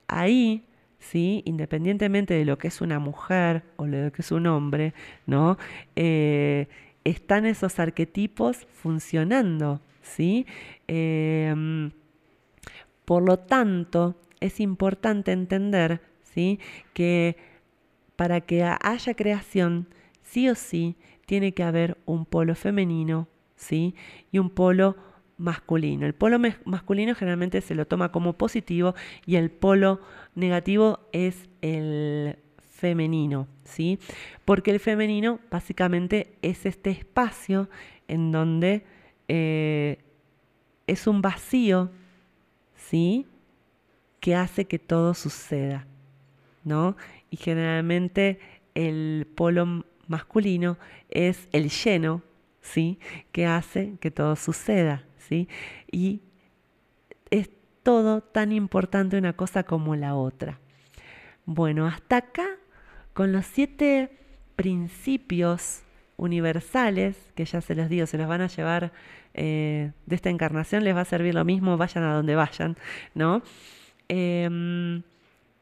ahí, 0.08 0.62
¿sí? 0.98 1.42
independientemente 1.46 2.34
de 2.34 2.44
lo 2.44 2.58
que 2.58 2.68
es 2.68 2.82
una 2.82 2.98
mujer 2.98 3.62
o 3.76 3.86
lo 3.86 4.12
que 4.12 4.20
es 4.20 4.30
un 4.30 4.46
hombre, 4.46 4.92
¿no? 5.26 5.56
Eh, 5.96 6.68
están 7.02 7.46
esos 7.46 7.78
arquetipos 7.78 8.66
funcionando. 8.74 9.80
¿sí? 10.02 10.46
Em, 10.86 11.92
por 13.06 13.22
lo 13.22 13.38
tanto, 13.38 14.16
es 14.40 14.60
importante 14.60 15.32
entender 15.32 16.02
¿sí? 16.22 16.60
que 16.92 17.36
para 18.16 18.42
que 18.42 18.62
haya 18.62 19.14
creación, 19.14 19.88
sí 20.22 20.50
o 20.50 20.54
sí, 20.54 20.96
tiene 21.24 21.52
que 21.52 21.62
haber 21.62 21.96
un 22.04 22.26
polo 22.26 22.54
femenino 22.54 23.28
¿sí? 23.56 23.94
y 24.30 24.38
un 24.38 24.50
polo 24.50 24.96
masculino. 25.44 26.06
El 26.06 26.14
polo 26.14 26.38
masculino 26.64 27.14
generalmente 27.14 27.60
se 27.60 27.74
lo 27.74 27.86
toma 27.86 28.10
como 28.10 28.32
positivo 28.32 28.94
y 29.26 29.36
el 29.36 29.50
polo 29.50 30.00
negativo 30.34 31.00
es 31.12 31.48
el 31.60 32.38
femenino, 32.58 33.46
¿sí? 33.62 33.98
Porque 34.44 34.70
el 34.70 34.80
femenino 34.80 35.38
básicamente 35.50 36.36
es 36.42 36.66
este 36.66 36.90
espacio 36.90 37.68
en 38.08 38.32
donde 38.32 38.84
eh, 39.28 39.98
es 40.86 41.06
un 41.06 41.20
vacío, 41.22 41.90
¿sí? 42.74 43.26
Que 44.20 44.34
hace 44.34 44.64
que 44.64 44.78
todo 44.78 45.12
suceda, 45.12 45.86
¿no? 46.64 46.96
Y 47.30 47.36
generalmente 47.36 48.38
el 48.74 49.26
polo 49.34 49.84
masculino 50.08 50.78
es 51.10 51.48
el 51.52 51.68
lleno, 51.68 52.22
¿sí? 52.62 52.98
Que 53.30 53.46
hace 53.46 53.96
que 54.00 54.10
todo 54.10 54.36
suceda, 54.36 55.04
Y 55.30 56.20
es 57.30 57.50
todo 57.82 58.20
tan 58.22 58.52
importante 58.52 59.18
una 59.18 59.34
cosa 59.34 59.64
como 59.64 59.96
la 59.96 60.14
otra. 60.14 60.58
Bueno, 61.46 61.86
hasta 61.86 62.16
acá 62.16 62.46
con 63.12 63.32
los 63.32 63.46
siete 63.46 64.10
principios 64.56 65.82
universales, 66.16 67.16
que 67.34 67.44
ya 67.44 67.60
se 67.60 67.74
los 67.74 67.88
digo, 67.88 68.06
se 68.06 68.18
los 68.18 68.28
van 68.28 68.40
a 68.40 68.46
llevar 68.46 68.92
eh, 69.34 69.92
de 70.06 70.16
esta 70.16 70.30
encarnación, 70.30 70.84
les 70.84 70.94
va 70.94 71.00
a 71.00 71.04
servir 71.04 71.34
lo 71.34 71.44
mismo, 71.44 71.76
vayan 71.76 72.04
a 72.04 72.14
donde 72.14 72.34
vayan, 72.36 72.76
¿no? 73.14 73.42
Em, 74.08 75.02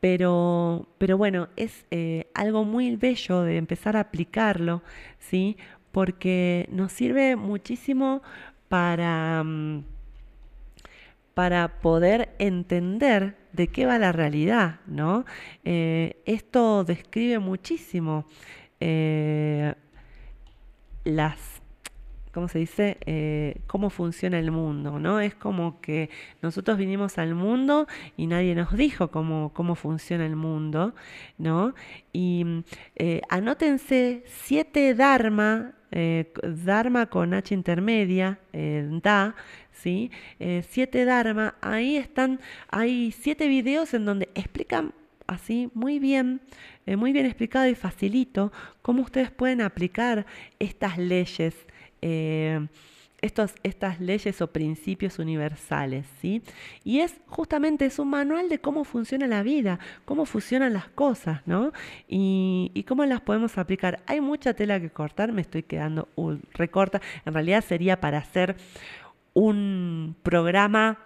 pero, 0.00 0.88
pero 0.98 1.16
bueno, 1.16 1.48
es 1.56 1.86
eh, 1.90 2.26
algo 2.34 2.64
muy 2.64 2.96
bello 2.96 3.42
de 3.42 3.56
empezar 3.56 3.96
a 3.96 4.00
aplicarlo, 4.00 4.82
¿sí? 5.18 5.56
Porque 5.92 6.68
nos 6.70 6.92
sirve 6.92 7.36
muchísimo 7.36 8.22
para, 8.72 9.44
mm, 9.44 9.84
para 11.34 11.80
poder 11.82 12.34
entender 12.38 13.36
de 13.52 13.68
qué 13.68 13.84
va 13.84 13.98
la 13.98 14.12
realidad, 14.12 14.80
¿no? 14.86 15.26
Eh, 15.62 16.22
esto 16.24 16.82
describe 16.82 17.38
muchísimo 17.38 18.24
eh, 18.80 19.74
las 21.04 21.61
¿cómo 22.32 22.48
se 22.48 22.58
dice? 22.58 22.98
Eh, 23.06 23.60
cómo 23.66 23.90
funciona 23.90 24.38
el 24.38 24.50
mundo, 24.50 24.98
¿no? 24.98 25.20
Es 25.20 25.34
como 25.34 25.80
que 25.80 26.10
nosotros 26.42 26.78
vinimos 26.78 27.18
al 27.18 27.34
mundo 27.34 27.86
y 28.16 28.26
nadie 28.26 28.54
nos 28.54 28.76
dijo 28.76 29.10
cómo, 29.10 29.52
cómo 29.54 29.74
funciona 29.74 30.26
el 30.26 30.36
mundo, 30.36 30.94
¿no? 31.38 31.74
Y 32.12 32.44
anótense 33.28 34.22
siete 34.26 34.94
dharma 34.94 35.74
eh, 35.94 36.32
Dharma 36.42 37.06
con 37.06 37.34
H 37.34 37.52
intermedia, 37.52 38.38
eh, 38.54 38.88
Da, 39.02 39.36
¿sí? 39.72 40.10
Eh, 40.40 40.64
siete 40.66 41.04
Dharma, 41.04 41.54
ahí 41.60 41.98
están, 41.98 42.40
hay 42.70 43.12
siete 43.12 43.46
videos 43.46 43.92
en 43.92 44.06
donde 44.06 44.30
explican 44.34 44.94
así 45.26 45.70
muy 45.74 45.98
bien, 45.98 46.40
muy 46.86 47.12
bien 47.12 47.26
explicado 47.26 47.68
y 47.68 47.74
facilito 47.74 48.52
cómo 48.80 49.02
ustedes 49.02 49.30
pueden 49.30 49.60
aplicar 49.60 50.26
estas 50.58 50.96
leyes 50.96 51.54
estos, 53.22 53.54
estas 53.62 54.00
leyes 54.00 54.42
o 54.42 54.48
principios 54.48 55.20
universales, 55.20 56.06
¿sí? 56.20 56.42
Y 56.82 56.98
es 57.00 57.14
justamente 57.28 57.86
es 57.86 58.00
un 58.00 58.10
manual 58.10 58.48
de 58.48 58.58
cómo 58.58 58.84
funciona 58.84 59.28
la 59.28 59.44
vida, 59.44 59.78
cómo 60.04 60.26
funcionan 60.26 60.72
las 60.72 60.88
cosas, 60.88 61.40
¿no? 61.46 61.72
Y, 62.08 62.84
cómo 62.88 63.04
las 63.06 63.20
podemos 63.20 63.56
aplicar. 63.58 64.02
Hay 64.06 64.20
mucha 64.20 64.54
tela 64.54 64.80
que 64.80 64.90
cortar, 64.90 65.32
me 65.32 65.40
estoy 65.40 65.62
quedando 65.62 66.08
un 66.16 66.42
recorta. 66.52 67.00
En 67.24 67.32
realidad 67.32 67.64
sería 67.64 68.00
para 68.00 68.18
hacer 68.18 68.56
un 69.34 70.16
programa 70.24 70.98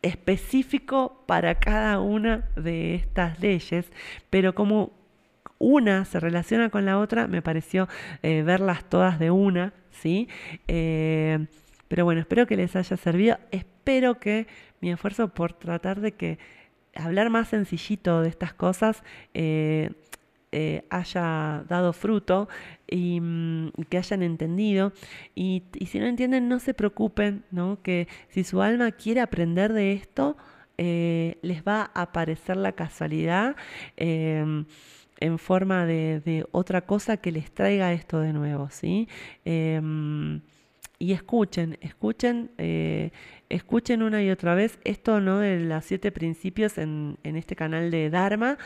específico 0.00 1.22
para 1.26 1.56
cada 1.56 2.00
una 2.00 2.48
de 2.56 2.94
estas 2.94 3.38
leyes, 3.38 3.92
pero 4.30 4.54
como 4.54 4.92
una 5.58 6.04
se 6.06 6.20
relaciona 6.20 6.70
con 6.70 6.86
la 6.86 6.98
otra, 6.98 7.26
me 7.26 7.42
pareció 7.42 7.86
eh, 8.22 8.42
verlas 8.42 8.84
todas 8.88 9.18
de 9.18 9.30
una, 9.30 9.72
¿sí? 9.90 10.28
Eh, 10.66 11.46
pero 11.88 12.04
bueno, 12.04 12.20
espero 12.20 12.46
que 12.46 12.56
les 12.56 12.76
haya 12.76 12.96
servido. 12.96 13.38
Espero 13.50 14.18
que 14.18 14.46
mi 14.80 14.90
esfuerzo 14.90 15.28
por 15.28 15.52
tratar 15.52 16.00
de 16.00 16.12
que 16.12 16.38
hablar 16.94 17.30
más 17.30 17.48
sencillito 17.48 18.22
de 18.22 18.28
estas 18.28 18.52
cosas 18.52 19.02
eh, 19.34 19.90
eh, 20.52 20.84
haya 20.90 21.64
dado 21.68 21.92
fruto 21.92 22.48
y, 22.86 23.20
mm, 23.20 23.72
que 23.88 23.98
hayan 23.98 24.22
entendido. 24.22 24.92
Y, 25.34 25.64
si 25.86 25.98
no 25.98 26.06
entienden, 26.06 26.48
no 26.48 26.58
se 26.58 26.74
preocupen, 26.74 27.44
¿no? 27.50 27.82
Que 27.82 28.08
si 28.28 28.44
su 28.44 28.62
alma 28.62 28.92
quiere 28.92 29.20
aprender 29.20 29.72
de 29.72 29.92
esto, 29.92 30.36
les 30.76 31.64
va 31.64 31.90
a 31.92 32.02
aparecer 32.02 32.56
la 32.56 32.70
casualidad 32.70 33.56
en 35.18 35.38
forma 35.38 35.86
de, 35.86 36.46
otra 36.52 36.82
cosa 36.82 37.16
que 37.18 37.32
les 37.32 37.50
traiga 37.52 37.92
esto 37.92 38.20
de 38.20 38.32
nuevo, 38.32 38.70
¿sí? 38.70 39.08
Em, 39.44 40.40
y 40.98 41.12
escuchen, 41.12 41.78
escuchen, 41.80 42.50
eh, 42.58 43.10
escuchen 43.48 44.02
una 44.02 44.22
y 44.22 44.30
otra 44.30 44.54
vez 44.54 44.78
esto, 44.84 45.20
¿no? 45.20 45.38
De 45.38 45.60
los 45.60 45.84
siete 45.84 46.10
principios 46.12 46.78
en, 46.78 47.18
este 47.22 47.54
canal 47.56 47.90
de 47.90 48.10
Dharma. 48.10 48.58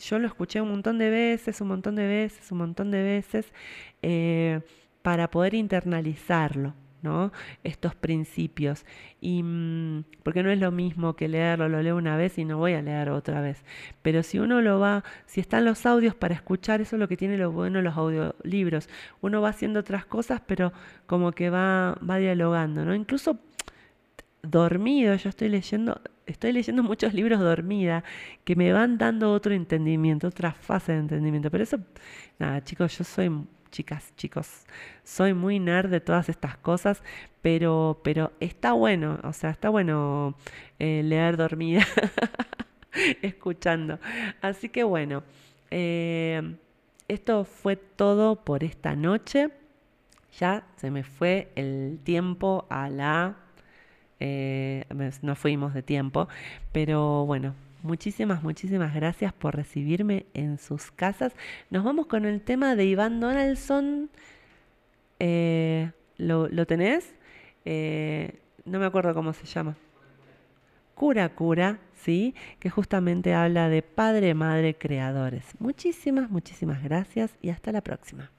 yo 0.00 0.18
lo 0.18 0.26
escuché 0.26 0.60
un 0.60 0.70
montón 0.70 0.98
de 0.98 1.10
veces, 1.10 1.60
un 1.60 1.68
montón 1.68 1.94
de 1.96 2.06
veces, 2.06 2.52
un 2.52 2.58
montón 2.58 2.90
de 2.90 3.02
veces. 3.02 3.52
Eh, 4.02 4.60
para 5.04 5.30
poder 5.30 5.52
internalizarlo. 5.52 6.72
¿No? 7.04 7.32
estos 7.62 7.94
principios. 7.94 8.84
Y, 9.20 9.42
mm, 9.42 10.04
porque 10.22 10.42
no 10.42 10.50
es 10.50 10.58
lo 10.58 10.72
mismo 10.72 11.14
que 11.14 11.28
leerlo, 11.28 11.68
lo 11.68 11.82
leo 11.82 11.96
una 11.96 12.16
vez 12.16 12.38
y 12.38 12.44
no 12.44 12.58
voy 12.58 12.72
a 12.72 12.82
leer 12.82 13.10
otra 13.10 13.40
vez. 13.40 13.62
Pero 14.02 14.22
si 14.22 14.38
uno 14.38 14.62
lo 14.62 14.80
va, 14.80 15.04
si 15.26 15.40
están 15.40 15.64
los 15.64 15.86
audios 15.86 16.14
para 16.14 16.34
escuchar, 16.34 16.80
eso 16.80 16.96
es 16.96 17.00
lo 17.00 17.06
que 17.08 17.16
tiene 17.16 17.36
lo 17.36 17.52
bueno 17.52 17.82
los 17.82 17.96
audiolibros. 17.96 18.88
Uno 19.20 19.40
va 19.42 19.50
haciendo 19.50 19.80
otras 19.80 20.06
cosas, 20.06 20.40
pero 20.46 20.72
como 21.06 21.32
que 21.32 21.50
va, 21.50 21.96
va 22.08 22.16
dialogando, 22.16 22.84
¿no? 22.84 22.94
Incluso 22.94 23.38
dormido, 24.42 25.14
yo 25.16 25.28
estoy 25.28 25.48
leyendo, 25.48 26.00
estoy 26.26 26.52
leyendo 26.52 26.82
muchos 26.82 27.14
libros 27.14 27.40
dormida 27.40 28.04
que 28.44 28.56
me 28.56 28.72
van 28.72 28.98
dando 28.98 29.32
otro 29.32 29.54
entendimiento, 29.54 30.28
otra 30.28 30.52
fase 30.52 30.92
de 30.92 30.98
entendimiento. 30.98 31.50
Pero 31.50 31.64
eso, 31.64 31.78
nada, 32.38 32.62
chicos, 32.64 32.96
yo 32.98 33.04
soy 33.04 33.30
chicas, 33.74 34.14
chicos. 34.16 34.66
Soy 35.02 35.34
muy 35.34 35.58
nerd 35.58 35.90
de 35.90 36.00
todas 36.00 36.28
estas 36.28 36.56
cosas, 36.56 37.02
pero, 37.42 38.00
pero 38.04 38.30
está 38.38 38.72
bueno, 38.72 39.18
o 39.24 39.32
sea, 39.32 39.50
está 39.50 39.68
bueno 39.68 40.36
eh, 40.78 41.02
leer 41.02 41.36
dormida, 41.36 41.84
escuchando. 43.22 43.98
Así 44.40 44.68
que 44.68 44.84
bueno, 44.84 45.24
eh, 45.72 46.56
esto 47.08 47.44
fue 47.44 47.74
todo 47.74 48.44
por 48.44 48.62
esta 48.62 48.94
noche. 48.94 49.50
Ya 50.38 50.64
se 50.76 50.92
me 50.92 51.02
fue 51.02 51.50
el 51.56 51.98
tiempo 52.04 52.66
a 52.70 52.88
la... 52.88 53.38
Eh, 54.20 54.84
nos 55.22 55.36
fuimos 55.36 55.74
de 55.74 55.82
tiempo, 55.82 56.28
pero 56.70 57.26
bueno, 57.26 57.56
Muchísimas, 57.84 58.42
muchísimas 58.42 58.94
gracias 58.94 59.34
por 59.34 59.54
recibirme 59.54 60.24
en 60.32 60.56
sus 60.56 60.90
casas. 60.90 61.34
Nos 61.68 61.84
vamos 61.84 62.06
con 62.06 62.24
el 62.24 62.40
tema 62.40 62.76
de 62.76 62.86
Iván 62.86 63.20
Donaldson. 63.20 64.08
Eh, 65.20 65.90
¿lo, 66.16 66.66
tenés? 66.66 67.14
Eh, 67.66 68.40
no 68.64 68.78
me 68.78 68.86
acuerdo 68.86 69.12
cómo 69.12 69.34
se 69.34 69.44
llama. 69.44 69.76
Cura 70.94 71.28
Cura, 71.34 71.78
¿sí? 71.92 72.34
Que 72.58 72.70
justamente 72.70 73.34
habla 73.34 73.68
de 73.68 73.82
padre, 73.82 74.32
madre, 74.32 74.78
creadores. 74.78 75.44
Muchísimas, 75.58 76.30
muchísimas 76.30 76.82
gracias 76.82 77.36
y 77.42 77.50
hasta 77.50 77.70
la 77.70 77.82
próxima. 77.82 78.30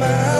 my 0.00 0.39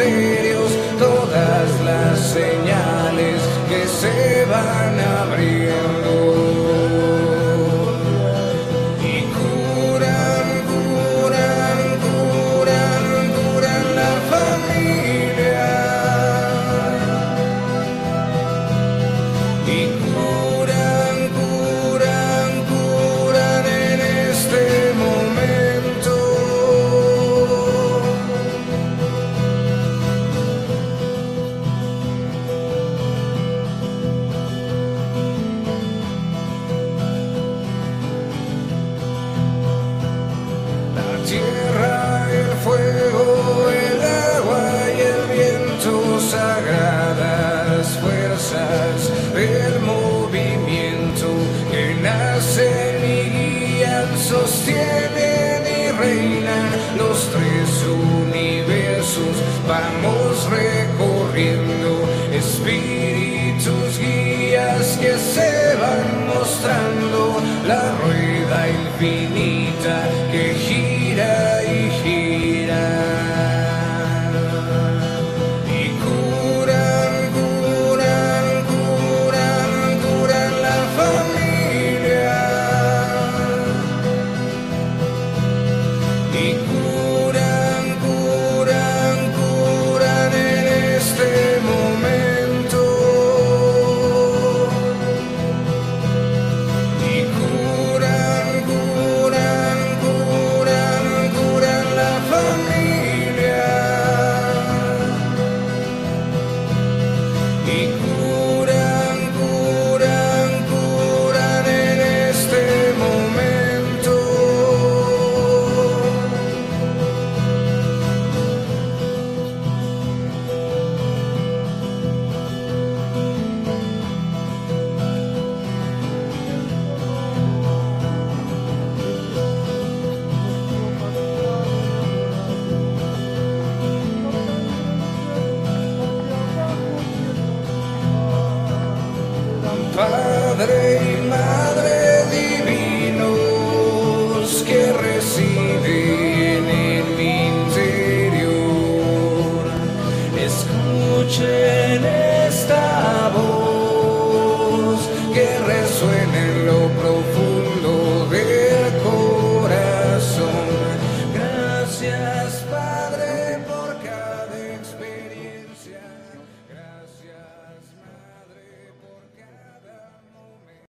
see. 0.00 0.29